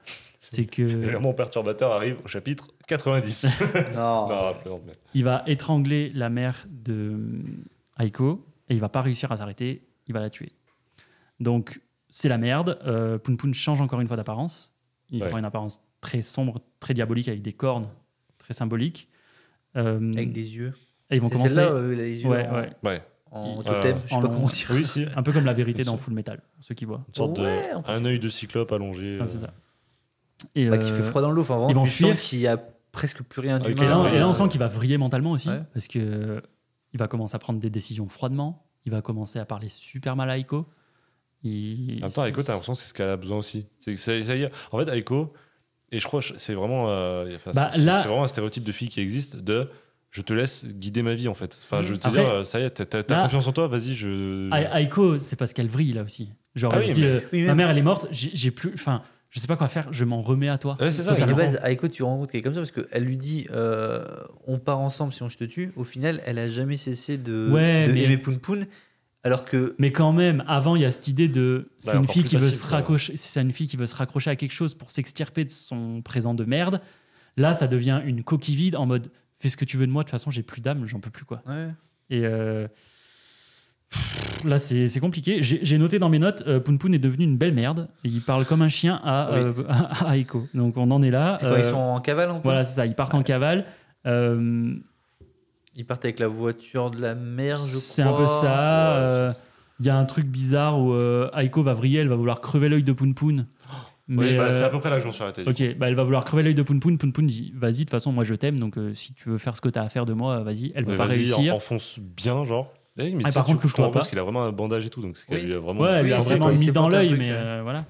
C'est 0.49 0.65
que 0.65 0.81
L'élément 0.81 1.33
perturbateur 1.33 1.91
arrive 1.91 2.17
au 2.23 2.27
chapitre 2.27 2.69
90. 2.87 3.59
Non. 3.95 4.29
non, 4.29 4.53
mais- 4.85 4.93
il 5.13 5.23
va 5.23 5.43
étrangler 5.47 6.09
la 6.13 6.29
mère 6.29 6.65
de 6.69 6.93
euh, 6.93 8.03
Aiko 8.05 8.45
et 8.69 8.73
il 8.75 8.79
va 8.79 8.89
pas 8.89 9.01
réussir 9.01 9.31
à 9.31 9.37
s'arrêter. 9.37 9.83
Il 10.07 10.13
va 10.13 10.21
la 10.21 10.29
tuer. 10.29 10.53
Donc, 11.39 11.81
c'est 12.09 12.29
la 12.29 12.37
merde. 12.37 12.79
Euh, 12.85 13.17
Poun 13.17 13.35
Poun 13.37 13.53
change 13.53 13.81
encore 13.81 13.99
une 13.99 14.07
fois 14.07 14.17
d'apparence. 14.17 14.73
Il 15.09 15.21
Ouais. 15.21 15.29
prend 15.29 15.37
une 15.37 15.45
apparence 15.45 15.81
très 16.01 16.21
sombre, 16.21 16.61
très 16.79 16.93
diabolique, 16.93 17.27
avec 17.27 17.41
des 17.41 17.53
cornes 17.53 17.87
très 18.37 18.53
symboliques. 18.53 19.09
Euh, 19.75 20.11
Avec 20.15 20.31
des 20.31 20.55
yeux. 20.57 20.73
et 21.09 21.15
ils 21.17 21.21
vont 21.21 21.27
C'est 21.27 21.33
commencer 21.33 21.53
celle-là, 21.55 21.71
euh, 21.71 21.93
les 21.95 22.23
yeux 22.23 22.29
Ouais, 22.29 22.47
en, 22.47 22.55
ouais. 22.55 22.69
Ouais, 22.83 23.01
en 23.31 23.59
Euh, 23.59 23.63
totem, 23.63 23.97
je 24.05 24.09
sais 24.09 24.15
en 24.15 24.21
pas 24.21 24.27
long. 24.27 24.33
comment 24.33 24.47
dire. 24.47 24.67
oui, 24.71 24.85
si. 24.85 25.05
un 25.15 25.23
peu 25.23 25.31
comme 25.33 25.45
la 25.45 25.53
vérité 25.53 25.83
dans. 25.83 25.97
Full 25.97 26.13
Metal, 26.13 26.41
ceux 26.61 26.73
qui 26.73 26.85
voient. 26.85 27.03
Une 27.09 27.13
sorte 27.13 27.37
Ouais, 27.39 27.71
de. 27.73 27.89
Un 27.91 28.05
œil 28.05 28.19
de 28.19 28.29
cyclope 28.29 28.71
allongé. 28.71 29.17
Ça, 29.17 29.25
c'est 29.25 29.37
euh, 29.37 29.41
ça. 29.41 29.53
Et, 30.55 30.67
Bah, 30.69 30.77
qui 30.77 30.89
euh, 30.91 30.95
fait 30.95 31.03
froid 31.03 31.21
dans 31.21 31.31
l'eau. 31.31 31.41
Enfin, 31.41 31.67
ils 31.69 31.75
vont 31.75 31.83
tu 31.85 31.89
sens 31.91 32.11
fuir. 32.11 32.19
qu'il 32.19 32.39
y 32.39 32.47
a 32.47 32.57
presque 32.91 33.21
plus 33.23 33.41
rien 33.41 33.55
Avec 33.57 33.69
Et 33.69 33.73
d'humain. 33.75 34.03
Ouais, 34.03 34.15
et 34.15 34.19
là, 34.19 34.27
on 34.27 34.33
sent 34.33 34.47
qu'il 34.49 34.59
va 34.59 34.67
vriller 34.67 34.97
mentalement 34.97 35.31
aussi, 35.31 35.49
Ouais. 35.49 35.61
parce 35.73 35.87
que 35.87 35.99
euh, 35.99 36.41
il 36.93 36.99
va 36.99 37.07
commencer 37.07 37.35
à 37.35 37.39
prendre 37.39 37.59
des 37.59 37.69
décisions 37.69 38.07
froidement. 38.07 38.65
Il 38.85 38.91
va 38.91 39.01
commencer 39.01 39.37
à 39.39 39.45
parler 39.45 39.69
super 39.69 40.15
mal 40.15 40.29
à 40.29 40.37
Aiko. 40.37 40.65
Il... 41.43 41.99
En 41.99 42.07
même 42.07 42.11
temps, 42.11 42.25
Aiko, 42.25 42.41
t'as 42.41 42.53
l'impression 42.53 42.73
que 42.73 42.79
c'est 42.79 42.87
ce 42.89 42.93
qu'elle 42.93 43.09
a 43.09 43.17
besoin 43.17 43.37
aussi. 43.37 43.67
C'est 43.79 43.93
que 43.93 43.99
c'est- 43.99 44.23
ça 44.23 44.35
y 44.35 44.43
est. 44.43 44.51
En 44.71 44.79
fait, 44.79 44.89
Aiko, 44.89 45.33
et 45.91 45.99
je 45.99 46.07
crois 46.07 46.21
que 46.21 46.27
c'est 46.37 46.53
vraiment, 46.53 46.89
euh, 46.89 47.35
enfin, 47.35 47.51
Bah, 47.53 47.69
c'est 47.73 47.81
là- 47.81 48.01
c'est 48.01 48.07
vraiment 48.07 48.23
un 48.23 48.27
stéréotype 48.27 48.63
de 48.63 48.71
fille 48.71 48.89
qui 48.89 48.99
existe 49.01 49.35
de 49.35 49.69
je 50.09 50.21
te 50.21 50.33
laisse 50.33 50.65
guider 50.65 51.03
ma 51.03 51.13
vie 51.15 51.27
en 51.27 51.33
fait. 51.33 51.59
Enfin, 51.65 51.81
je 51.81 51.91
veux 51.91 51.97
te 51.97 52.07
Après- 52.07 52.21
dire, 52.21 52.29
euh, 52.29 52.43
ça 52.43 52.59
y 52.59 52.63
est, 52.63 52.69
t'as 52.71 53.03
Là- 53.15 53.23
confiance 53.23 53.45
en 53.47 53.51
toi, 53.51 53.67
vas-y, 53.67 53.93
je. 53.93 54.49
Aiko, 54.75 55.17
c'est 55.17 55.35
parce 55.35 55.53
qu'elle 55.53 55.67
vrille 55.67 55.93
là 55.93 56.03
aussi. 56.03 56.29
Genre, 56.55 56.71
Ah 56.73 56.77
elle 56.77 56.83
oui, 56.83 56.89
se 56.89 56.93
dit, 56.93 57.01
mais- 57.01 57.07
euh, 57.07 57.19
Oui, 57.33 57.43
ma 57.43 57.55
mère, 57.55 57.69
elle 57.69 57.77
est 57.77 57.81
morte, 57.83 58.07
j'ai 58.09 58.31
j'ai 58.33 58.49
plus. 58.51 58.71
Enfin, 58.73 59.01
je 59.30 59.39
sais 59.39 59.47
pas 59.47 59.57
quoi 59.57 59.67
faire, 59.67 59.91
je 59.91 60.05
m'en 60.05 60.21
remets 60.21 60.49
à 60.49 60.57
toi. 60.57 60.78
Ouais, 60.80 60.89
c'est 60.91 61.03
ça. 61.03 61.15
Mais 61.19 61.25
de 61.25 61.34
base, 61.34 61.59
Aiko, 61.63 61.88
tu 61.88 62.03
qu'elle 62.03 62.39
est 62.39 62.41
comme 62.41 62.53
ça 62.53 62.61
parce 62.61 62.71
qu'elle 62.71 63.03
lui 63.03 63.17
dit 63.17 63.45
euh, 63.51 64.03
on 64.45 64.57
part 64.59 64.80
ensemble 64.80 65.11
si 65.13 65.21
on 65.23 65.30
je 65.30 65.38
te 65.38 65.43
tue. 65.43 65.71
Au 65.75 65.84
final, 65.84 66.21
elle 66.25 66.39
a 66.39 66.47
jamais 66.47 66.75
cessé 66.78 67.17
de, 67.17 67.49
Ouais, 67.51 67.88
de 67.88 67.91
mais- 67.93 68.03
aimer 68.03 68.17
Poun 68.17 68.39
Poun. 68.39 68.65
Alors 69.23 69.43
que 69.45 69.75
Mais 69.80 69.91
quand 69.91 70.13
même, 70.13 70.43
avant, 70.47 70.75
il 70.78 70.84
y 70.84 70.86
a 70.86 70.91
cette 70.91 71.07
idée 71.09 71.28
de. 71.28 71.69
C'est 71.80 71.91
Bah, 71.91 71.97
une 71.97 72.03
encore 72.03 72.13
fille 72.13 72.23
qui 72.23 72.38
veut 72.38 72.49
se 72.51 72.67
raccrocher. 72.69 73.17
C'est 73.17 73.41
une 73.41 73.51
fille 73.51 73.67
qui 73.67 73.75
veut 73.75 73.86
se 73.88 73.95
raccrocher 73.95 74.30
à 74.30 74.36
quelque 74.38 74.53
chose 74.53 74.73
pour 74.73 74.91
s'extirper 74.91 75.43
de 75.43 75.49
son 75.49 76.01
présent 76.01 76.34
de 76.34 76.45
merde. 76.45 76.80
Là, 77.36 77.53
ça 77.53 77.67
devient 77.67 78.01
une 78.05 78.23
coquille 78.23 78.55
vide 78.55 78.75
en 78.78 78.86
mode 78.86 79.11
fais 79.39 79.49
ce 79.49 79.57
que 79.57 79.65
tu 79.65 79.75
veux 79.78 79.86
de 79.86 79.91
moi. 79.91 80.03
De 80.03 80.05
toute 80.07 80.11
façon, 80.11 80.32
j'ai 80.32 80.43
plus 80.43 80.61
d'âme, 80.61 80.86
j'en 80.86 80.99
peux 80.99 81.09
plus 81.09 81.25
quoi. 81.25 81.41
Ouais. 81.45 81.67
Et 82.09 82.21
euh, 82.25 82.67
là, 84.45 84.59
c'est 84.59 84.99
compliqué. 84.99 85.39
J'ai 85.41 85.77
noté 85.77 85.99
dans 85.99 86.09
mes 86.09 86.19
notes, 86.19 86.43
euh, 86.47 86.59
Poun 86.59 86.77
Poun 86.77 86.93
est 86.93 86.99
devenu 86.99 87.23
une 87.25 87.37
belle 87.37 87.53
merde. 87.53 87.87
Et 88.03 88.09
il 88.09 88.21
parle 88.21 88.45
comme 88.45 88.61
un 88.61 88.69
chien 88.69 88.99
à, 89.03 89.29
Oui. 89.33 89.39
euh, 89.39 89.53
à, 89.69 90.09
à 90.09 90.17
Aiko. 90.17 90.47
Donc 90.53 90.77
on 90.77 90.89
en 90.91 91.01
est 91.01 91.11
là. 91.11 91.35
c'est 91.39 91.47
quand 91.47 91.53
Euh, 91.53 91.57
ils 91.59 91.63
sont 91.63 91.75
en 91.75 91.99
cavale 92.01 92.29
peu. 92.33 92.39
Voilà, 92.43 92.63
c'est 92.65 92.75
ça. 92.75 92.85
Ils 92.85 92.95
partent 92.95 93.15
en 93.15 93.23
cavale. 93.23 93.65
Euh, 94.05 94.73
Ils 95.75 95.85
partent 95.85 96.05
avec 96.05 96.19
la 96.19 96.27
voiture 96.27 96.91
de 96.91 97.01
la 97.01 97.13
mère, 97.15 97.57
je 97.57 97.63
crois. 97.71 97.79
c'est 97.81 98.01
un 98.03 98.13
peu 98.13 98.27
ça. 98.27 98.43
Ouais, 98.47 98.49
euh, 98.49 99.33
Il 99.79 99.85
y 99.85 99.89
a 99.89 99.97
un 99.97 100.05
truc 100.05 100.25
bizarre 100.27 100.79
où 100.79 100.93
euh, 100.93 101.29
Aiko 101.37 101.61
va 101.63 101.73
vriller, 101.73 101.99
elle 101.99 102.07
va 102.07 102.15
vouloir 102.15 102.41
crever 102.41 102.69
l'œil 102.69 102.83
de 102.83 102.93
Poun 102.93 103.13
Poun. 103.13 103.45
Mais, 104.09 104.31
Oui, 104.31 104.37
bah, 104.37 104.53
c'est 104.53 104.63
euh, 104.63 104.67
à 104.67 104.69
peu 104.69 104.79
près 104.79 104.89
là 104.89 104.95
que 104.95 105.01
je 105.01 105.07
m'en 105.07 105.11
suis 105.13 105.21
arrêté. 105.23 105.43
Ok, 105.45 105.77
bah 105.77 105.89
elle 105.89 105.95
va 105.95 106.03
vouloir 106.05 106.23
crever 106.23 106.41
l'œil 106.41 106.55
de 106.55 106.61
Poun 106.63 106.79
Poun. 106.79 106.97
Poun 106.97 107.11
Poun 107.11 107.25
dit 107.25 107.51
Vas-y, 107.57 107.73
de 107.73 107.77
toute 107.79 107.89
façon, 107.89 108.13
moi 108.13 108.23
je 108.23 108.33
t'aime, 108.35 108.57
donc 108.57 108.77
euh, 108.77 108.93
si 108.95 109.13
tu 109.13 109.27
veux 109.29 109.37
faire 109.37 109.55
ce 109.57 109.59
que 109.61 109.67
tu 109.67 109.77
as 109.77 109.81
à 109.83 109.89
faire 109.89 110.05
de 110.05 110.13
moi, 110.13 110.37
euh, 110.37 110.43
vas-y. 110.43 110.71
Elle 110.75 110.85
va 110.85 110.95
pas 110.95 111.05
réussir. 111.05 111.53
en- 111.53 111.57
enfonce 111.57 111.99
bien, 111.99 112.45
genre. 112.45 112.73
Eh, 112.99 113.11
mais 113.13 113.23
tu 113.23 113.29
sais, 113.29 113.33
par 113.35 113.45
contre, 113.45 113.67
je 113.67 113.73
comprends 113.73 113.89
pas. 113.91 113.99
Parce 113.99 114.07
qu'il 114.09 114.17
a 114.19 114.23
vraiment 114.23 114.43
un 114.43 114.51
bandage 114.51 114.85
et 114.85 114.89
tout, 114.89 115.01
donc 115.01 115.17
c'est 115.17 115.25
qu'elle 115.27 115.37
Oui. 115.39 115.45
lui 115.45 115.53
a 115.53 115.59
vraiment. 115.59 115.81
Ouais, 115.81 115.89
elle 115.91 116.05
lui 116.05 116.13
a 116.13 116.17
Oui, 116.19 116.23
vraiment 116.25 116.49
il 116.49 116.59
mis 116.59 116.71
dans 116.71 116.89
l'œil, 116.89 117.15
mais 117.17 117.31
euh, 117.31 117.61
voilà. 117.63 117.85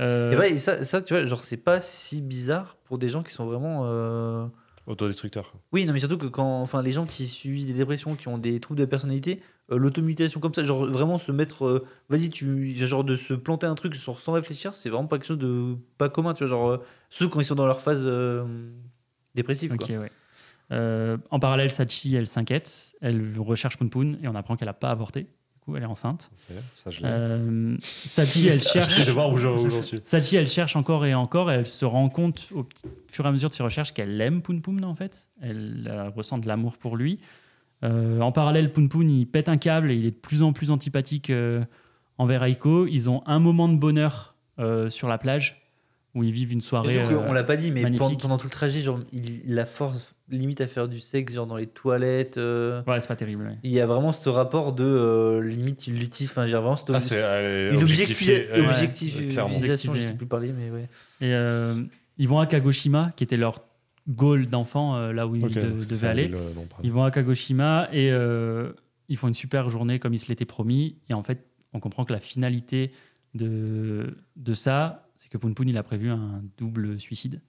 Euh, 0.00 0.32
Et 0.32 0.36
bah, 0.36 0.46
et 0.48 0.58
ça, 0.58 0.82
ça, 0.84 1.02
tu 1.02 1.14
vois, 1.14 1.24
genre, 1.26 1.40
c'est 1.42 1.56
pas 1.56 1.80
si 1.80 2.22
bizarre 2.22 2.76
pour 2.84 2.98
des 2.98 3.08
gens 3.08 3.22
qui 3.22 3.32
sont 3.32 3.46
vraiment. 3.46 3.82
euh, 3.86 4.46
Autodestructeur. 4.86 5.52
Oui, 5.72 5.84
non, 5.84 5.92
mais 5.92 5.98
surtout 5.98 6.16
que 6.16 6.26
quand. 6.26 6.60
Enfin, 6.62 6.82
les 6.82 6.92
gens 6.92 7.04
qui 7.04 7.26
subissent 7.26 7.66
des 7.66 7.72
dépressions, 7.74 8.16
qui 8.16 8.26
ont 8.28 8.38
des 8.38 8.58
troubles 8.58 8.80
de 8.80 8.86
personnalité, 8.86 9.42
euh, 9.70 9.76
l'automutation 9.76 10.40
comme 10.40 10.54
ça, 10.54 10.64
genre 10.64 10.86
vraiment 10.86 11.18
se 11.18 11.30
mettre. 11.30 11.66
euh, 11.66 11.86
Vas-y, 12.08 12.30
tu. 12.30 12.74
Genre 12.74 13.04
de 13.04 13.16
se 13.16 13.34
planter 13.34 13.66
un 13.66 13.74
truc 13.74 13.92
genre, 13.92 14.18
sans 14.18 14.32
réfléchir, 14.32 14.72
c'est 14.72 14.88
vraiment 14.88 15.06
pas 15.06 15.18
quelque 15.18 15.26
chose 15.26 15.38
de 15.38 15.76
pas 15.98 16.08
commun, 16.08 16.32
tu 16.32 16.44
vois. 16.44 16.48
Genre, 16.48 16.70
euh, 16.70 16.78
surtout 17.10 17.30
quand 17.34 17.40
ils 17.40 17.44
sont 17.44 17.54
dans 17.54 17.66
leur 17.66 17.80
phase 17.82 18.02
euh, 18.06 18.44
dépressive, 19.34 19.72
ok, 19.72 19.78
quoi. 19.86 19.96
ouais. 19.98 20.10
Euh, 20.70 21.16
en 21.30 21.38
parallèle, 21.38 21.70
Sachi, 21.70 22.14
elle 22.14 22.26
s'inquiète. 22.26 22.94
Elle 23.00 23.32
recherche 23.38 23.76
Poun 23.78 23.88
Poun 23.90 24.18
et 24.22 24.28
on 24.28 24.34
apprend 24.34 24.56
qu'elle 24.56 24.68
a 24.68 24.74
pas 24.74 24.90
avorté. 24.90 25.22
Du 25.22 25.60
coup, 25.64 25.76
elle 25.76 25.82
est 25.82 25.86
enceinte. 25.86 26.30
Ok, 26.50 26.56
Ça, 26.74 26.90
je. 26.90 27.00
Euh, 27.04 27.76
Sachi, 28.04 28.48
elle 28.48 28.62
cherche. 28.62 29.06
De 29.06 29.12
voir 29.12 29.32
où 29.32 29.38
j'en 29.38 29.82
suis. 29.82 29.98
Sachi, 30.04 30.36
elle 30.36 30.48
cherche 30.48 30.76
encore 30.76 31.04
et 31.06 31.14
encore, 31.14 31.50
et 31.50 31.54
elle 31.56 31.66
se 31.66 31.84
rend 31.84 32.08
compte 32.08 32.48
au 32.54 32.66
fur 33.10 33.24
et 33.24 33.28
à 33.28 33.32
mesure 33.32 33.48
de 33.48 33.54
ses 33.54 33.62
recherches 33.62 33.92
qu'elle 33.94 34.20
aime 34.20 34.42
Poun 34.42 34.60
Poun 34.60 34.84
en 34.84 34.94
fait. 34.94 35.28
Elle, 35.40 35.88
euh, 35.90 36.10
ressent 36.10 36.38
de 36.38 36.46
l'amour 36.48 36.76
pour 36.76 36.96
lui. 36.96 37.18
Euh, 37.84 38.20
en 38.20 38.32
parallèle, 38.32 38.72
Poun 38.72 38.88
Poun, 38.88 39.08
il 39.10 39.26
pète 39.26 39.48
un 39.48 39.56
câble 39.56 39.90
et 39.90 39.94
il 39.96 40.04
est 40.04 40.10
de 40.10 40.16
plus 40.16 40.42
en 40.42 40.52
plus 40.52 40.70
antipathique 40.70 41.30
euh, 41.30 41.64
envers 42.18 42.42
Aiko. 42.44 42.86
Ils 42.86 43.08
ont 43.08 43.22
un 43.26 43.38
moment 43.38 43.68
de 43.68 43.76
bonheur 43.76 44.34
euh, 44.58 44.90
sur 44.90 45.06
la 45.08 45.16
plage 45.18 45.62
où 46.14 46.24
ils 46.24 46.32
vivent 46.32 46.52
une 46.52 46.60
soirée. 46.60 46.98
euh, 46.98 47.24
qu'on 47.26 47.32
l'a 47.32 47.44
pas 47.44 47.56
dit, 47.56 47.70
mais 47.70 47.82
pendant, 47.82 47.98
magnifique. 47.98 48.20
pendant 48.20 48.36
tout 48.38 48.46
le 48.46 48.50
trajet, 48.50 48.80
genre, 48.80 48.98
il, 49.12 49.46
il 49.46 49.54
la 49.54 49.66
force 49.66 50.12
limite 50.30 50.60
à 50.60 50.66
faire 50.66 50.88
du 50.88 51.00
sexe, 51.00 51.34
genre 51.34 51.46
dans 51.46 51.56
les 51.56 51.66
toilettes. 51.66 52.36
euh, 52.38 52.82
Ouais, 52.86 53.00
c'est 53.00 53.08
pas 53.08 53.16
terrible. 53.16 53.44
ouais. 53.44 53.58
Il 53.62 53.70
y 53.70 53.80
a 53.80 53.86
vraiment 53.86 54.12
ce 54.12 54.28
rapport 54.28 54.72
de 54.72 54.84
euh, 54.84 55.40
limite, 55.42 55.86
il 55.86 55.98
l'utilise. 55.98 56.30
Enfin, 56.30 56.46
j'ai 56.46 56.52
vraiment 56.56 56.76
cette 56.76 56.90
Ah, 56.90 57.00
est 57.00 57.70
une 58.52 58.66
objectifiée, 58.66 59.28
objecti- 59.32 59.90
ouais, 59.90 59.98
je 60.00 60.06
sais 60.06 60.14
plus 60.14 60.26
parler, 60.26 60.52
mais 60.56 60.70
ouais. 60.70 60.88
Et 61.20 61.32
euh, 61.34 61.82
ils 62.18 62.28
vont 62.28 62.38
à 62.38 62.46
Kagoshima, 62.46 63.12
qui 63.16 63.24
était 63.24 63.36
leur 63.36 63.60
goal 64.08 64.46
d'enfant, 64.48 64.96
euh, 64.96 65.12
là 65.12 65.26
où 65.26 65.36
ils 65.36 65.42
de- 65.42 65.48
devaient 65.50 66.08
aller. 66.08 66.30
euh. 66.32 66.38
Ils 66.82 66.92
vont 66.92 67.04
à 67.04 67.10
Kagoshima 67.10 67.88
et 67.92 68.10
euh, 68.10 68.72
ils 69.08 69.16
font 69.16 69.28
une 69.28 69.34
super 69.34 69.68
journée 69.70 69.98
comme 69.98 70.14
ils 70.14 70.18
se 70.18 70.28
l'étaient 70.28 70.44
promis. 70.44 70.96
Et 71.08 71.14
en 71.14 71.22
fait, 71.22 71.44
on 71.72 71.80
comprend 71.80 72.04
que 72.04 72.12
la 72.12 72.20
finalité 72.20 72.90
de, 73.34 74.16
de 74.36 74.54
ça, 74.54 75.08
c'est 75.16 75.28
que 75.30 75.36
Poun 75.38 75.54
Poun, 75.54 75.68
il 75.68 75.76
a 75.76 75.82
prévu 75.82 76.10
un 76.10 76.42
double 76.56 76.98
suicide. 77.00 77.40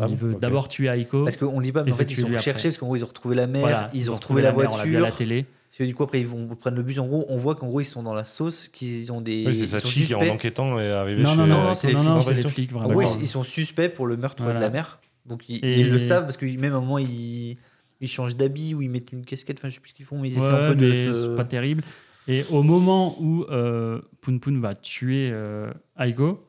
Ah 0.00 0.06
il 0.08 0.16
bon 0.16 0.26
veut 0.26 0.34
Ok. 0.34 0.40
d'abord 0.40 0.68
tuer 0.68 0.88
Aiko. 0.88 1.24
Parce 1.24 1.36
qu'on 1.36 1.60
lit 1.60 1.72
pas, 1.72 1.84
mais 1.84 1.92
en 1.92 1.94
fait, 1.94 2.10
ils 2.10 2.16
sont 2.16 2.26
recherchés 2.26 2.68
parce 2.68 2.78
qu'en 2.78 2.86
gros, 2.86 2.96
ils 2.96 3.04
ont 3.04 3.08
retrouvé 3.08 3.36
la 3.36 3.46
mer, 3.46 3.60
Voilà, 3.60 3.90
ils, 3.94 4.10
ont 4.10 4.14
retrouvé 4.16 4.42
la, 4.42 4.52
mer, 4.52 4.70
On 4.72 4.76
l'a 4.76 4.84
vu 4.84 4.90
à 4.96 5.00
la 5.00 5.00
voiture. 5.00 5.16
télé. 5.18 5.44
Parce 5.70 5.78
que 5.78 5.84
du 5.84 5.94
coup, 5.94 6.02
après, 6.04 6.20
ils 6.20 6.26
vont 6.26 6.46
prendre 6.54 6.76
le 6.76 6.82
bus. 6.84 6.98
En 7.00 7.06
gros, 7.06 7.24
on 7.28 7.36
voit 7.36 7.54
qu'en 7.56 7.66
gros, 7.66 7.80
ils 7.80 7.84
sont 7.84 8.02
dans 8.04 8.14
la 8.14 8.22
sauce, 8.24 8.68
qu'ils 8.68 9.10
ont 9.12 9.20
des. 9.20 9.44
Oui, 9.46 9.54
c'est 9.54 9.66
Sachi 9.66 10.06
qui, 10.06 10.14
en 10.14 10.20
enquêtant, 10.28 10.78
est 10.78 10.88
arrivé 10.90 11.22
Non, 11.22 11.30
chez. 11.30 11.36
non, 11.38 11.46
non, 11.46 11.62
non, 11.64 11.74
c'est 11.74 11.88
les 11.88 11.94
non, 11.94 12.16
flics, 12.20 12.36
les 12.36 12.42
flics, 12.48 12.74
En 12.76 12.84
gros, 12.88 13.02
ils, 13.02 13.22
ils 13.22 13.26
sont 13.28 13.42
suspects 13.42 13.88
pour 13.88 14.06
le 14.06 14.16
meurtre 14.16 14.42
Voilà. 14.44 14.60
de 14.60 14.64
la 14.64 14.70
mer. 14.70 15.00
Donc, 15.26 15.48
ils, 15.48 15.64
Et- 15.64 15.80
ils 15.80 15.90
le 15.90 15.98
savent 15.98 16.24
parce 16.24 16.36
que 16.36 16.44
même 16.46 16.74
à 16.74 16.76
un 16.76 16.80
moment, 16.80 16.98
ils, 16.98 17.56
ils 18.00 18.08
changent 18.08 18.36
d'habit 18.36 18.74
ou 18.74 18.82
ils 18.82 18.90
mettent 18.90 19.10
une 19.12 19.24
casquette. 19.24 19.58
Enfin, 19.58 19.68
je 19.68 19.74
sais 19.74 19.80
plus 19.80 19.90
ce 19.90 19.94
qu'ils 19.94 20.06
font, 20.06 20.18
mais 20.20 20.28
ils 20.28 20.36
essaient 20.36 20.46
un 20.46 20.68
Ouais, 20.70 20.74
peu 20.74 20.74
de. 20.76 21.12
c'est 21.12 21.34
pas 21.34 21.44
terrible. 21.44 21.82
Et 22.28 22.44
au 22.50 22.62
moment 22.62 23.16
où 23.20 23.44
euh, 23.50 24.00
Poun 24.20 24.38
Poun 24.40 24.60
va 24.60 24.74
tuer 24.76 25.30
euh, 25.32 25.72
Aiko, 25.98 26.46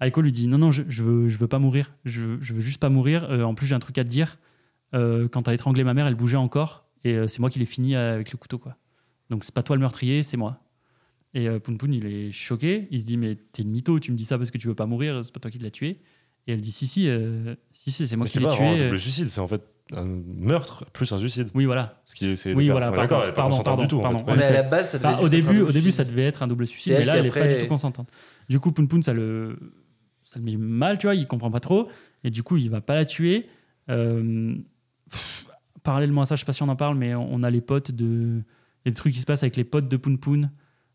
Aiko 0.00 0.20
lui 0.20 0.32
dit 0.32 0.46
non, 0.48 0.58
non, 0.58 0.70
je, 0.70 0.82
je, 0.88 1.02
veux, 1.02 1.28
je 1.28 1.36
veux 1.38 1.48
pas 1.48 1.58
mourir. 1.58 1.94
Je, 2.04 2.20
veux- 2.20 2.38
je 2.42 2.52
veux 2.52 2.60
juste 2.60 2.80
pas 2.80 2.88
mourir. 2.90 3.24
Euh, 3.30 3.42
en 3.44 3.54
plus, 3.54 3.66
j'ai 3.66 3.74
un 3.74 3.78
truc 3.80 3.96
à 3.98 4.04
te 4.04 4.08
dire. 4.08 4.38
Euh, 4.94 5.26
quand 5.28 5.42
t'as 5.42 5.54
étranglé 5.54 5.84
ma 5.84 5.94
mère, 5.94 6.06
elle 6.06 6.14
bougeait 6.14 6.36
encore. 6.36 6.84
Et 7.04 7.14
euh, 7.14 7.28
c'est 7.28 7.40
moi 7.40 7.50
qui 7.50 7.58
l'ai 7.58 7.64
fini 7.66 7.94
euh, 7.96 8.14
avec 8.14 8.30
le 8.32 8.36
couteau, 8.38 8.58
quoi. 8.58 8.76
Donc 9.30 9.44
c'est 9.44 9.54
pas 9.54 9.62
toi 9.62 9.74
le 9.76 9.80
meurtrier, 9.80 10.22
c'est 10.22 10.36
moi. 10.36 10.60
Et 11.34 11.48
euh, 11.48 11.58
Poun 11.58 11.76
Poun, 11.78 11.92
il 11.92 12.06
est 12.06 12.30
choqué. 12.32 12.88
Il 12.90 13.00
se 13.00 13.06
dit 13.06 13.16
mais 13.16 13.36
t'es 13.52 13.62
une 13.62 13.70
mytho, 13.70 13.98
tu 14.00 14.12
me 14.12 14.16
dis 14.16 14.24
ça 14.24 14.38
parce 14.38 14.50
que 14.50 14.58
tu 14.58 14.68
veux 14.68 14.74
pas 14.74 14.86
mourir, 14.86 15.24
c'est 15.24 15.32
pas 15.32 15.40
toi 15.40 15.50
qui 15.50 15.58
l'as 15.58 15.70
tué. 15.70 15.98
Et 16.46 16.52
elle 16.52 16.60
dit 16.60 16.70
si, 16.70 16.86
si, 16.86 17.08
euh, 17.08 17.54
si, 17.72 17.90
si, 17.90 18.06
c'est 18.06 18.16
moi 18.16 18.24
Mais 18.24 18.28
qui 18.28 18.34
c'est 18.34 18.40
l'ai 18.40 18.46
pas 18.46 18.54
vraiment 18.54 18.72
un 18.72 18.76
tué. 18.76 18.84
double 18.86 19.00
suicide, 19.00 19.26
c'est 19.26 19.40
en 19.40 19.48
fait 19.48 19.62
un 19.92 20.04
meurtre 20.04 20.84
plus 20.92 21.10
un 21.12 21.18
suicide. 21.18 21.48
Oui, 21.54 21.64
voilà. 21.64 22.00
Ce 22.04 22.14
qui 22.14 22.26
est, 22.26 22.46
Oui, 22.54 22.66
faire- 22.66 22.72
voilà, 22.74 22.90
D'accord, 22.90 23.22
elle 23.24 23.30
est 23.30 23.32
pas 23.32 23.42
consentante 23.42 23.80
du 23.80 23.88
tout. 23.88 23.98
en 23.98 24.02
pardon, 24.02 24.18
fait. 24.18 24.24
pardon. 24.24 24.38
mais 24.40 24.44
à 24.44 24.48
fait- 24.48 24.54
la 24.54 24.62
base, 24.62 24.90
ça 24.90 24.98
devait 24.98 25.08
juste 25.10 25.22
au 25.22 25.26
être 25.26 25.32
un 25.34 25.36
début, 25.36 25.58
double 25.58 25.68
au 25.68 25.72
début, 25.72 25.90
ça 25.92 26.02
suicide. 26.04 26.10
devait 26.16 26.26
être 26.28 26.42
un 26.42 26.46
double 26.46 26.66
suicide, 26.66 26.94
mais 26.98 27.04
là, 27.04 27.16
elle 27.16 27.26
est 27.26 27.30
pas 27.34 27.48
du 27.48 27.58
tout 27.58 27.66
consentante. 27.66 28.08
Du 28.48 28.60
coup, 28.60 28.70
Poun 28.72 28.86
Poun, 28.88 29.02
ça 29.02 29.12
le, 29.12 29.58
ça 30.26 30.38
le 30.38 30.44
met 30.44 30.56
mal, 30.56 30.98
tu 30.98 31.06
vois, 31.06 31.14
il 31.14 31.26
comprend 31.26 31.50
pas 31.50 31.60
trop, 31.60 31.88
et 32.24 32.30
du 32.30 32.42
coup, 32.42 32.58
il 32.58 32.68
va 32.68 32.82
pas 32.82 32.94
la 32.94 33.06
tuer. 33.06 33.46
Euh, 33.88 34.54
pff, 35.10 35.46
parallèlement 35.82 36.22
à 36.22 36.24
ça, 36.26 36.34
je 36.34 36.40
sais 36.40 36.46
pas 36.46 36.52
si 36.52 36.62
on 36.62 36.68
en 36.68 36.76
parle, 36.76 36.98
mais 36.98 37.14
on 37.14 37.42
a 37.42 37.48
les 37.48 37.62
potes 37.62 37.92
de, 37.92 38.42
il 38.84 38.88
y 38.88 38.88
a 38.88 38.90
des 38.90 38.96
trucs 38.96 39.12
qui 39.12 39.20
se 39.20 39.26
passent 39.26 39.42
avec 39.42 39.56
les 39.56 39.64
potes 39.64 39.88
de 39.88 39.96
Poun 39.96 40.18
Poun, 40.18 40.50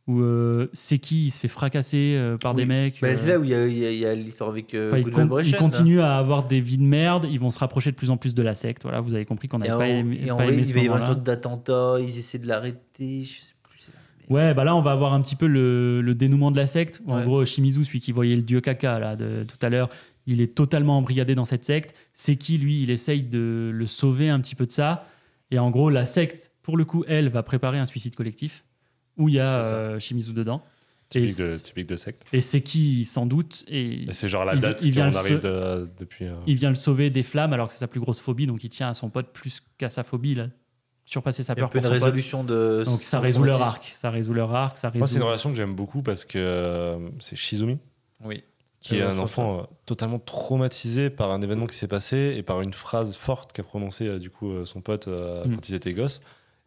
où 0.07 0.21
euh, 0.21 0.67
Seki, 0.73 1.27
il 1.27 1.31
se 1.31 1.39
fait 1.39 1.47
fracasser 1.47 2.15
euh, 2.17 2.37
par 2.37 2.53
des 2.53 2.65
mecs. 2.65 2.99
Bah, 3.01 3.09
euh, 3.09 3.15
c'est 3.15 3.27
là 3.27 3.39
où 3.39 3.43
il 3.43 3.49
y 3.49 4.05
a, 4.05 4.15
l'histoire 4.15 4.49
avec 4.49 4.73
euh, 4.73 4.89
enfin, 4.89 5.41
ils, 5.43 5.55
continuent 5.55 6.01
à 6.01 6.17
avoir 6.17 6.47
des 6.47 6.59
vies 6.59 6.77
de 6.77 6.83
merde, 6.83 7.27
ils 7.29 7.39
vont 7.39 7.49
se 7.49 7.59
rapprocher 7.59 7.91
de 7.91 7.95
plus 7.95 8.09
en 8.09 8.17
plus 8.17 8.33
de 8.33 8.41
la 8.41 8.55
secte. 8.55 8.83
Voilà, 8.83 8.99
vous 8.99 9.13
avez 9.13 9.25
compris 9.25 9.47
qu'on 9.47 9.59
n'avait 9.59 9.77
pas 9.77 9.87
aimé, 9.87 10.19
et 10.25 10.31
en 10.31 10.37
pas 10.37 10.45
aimé 10.45 10.63
il 10.65 10.73
va 10.73 10.81
y 10.81 10.85
avoir 10.85 10.99
une 10.99 11.05
sorte 11.05 11.23
d'attentat, 11.23 11.97
ils 11.99 12.17
essaient 12.17 12.39
de 12.39 12.47
l'arrêter, 12.47 13.23
je 13.23 13.41
sais 13.41 13.53
plus. 13.63 13.79
c'est 13.79 13.91
la 13.91 13.99
merde. 14.19 14.20
Ouais, 14.31 14.53
bah 14.53 14.63
là, 14.63 14.75
on 14.75 14.81
va 14.81 14.91
avoir 14.91 15.13
un 15.13 15.21
petit 15.21 15.35
peu 15.35 15.45
le, 15.47 16.01
le 16.01 16.15
dénouement 16.15 16.51
de 16.51 16.57
la 16.57 16.65
secte. 16.67 17.01
En 17.07 17.17
Ouais. 17.17 17.23
gros, 17.25 17.45
Shimizu, 17.45 17.83
celui 17.85 17.99
qui 17.99 18.11
voyait 18.11 18.35
le 18.35 18.43
dieu 18.43 18.61
caca 18.61 18.97
là, 18.99 19.15
de, 19.15 19.43
tout 19.47 19.57
à 19.65 19.69
l'heure, 19.69 19.89
il 20.27 20.39
est 20.41 20.55
totalement 20.55 20.97
embrigadé 20.97 21.35
dans 21.35 21.45
cette 21.45 21.65
secte. 21.65 21.95
Seki, 22.13 22.57
lui, 22.57 22.81
il 22.83 22.89
essaye 22.91 23.23
de 23.23 23.71
le 23.73 23.85
sauver 23.87 24.29
un 24.29 24.39
petit 24.39 24.55
peu 24.55 24.65
de 24.65 24.71
ça. 24.71 25.05
Et 25.51 25.59
en 25.59 25.69
gros, 25.69 25.89
la 25.89 26.05
secte, 26.05 26.51
pour 26.61 26.77
le 26.77 26.85
coup, 26.85 27.03
elle, 27.07 27.27
va 27.29 27.43
préparer 27.43 27.77
un 27.79 27.85
suicide 27.85 28.15
collectif 28.15 28.63
où 29.17 29.27
il 29.29 29.35
y 29.35 29.39
a 29.39 29.45
C'est 29.63 29.73
euh, 29.73 29.99
Shimizu 29.99 30.31
dedans. 30.33 30.63
Typique 31.09 31.31
Et 31.31 31.41
de, 31.41 31.57
typique 31.63 31.89
de 31.89 31.97
secte. 31.97 32.23
Et 32.31 32.39
Seki, 32.39 33.03
sans 33.03 33.25
doute, 33.25 33.65
et 33.67 34.03
Et 34.03 34.13
c'est 34.13 34.29
genre 34.29 34.45
la 34.45 34.53
il- 34.55 34.61
date 34.61 34.81
il 34.85 34.91
vient 34.91 35.07
qu'on 35.07 35.11
le 35.11 35.17
arrive 35.17 35.39
de- 35.41 35.89
depuis. 35.99 36.23
euh, 36.25 36.35
il 36.47 36.55
vient 36.57 36.69
le 36.69 36.75
sauver 36.75 37.09
des 37.09 37.23
flammes 37.23 37.51
alors 37.51 37.67
que 37.67 37.73
c'est 37.73 37.79
sa 37.79 37.87
plus 37.89 37.99
grosse 37.99 38.21
phobie. 38.21 38.47
Donc 38.47 38.63
il 38.63 38.69
tient 38.69 38.87
à 38.87 38.93
son 38.93 39.09
pote 39.09 39.27
plus 39.33 39.59
qu'à 39.77 39.89
sa 39.89 40.03
phobie. 40.03 40.31
Il 40.31 40.49
a 41.11 41.13
surpassé 41.13 41.43
sa 41.43 41.53
Il 41.53 41.57
y 41.57 41.61
a 41.61 41.65
un 41.65 41.67
peur 41.67 41.69
peu 41.71 41.77
une 41.79 41.83
pote. 41.83 41.91
résolution 41.93 42.43
de. 42.43 42.83
Donc 42.85 43.01
ça 43.01 43.19
résout 43.19 43.43
leur 43.43 43.61
arc. 43.61 43.91
Ça 43.93 44.09
résout 44.09 44.33
leur 44.33 44.53
arc. 44.55 44.77
Ça 44.77 44.89
résout... 44.89 44.99
Moi, 44.99 45.07
c'est 45.07 45.17
une 45.17 45.23
relation 45.23 45.49
que 45.51 45.55
j'aime 45.57 45.75
beaucoup 45.75 46.01
parce 46.01 46.25
que 46.25 46.37
euh, 46.39 46.97
c'est 47.19 47.35
Shizumi, 47.35 47.79
Oui. 48.23 48.43
qui 48.79 48.93
Ouais, 48.93 48.99
est 48.99 49.01
je 49.01 49.07
un 49.07 49.19
enfant 49.19 49.59
euh, 49.59 49.63
totalement 49.85 50.19
traumatisé 50.19 51.09
par 51.09 51.31
un 51.31 51.41
événement 51.41 51.67
qui 51.67 51.75
s'est 51.75 51.87
passé 51.87 52.33
et 52.37 52.43
par 52.43 52.61
une 52.61 52.73
phrase 52.73 53.15
forte 53.15 53.51
qu'a 53.53 53.63
prononcée 53.63 54.07
euh, 54.07 54.19
du 54.19 54.29
coup 54.29 54.51
euh, 54.51 54.65
son 54.65 54.81
pote 54.81 55.07
euh, 55.07 55.43
Mm. 55.45 55.55
quand 55.55 55.69
ils 55.69 55.75
étaient 55.75 55.93
gosses. 55.93 56.21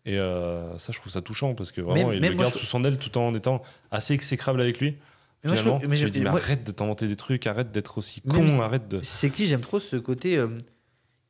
Et 0.07 0.19
euh, 0.19 0.77
ça, 0.79 0.93
je 0.93 0.99
trouve 1.01 1.11
ça 1.11 1.23
touchant 1.23 1.55
parce 1.55 1.73
que 1.73 1.81
vraiment, 1.81 2.13
il 2.13 2.21
même 2.21 2.33
le 2.33 2.37
moi, 2.37 2.45
garde 2.45 2.55
je- 2.55 2.61
sous 2.61 2.67
son 2.67 2.85
aile 2.85 2.99
tout 2.99 3.17
en 3.17 3.33
étant 3.35 3.63
assez 3.91 4.13
exécrable 4.13 4.61
avec 4.61 4.79
lui. 4.79 4.97
Mais 5.43 5.49
moi, 5.51 5.57
je 5.57 5.63
Finalement, 5.63 5.81
mais 5.89 5.97
tu 5.97 6.05
lui 6.05 6.11
dis, 6.11 6.21
mais 6.21 6.31
moi- 6.31 6.41
arrête 6.41 6.65
de 6.67 6.73
t'inventer 6.73 7.09
des 7.09 7.17
trucs, 7.17 7.47
arrête 7.47 7.73
d'être 7.73 7.97
aussi 7.99 8.21
con, 8.21 8.61
arrête 8.61 8.89
de. 8.89 9.01
C'est 9.03 9.31
qui? 9.31 9.47
J'aime 9.47 9.63
trop 9.63 9.81
ce 9.81 9.97
côté. 9.97 10.37
euh, 10.37 10.49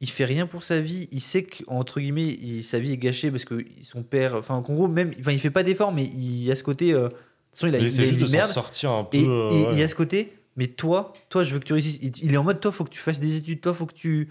il 0.05 0.11
fait 0.11 0.25
rien 0.25 0.47
pour 0.47 0.63
sa 0.63 0.81
vie. 0.81 1.09
Il 1.13 1.21
sait 1.21 1.43
qu'entre 1.45 1.99
guillemets, 2.01 2.29
il- 2.41 2.63
sa 2.63 2.79
vie 2.79 2.93
est 2.93 2.97
gâchée 2.97 3.31
parce 3.31 3.45
que 3.45 3.65
son 3.83 4.03
père. 4.03 4.35
Enfin, 4.37 4.63
qu'en 4.63 4.75
gros, 4.75 4.89
même. 4.89 5.11
Enfin, 5.21 5.33
il 5.33 5.39
fait 5.41 5.51
pas 5.51 5.63
d'efforts, 5.63 5.93
mais 5.93 6.05
il 6.05 6.45
y 6.45 6.53
a 6.53 6.57
ce 6.57 6.63
côté. 6.63 6.93
euh, 6.95 7.05
de 7.05 7.09
toute 7.09 7.19
façon, 7.53 7.67
il 7.69 7.75
a, 7.77 7.79
Il 7.79 7.93
il 7.93 8.01
a 8.01 8.05
une 8.07 8.17
de 8.17 8.31
merde. 8.31 8.51
sortir 8.51 8.93
un 8.93 9.05
peu. 9.05 9.17
Et, 9.19 9.27
euh, 9.29 9.49
et 9.51 9.53
ouais. 9.53 9.69
il 9.73 9.79
y 9.79 9.83
a 9.83 9.89
ce 9.89 9.95
côté. 9.95 10.33
Mais 10.57 10.67
toi, 10.69 11.13
toi, 11.29 11.43
je 11.43 11.53
veux 11.53 11.59
que 11.59 11.65
tu 11.65 11.73
réussisses. 11.73 11.99
Il, 12.03 12.13
il 12.23 12.33
est 12.33 12.37
en 12.37 12.45
mode, 12.45 12.61
toi, 12.61 12.71
faut 12.71 12.85
que 12.85 12.91
tu 12.91 13.01
fasses 13.01 13.19
des 13.21 13.37
études. 13.37 13.61
Toi, 13.61 13.75
faut 13.75 13.87
que 13.87 13.95
tu. 13.95 14.29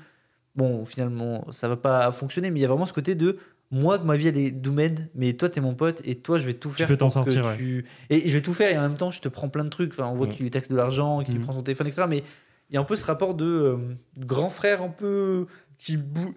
Bon, 0.55 0.85
finalement, 0.85 1.45
ça 1.51 1.67
va 1.67 1.75
pas 1.77 2.11
fonctionner, 2.11 2.51
mais 2.51 2.59
il 2.59 2.61
y 2.61 2.65
a 2.65 2.69
vraiment 2.69 2.85
ce 2.85 2.93
côté 2.93 3.15
de. 3.15 3.37
Moi, 3.71 3.97
ma 3.99 4.15
vie, 4.17 4.27
elle 4.27 4.37
est 4.37 4.51
doumède, 4.51 5.09
mais 5.15 5.33
toi, 5.33 5.49
t'es 5.49 5.59
mon 5.59 5.73
pote, 5.73 5.99
et 6.05 6.13
toi, 6.15 6.37
je 6.37 6.45
vais 6.45 6.53
tout 6.53 6.69
faire 6.69 6.87
peux 6.87 6.95
t'en 6.95 7.09
pour 7.09 7.25
que 7.25 7.31
sortir, 7.31 7.43
ouais. 7.51 7.57
tu... 7.57 7.85
Et 8.11 8.29
je 8.29 8.33
vais 8.35 8.41
tout 8.41 8.53
faire, 8.53 8.71
et 8.71 8.77
en 8.77 8.81
même 8.83 8.93
temps, 8.97 9.09
je 9.09 9.19
te 9.19 9.27
prends 9.27 9.49
plein 9.49 9.63
de 9.63 9.69
trucs. 9.69 9.93
Enfin, 9.93 10.05
on 10.05 10.13
voit 10.13 10.27
Mm. 10.27 10.31
qu'il 10.33 10.43
lui 10.43 10.51
taxe 10.51 10.67
de 10.69 10.75
l'argent, 10.75 11.23
qu'il 11.23 11.33
lui 11.33 11.39
Mm. 11.39 11.43
prend 11.45 11.53
son 11.53 11.63
téléphone, 11.63 11.87
etc. 11.87 12.05
Mais 12.07 12.23
il 12.69 12.75
y 12.75 12.77
a 12.77 12.81
un 12.81 12.83
peu 12.83 12.95
ce 12.95 13.03
rapport 13.05 13.33
de 13.33 13.45
euh, 13.45 13.77
grand 14.19 14.51
frère 14.51 14.83
un 14.83 14.89
peu 14.89 15.47
qui 15.77 15.97
bou... 15.97 16.33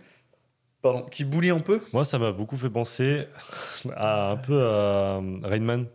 Pardon, 0.82 1.02
qui 1.02 1.24
boulie 1.24 1.50
un 1.50 1.58
peu. 1.58 1.80
Moi, 1.92 2.04
ça 2.04 2.18
m'a 2.18 2.32
beaucoup 2.32 2.56
fait 2.56 2.70
penser 2.70 3.24
à 3.96 4.30
un 4.32 4.36
peu 4.36 4.62
à 4.62 5.20
Rainman. 5.42 5.86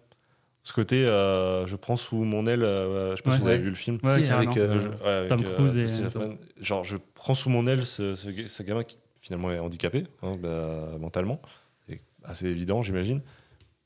Ce 0.64 0.74
côté, 0.74 1.06
euh, 1.06 1.66
je 1.66 1.76
prends 1.76 1.96
sous 1.96 2.18
mon 2.24 2.46
aile. 2.46 2.62
euh, 2.64 3.12
je 3.12 3.18
sais 3.18 3.22
pas 3.24 3.32
Ouais. 3.32 3.36
si 3.38 3.42
vous 3.42 3.48
avez 3.48 3.58
vu 3.60 3.70
le 3.70 3.76
film. 3.76 3.98
Ouais, 4.04 4.20
Si, 4.22 4.28
carrément. 4.28 4.52
avec, 4.52 4.62
euh, 4.64 4.76
Euh, 4.76 4.80
je- 4.80 4.90
ouais, 4.90 5.08
avec, 5.10 5.30
Tom 5.30 5.44
euh, 5.46 5.54
Cruise 5.56 5.78
et- 5.78 6.06
Hoffman. 6.06 6.36
Genre, 6.60 6.84
je 6.84 6.98
prends 7.16 7.34
sous 7.36 7.50
mon 7.50 7.66
aile 7.68 7.86
ce, 7.86 8.16
ce, 8.16 8.30
ga- 8.30 8.48
ce 8.48 8.64
gamin 8.64 8.84
qui 8.84 8.98
finalement 9.22 9.52
est 9.52 9.60
handicapé 9.60 10.04
hein, 10.24 10.34
bah, 10.40 10.98
mentalement. 11.00 11.42
C'est 11.88 12.02
assez 12.24 12.48
évident, 12.48 12.82
j'imagine. 12.84 13.22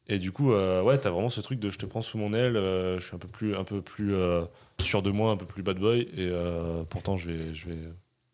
Et 0.07 0.19
du 0.19 0.31
coup, 0.31 0.51
euh, 0.53 0.81
ouais, 0.81 0.97
t'as 0.97 1.09
vraiment 1.11 1.29
ce 1.29 1.41
truc 1.41 1.59
de 1.59 1.69
je 1.71 1.77
te 1.77 1.85
prends 1.85 2.01
sous 2.01 2.17
mon 2.17 2.33
aile, 2.33 2.57
euh, 2.57 2.99
je 2.99 3.05
suis 3.05 3.15
un 3.15 3.19
peu 3.19 3.27
plus, 3.27 3.55
un 3.55 3.63
peu 3.63 3.81
plus 3.81 4.13
euh, 4.13 4.43
sûr 4.79 5.01
de 5.01 5.11
moi, 5.11 5.31
un 5.31 5.37
peu 5.37 5.45
plus 5.45 5.63
bad 5.63 5.77
boy, 5.79 6.01
et 6.01 6.29
euh, 6.31 6.83
pourtant 6.89 7.15
je 7.17 7.29
vais, 7.29 7.53
je 7.53 7.67
vais 7.69 7.77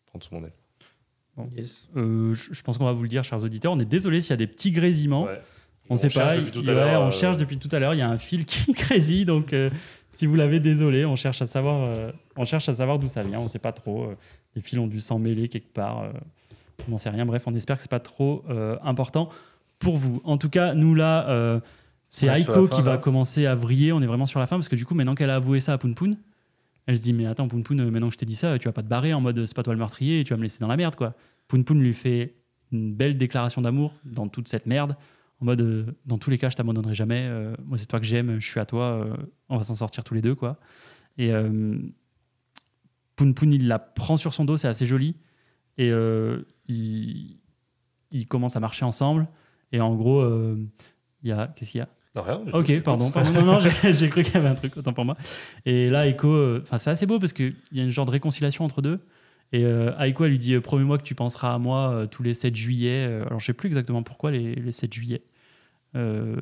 prendre 0.06 0.24
sous 0.24 0.34
mon 0.34 0.44
aile. 0.44 0.52
Yes. 1.56 1.88
Euh, 1.96 2.34
je, 2.34 2.52
je 2.52 2.62
pense 2.62 2.78
qu'on 2.78 2.84
va 2.84 2.92
vous 2.92 3.02
le 3.02 3.08
dire, 3.08 3.24
chers 3.24 3.42
auditeurs. 3.42 3.72
On 3.72 3.78
est 3.80 3.84
désolé 3.84 4.20
s'il 4.20 4.30
y 4.30 4.32
a 4.34 4.36
des 4.36 4.46
petits 4.46 4.70
grésillements. 4.70 5.24
Ouais. 5.24 5.40
On 5.90 5.96
sait 5.96 6.10
cherche 6.10 6.36
pas. 6.36 6.36
il- 6.36 6.70
ouais, 6.70 6.96
on 6.96 7.06
euh, 7.06 7.10
cherche 7.10 7.36
depuis 7.38 7.58
tout 7.58 7.68
à 7.72 7.78
l'heure. 7.78 7.94
Il 7.94 7.98
y 7.98 8.02
a 8.02 8.08
un 8.08 8.18
fil 8.18 8.44
qui 8.44 8.72
grésille, 8.72 9.24
donc 9.24 9.52
euh, 9.52 9.70
si 10.12 10.26
vous 10.26 10.36
l'avez, 10.36 10.60
désolé. 10.60 11.04
On 11.04 11.16
cherche 11.16 11.42
à 11.42 11.46
savoir. 11.46 11.82
euh, 11.96 12.12
on 12.36 12.44
cherche 12.44 12.68
à 12.68 12.74
savoir 12.74 12.98
d'où 12.98 13.08
ça 13.08 13.22
vient. 13.22 13.40
On 13.40 13.48
sait 13.48 13.58
pas 13.58 13.72
trop. 13.72 14.04
euh, 14.04 14.16
les 14.54 14.62
fils 14.62 14.78
ont 14.78 14.86
dû 14.86 15.00
s'en 15.00 15.18
mêler 15.18 15.48
quelque 15.48 15.72
part. 15.72 16.02
euh, 16.02 16.12
on 16.86 16.92
n'en 16.92 16.98
sait 16.98 17.10
rien. 17.10 17.24
Bref, 17.26 17.42
on 17.46 17.54
espère 17.54 17.76
que 17.76 17.82
c'est 17.82 17.90
pas 17.90 18.00
trop 18.00 18.44
euh, 18.50 18.76
important 18.82 19.28
pour 19.78 19.96
vous. 19.96 20.20
En 20.24 20.36
tout 20.38 20.50
cas, 20.50 20.74
nous 20.74 20.94
là, 20.94 21.28
euh, 21.28 21.60
c'est 22.08 22.28
On 22.30 22.34
Aiko 22.34 22.66
fin, 22.68 22.76
qui 22.76 22.82
va 22.82 22.98
commencer 22.98 23.46
à 23.46 23.54
vriller. 23.54 23.92
On 23.92 24.00
est 24.02 24.06
vraiment 24.06 24.26
sur 24.26 24.38
la 24.40 24.46
fin 24.46 24.56
parce 24.56 24.68
que 24.68 24.76
du 24.76 24.84
coup, 24.84 24.94
maintenant 24.94 25.14
qu'elle 25.14 25.30
a 25.30 25.36
avoué 25.36 25.60
ça 25.60 25.72
à 25.72 25.78
Poun 25.78 25.94
Poun, 25.94 26.16
elle 26.86 26.96
se 26.96 27.02
dit 27.02 27.12
mais 27.12 27.26
attends 27.26 27.48
Poun 27.48 27.62
Poun, 27.62 27.80
euh, 27.80 27.90
maintenant 27.90 28.08
que 28.08 28.14
je 28.14 28.18
t'ai 28.18 28.26
dit 28.26 28.36
ça, 28.36 28.58
tu 28.58 28.66
vas 28.68 28.72
pas 28.72 28.82
te 28.82 28.88
barrer 28.88 29.12
en 29.14 29.20
mode 29.20 29.44
c'est 29.44 29.54
pas 29.54 29.62
toi 29.62 29.72
le 29.74 29.78
meurtrier 29.78 30.24
tu 30.24 30.32
vas 30.32 30.36
me 30.36 30.42
laisser 30.42 30.58
dans 30.60 30.68
la 30.68 30.76
merde 30.76 30.96
quoi. 30.96 31.14
Poun 31.48 31.64
Poun 31.64 31.80
lui 31.80 31.92
fait 31.94 32.34
une 32.72 32.94
belle 32.94 33.16
déclaration 33.16 33.60
d'amour 33.62 33.94
dans 34.04 34.28
toute 34.28 34.48
cette 34.48 34.66
merde 34.66 34.96
en 35.40 35.44
mode 35.44 35.60
euh, 35.60 35.86
dans 36.06 36.18
tous 36.18 36.30
les 36.30 36.38
cas 36.38 36.48
je 36.48 36.56
t'abandonnerai 36.56 36.94
jamais 36.94 37.26
euh, 37.28 37.54
moi 37.64 37.76
c'est 37.78 37.86
toi 37.86 38.00
que 38.00 38.06
j'aime 38.06 38.40
je 38.40 38.46
suis 38.46 38.60
à 38.60 38.66
toi 38.66 38.84
euh, 38.84 39.16
on 39.48 39.56
va 39.58 39.64
s'en 39.64 39.74
sortir 39.74 40.04
tous 40.04 40.14
les 40.14 40.22
deux 40.22 40.34
quoi 40.34 40.58
et 41.18 41.32
euh, 41.32 41.78
Poun 43.16 43.34
Poun 43.34 43.52
il 43.52 43.68
la 43.68 43.78
prend 43.78 44.16
sur 44.16 44.32
son 44.32 44.44
dos 44.44 44.56
c'est 44.56 44.68
assez 44.68 44.86
joli 44.86 45.16
et 45.78 45.90
euh, 45.90 46.42
il, 46.68 47.38
il 48.10 48.26
commence 48.26 48.56
à 48.56 48.60
marcher 48.60 48.84
ensemble 48.84 49.28
et 49.72 49.80
en 49.80 49.94
gros 49.94 50.20
euh, 50.20 50.56
il 51.22 51.28
y 51.28 51.32
a 51.32 51.48
qu'est-ce 51.48 51.72
qu'il 51.72 51.78
y 51.78 51.82
a? 51.82 51.88
Non, 52.14 52.22
rien, 52.22 52.42
Ok, 52.52 52.80
pardon, 52.82 53.10
pardon. 53.10 53.32
Non, 53.32 53.44
non, 53.44 53.60
j'ai 53.90 54.08
cru 54.08 54.22
qu'il 54.22 54.34
y 54.34 54.36
avait 54.36 54.48
un 54.48 54.54
truc, 54.54 54.76
autant 54.76 54.92
pour 54.92 55.04
moi. 55.04 55.16
Et 55.64 55.88
là, 55.88 56.06
Aiko, 56.06 56.28
euh, 56.28 56.60
enfin, 56.62 56.78
c'est 56.78 56.90
assez 56.90 57.06
beau 57.06 57.18
parce 57.18 57.32
qu'il 57.32 57.54
y 57.72 57.80
a 57.80 57.84
une 57.84 57.90
genre 57.90 58.04
de 58.04 58.10
réconciliation 58.10 58.64
entre 58.64 58.82
deux. 58.82 59.00
Et 59.52 59.64
euh, 59.64 59.96
Aiko, 59.98 60.24
elle 60.24 60.32
lui 60.32 60.38
dit 60.38 60.54
euh, 60.54 60.60
Promets-moi 60.60 60.98
que 60.98 61.02
tu 61.04 61.14
penseras 61.14 61.54
à 61.54 61.58
moi 61.58 61.90
euh, 61.90 62.06
tous 62.06 62.22
les 62.22 62.34
7 62.34 62.54
juillet. 62.54 63.04
Alors, 63.26 63.40
je 63.40 63.46
sais 63.46 63.52
plus 63.54 63.68
exactement 63.68 64.02
pourquoi 64.02 64.30
les, 64.30 64.54
les 64.54 64.72
7 64.72 64.92
juillet. 64.92 65.22
Euh, 65.94 66.36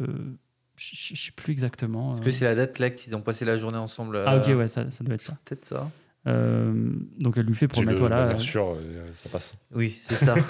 je 0.77 1.15
sais 1.15 1.33
plus 1.33 1.53
exactement. 1.53 2.15
Est-ce 2.15 2.23
que 2.23 2.31
c'est 2.31 2.47
la 2.47 2.55
date 2.55 2.79
là 2.79 2.91
qu'ils 2.91 3.15
ont 3.15 3.21
passé 3.21 3.45
la 3.45 3.57
journée 3.57 3.79
ensemble 3.79 4.23
Ah, 4.27 4.39
ok, 4.39 4.47
ouais, 4.57 4.69
ça, 4.69 4.91
ça 4.91 5.05
doit 5.05 5.15
être 5.15 5.23
ça. 5.23 5.37
Peut-être 5.45 5.65
ça. 5.65 5.91
Euh, 6.27 6.93
donc, 7.19 7.37
elle 7.37 7.47
lui 7.47 7.55
fait 7.55 7.67
le 7.81 7.95
voilà. 7.95 8.29
bien 8.29 8.39
sûr, 8.39 8.77
ça 9.13 9.29
passe. 9.29 9.55
Oui, 9.73 9.99
c'est 10.03 10.15
ça. 10.15 10.35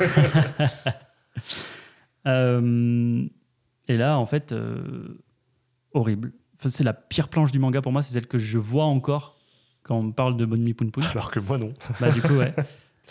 Et 3.89 3.97
là, 3.97 4.19
en 4.19 4.27
fait, 4.27 4.53
euh, 4.53 5.23
horrible. 5.93 6.33
Enfin, 6.59 6.69
c'est 6.69 6.85
la 6.85 6.93
pire 6.93 7.29
planche 7.29 7.53
du 7.53 7.59
manga 7.59 7.81
pour 7.81 7.93
moi, 7.93 8.03
c'est 8.03 8.15
celle 8.15 8.27
que 8.27 8.39
je 8.39 8.59
vois 8.59 8.85
encore 8.85 9.39
quand 9.83 9.97
on 9.97 10.03
me 10.05 10.13
parle 10.13 10.37
de 10.37 10.45
Bonmi 10.45 10.75
Poun 10.75 10.91
Poun. 10.91 11.05
Alors 11.05 11.31
que 11.31 11.41
moi, 11.41 11.59
non. 11.59 11.73
Bah, 12.01 12.11
du 12.11 12.21
coup, 12.21 12.35
ouais. 12.35 12.55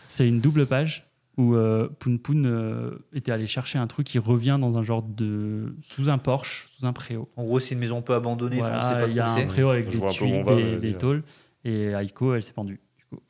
C'est 0.05 0.27
une 0.27 0.39
double 0.39 0.65
page 0.65 1.09
où 1.37 1.55
euh, 1.55 1.87
Poun 1.99 2.19
Poun 2.19 2.45
euh, 2.45 3.05
était 3.13 3.31
allé 3.31 3.47
chercher 3.47 3.79
un 3.79 3.87
truc 3.87 4.05
qui 4.05 4.19
revient 4.19 4.57
dans 4.59 4.77
un 4.77 4.83
genre 4.83 5.01
de. 5.01 5.75
sous 5.81 6.09
un 6.09 6.17
Porsche, 6.17 6.67
sous 6.71 6.85
un 6.85 6.93
préau. 6.93 7.29
en 7.37 7.43
gros, 7.43 7.59
c'est 7.59 7.75
une 7.75 7.79
maison 7.79 7.99
un 7.99 8.01
peu 8.01 8.13
abandonnée. 8.13 8.61
enfin, 8.61 8.79
on 8.79 8.83
sait 8.83 8.89
Voilà, 8.89 9.05
pas 9.05 9.09
il 9.09 9.15
y 9.15 9.19
a 9.19 9.31
un 9.31 9.45
préau 9.47 9.69
avec 9.69 9.89
Je 9.89 9.99
des 9.99 10.07
tuiles, 10.09 10.43
va, 10.43 10.55
des, 10.55 10.93
tôles. 10.93 11.23
Et 11.63 11.87
Aiko, 11.87 12.33
elle 12.33 12.43
s'est 12.43 12.53
pendue. 12.53 12.79
Du 12.97 13.05
coup. 13.05 13.21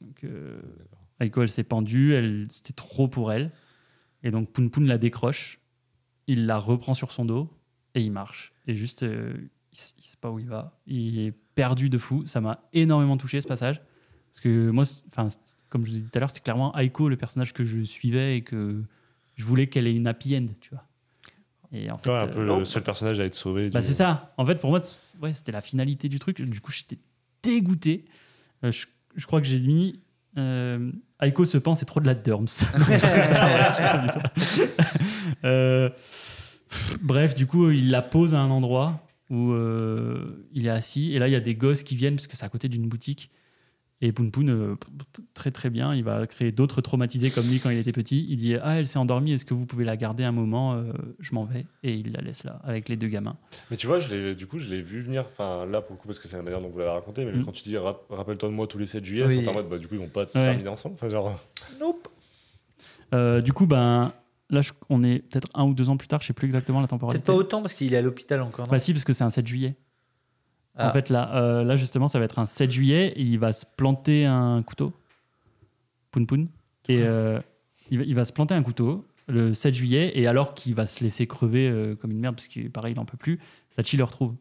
Donc, 0.00 0.24
euh, 0.24 0.60
Aiko, 1.20 1.42
elle 1.42 1.50
s'est 1.50 1.64
pendue, 1.64 2.14
elle, 2.14 2.46
c'était 2.48 2.72
trop 2.72 3.08
pour 3.08 3.32
elle. 3.32 3.50
Et 4.22 4.30
donc 4.30 4.50
Poun 4.50 4.70
Poun 4.70 4.86
la 4.86 4.98
décroche, 4.98 5.59
il 6.32 6.46
la 6.46 6.58
reprend 6.58 6.94
sur 6.94 7.10
son 7.12 7.24
dos 7.24 7.50
et 7.94 8.00
il 8.02 8.12
marche. 8.12 8.52
Et 8.66 8.74
juste, 8.74 9.02
euh, 9.02 9.34
il, 9.72 9.78
il 9.98 10.02
sait 10.04 10.16
pas 10.20 10.30
où 10.30 10.38
il 10.38 10.46
va. 10.46 10.78
Il 10.86 11.18
est 11.18 11.32
perdu 11.54 11.88
de 11.90 11.98
fou. 11.98 12.26
Ça 12.26 12.40
m'a 12.40 12.68
énormément 12.72 13.16
touché 13.16 13.40
ce 13.40 13.46
passage. 13.48 13.80
Parce 14.30 14.40
que 14.40 14.70
moi, 14.70 14.84
enfin, 15.10 15.28
comme 15.68 15.84
je 15.84 15.90
vous 15.90 15.96
ai 15.96 16.00
dit 16.00 16.06
tout 16.08 16.16
à 16.16 16.20
l'heure, 16.20 16.30
c'était 16.30 16.42
clairement 16.42 16.76
Aiko, 16.78 17.08
le 17.08 17.16
personnage 17.16 17.52
que 17.52 17.64
je 17.64 17.82
suivais 17.82 18.36
et 18.36 18.42
que 18.42 18.82
je 19.34 19.44
voulais 19.44 19.66
qu'elle 19.66 19.86
ait 19.88 19.94
une 19.94 20.06
happy 20.06 20.36
end, 20.36 20.46
tu 20.60 20.70
vois. 20.70 20.86
Et 21.72 21.90
en 21.90 21.98
fait, 21.98 22.10
Ouais, 22.10 22.16
un 22.18 22.24
euh, 22.26 22.32
peu 22.32 22.44
le 22.44 22.64
seul 22.64 22.82
personnage 22.82 23.18
à 23.20 23.24
être 23.24 23.34
sauvé. 23.34 23.70
bah, 23.70 23.80
du- 23.80 23.86
c'est 23.86 23.94
ça. 23.94 24.32
En 24.36 24.44
fait, 24.46 24.56
pour 24.60 24.70
moi, 24.70 24.82
ouais, 25.22 25.32
c'était 25.32 25.52
la 25.52 25.60
finalité 25.60 26.08
du 26.08 26.18
truc. 26.20 26.40
Du 26.40 26.60
coup, 26.60 26.70
j'étais 26.72 26.98
dégoûté. 27.42 28.04
Euh, 28.64 28.70
je, 28.72 28.86
je 29.16 29.26
crois 29.26 29.40
que 29.40 29.46
j'ai 29.46 29.60
mis. 29.60 30.00
Euh, 30.38 30.92
Aiko 31.20 31.44
se 31.44 31.58
pense 31.58 31.80
c'est 31.80 31.86
trop 31.86 32.00
de 32.00 32.06
la 32.06 32.14
Durms. 32.14 32.46
Euh, 35.44 35.88
bref, 37.00 37.34
du 37.34 37.46
coup, 37.46 37.70
il 37.70 37.90
la 37.90 38.02
pose 38.02 38.34
à 38.34 38.40
un 38.40 38.50
endroit 38.50 39.00
où 39.30 39.52
euh, 39.52 40.46
il 40.52 40.66
est 40.66 40.70
assis. 40.70 41.14
Et 41.14 41.18
là, 41.18 41.28
il 41.28 41.32
y 41.32 41.36
a 41.36 41.40
des 41.40 41.54
gosses 41.54 41.82
qui 41.82 41.96
viennent 41.96 42.16
parce 42.16 42.26
que 42.26 42.36
c'est 42.36 42.44
à 42.44 42.48
côté 42.48 42.68
d'une 42.68 42.88
boutique. 42.88 43.30
Et 44.02 44.12
Poun 44.12 44.30
Poun, 44.30 44.48
euh, 44.48 44.76
très 45.34 45.50
très 45.50 45.68
bien, 45.68 45.94
il 45.94 46.02
va 46.02 46.26
créer 46.26 46.52
d'autres 46.52 46.80
traumatisés 46.80 47.30
comme 47.30 47.46
lui 47.46 47.60
quand 47.60 47.68
il 47.68 47.76
était 47.76 47.92
petit. 47.92 48.26
Il 48.30 48.36
dit 48.36 48.54
Ah, 48.62 48.78
elle 48.78 48.86
s'est 48.86 48.98
endormie, 48.98 49.32
est-ce 49.32 49.44
que 49.44 49.52
vous 49.52 49.66
pouvez 49.66 49.84
la 49.84 49.96
garder 49.98 50.24
un 50.24 50.32
moment 50.32 50.72
Euh, 50.74 50.92
Je 51.18 51.34
m'en 51.34 51.44
vais. 51.44 51.66
Et 51.82 51.92
il 51.94 52.12
la 52.12 52.22
laisse 52.22 52.44
là, 52.44 52.60
avec 52.64 52.88
les 52.88 52.96
deux 52.96 53.08
gamins. 53.08 53.36
Mais 53.70 53.76
tu 53.76 53.86
vois, 53.86 54.00
je 54.00 54.08
l'ai- 54.14 54.34
du 54.34 54.46
coup, 54.46 54.58
je 54.58 54.70
l'ai 54.70 54.80
vu 54.80 55.02
venir, 55.02 55.26
enfin 55.30 55.66
là 55.66 55.82
pour 55.82 55.96
le 55.96 56.00
coup, 56.00 56.06
parce 56.08 56.18
que 56.18 56.28
c'est 56.28 56.38
la 56.38 56.42
manière 56.42 56.62
dont 56.62 56.70
vous 56.70 56.78
l'avez 56.78 56.90
raconté, 56.92 57.26
mais 57.26 57.32
Mm. 57.32 57.44
quand 57.44 57.52
tu 57.52 57.62
dis 57.62 57.76
rap- 57.76 58.06
rappelle-toi 58.08 58.48
de 58.48 58.54
moi 58.54 58.66
tous 58.66 58.78
les 58.78 58.86
7 58.86 59.04
juillet, 59.04 59.26
Oui. 59.26 59.44
t'en 59.44 59.52
mode, 59.52 59.68
bah, 59.68 59.76
du 59.76 59.86
coup, 59.86 59.94
ils 59.96 60.00
vont 60.00 60.08
pas 60.08 60.22
Ouais. 60.24 60.28
terminer 60.32 60.68
ensemble. 60.70 60.94
Enfin, 60.94 61.10
genre, 61.10 61.38
Nope. 61.78 62.08
Euh, 63.12 63.40
du 63.40 63.52
coup, 63.52 63.66
ben, 63.66 64.12
là, 64.50 64.60
je- 64.62 64.72
on 64.88 65.02
est 65.02 65.18
peut-être 65.18 65.48
un 65.54 65.64
ou 65.64 65.74
deux 65.74 65.88
ans 65.88 65.96
plus 65.96 66.08
tard, 66.08 66.20
je 66.22 66.26
sais 66.28 66.32
plus 66.32 66.46
exactement 66.46 66.78
la 66.80 66.84
Peut-être 66.86 66.90
temporalité. 67.00 67.26
pas 67.26 67.34
autant 67.34 67.60
parce 67.60 67.74
qu'il 67.74 67.92
est 67.92 67.96
à 67.96 68.02
l'hôpital 68.02 68.40
encore. 68.40 68.66
non? 68.66 68.70
Bah 68.72 68.78
si, 68.78 68.92
parce 68.92 69.04
que 69.04 69.12
c'est 69.12 69.24
un 69.24 69.30
7 69.30 69.46
juillet. 69.46 69.74
En 70.78 70.84
Ah. 70.84 70.90
fait, 70.92 71.10
là, 71.10 71.34
euh, 71.36 71.64
là, 71.64 71.76
justement, 71.76 72.08
ça 72.08 72.18
va 72.18 72.24
être 72.24 72.38
un 72.38 72.46
7 72.46 72.70
juillet 72.70 73.08
et 73.16 73.22
il 73.22 73.38
va 73.38 73.52
se 73.52 73.64
planter 73.76 74.24
un 74.26 74.62
couteau. 74.62 74.92
Poun 76.10 76.26
Poun. 76.26 76.48
Et 76.88 77.02
euh, 77.02 77.38
il, 77.90 77.98
va, 77.98 78.04
il 78.04 78.14
va 78.14 78.24
se 78.24 78.32
planter 78.32 78.54
un 78.54 78.62
couteau 78.62 79.06
le 79.28 79.54
7 79.54 79.74
juillet 79.74 80.12
et 80.18 80.26
alors 80.26 80.54
qu'il 80.54 80.74
va 80.74 80.86
se 80.86 81.04
laisser 81.04 81.26
crever 81.26 81.68
euh, 81.68 81.94
comme 81.94 82.10
une 82.10 82.18
merde, 82.20 82.34
parce 82.36 82.48
que 82.48 82.66
pareil, 82.68 82.94
il 82.94 82.98
en 83.00 83.04
peut 83.04 83.16
plus, 83.16 83.38
Sachi 83.68 83.96
le 83.96 84.04
retrouve. 84.04 84.34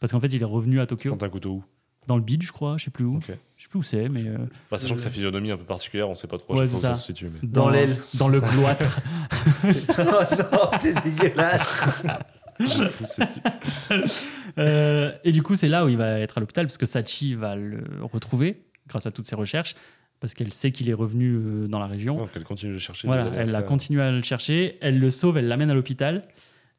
Parce 0.00 0.12
qu'en 0.12 0.20
fait, 0.20 0.28
il 0.28 0.40
est 0.42 0.44
revenu 0.44 0.78
à 0.80 0.86
Tokyo, 0.86 1.10
quand 1.16 1.22
un 1.24 1.28
couteau 1.28 1.50
où? 1.50 1.64
Dans 2.06 2.16
le 2.16 2.22
bid, 2.22 2.42
je 2.44 2.52
crois, 2.52 2.76
je 2.78 2.84
sais 2.84 2.90
plus 2.92 3.04
où. 3.04 3.16
Ok. 3.16 3.24
Je 3.56 3.62
sais 3.64 3.68
plus 3.68 3.78
où 3.80 3.82
c'est, 3.82 4.08
mais. 4.08 4.24
euh, 4.24 4.36
Bah, 4.70 4.78
sachant 4.78 4.94
que 4.94 5.00
sa 5.00 5.10
physionomie 5.10 5.48
est 5.48 5.52
un 5.52 5.56
peu 5.56 5.64
particulière, 5.64 6.08
on 6.08 6.14
sait 6.14 6.28
pas 6.28 6.38
trop 6.38 6.56
Ouais, 6.56 6.68
ça 6.68 6.76
ça. 6.78 6.94
se 6.94 7.06
situe. 7.06 7.28
Mais... 7.42 7.48
Dans 7.48 7.68
l'aile. 7.70 7.96
Dans 8.14 8.28
le 8.28 8.40
cloître. 8.40 9.00
oh 9.64 10.44
non, 10.52 10.78
t'es 10.80 10.94
dégueulasse. 10.94 11.82
Ce 12.64 13.22
type. 13.24 13.48
Euh, 14.58 15.12
et 15.22 15.32
du 15.32 15.42
coup, 15.42 15.54
c'est 15.54 15.68
là 15.68 15.84
où 15.84 15.90
il 15.90 15.98
va 15.98 16.18
être 16.18 16.38
à 16.38 16.40
l'hôpital, 16.40 16.64
parce 16.64 16.78
que 16.78 16.86
Sachi 16.86 17.34
va 17.34 17.56
le 17.56 17.84
retrouver 18.00 18.62
grâce 18.88 19.04
à 19.04 19.10
toutes 19.10 19.26
ses 19.26 19.36
recherches, 19.36 19.74
parce 20.18 20.32
qu'elle 20.32 20.50
sait 20.50 20.72
qu'il 20.72 20.88
est 20.88 20.94
revenu 20.94 21.34
euh, 21.34 21.68
dans 21.68 21.78
la 21.78 21.86
région. 21.86 22.16
Donc 22.16 22.30
elle 22.34 22.44
continue 22.44 22.72
de 22.72 22.78
chercher. 22.78 23.06
Voilà, 23.06 23.30
elle 23.36 23.54
a 23.54 23.58
après. 23.58 23.68
continué 23.68 24.00
à 24.00 24.10
le 24.10 24.22
chercher, 24.22 24.78
elle 24.80 24.98
le 24.98 25.10
sauve, 25.10 25.36
elle 25.36 25.48
l'amène 25.48 25.68
à 25.68 25.74
l'hôpital. 25.74 26.22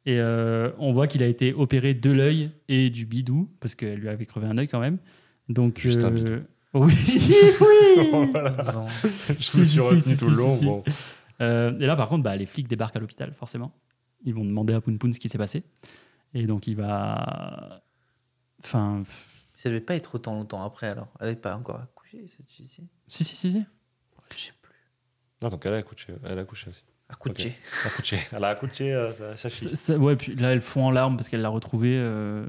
Et 0.06 0.18
euh, 0.20 0.70
on 0.78 0.90
voit 0.90 1.06
qu'il 1.06 1.22
a 1.22 1.26
été 1.26 1.52
opéré 1.52 1.92
de 1.92 2.10
l'œil 2.10 2.50
et 2.68 2.88
du 2.90 3.04
bidou, 3.04 3.50
parce 3.60 3.74
qu'elle 3.74 3.98
lui 3.98 4.08
avait 4.08 4.26
crevé 4.26 4.46
un 4.46 4.56
œil 4.56 4.66
quand 4.66 4.80
même. 4.80 4.98
Donc, 5.48 5.78
Juste 5.78 6.02
un 6.02 6.08
euh, 6.08 6.10
bidou. 6.10 6.32
Oui, 6.74 6.94
oui. 7.60 8.10
Voilà. 8.32 8.86
Je 9.38 9.58
me 9.58 9.64
suis 9.64 9.66
si, 9.66 9.80
retenu 9.80 10.00
si, 10.00 10.16
tout 10.16 10.24
si, 10.24 10.30
le 10.30 10.36
long. 10.36 10.56
bon. 10.56 10.84
Euh, 11.40 11.78
et 11.78 11.86
là, 11.86 11.96
par 11.96 12.08
contre, 12.08 12.22
bah, 12.22 12.36
les 12.36 12.46
flics 12.46 12.68
débarquent 12.68 12.96
à 12.96 13.00
l'hôpital, 13.00 13.32
forcément. 13.32 13.72
Ils 14.24 14.34
vont 14.34 14.44
demander 14.44 14.74
à 14.74 14.80
Poun 14.80 14.98
Poun 14.98 15.12
ce 15.12 15.20
qui 15.20 15.28
s'est 15.28 15.38
passé. 15.38 15.64
Et 16.34 16.46
donc, 16.46 16.66
il 16.66 16.76
va. 16.76 17.82
Enfin. 18.62 19.02
Ça 19.54 19.68
devait 19.70 19.80
pas 19.80 19.94
être 19.96 20.14
autant 20.16 20.34
longtemps 20.34 20.62
après 20.64 20.88
alors. 20.88 21.08
Elle 21.20 21.30
n'est 21.30 21.36
pas 21.36 21.56
encore 21.56 21.80
accouchée 21.80 22.26
cette 22.28 22.48
fille 22.50 22.66
ici. 22.66 22.88
Si, 23.08 23.24
si, 23.24 23.34
si, 23.36 23.50
si. 23.50 23.64
Je 24.30 24.38
sais 24.38 24.52
plus. 24.62 24.74
Ah, 25.42 25.50
donc 25.50 25.64
elle 25.66 25.74
a 25.74 25.78
accouché, 25.78 26.14
elle 26.24 26.38
a 26.38 26.42
accouché 26.42 26.70
aussi. 26.70 26.84
Accouchée. 27.08 27.56
Accouché. 27.86 28.18
Elle 28.32 28.44
a 28.44 28.48
accouché 28.48 28.92
euh, 28.94 29.12
sa, 29.14 29.36
sa 29.36 29.48
fille. 29.50 29.68
C'est- 29.70 29.76
c'est- 29.76 29.96
ouais, 29.96 30.14
puis 30.16 30.34
là, 30.36 30.52
elle 30.52 30.60
fond 30.60 30.84
en 30.86 30.90
larmes 30.90 31.16
parce 31.16 31.28
qu'elle 31.28 31.40
l'a 31.40 31.48
retrouvé. 31.48 31.96
euh, 31.96 32.46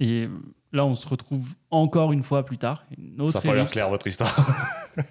et 0.00 0.28
là, 0.72 0.84
on 0.84 0.94
se 0.94 1.08
retrouve 1.08 1.54
encore 1.70 2.12
une 2.12 2.22
fois 2.22 2.44
plus 2.44 2.58
tard. 2.58 2.84
Une 2.96 3.20
autre 3.20 3.32
Ça 3.32 3.40
n'a 3.40 3.44
pas 3.50 3.54
l'air 3.54 3.68
clair 3.70 3.88
votre 3.90 4.06
histoire. 4.06 4.34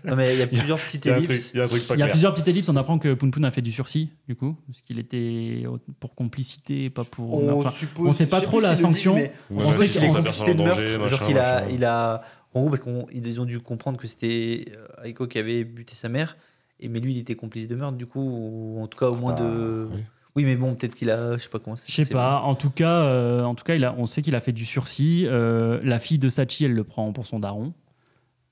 Non 0.03 0.15
mais 0.15 0.33
il 0.35 0.39
y 0.39 0.41
a 0.41 0.47
plusieurs 0.47 0.79
petites 0.79 1.05
Il 1.05 1.09
y 1.09 1.11
a 1.11 1.15
un 1.17 1.21
truc, 1.21 1.31
ellipses. 1.31 1.51
il 1.53 1.57
y 1.57 1.61
a 1.61 1.63
un 1.63 1.67
truc 1.67 1.87
pas 1.87 1.95
Il 1.95 1.99
y 1.99 2.01
a 2.01 2.05
clair. 2.05 2.13
plusieurs 2.13 2.33
petites 2.33 2.47
ellipses. 2.47 2.69
On 2.69 2.75
apprend 2.75 2.99
que 2.99 3.13
Poun 3.13 3.31
Poun 3.31 3.45
a 3.45 3.51
fait 3.51 3.61
du 3.61 3.71
sursis, 3.71 4.09
du 4.27 4.35
coup, 4.35 4.55
parce 4.67 4.81
qu'il 4.81 4.99
était 4.99 5.63
pour 5.99 6.15
complicité, 6.15 6.89
pas 6.89 7.03
pour. 7.05 7.65
enfin, 7.65 7.71
on 7.97 8.13
sait 8.13 8.27
pas 8.27 8.41
trop 8.41 8.59
la 8.59 8.75
sanction. 8.77 9.15
mais 9.15 9.31
Ouais, 9.53 9.63
on 9.65 9.73
sait 9.73 9.87
qu'il 9.87 10.03
a 10.03 10.07
complicité 10.07 10.53
de 10.53 10.63
meurtre. 10.63 10.81
danger, 10.81 11.07
genre 11.07 11.23
qu'il 11.25 11.37
a, 11.39 11.69
il 11.69 11.85
a. 11.85 12.21
En 12.53 12.61
gros, 12.61 12.69
parce 12.69 12.81
qu'ils 13.11 13.41
ont 13.41 13.45
dû 13.45 13.59
comprendre 13.59 13.97
que 13.99 14.07
c'était 14.07 14.65
euh, 14.75 15.03
Aiko 15.03 15.27
qui 15.27 15.37
avait 15.37 15.63
buté 15.63 15.93
sa 15.95 16.09
mère. 16.09 16.37
Et 16.79 16.87
mais 16.89 16.99
lui, 16.99 17.13
il 17.13 17.17
était 17.19 17.35
complice 17.35 17.67
de 17.67 17.75
meurtre, 17.75 17.97
du 17.97 18.05
coup, 18.05 18.21
ou 18.21 18.81
en 18.81 18.87
tout 18.87 18.97
cas 18.97 19.07
au 19.07 19.15
moins 19.15 19.33
bah, 19.33 19.41
de. 19.41 19.87
oui. 19.93 20.03
Oui, 20.37 20.45
mais 20.45 20.55
bon, 20.55 20.75
peut-être 20.75 20.93
qu'il 20.95 21.09
a, 21.09 21.33
je 21.35 21.43
sais 21.43 21.49
pas 21.49 21.57
comment. 21.59 21.75
c'est- 21.75 21.89
Je 21.89 21.95
sais 21.95 22.05
c'est- 22.05 22.13
pas. 22.13 22.41
En 22.41 22.53
tout 22.55 22.69
cas, 22.69 23.01
euh, 23.01 23.43
en 23.43 23.55
tout 23.55 23.63
cas, 23.65 23.73
il 23.75 23.83
a, 23.83 23.93
on 23.97 24.05
sait 24.05 24.21
qu'il 24.21 24.35
a 24.35 24.39
fait 24.39 24.51
du 24.53 24.65
sursis. 24.65 25.25
Euh, 25.25 25.79
la 25.83 25.97
fille 25.99 26.19
de 26.19 26.29
Sachi, 26.29 26.63
elle 26.65 26.73
le 26.73 26.83
prend 26.83 27.11
pour 27.11 27.25
son 27.25 27.39
daron, 27.39 27.73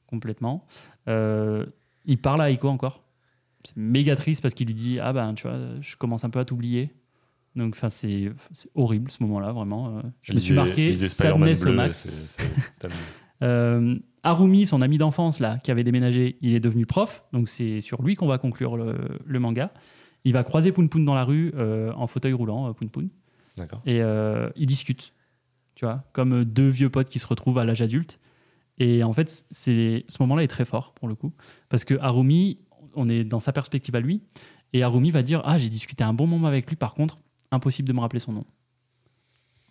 complètement. 0.08 0.66
Euh, 1.08 1.64
il 2.06 2.18
parle 2.18 2.42
à 2.42 2.50
Aiko 2.50 2.68
encore. 2.70 3.04
C'est 3.64 3.78
méga 3.78 4.16
triste 4.16 4.42
parce 4.42 4.54
qu'il 4.54 4.68
lui 4.68 4.74
dit 4.74 5.00
ah 5.00 5.14
ben 5.14 5.34
tu 5.34 5.48
vois, 5.48 5.58
je 5.82 5.96
commence 5.96 6.24
un 6.24 6.30
peu 6.30 6.40
à 6.40 6.46
t'oublier. 6.46 6.92
Donc 7.56 7.74
enfin 7.76 7.90
c'est 7.90 8.32
c'est 8.52 8.70
horrible 8.76 9.10
ce 9.10 9.24
moment-là 9.24 9.52
vraiment. 9.54 10.02
Je 10.22 10.34
me 10.34 10.40
suis 10.40 10.54
marqué 10.54 10.94
sadness 10.96 11.62
au 11.62 11.66
bleu, 11.66 11.76
max. 11.76 12.04
c'est- 12.04 12.44
c'est 12.44 12.80
tellement- 12.80 12.96
Euh, 13.44 14.00
Harumi, 14.24 14.66
son 14.66 14.82
ami 14.82 14.98
d'enfance 14.98 15.40
là, 15.42 15.58
qui 15.58 15.70
avait 15.70 15.84
déménagé, 15.84 16.38
il 16.42 16.56
est 16.56 16.60
devenu 16.62 16.86
prof, 16.86 17.26
donc 17.34 17.50
c'est 17.50 17.82
sur 17.82 18.02
lui 18.02 18.16
qu'on 18.16 18.28
va 18.28 18.38
conclure 18.38 18.78
le, 18.78 18.96
le 19.26 19.40
manga. 19.40 19.72
Il 20.26 20.34
va 20.34 20.44
croiser 20.44 20.72
Poun 20.72 20.90
Poun 20.90 21.06
dans 21.06 21.14
la 21.14 21.24
rue 21.24 21.54
euh, 21.56 21.94
en 21.94 22.08
fauteuil 22.08 22.34
roulant, 22.34 22.68
euh, 22.68 22.74
Poun 22.74 22.90
Poun, 22.90 23.10
D'accord. 23.58 23.82
et 23.86 24.02
euh, 24.02 24.50
ils 24.56 24.66
discutent, 24.66 25.14
tu 25.76 25.86
vois, 25.86 26.04
comme 26.14 26.44
deux 26.44 26.68
vieux 26.68 26.90
potes 26.90 27.10
qui 27.10 27.20
se 27.20 27.28
retrouvent 27.28 27.60
à 27.60 27.64
l'âge 27.64 27.82
adulte. 27.82 28.20
Et 28.80 29.04
en 29.04 29.14
fait, 29.14 29.46
c'est 29.52 30.04
ce 30.10 30.18
moment-là 30.24 30.44
est 30.44 30.48
très 30.48 30.66
fort 30.66 30.94
pour 30.94 31.08
le 31.08 31.16
coup, 31.16 31.32
parce 31.70 31.86
que 31.86 31.94
Harumi, 32.00 32.58
on 32.96 33.08
est 33.08 33.24
dans 33.24 33.40
sa 33.40 33.54
perspective 33.54 33.96
à 33.96 34.00
lui, 34.00 34.22
et 34.74 34.84
Harumi 34.84 35.12
va 35.12 35.22
dire 35.22 35.42
ah 35.46 35.58
j'ai 35.60 35.70
discuté 35.70 36.04
un 36.04 36.14
bon 36.14 36.28
moment 36.28 36.48
avec 36.48 36.68
lui, 36.70 36.76
par 36.76 36.96
contre 36.96 37.20
impossible 37.52 37.88
de 37.88 37.94
me 37.94 38.00
rappeler 38.00 38.20
son 38.20 38.34
nom. 38.34 38.46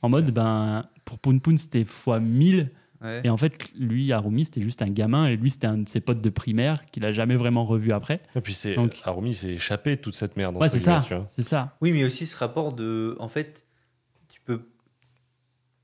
En 0.02 0.08
mode 0.08 0.30
ben 0.30 0.86
pour 1.04 1.18
Poun 1.18 1.40
Poun 1.40 1.58
c'était 1.58 1.84
fois 1.84 2.20
1000 2.20 2.70
Ouais. 3.04 3.20
et 3.22 3.28
en 3.30 3.36
fait, 3.36 3.70
lui, 3.76 4.12
Harumi, 4.12 4.46
c'était 4.46 4.62
juste 4.62 4.82
un 4.82 4.88
gamin, 4.90 5.26
et 5.28 5.36
lui, 5.36 5.50
c'était 5.50 5.66
un 5.66 5.78
de 5.78 5.88
ses 5.88 6.00
potes 6.00 6.20
de 6.20 6.30
primaire 6.30 6.86
qu'il 6.86 7.04
a 7.04 7.12
jamais 7.12 7.36
vraiment 7.36 7.64
revu 7.64 7.92
après. 7.92 8.20
Et 8.34 8.40
puis 8.40 8.54
c'est 8.54 8.74
Donc- 8.74 8.96
Harumi 9.04 9.34
s'est 9.34 9.52
échappé 9.52 9.96
de 9.96 10.00
toute 10.00 10.14
cette 10.14 10.36
merde. 10.36 10.56
Ouais, 10.56 10.68
c'est 10.68 10.78
ça, 10.80 11.04
tu 11.06 11.14
vois. 11.14 11.26
c'est 11.28 11.42
ça. 11.42 11.76
Oui, 11.80 11.92
mais 11.92 12.02
aussi 12.04 12.26
ce 12.26 12.36
rapport 12.36 12.72
de. 12.72 13.14
En 13.20 13.28
fait, 13.28 13.64
tu 14.28 14.40
peux. 14.40 14.62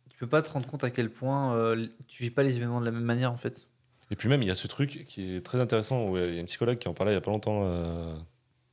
Tu 0.09 0.17
peux 0.19 0.27
pas 0.27 0.43
te 0.43 0.51
rendre 0.51 0.67
compte 0.67 0.83
à 0.85 0.91
quel 0.91 1.11
point 1.11 1.55
euh, 1.55 1.87
tu 2.09 2.23
vis 2.23 2.31
pas 2.31 2.43
les 2.43 2.57
événements 2.57 2.81
de 2.81 2.87
la 2.87 2.91
même 2.93 3.05
manière, 3.05 3.33
en 3.33 3.37
fait. 3.37 3.67
Et 4.11 4.17
puis 4.17 4.29
même, 4.29 4.43
il 4.43 4.49
y 4.49 4.51
a 4.51 4.55
ce 4.57 4.67
truc 4.67 5.05
qui 5.07 5.37
est 5.37 5.41
très 5.41 5.61
intéressant, 5.61 6.09
où 6.09 6.19
il 6.19 6.35
y 6.35 6.39
a 6.39 6.43
un 6.43 6.47
psychologue 6.47 6.79
qui 6.79 6.89
en 6.89 6.95
parlait 6.95 7.13
il 7.13 7.15
y 7.15 7.19
a 7.19 7.21
pas 7.21 7.31
longtemps 7.31 7.61
euh, 7.65 8.15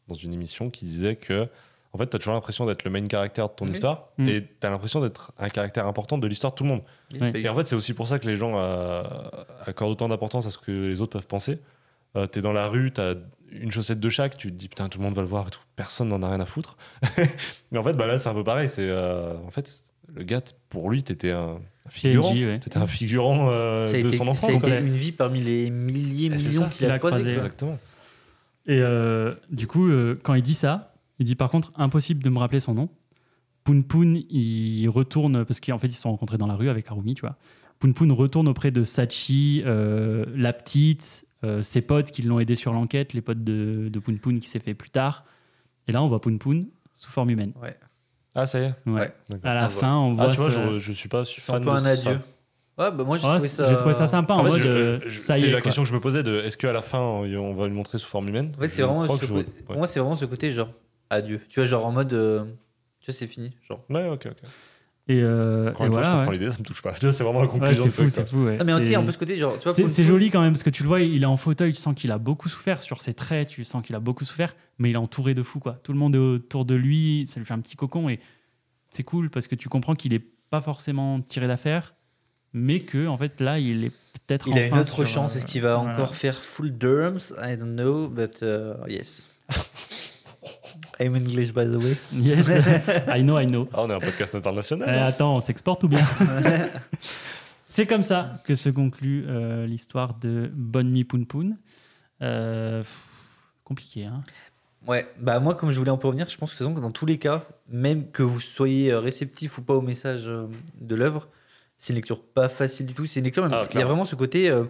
dans 0.08 0.16
une 0.16 0.34
émission, 0.34 0.70
qui 0.70 0.86
disait 0.86 1.16
que 1.16 1.48
en 1.94 1.98
fait, 1.98 2.10
tu 2.10 2.16
as 2.16 2.20
toujours 2.20 2.34
l'impression 2.34 2.66
d'être 2.66 2.84
le 2.84 2.92
main 2.92 3.04
caractère 3.06 3.48
de 3.50 3.54
ton 3.54 3.66
Oui. 3.66 3.72
histoire, 3.74 4.10
Mm. 4.18 4.28
et 4.28 4.42
tu 4.60 4.68
as 4.68 4.70
l'impression 4.70 5.00
d'être 5.02 5.32
un 5.38 5.50
caractère 5.50 5.88
important 5.88 6.18
de 6.18 6.28
l'histoire 6.28 6.54
de 6.54 6.58
tout 6.58 6.64
le 6.64 6.70
monde. 6.70 6.82
Et 7.36 7.48
en 7.50 7.56
fait, 7.56 7.68
c'est 7.68 7.76
aussi 7.76 7.94
pour 7.94 8.08
ça 8.08 8.20
que 8.20 8.28
les 8.28 8.36
gens 8.36 8.54
euh, 8.58 9.04
accordent 9.66 9.92
autant 9.94 10.10
d'importance 10.10 10.46
à 10.46 10.52
ce 10.52 10.58
que 10.58 10.72
les 10.72 11.02
autres 11.02 11.14
peuvent 11.14 11.28
penser. 11.28 11.60
Euh, 12.16 12.28
T'es 12.28 12.42
dans 12.42 12.54
la 12.54 12.68
rue, 12.68 12.92
t'as 12.92 13.16
une 13.52 13.72
chaussette 13.72 14.00
de 14.00 14.10
chaque, 14.10 14.38
tu 14.38 14.52
te 14.52 14.56
dis 14.58 14.68
putain, 14.68 14.90
tout 14.90 15.00
le 15.00 15.06
monde 15.06 15.16
va 15.16 15.22
le 15.22 15.28
voir 15.28 15.48
et 15.48 15.52
tout, 15.52 15.60
personne 15.76 16.10
n'en 16.10 16.22
a 16.24 16.30
rien 16.30 16.40
à 16.42 16.46
foutre. 16.46 16.78
Mais 17.72 17.80
en 17.80 17.84
fait, 17.84 17.94
bah 17.94 18.06
là, 18.08 18.20
c'est 18.20 18.30
un 18.30 18.34
peu 18.34 18.44
pareil. 18.44 18.68
C'est 18.70 18.88
euh, 18.90 19.36
en 19.46 19.52
fait, 19.52 19.84
le 20.14 20.24
gars, 20.24 20.42
pour 20.70 20.90
lui, 20.90 21.04
t'étais 21.04 21.32
un 21.32 21.60
figurant. 21.90 22.34
Ouais. 22.34 22.60
T'étais 22.60 22.78
un 22.78 22.88
figurant 22.88 23.50
euh, 23.50 23.90
de 23.90 23.98
été, 24.08 24.18
son 24.18 24.28
enfance. 24.28 24.52
été 24.54 24.78
une 24.80 24.92
vie 24.92 25.14
parmi 25.14 25.40
les 25.42 25.70
milliers, 25.72 26.30
millions 26.30 26.68
qu'il 26.70 26.90
a, 26.92 26.98
croisé. 27.00 27.32
Exactement. 27.32 27.78
Et 28.66 28.82
euh, 28.82 29.34
du 29.50 29.66
coup, 29.68 29.88
euh, 29.88 30.20
quand 30.24 30.34
il 30.34 30.42
dit 30.42 30.54
ça, 30.54 30.94
il 31.20 31.26
dit 31.26 31.36
par 31.36 31.50
contre, 31.50 31.72
impossible 31.76 32.24
de 32.24 32.30
me 32.30 32.38
rappeler 32.40 32.60
son 32.60 32.74
nom. 32.74 32.90
Poun 33.64 33.84
Poun, 33.84 34.16
il 34.30 34.88
retourne, 34.88 35.44
parce 35.46 35.60
qu'en 35.60 35.78
fait, 35.78 35.88
ils 35.88 35.92
se 35.94 36.02
sont 36.02 36.12
rencontrés 36.12 36.38
dans 36.38 36.48
la 36.48 36.56
rue 36.56 36.70
avec 36.70 36.90
Harumi, 36.90 37.16
tu 37.16 37.22
vois. 37.22 37.36
Poun 37.80 37.94
Poun 37.94 38.12
retourne 38.12 38.48
auprès 38.48 38.72
de 38.72 38.84
Sachi, 38.84 39.62
euh, 39.66 40.26
la 40.36 40.54
petite, 40.54 41.26
euh, 41.44 41.62
ses 41.64 41.82
potes 41.82 42.12
qui 42.12 42.22
l'ont 42.22 42.40
aidé 42.40 42.56
sur 42.56 42.72
l'enquête, 42.74 43.14
les 43.14 43.22
potes 43.22 43.44
de, 43.44 43.90
de 43.90 44.00
Poun 44.00 44.18
Poun 44.20 44.40
qui 44.40 44.48
s'est 44.50 44.60
fait 44.60 44.74
plus 44.74 44.90
tard. 44.90 45.26
Et 45.88 45.92
là, 45.92 46.02
on 46.02 46.08
voit 46.08 46.22
Poun 46.22 46.40
Poun 46.40 46.68
sous 46.94 47.12
forme 47.12 47.30
humaine. 47.30 47.52
Ouais. 47.62 47.78
Ah, 48.36 48.46
ça 48.46 48.60
y 48.60 48.64
est. 48.64 48.74
Ouais. 48.86 49.14
À 49.44 49.54
la 49.54 49.66
Ah, 49.66 49.70
je 49.70 49.74
fin, 49.76 49.96
on 49.98 50.14
vois. 50.14 50.16
voit. 50.16 50.26
Ah, 50.26 50.30
tu 50.32 50.38
vois, 50.38 50.52
ce- 50.52 50.74
je, 50.76 50.80
je 50.80 50.92
suis 50.94 51.10
pas 51.10 51.26
fan 51.26 51.68
un 51.68 51.76
de 51.76 51.80
ça. 51.80 51.90
adieu. 52.10 52.20
Ouais, 52.80 52.92
bah 52.92 53.04
moi 53.04 53.18
j'ai 53.18 53.26
Ouais, 53.26 53.34
trouvé 53.34 53.48
ça. 53.48 53.66
J'ai 53.70 53.76
trouvé 53.78 53.94
ça 53.96 54.06
sympa 54.06 54.36
en, 54.36 54.42
En 54.42 54.44
fait, 54.44 54.50
mode. 54.52 54.62
euh, 54.62 55.00
c'est 55.10 55.42
est. 55.42 55.48
la 55.48 55.54
quoi. 55.54 55.62
question 55.62 55.82
que 55.82 55.90
je 55.90 55.96
me 55.96 56.00
posais 56.00 56.22
de 56.22 56.36
est-ce 56.42 56.58
qu'à 56.58 56.72
la 56.72 56.84
fin 56.84 57.00
on 57.00 57.54
va 57.56 57.68
lui 57.68 57.74
montrer 57.74 57.98
sous 57.98 58.08
forme 58.08 58.28
humaine? 58.30 58.52
En 58.56 58.62
fait, 58.62 58.70
c'est 58.72 58.84
vraiment 58.84 59.08
ce 59.08 59.26
ouais. 59.34 59.44
Pour 59.66 59.78
moi, 59.78 59.88
c'est 59.88 60.00
vraiment 60.00 60.16
ce 60.16 60.26
côté 60.26 60.52
genre 60.52 60.70
adieu. 61.10 61.40
Tu 61.50 61.60
vois, 61.60 61.68
genre 61.68 61.86
en 61.86 61.92
mode. 61.92 62.14
euh, 62.14 62.44
Tu 63.02 63.12
vois, 63.12 63.18
c'est 63.18 63.28
fini. 63.28 63.54
Genre. 63.68 63.84
Ouais, 63.90 64.08
ok, 64.10 64.28
ok. 64.32 64.38
Et, 65.10 65.22
euh, 65.22 65.70
Encore 65.70 65.84
et 65.84 65.88
une 65.88 65.94
fois, 65.94 66.02
je 66.02 66.08
voilà. 66.08 66.18
comprends 66.20 66.32
ouais. 66.34 66.38
l'idée, 66.38 66.52
ça 66.52 66.58
me 66.60 66.64
touche 66.66 66.82
pas. 66.82 66.92
Tu 67.00 67.06
vois, 67.06 67.14
C'est 67.14 67.24
vraiment 67.24 67.40
la 67.40 67.46
Ouais, 67.46 67.52
conclusion 67.54 67.84
c'est 67.86 67.90
fou, 67.92 68.10
c'est 68.10 68.28
fou. 68.28 68.44
ouais. 68.44 68.58
Non, 68.58 68.66
mais 68.66 68.84
sais, 68.84 68.92
Et- 68.92 68.96
un 68.98 69.04
peu 69.04 69.12
ce 69.14 69.18
côté, 69.18 69.38
genre. 69.38 69.58
Tu 69.58 69.70
vois, 69.70 69.88
C'est 69.88 70.04
joli 70.04 70.30
quand 70.30 70.42
même 70.42 70.52
parce 70.52 70.64
que 70.64 70.70
tu 70.70 70.84
le 70.84 70.88
vois, 70.90 71.00
il 71.02 71.24
est 71.24 71.26
en 71.26 71.38
fauteuil, 71.38 71.72
tu 71.72 71.80
sens 71.80 71.96
qu'il 71.96 72.12
a 72.12 72.18
beaucoup 72.18 72.50
souffert 72.50 72.82
sur 72.82 73.00
ses 73.02 73.14
traits, 73.14 73.48
tu 73.48 73.64
sens 73.64 73.82
qu'il 73.84 73.96
a 73.96 74.02
beaucoup 74.02 74.26
souffert, 74.26 74.54
mais 74.80 74.90
il 74.90 74.94
est 74.94 74.98
entouré 74.98 75.34
de 75.34 75.44
fous 75.44 75.60
quoi. 75.62 75.80
Tout 75.84 75.94
le 75.94 75.98
monde 76.00 76.16
est 76.16 76.20
autour 76.20 76.66
de 76.66 76.76
lui, 76.76 77.24
ça 77.26 77.40
lui 77.40 77.46
fait 77.46 77.54
un 77.54 77.60
petit 77.62 77.78
cocon 77.78 78.10
et 78.10 78.20
c'est 78.90 79.04
cool 79.04 79.30
parce 79.30 79.48
que 79.48 79.56
tu 79.56 79.70
comprends 79.70 79.96
qu'il 79.96 80.14
est 80.14 80.24
pas 80.50 80.60
forcément 80.60 81.22
tiré 81.22 81.48
d'affaire, 81.48 81.94
mais 82.52 82.82
que 82.82 83.08
en 83.08 83.18
fait 83.18 83.40
là, 83.40 83.60
il 83.60 83.86
est 83.86 83.92
peut-être. 84.26 84.46
Il 84.50 84.58
a 84.58 84.66
une 84.68 84.74
enfin 84.74 84.82
autre 84.82 85.06
sur, 85.06 85.08
chance. 85.08 85.36
euh, 85.36 85.38
Est-ce 85.38 85.46
qu'il 85.46 85.62
va 85.62 85.76
voilà. 85.78 85.94
encore 85.94 86.16
faire 86.18 86.36
full 86.36 86.78
derms 86.78 87.34
I 87.42 87.56
don't 87.56 87.76
know, 87.76 88.10
but 88.10 88.42
uh, 88.42 88.74
yes. 88.90 89.30
I'm 91.00 91.16
English, 91.16 91.52
by 91.54 91.66
the 91.66 91.78
way. 91.78 91.98
Yes, 92.14 92.50
I 93.08 93.22
know, 93.24 93.38
I 93.40 93.46
know. 93.46 93.68
Ah, 93.74 93.84
on 93.84 93.90
est 93.90 93.94
un 93.94 94.00
podcast 94.00 94.36
international. 94.36 94.88
Eh, 94.88 95.00
attends, 95.00 95.36
on 95.36 95.40
s'exporte 95.40 95.84
ou 95.84 95.88
bien? 95.88 96.06
C'est 97.68 97.86
comme 97.86 98.04
ça 98.04 98.42
que 98.46 98.56
se 98.56 98.70
conclut 98.70 99.26
euh, 99.28 99.66
l'histoire 99.68 100.14
de 100.20 100.50
Bonne 100.54 100.92
Nuit 100.92 101.04
Poun 101.04 101.26
Poun. 101.26 101.58
Euh, 102.22 102.82
pff, 102.82 102.98
compliqué, 103.64 104.06
hein 104.06 104.24
Ouais, 104.88 105.06
bah 105.20 105.40
moi, 105.42 105.54
comme 105.54 105.70
je 105.70 105.78
voulais 105.80 105.92
en 105.92 105.98
revenir, 105.98 106.30
je 106.30 106.38
pense 106.38 106.54
que, 106.54 106.64
dans 106.64 106.92
tous 106.92 107.06
les 107.06 107.18
cas, 107.18 107.44
même 107.68 108.10
que 108.10 108.24
vous 108.24 108.40
soyez 108.40 108.94
euh, 108.94 109.00
réceptif 109.00 109.58
ou 109.58 109.62
pas 109.62 109.74
au 109.74 109.82
message 109.82 110.24
euh, 110.28 110.48
de 110.80 110.96
l'œuvre, 110.96 111.28
c'est 111.78 111.92
une 111.92 111.98
lecture 111.98 112.24
pas 112.24 112.48
facile 112.48 112.86
du 112.86 112.94
tout. 112.94 113.06
C'est 113.06 113.20
une 113.20 113.26
lecture, 113.26 113.48
Ah, 113.52 113.68
il 113.74 113.80
y 113.80 113.82
a 113.82 113.86
vraiment 113.86 114.06
ce 114.06 114.16
côté, 114.16 114.50
euh, 114.50 114.64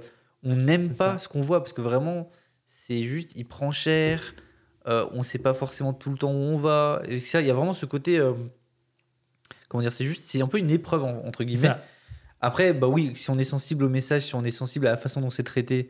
on 0.44 0.56
n'aime 0.56 0.90
pas 0.90 1.14
ça. 1.14 1.18
ce 1.20 1.28
qu'on 1.28 1.42
voit 1.42 1.60
parce 1.60 1.74
que 1.74 1.82
vraiment, 1.82 2.30
c'est 2.66 3.04
juste, 3.04 3.36
il 3.36 3.46
prend 3.46 3.72
cher, 3.72 4.34
euh, 4.88 5.06
on 5.12 5.24
sait 5.24 5.40
pas 5.40 5.54
forcément 5.54 5.94
tout 5.94 6.10
le 6.10 6.18
temps 6.18 6.32
où 6.32 6.36
on 6.36 6.56
va. 6.58 7.02
Et 7.08 7.20
ça, 7.20 7.42
il 7.42 7.48
y 7.48 7.52
a 7.52 7.54
vraiment 7.54 7.74
ce 7.74 7.86
côté, 7.86 8.18
euh, 8.20 8.34
comment 9.70 9.82
dire, 9.82 9.92
c'est 9.94 10.06
juste, 10.06 10.22
c'est 10.24 10.42
un 10.42 10.48
peu 10.48 10.58
une 10.60 10.72
épreuve 10.72 11.04
en- 11.04 11.26
entre 11.26 11.44
guillemets. 11.44 11.68
ça. 11.68 11.82
Après, 12.42 12.72
bah 12.74 12.88
oui, 12.88 13.12
si 13.16 13.30
on 13.32 13.38
est 13.38 13.44
sensible 13.44 13.84
au 13.84 13.90
message, 13.90 14.22
si 14.24 14.36
on 14.36 14.44
est 14.44 14.52
sensible 14.52 14.88
à 14.88 14.92
la 14.92 14.98
façon 14.98 15.22
dont 15.22 15.30
c'est 15.32 15.44
traité, 15.44 15.90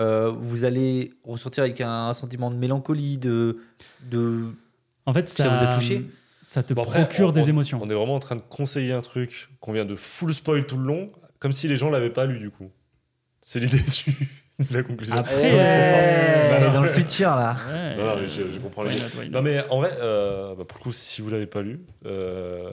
euh, 0.00 0.30
vous 0.30 0.64
allez 0.64 1.14
ressortir 1.24 1.62
avec 1.62 1.80
un, 1.80 2.12
sentiment 2.12 2.50
de 2.50 2.56
mélancolie, 2.56 3.18
de, 3.18 3.58
de 4.10 4.46
En 5.06 5.12
fait, 5.12 5.28
Ça 5.28 5.44
ça, 5.44 5.48
vous 5.48 5.64
a 5.64 5.74
touché 5.74 6.04
Ça 6.42 6.62
te 6.62 6.74
Bon, 6.74 6.82
après, 6.82 7.04
procure 7.06 7.28
on- 7.28 7.32
des 7.32 7.42
on- 7.44 7.46
émotions. 7.48 7.80
On 7.82 7.88
est 7.88 7.94
vraiment 7.94 8.16
en 8.16 8.20
train 8.20 8.36
de 8.36 8.42
conseiller 8.42 8.92
un 8.92 9.00
truc 9.00 9.48
qu'on 9.60 9.72
vient 9.72 9.84
de 9.84 9.94
full 9.94 10.34
spoil 10.34 10.66
tout 10.66 10.76
le 10.76 10.84
long, 10.84 11.06
comme 11.38 11.52
si 11.52 11.68
les 11.68 11.76
gens 11.76 11.88
l'avaient 11.88 12.10
pas 12.10 12.26
lu 12.26 12.38
du 12.40 12.50
coup. 12.50 12.70
C'est 13.40 13.60
l'idée 13.60 13.78
du- 13.78 14.10
de 14.10 14.16
la 14.70 14.82
conclusion. 14.82 15.16
Après, 15.16 15.34
Ouais, 15.34 15.58
euh, 15.60 16.72
dans 16.72 16.80
le 16.82 16.88
futur 16.88 17.30
là. 17.30 17.54
Ouais. 17.70 17.96
Non, 17.96 18.04
non, 18.06 18.16
mais 18.16 18.26
je, 18.26 18.52
je 18.52 18.58
comprends 18.58 18.82
why 18.84 18.96
not. 18.96 19.30
Non 19.30 19.42
mais 19.42 19.62
en 19.70 19.78
vrai, 19.78 19.90
euh, 20.00 20.54
bah, 20.54 20.64
pour 20.66 20.78
le 20.78 20.82
coup, 20.84 20.92
si 20.92 21.20
vous 21.20 21.28
l'avez 21.30 21.46
pas 21.46 21.62
lu, 21.62 21.80
euh, 22.06 22.70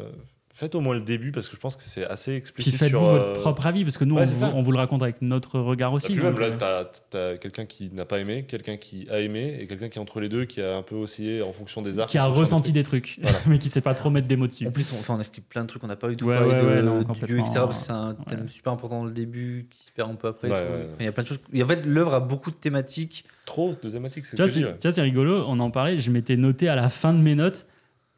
faites 0.54 0.76
au 0.76 0.82
moins 0.82 0.94
le 0.94 1.02
début 1.02 1.32
parce 1.32 1.50
que 1.50 1.56
je 1.56 1.60
pense 1.60 1.76
que 1.76 1.84
c'est 1.84 2.06
assez 2.06 2.32
Puis 2.32 2.38
explicite 2.38 2.76
faites-vous 2.76 2.90
sur. 2.90 3.02
votre 3.02 3.26
euh, 3.26 3.40
propre 3.40 3.66
avis, 3.66 3.84
parce 3.84 3.98
que 3.98 4.06
nous, 4.06 4.16
ouais, 4.16 4.22
on, 4.22 4.26
vous, 4.26 4.40
ça. 4.40 4.54
on 4.56 4.62
vous 4.62 4.72
le 4.72 4.78
raconte 4.78 5.02
avec 5.02 5.22
notre 5.22 5.60
regard 5.60 5.90
bah, 5.92 5.96
aussi. 5.98 6.14
puis 6.14 6.22
donc, 6.22 6.26
même 6.26 6.40
là, 6.40 6.48
euh, 6.48 6.84
t'as 7.10 7.32
as, 7.32 7.38
quelqu'un 7.38 7.66
qui 7.66 7.90
n'a 7.92 8.06
pas 8.06 8.20
aimé, 8.20 8.46
quelqu'un 8.48 8.78
qui 8.78 9.08
a 9.10 9.20
aimé 9.20 9.58
et 9.60 9.68
quelqu'un 9.68 9.90
qui 9.90 9.98
est 9.98 10.02
entre 10.02 10.20
les 10.20 10.30
deux, 10.30 10.46
qui 10.46 10.62
a 10.62 10.78
un 10.78 10.84
peu 10.84 10.96
oscillé 10.96 11.42
en 11.42 11.52
fonction 11.54 11.82
des 11.82 11.98
arcs. 11.98 12.10
qui 12.10 12.20
a 12.20 12.26
ressenti 12.26 12.72
des 12.72 12.80
des 12.80 12.84
trucs, 12.84 13.20
Voilà. 13.22 13.40
mais 13.48 13.58
qui 13.58 13.70
sait 13.70 13.82
pas 13.82 13.96
trop 13.96 14.10
mettre 14.10 14.28
des 14.28 14.36
mots 14.36 14.48
dessus. 14.48 14.68
En 14.68 14.72
plus, 14.72 14.94
on, 14.94 15.00
enfin, 15.00 15.16
on 15.16 15.20
explique 15.20 15.50
plein 15.50 15.64
de 15.64 15.68
trucs, 15.68 15.84
on 15.84 15.88
n'a 15.88 15.96
pas 15.96 16.10
eu 16.10 16.16
tout 16.16 16.26
Ouais, 16.26 16.38
parlé 16.38 16.54
ouais, 16.54 16.62
de, 16.62 16.66
ouais, 16.68 16.82
non, 16.82 17.00
du 17.02 17.26
dieu, 17.26 17.40
etc. 17.40 17.54
Parce 17.56 17.78
que 17.80 17.84
c'est 17.84 17.92
un 17.92 18.14
thème 18.14 18.48
super 18.48 18.74
important 18.74 19.00
dans 19.00 19.06
le 19.06 19.12
début 19.12 19.68
qui 19.72 19.84
se 19.84 19.92
perd 19.92 20.12
un 20.12 20.16
peu 20.16 20.28
après. 20.28 20.52
Enfin, 20.52 20.98
il 21.00 21.06
y 21.06 21.10
a 21.10 21.12
plein 21.12 21.24
de 21.24 21.28
choses. 21.28 21.40
Et 21.52 21.64
en 21.64 21.68
fait, 21.68 21.86
l'œuvre 21.86 22.14
a 22.14 22.20
beaucoup 22.20 22.52
de 22.52 22.56
thématiques. 22.56 23.26
Trop 23.46 23.74
de 23.82 23.90
thématiques, 23.90 24.26
c'est 24.26 24.38
tu 24.38 24.44
vois, 24.44 24.92
c'est 24.92 25.02
rigolo, 25.02 25.44
on 25.48 25.60
en 25.60 25.72
parlait, 25.72 26.00
je 26.00 26.12
m'étais 26.12 26.38
noté 26.38 26.70
à 26.70 26.76
la 26.76 26.90
fin 26.90 27.14
de 27.14 27.20
mes 27.20 27.36
notes, 27.36 27.66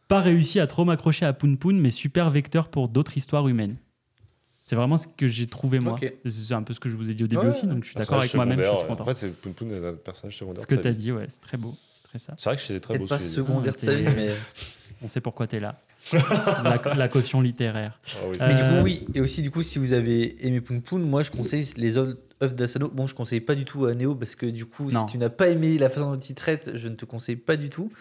pas 0.08 0.20
réussi 0.22 0.60
à 0.60 0.68
trop 0.68 0.86
m'accrocher 0.86 1.26
à 1.26 1.34
Poun 1.34 1.58
Poun, 1.58 1.80
mais 1.80 1.92
super 1.92 2.30
vecteur 2.30 2.70
pour 2.70 2.90
d'autres 2.90 3.18
histoires 3.18 3.48
humaines. 3.48 3.78
C'est 4.60 4.76
vraiment 4.76 4.98
ce 4.98 5.08
que 5.08 5.28
j'ai 5.28 5.46
trouvé 5.46 5.80
moi. 5.80 5.98
C'est 6.26 6.54
un 6.54 6.64
peu 6.64 6.74
ce 6.74 6.80
que 6.80 6.90
je 6.90 6.96
vous 6.96 7.12
ai 7.12 7.14
dit 7.14 7.24
au 7.24 7.28
début 7.28 7.44
Ouais, 7.44 7.48
aussi, 7.50 7.68
donc 7.68 7.84
je 7.84 7.90
suis 7.90 7.98
Un 7.98 8.02
d'accord 8.02 8.20
avec 8.20 8.34
moi-même, 8.34 8.60
je 8.60 8.76
suis 8.78 8.88
content. 8.88 9.04
En 9.04 9.08
fait, 9.08 9.16
c'est 9.16 9.30
Poun 9.42 9.54
Poun 9.54 9.72
un 9.74 9.94
personnage 9.94 10.38
secondaire. 10.38 10.62
ce 10.62 10.68
que 10.68 10.76
tu 10.76 10.88
as 10.88 10.94
dit, 10.94 11.12
ouais, 11.12 11.26
c'est 11.30 11.42
très 11.42 11.58
beau, 11.58 11.76
c'est 11.92 12.04
très 12.04 12.18
ça. 12.18 12.34
C'est 12.38 12.50
vrai 12.50 12.56
que 12.56 12.62
c'est 12.64 12.80
très 12.80 12.98
beau. 12.98 13.06
Pas 13.06 13.20
secondaire 13.20 13.74
de 13.76 13.80
sa 13.80 13.92
Ah, 13.92 13.96
vie, 13.96 14.08
mais. 14.16 14.30
On 15.04 15.08
sait 15.08 15.22
pourquoi 15.22 15.46
tu 15.46 15.58
es 15.58 15.60
là. 15.60 15.80
la, 16.14 16.82
la 16.96 17.08
caution 17.10 17.42
littéraire. 17.42 18.00
Ah 18.08 18.18
oui. 18.28 18.38
Euh, 18.42 18.48
Mais 18.48 18.56
du 18.56 18.64
coup, 18.64 18.84
oui. 18.84 19.06
Et 19.14 19.22
aussi, 19.22 19.42
du 19.42 19.52
coup, 19.52 19.62
si 19.62 19.78
vous 19.78 19.92
avez 19.94 20.48
aimé 20.48 20.62
Poun 20.62 20.82
Poun, 20.82 21.02
moi, 21.04 21.22
je 21.22 21.32
conseille 21.32 21.66
les 21.78 21.98
œuvres 21.98 22.16
œuvres 22.42 22.54
d'Asano. 22.54 22.90
Bon, 22.90 23.06
je 23.08 23.14
conseille 23.16 23.42
pas 23.42 23.56
du 23.56 23.66
tout 23.66 23.86
à 23.86 23.94
Néo 23.94 24.16
parce 24.16 24.36
que, 24.36 24.46
du 24.46 24.66
coup, 24.66 24.90
Non. 24.92 25.06
si 25.08 25.14
tu 25.14 25.18
n'as 25.18 25.30
pas 25.30 25.50
aimé 25.50 25.78
la 25.78 25.90
façon 25.90 26.12
dont 26.14 26.20
il 26.20 26.36
traite, 26.36 26.72
je 26.76 26.88
ne 26.88 26.96
te 26.96 27.06
conseille 27.06 27.36
pas 27.36 27.56
du 27.58 27.70
tout. 27.70 27.92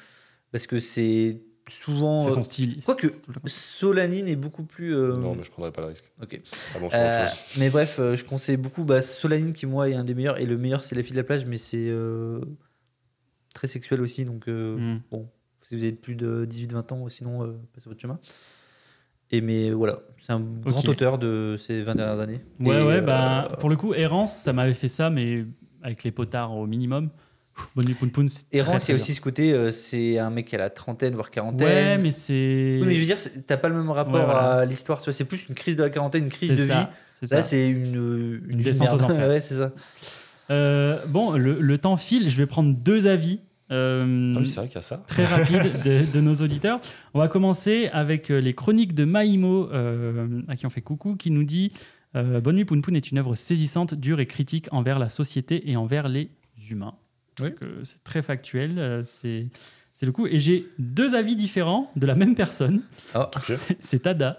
Parce 0.52 0.66
que 0.66 0.78
c'est 0.78 1.40
souvent. 1.69 2.20
C'est 2.23 2.31
euh, 2.31 2.35
son 2.35 2.43
style. 2.43 2.81
Quoique, 2.85 3.07
Solanine 3.47 4.28
est 4.28 4.36
beaucoup 4.36 4.65
plus. 4.65 4.95
euh, 4.95 5.12
Non, 5.16 5.35
mais 5.35 5.45
je 5.45 5.51
prendrais 5.51 5.73
pas 5.73 5.81
le 5.82 5.89
risque. 5.89 6.11
Ok. 6.23 6.41
Ah 6.74 6.78
bon, 6.78 6.89
je 6.89 6.95
fais 6.95 7.01
Euh, 7.03 7.23
autre 7.23 7.31
chose. 7.31 7.39
mais 7.59 7.70
bref, 7.70 7.97
euh, 7.99 8.16
je 8.16 8.24
conseille 8.24 8.57
beaucoup 8.57 8.85
bah, 8.85 9.01
Solanine 9.01 9.53
qui, 9.53 9.66
moi, 9.66 9.89
est 9.89 9.95
un 9.95 10.05
des 10.05 10.15
meilleurs. 10.15 10.39
Et 10.41 10.47
le 10.47 10.57
meilleur, 10.59 10.82
c'est 10.82 10.95
La 10.95 11.03
fille 11.03 11.12
de 11.12 11.16
la 11.19 11.24
plage, 11.24 11.47
mais 11.47 11.57
c'est 11.57 11.89
euh, 11.89 12.41
très 13.55 13.66
sexuel 13.66 14.01
aussi. 14.01 14.24
Donc, 14.24 14.49
euh, 14.49 14.77
Mm. 14.77 15.01
bon, 15.11 15.28
si 15.65 15.77
vous 15.77 15.82
avez 15.82 15.93
plus 15.93 16.16
de 16.16 16.45
18-20 16.45 16.93
ans, 16.93 17.09
sinon, 17.09 17.43
euh, 17.45 17.53
passez 17.73 17.89
votre 17.89 18.01
chemin. 18.01 18.19
Et 19.31 19.41
mais 19.41 19.70
voilà, 19.70 20.01
c'est 20.20 20.32
un 20.32 20.41
grand 20.41 20.86
auteur 20.86 21.19
de 21.19 21.57
ces 21.59 21.82
20 21.82 21.95
dernières 21.95 22.20
années. 22.20 22.41
Ouais, 22.61 22.77
Et, 22.77 22.82
ouais, 22.82 22.97
euh, 22.99 23.01
bah, 23.01 23.57
pour 23.59 23.69
le 23.70 23.77
coup, 23.77 23.95
Errance, 23.95 24.36
ça 24.36 24.53
m'avait 24.53 24.74
fait 24.74 24.89
ça, 24.89 25.09
mais 25.11 25.45
avec 25.82 26.05
les 26.05 26.12
potards 26.12 26.53
au 26.57 26.66
minimum. 26.66 27.11
Bonne 27.76 27.86
nuit, 27.86 27.94
Poun 27.94 28.10
Poun, 28.10 28.26
Errance, 28.52 28.89
il 28.89 28.90
y 28.90 28.94
a 28.94 28.97
aussi 28.97 29.14
ce 29.14 29.20
côté, 29.20 29.52
euh, 29.52 29.70
c'est 29.70 30.18
un 30.18 30.31
mec 30.31 30.47
qui 30.47 30.55
a 30.56 30.59
la 30.59 30.70
trentaine, 30.70 31.14
voire 31.14 31.31
quarantaine. 31.31 31.66
Ouais, 31.66 31.98
mais 31.98 32.10
c'est. 32.10 32.78
Oui, 32.81 32.86
mais 32.86 32.94
je 32.94 33.01
veux 33.01 33.06
dire, 33.06 33.18
c'est- 33.18 33.47
t'as 33.47 33.56
pas 33.56 33.68
le 33.68 33.76
même 33.76 33.90
rapport 33.90 34.14
Ouais, 34.14 34.24
voilà. 34.24 34.55
à 34.60 34.64
l'histoire, 34.64 34.98
tu 35.01 35.05
vois, 35.05 35.12
c'est 35.12 35.24
plus 35.24 35.47
une 35.48 35.55
crise 35.55 35.76
de 35.76 35.82
la 35.85 35.90
quarantaine, 35.90 36.24
une 36.24 36.31
crise 36.31 36.51
de 36.51 36.56
ça, 36.56 36.81
vie. 36.81 36.86
c'est 37.20 37.31
Là, 37.31 37.43
ça. 37.43 37.48
c'est 37.48 37.68
une, 37.68 38.40
Une 38.48 38.59
descente 38.62 38.93
aux 38.93 39.02
enfers. 39.02 39.28
ouais, 39.28 39.40
c'est 39.40 39.55
ça. 39.55 39.72
Euh, 40.51 40.98
bon, 41.06 41.32
le, 41.32 41.60
le 41.60 41.78
temps 41.78 41.97
file, 41.97 42.28
je 42.28 42.36
vais 42.36 42.47
prendre 42.47 42.74
deux 42.74 43.06
avis. 43.06 43.40
euh, 43.70 44.35
Ah 44.36 44.40
oui, 44.40 44.47
c'est 44.47 44.56
vrai 44.56 44.66
qu'il 44.66 44.74
y 44.74 44.78
a 44.78 44.82
ça. 44.82 45.02
très 45.06 45.24
rapides 45.24 45.82
de, 45.85 46.05
de 46.12 46.20
nos 46.20 46.35
auditeurs. 46.35 46.81
On 47.14 47.18
va 47.20 47.28
commencer 47.28 47.89
avec 47.93 48.31
euh, 48.31 48.40
les 48.40 48.52
chroniques 48.55 48.94
de 48.94 49.05
Maïmo, 49.05 49.70
euh, 49.72 50.43
à 50.48 50.56
qui 50.56 50.66
on 50.66 50.70
fait 50.70 50.82
coucou, 50.82 51.16
qui 51.16 51.31
nous 51.31 51.44
dit 51.44 51.72
euh, 52.16 52.40
Bonne 52.40 52.56
nuit 52.56 52.64
Poun 52.64 52.82
Poun 52.82 52.94
est 52.97 53.10
une 53.10 53.18
œuvre 53.18 53.35
saisissante, 53.36 53.94
dure 53.94 54.20
et 54.20 54.26
critique 54.26 54.68
envers 54.72 54.98
la 54.98 55.09
société 55.09 55.70
et 55.70 55.76
envers 55.76 56.09
les 56.09 56.31
humains. 56.70 56.94
Oui. 57.40 57.51
Donc, 57.51 57.62
euh, 57.62 57.81
c'est 57.85 58.02
très 58.05 58.23
factuel, 58.23 58.78
euh, 58.78 59.02
c'est 59.05 59.47
c'est 59.97 60.06
le 60.06 60.12
coup. 60.12 60.27
Et 60.27 60.40
j'ai 60.40 60.66
deux 60.81 61.15
avis 61.15 61.36
différents 61.36 61.89
de 61.94 62.05
la 62.06 62.16
même 62.16 62.35
personne. 62.35 62.81
Ah. 63.15 63.31
C'est- 63.78 64.01
Tada 64.01 64.39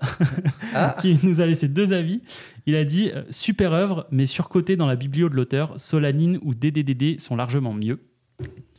Ah. 0.73 0.97
qui 1.01 1.17
nous 1.23 1.39
a 1.39 1.45
laissé 1.45 1.69
deux 1.69 1.93
avis. 1.93 2.19
Il 2.65 2.75
a 2.75 2.83
dit 2.83 3.09
euh, 3.15 3.23
Super 3.29 3.71
œuvre, 3.71 4.05
mais 4.11 4.25
surcotée 4.25 4.75
dans 4.75 4.85
la 4.85 4.97
biblio 4.97 5.29
de 5.29 5.35
l'auteur. 5.35 5.79
Solanine 5.79 6.39
ou 6.43 6.53
DDDD 6.53 7.21
sont 7.21 7.37
largement 7.37 7.73
mieux. 7.73 7.99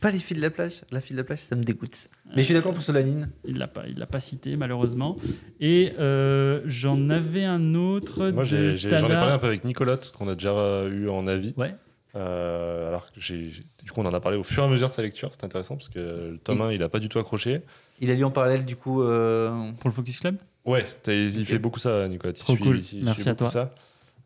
Pas 0.01 0.11
les 0.11 0.19
filles 0.19 0.37
de 0.37 0.41
la 0.43 0.51
plage. 0.51 0.81
La 0.91 0.99
fille 0.99 1.15
de 1.15 1.21
la 1.21 1.23
plage, 1.23 1.39
ça 1.39 1.55
me 1.55 1.63
dégoûte. 1.63 2.09
Mais 2.35 2.41
je 2.43 2.45
suis 2.45 2.53
d'accord 2.53 2.73
pour 2.73 2.83
Solanine. 2.83 3.31
Il 3.43 3.57
l'a 3.57 3.67
pas, 3.67 3.85
il 3.87 3.97
l'a 3.97 4.05
pas 4.05 4.19
cité 4.19 4.55
malheureusement. 4.55 5.17
Et 5.59 5.93
euh, 5.97 6.61
j'en 6.65 7.09
avais 7.09 7.43
un 7.45 7.73
autre. 7.73 8.29
Moi, 8.29 8.43
j'en 8.43 8.55
ai 8.55 8.77
Tada. 8.77 9.07
parlé 9.07 9.31
un 9.33 9.39
peu 9.39 9.47
avec 9.47 9.63
Nicolotte, 9.65 10.13
qu'on 10.15 10.27
a 10.27 10.35
déjà 10.35 10.85
eu 10.89 11.09
en 11.09 11.25
avis. 11.25 11.55
Ouais. 11.57 11.75
Euh, 12.15 12.87
alors 12.87 13.11
que 13.11 13.19
j'ai, 13.19 13.49
j'ai- 13.49 13.63
du 13.83 13.91
coup, 13.91 14.01
on 14.01 14.05
en 14.05 14.13
a 14.13 14.19
parlé 14.19 14.37
au 14.37 14.43
fur 14.43 14.63
et 14.63 14.65
à 14.65 14.69
mesure 14.69 14.89
de 14.89 14.93
sa 14.93 15.01
lecture. 15.01 15.29
C'est 15.31 15.43
intéressant 15.43 15.75
parce 15.75 15.89
que 15.89 15.99
le 16.31 16.37
tome 16.43 16.61
1, 16.61 16.71
il 16.71 16.81
a 16.83 16.89
pas 16.89 16.99
du 16.99 17.09
tout 17.09 17.19
accroché. 17.19 17.61
Il 17.99 18.09
a 18.11 18.15
lu 18.15 18.23
en 18.23 18.31
parallèle, 18.31 18.65
du 18.65 18.75
coup. 18.75 19.01
euh, 19.03 19.71
Pour 19.79 19.89
le 19.89 19.93
Focus 19.95 20.19
Club? 20.19 20.37
Ouais, 20.65 20.85
il 21.07 21.45
fait 21.45 21.59
beaucoup 21.59 21.79
ça. 21.79 22.07
Il 22.07 22.17
Trop 22.17 22.53
suit- 22.55 22.63
cool. 22.63 22.81
il 22.93 23.05
Merci 23.05 23.21
à 23.29 23.33
beaucoup 23.33 23.37
toi. 23.45 23.49
Ça. 23.49 23.75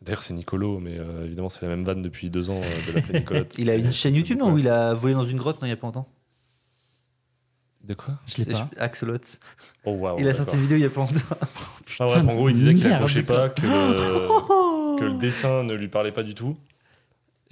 D'ailleurs, 0.00 0.22
c'est 0.24 0.34
Nicolo, 0.34 0.80
mais 0.80 0.98
euh, 0.98 1.24
évidemment, 1.26 1.48
c'est 1.48 1.62
la 1.62 1.68
même 1.68 1.84
vanne 1.84 2.02
depuis 2.02 2.28
deux 2.28 2.50
ans 2.50 2.60
euh, 2.60 2.88
de 2.92 2.96
l'appeler 2.96 3.20
Nicolotte. 3.20 3.54
Il 3.58 3.70
a 3.70 3.76
une 3.76 3.92
chaîne 3.92 4.16
YouTube, 4.16 4.38
non 4.38 4.50
Où 4.50 4.58
il 4.58 4.66
a 4.68 4.94
volé 4.94 5.14
dans 5.14 5.22
une 5.24 5.36
grotte, 5.38 5.60
non, 5.62 5.66
il 5.68 5.70
y 5.70 5.72
a 5.72 5.76
pas 5.76 5.86
longtemps? 5.86 6.08
De 7.84 7.94
quoi? 7.94 8.14
Je 8.26 8.38
l'ai 8.44 8.52
pas. 8.52 8.68
Axolot. 8.78 9.16
Oh, 9.84 9.92
waouh. 9.92 10.18
il 10.20 10.28
a 10.28 10.34
sorti 10.34 10.56
une 10.56 10.62
vidéo 10.62 10.76
il 10.78 10.82
y 10.82 10.86
a 10.86 10.90
pas 10.90 11.00
longtemps. 11.00 11.14
Ah 12.00 12.06
ouais, 12.06 12.16
en 12.16 12.34
gros, 12.34 12.48
il 12.48 12.54
disait 12.54 12.74
qu'il 12.74 12.86
accrochait 12.86 13.22
pas, 13.22 13.48
que 13.50 13.62
le, 13.62 13.68
que 14.98 15.04
le 15.04 15.18
dessin 15.18 15.62
ne 15.62 15.74
lui 15.74 15.88
parlait 15.88 16.10
pas 16.12 16.22
du 16.22 16.34
tout. 16.34 16.56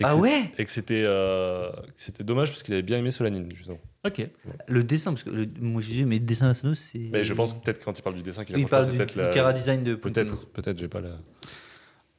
Et 0.00 0.04
que 0.04 0.08
Ah 0.08 0.16
ouais 0.16 0.42
Et 0.58 0.64
que 0.64 0.70
c'était, 0.70 1.02
euh, 1.04 1.70
c'était 1.94 2.24
dommage 2.24 2.48
parce 2.50 2.62
qu'il 2.62 2.74
avait 2.74 2.82
bien 2.82 2.98
aimé 2.98 3.10
Solanine, 3.10 3.50
justement. 3.54 3.78
Ok. 4.06 4.26
Le 4.66 4.82
dessin, 4.82 5.10
parce 5.12 5.22
que 5.24 5.30
le- 5.30 5.48
moi 5.60 5.82
j'ai 5.82 5.92
dit, 5.92 6.04
mais 6.04 6.18
le 6.18 6.24
dessin 6.24 6.48
d'Asano, 6.48 6.74
c'est. 6.74 7.10
Mais 7.12 7.22
je 7.22 7.34
pense 7.34 7.52
que 7.54 7.62
peut-être 7.62 7.84
quand 7.84 7.96
il 7.98 8.02
parle 8.02 8.16
du 8.16 8.22
dessin 8.22 8.44
qu'il 8.44 8.56
Oui, 8.56 8.62
il 8.62 8.68
pas, 8.68 8.84
du, 8.84 8.96
peut-être 8.96 9.12
du 9.12 9.18
la. 9.18 9.28
Cara 9.30 9.52
Design 9.52 9.82
de. 9.84 9.94
Peut-être, 9.94 10.46
peut-être, 10.52 10.78
j'ai 10.78 10.88
pas 10.88 11.00
la. 11.02 11.18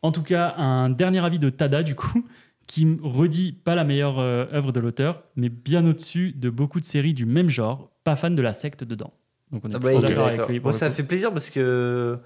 En 0.03 0.11
tout 0.11 0.23
cas, 0.23 0.53
un 0.57 0.89
dernier 0.89 1.23
avis 1.25 1.39
de 1.39 1.49
Tada 1.49 1.83
du 1.83 1.95
coup, 1.95 2.23
qui 2.67 2.85
me 2.85 2.99
redit 3.05 3.51
pas 3.51 3.75
la 3.75 3.83
meilleure 3.83 4.19
euh, 4.19 4.45
œuvre 4.53 4.71
de 4.71 4.79
l'auteur, 4.79 5.23
mais 5.35 5.49
bien 5.49 5.85
au-dessus 5.85 6.33
de 6.33 6.49
beaucoup 6.49 6.79
de 6.79 6.85
séries 6.85 7.13
du 7.13 7.25
même 7.25 7.49
genre. 7.49 7.89
Pas 8.03 8.15
fan 8.15 8.33
de 8.33 8.41
la 8.41 8.53
secte 8.53 8.83
dedans. 8.83 9.13
Donc 9.51 9.63
on 9.65 9.69
est 9.69 9.75
Ah 9.75 9.79
bah, 9.79 9.89
plutôt 9.89 10.01
d'accord 10.07 10.27
avec 10.27 10.47
lui. 10.47 10.61
ça 10.73 10.89
coup. 10.89 10.95
fait 10.95 11.03
plaisir 11.03 11.31
parce 11.31 11.49
que 11.51 12.17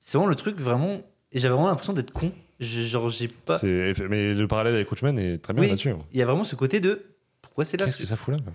c'est 0.00 0.16
vraiment 0.16 0.28
le 0.30 0.36
truc, 0.36 0.58
vraiment. 0.58 1.00
Et 1.32 1.38
j'avais 1.38 1.54
vraiment 1.54 1.68
l'impression 1.68 1.92
d'être 1.92 2.12
con. 2.12 2.32
Je- 2.60 2.82
genre, 2.82 3.08
j'ai 3.08 3.28
pas. 3.28 3.58
C'est- 3.58 3.94
Mais 4.08 4.34
le 4.34 4.46
parallèle 4.48 4.74
avec 4.74 4.90
Watchmen 4.90 5.18
est 5.18 5.38
très 5.38 5.52
bien 5.54 5.62
Oui. 5.62 5.68
là-dessus. 5.68 5.92
Il 6.12 6.18
y 6.18 6.22
a 6.22 6.26
vraiment 6.26 6.44
ce 6.44 6.56
côté 6.56 6.80
de. 6.80 7.04
Pourquoi 7.40 7.64
c'est 7.64 7.76
là 7.78 7.84
Qu'est-ce 7.86 7.98
que 7.98 8.04
ça 8.06 8.16
fout 8.16 8.34
là 8.34 8.40
quoi 8.42 8.52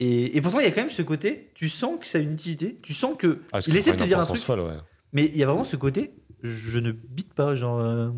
et, 0.00 0.36
et 0.36 0.40
pourtant, 0.40 0.58
il 0.60 0.64
y 0.64 0.68
a 0.68 0.70
quand 0.70 0.80
même 0.80 0.90
ce 0.90 1.02
côté, 1.02 1.50
tu 1.54 1.68
sens 1.68 1.98
que 2.00 2.06
ça 2.06 2.16
a 2.16 2.20
une 2.22 2.32
utilité, 2.32 2.78
tu 2.82 2.94
sens 2.94 3.14
que. 3.18 3.40
Ah, 3.52 3.60
il 3.66 3.76
essaie 3.76 3.92
de 3.92 3.96
te 3.98 4.04
dire 4.04 4.18
un 4.18 4.24
truc, 4.24 4.40
folle, 4.40 4.60
ouais. 4.60 4.72
mais 5.12 5.26
il 5.26 5.36
y 5.36 5.42
a 5.42 5.46
vraiment 5.46 5.64
ce 5.64 5.76
côté, 5.76 6.14
je 6.42 6.78
ne 6.78 6.92
bite 6.92 7.34
pas, 7.34 7.54
genre. 7.54 7.78
euh, 7.78 8.08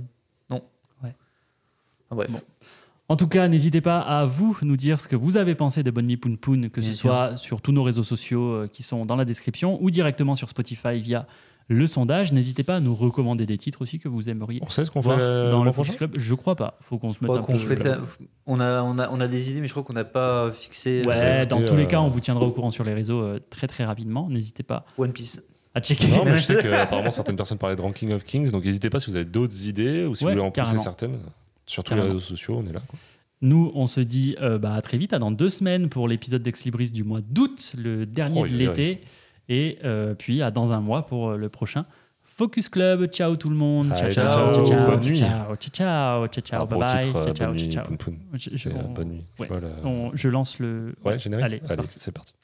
non. 0.51 0.62
Ouais. 1.03 1.15
Ah, 2.11 2.15
bref. 2.15 2.31
Bon. 2.31 2.40
En 3.09 3.16
tout 3.16 3.27
cas, 3.27 3.49
n'hésitez 3.49 3.81
pas 3.81 3.99
à 4.01 4.24
vous 4.24 4.57
nous 4.62 4.77
dire 4.77 5.01
ce 5.01 5.09
que 5.09 5.16
vous 5.16 5.36
avez 5.36 5.55
pensé 5.57 5.82
de 5.82 5.90
Bonne 5.90 6.07
Nuit 6.07 6.16
Poun 6.16 6.39
Poun, 6.39 6.70
que 6.70 6.81
Bien 6.81 6.90
ce 6.90 6.94
sûr. 6.97 7.11
soit 7.11 7.36
sur 7.36 7.61
tous 7.61 7.73
nos 7.73 7.82
réseaux 7.82 8.05
sociaux 8.05 8.53
euh, 8.53 8.69
qui 8.69 8.82
sont 8.85 9.05
dans 9.05 9.16
la 9.16 9.24
description 9.24 9.82
ou 9.82 9.90
directement 9.90 10.35
sur 10.36 10.49
Spotify 10.49 11.01
via 11.01 11.27
le 11.68 11.86
sondage. 11.86 12.32
N'hésitez 12.32 12.62
pas 12.62 12.76
à 12.76 12.80
nous 12.80 12.94
recommander 12.94 13.47
des 13.47 13.56
titres 13.59 13.82
aussi 13.82 13.98
que 13.98 14.09
vous 14.09 14.28
aimeriez 14.30 14.60
On 14.64 14.68
sait 14.68 14.84
ce 14.84 14.90
qu'on 14.90 15.02
fait 15.02 15.16
le 15.16 15.51
dans 15.51 15.64
le 15.64 15.72
prochain 15.72 15.94
Club. 15.94 16.14
Je 16.18 16.34
crois 16.34 16.56
pas. 16.56 16.78
Faut 16.82 16.98
qu'on 16.98 17.12
se 17.12 17.24
mette 17.24 17.36
un 17.36 17.43
peu. 17.43 17.52
on, 18.47 18.60
a, 18.60 18.82
on, 18.82 18.98
a, 18.98 19.09
on 19.10 19.20
a 19.20 19.28
des 19.28 19.51
idées, 19.51 19.60
mais 19.60 19.66
je 19.66 19.72
crois 19.72 19.82
qu'on 19.82 19.93
n'a 19.93 20.05
pas 20.05 20.51
fixé 20.52 21.02
Ouais, 21.06 21.14
euh, 21.16 21.47
dans 21.47 21.64
tous 21.64 21.76
les 21.76 21.84
euh, 21.84 21.86
cas, 21.86 22.01
on 22.01 22.09
vous 22.09 22.20
tiendra 22.20 22.44
au 22.44 22.51
courant 22.51 22.70
sur 22.70 22.84
les 22.84 22.94
réseaux 22.94 23.20
euh, 23.22 23.40
très 23.51 23.66
très 23.66 23.84
rapidement. 23.84 24.28
N'hésitez 24.28 24.62
pas 24.62 24.84
One 24.98 25.12
Piece. 25.12 25.43
à 25.74 25.80
checker. 25.80 26.09
Non, 26.09 26.24
mais 26.24 26.39
je 26.39 26.43
sais 26.44 26.62
qu'apparemment 26.62 27.10
certaines 27.10 27.36
personnes 27.36 27.59
parlaient 27.59 27.76
de 27.76 27.82
Ranking 27.82 28.12
of 28.12 28.24
Kings, 28.24 28.51
donc 28.51 28.64
n'hésitez 28.64 28.90
pas 28.90 29.01
si 29.01 29.10
vous 29.10 29.16
avez 29.16 29.24
d'autres 29.24 29.66
idées 29.68 30.05
ou 30.06 30.14
si 30.14 30.24
Ouais, 30.24 30.32
vous 30.32 30.39
voulez 30.39 30.48
en 30.48 30.51
pousser 30.51 30.78
certaines. 30.78 31.16
Sur 31.66 31.84
tous 31.84 31.94
les 31.94 32.01
réseaux 32.01 32.18
sociaux, 32.18 32.60
on 32.62 32.68
est 32.68 32.72
là. 32.72 32.80
quoi. 32.89 32.98
Nous, 33.40 33.72
on 33.74 33.89
se 33.89 34.01
dit 34.01 34.36
euh, 34.40 34.59
bah, 34.59 34.74
à 34.74 34.82
très 34.82 34.98
vite, 34.98 35.12
à 35.12 35.18
dans 35.18 35.32
deux 35.32 35.48
semaines 35.48 35.89
pour 35.89 36.06
l'épisode 36.06 36.43
d'Ex 36.43 36.64
Libris 36.64 36.90
du 36.93 37.02
mois 37.02 37.20
d'août, 37.28 37.74
le 37.76 38.06
dernier 38.06 38.40
Oh, 38.40 38.47
de 38.47 38.52
l'été. 38.52 39.01
Et 39.48 39.78
euh, 39.85 40.14
puis 40.14 40.43
à 40.43 40.51
dans 40.51 40.73
un 40.73 40.81
mois 40.81 41.06
pour 41.06 41.31
euh, 41.31 41.36
le 41.36 41.48
prochain 41.48 41.85
Focus 42.23 42.69
Club. 42.69 43.06
Ciao 43.10 43.36
tout 43.36 43.51
le 43.51 43.56
monde. 43.56 43.89
Ciao, 43.94 44.10
ciao, 44.10 44.32
ciao, 44.32 44.55
ciao. 44.55 44.64
ciao, 44.64 44.86
Bonne 44.86 45.01
ciao, 45.01 45.10
nuit. 45.10 45.19
ciao, 45.19 45.56
ciao, 45.56 46.27
ciao, 46.28 46.43
ciao, 46.43 46.62
Un 46.62 46.66
bye 46.66 46.78
bye, 46.78 47.02
ciao, 47.02 47.32
ciao, 47.35 47.47
bonne 47.48 47.56
nuit. 47.56 47.70
Je- 48.35 50.28
lance 50.28 50.59
le. 50.59 50.94
Ouais, 51.05 51.19
générique 51.19 51.44
Allez, 51.44 51.60
c'est 51.97 52.12
parti. 52.12 52.35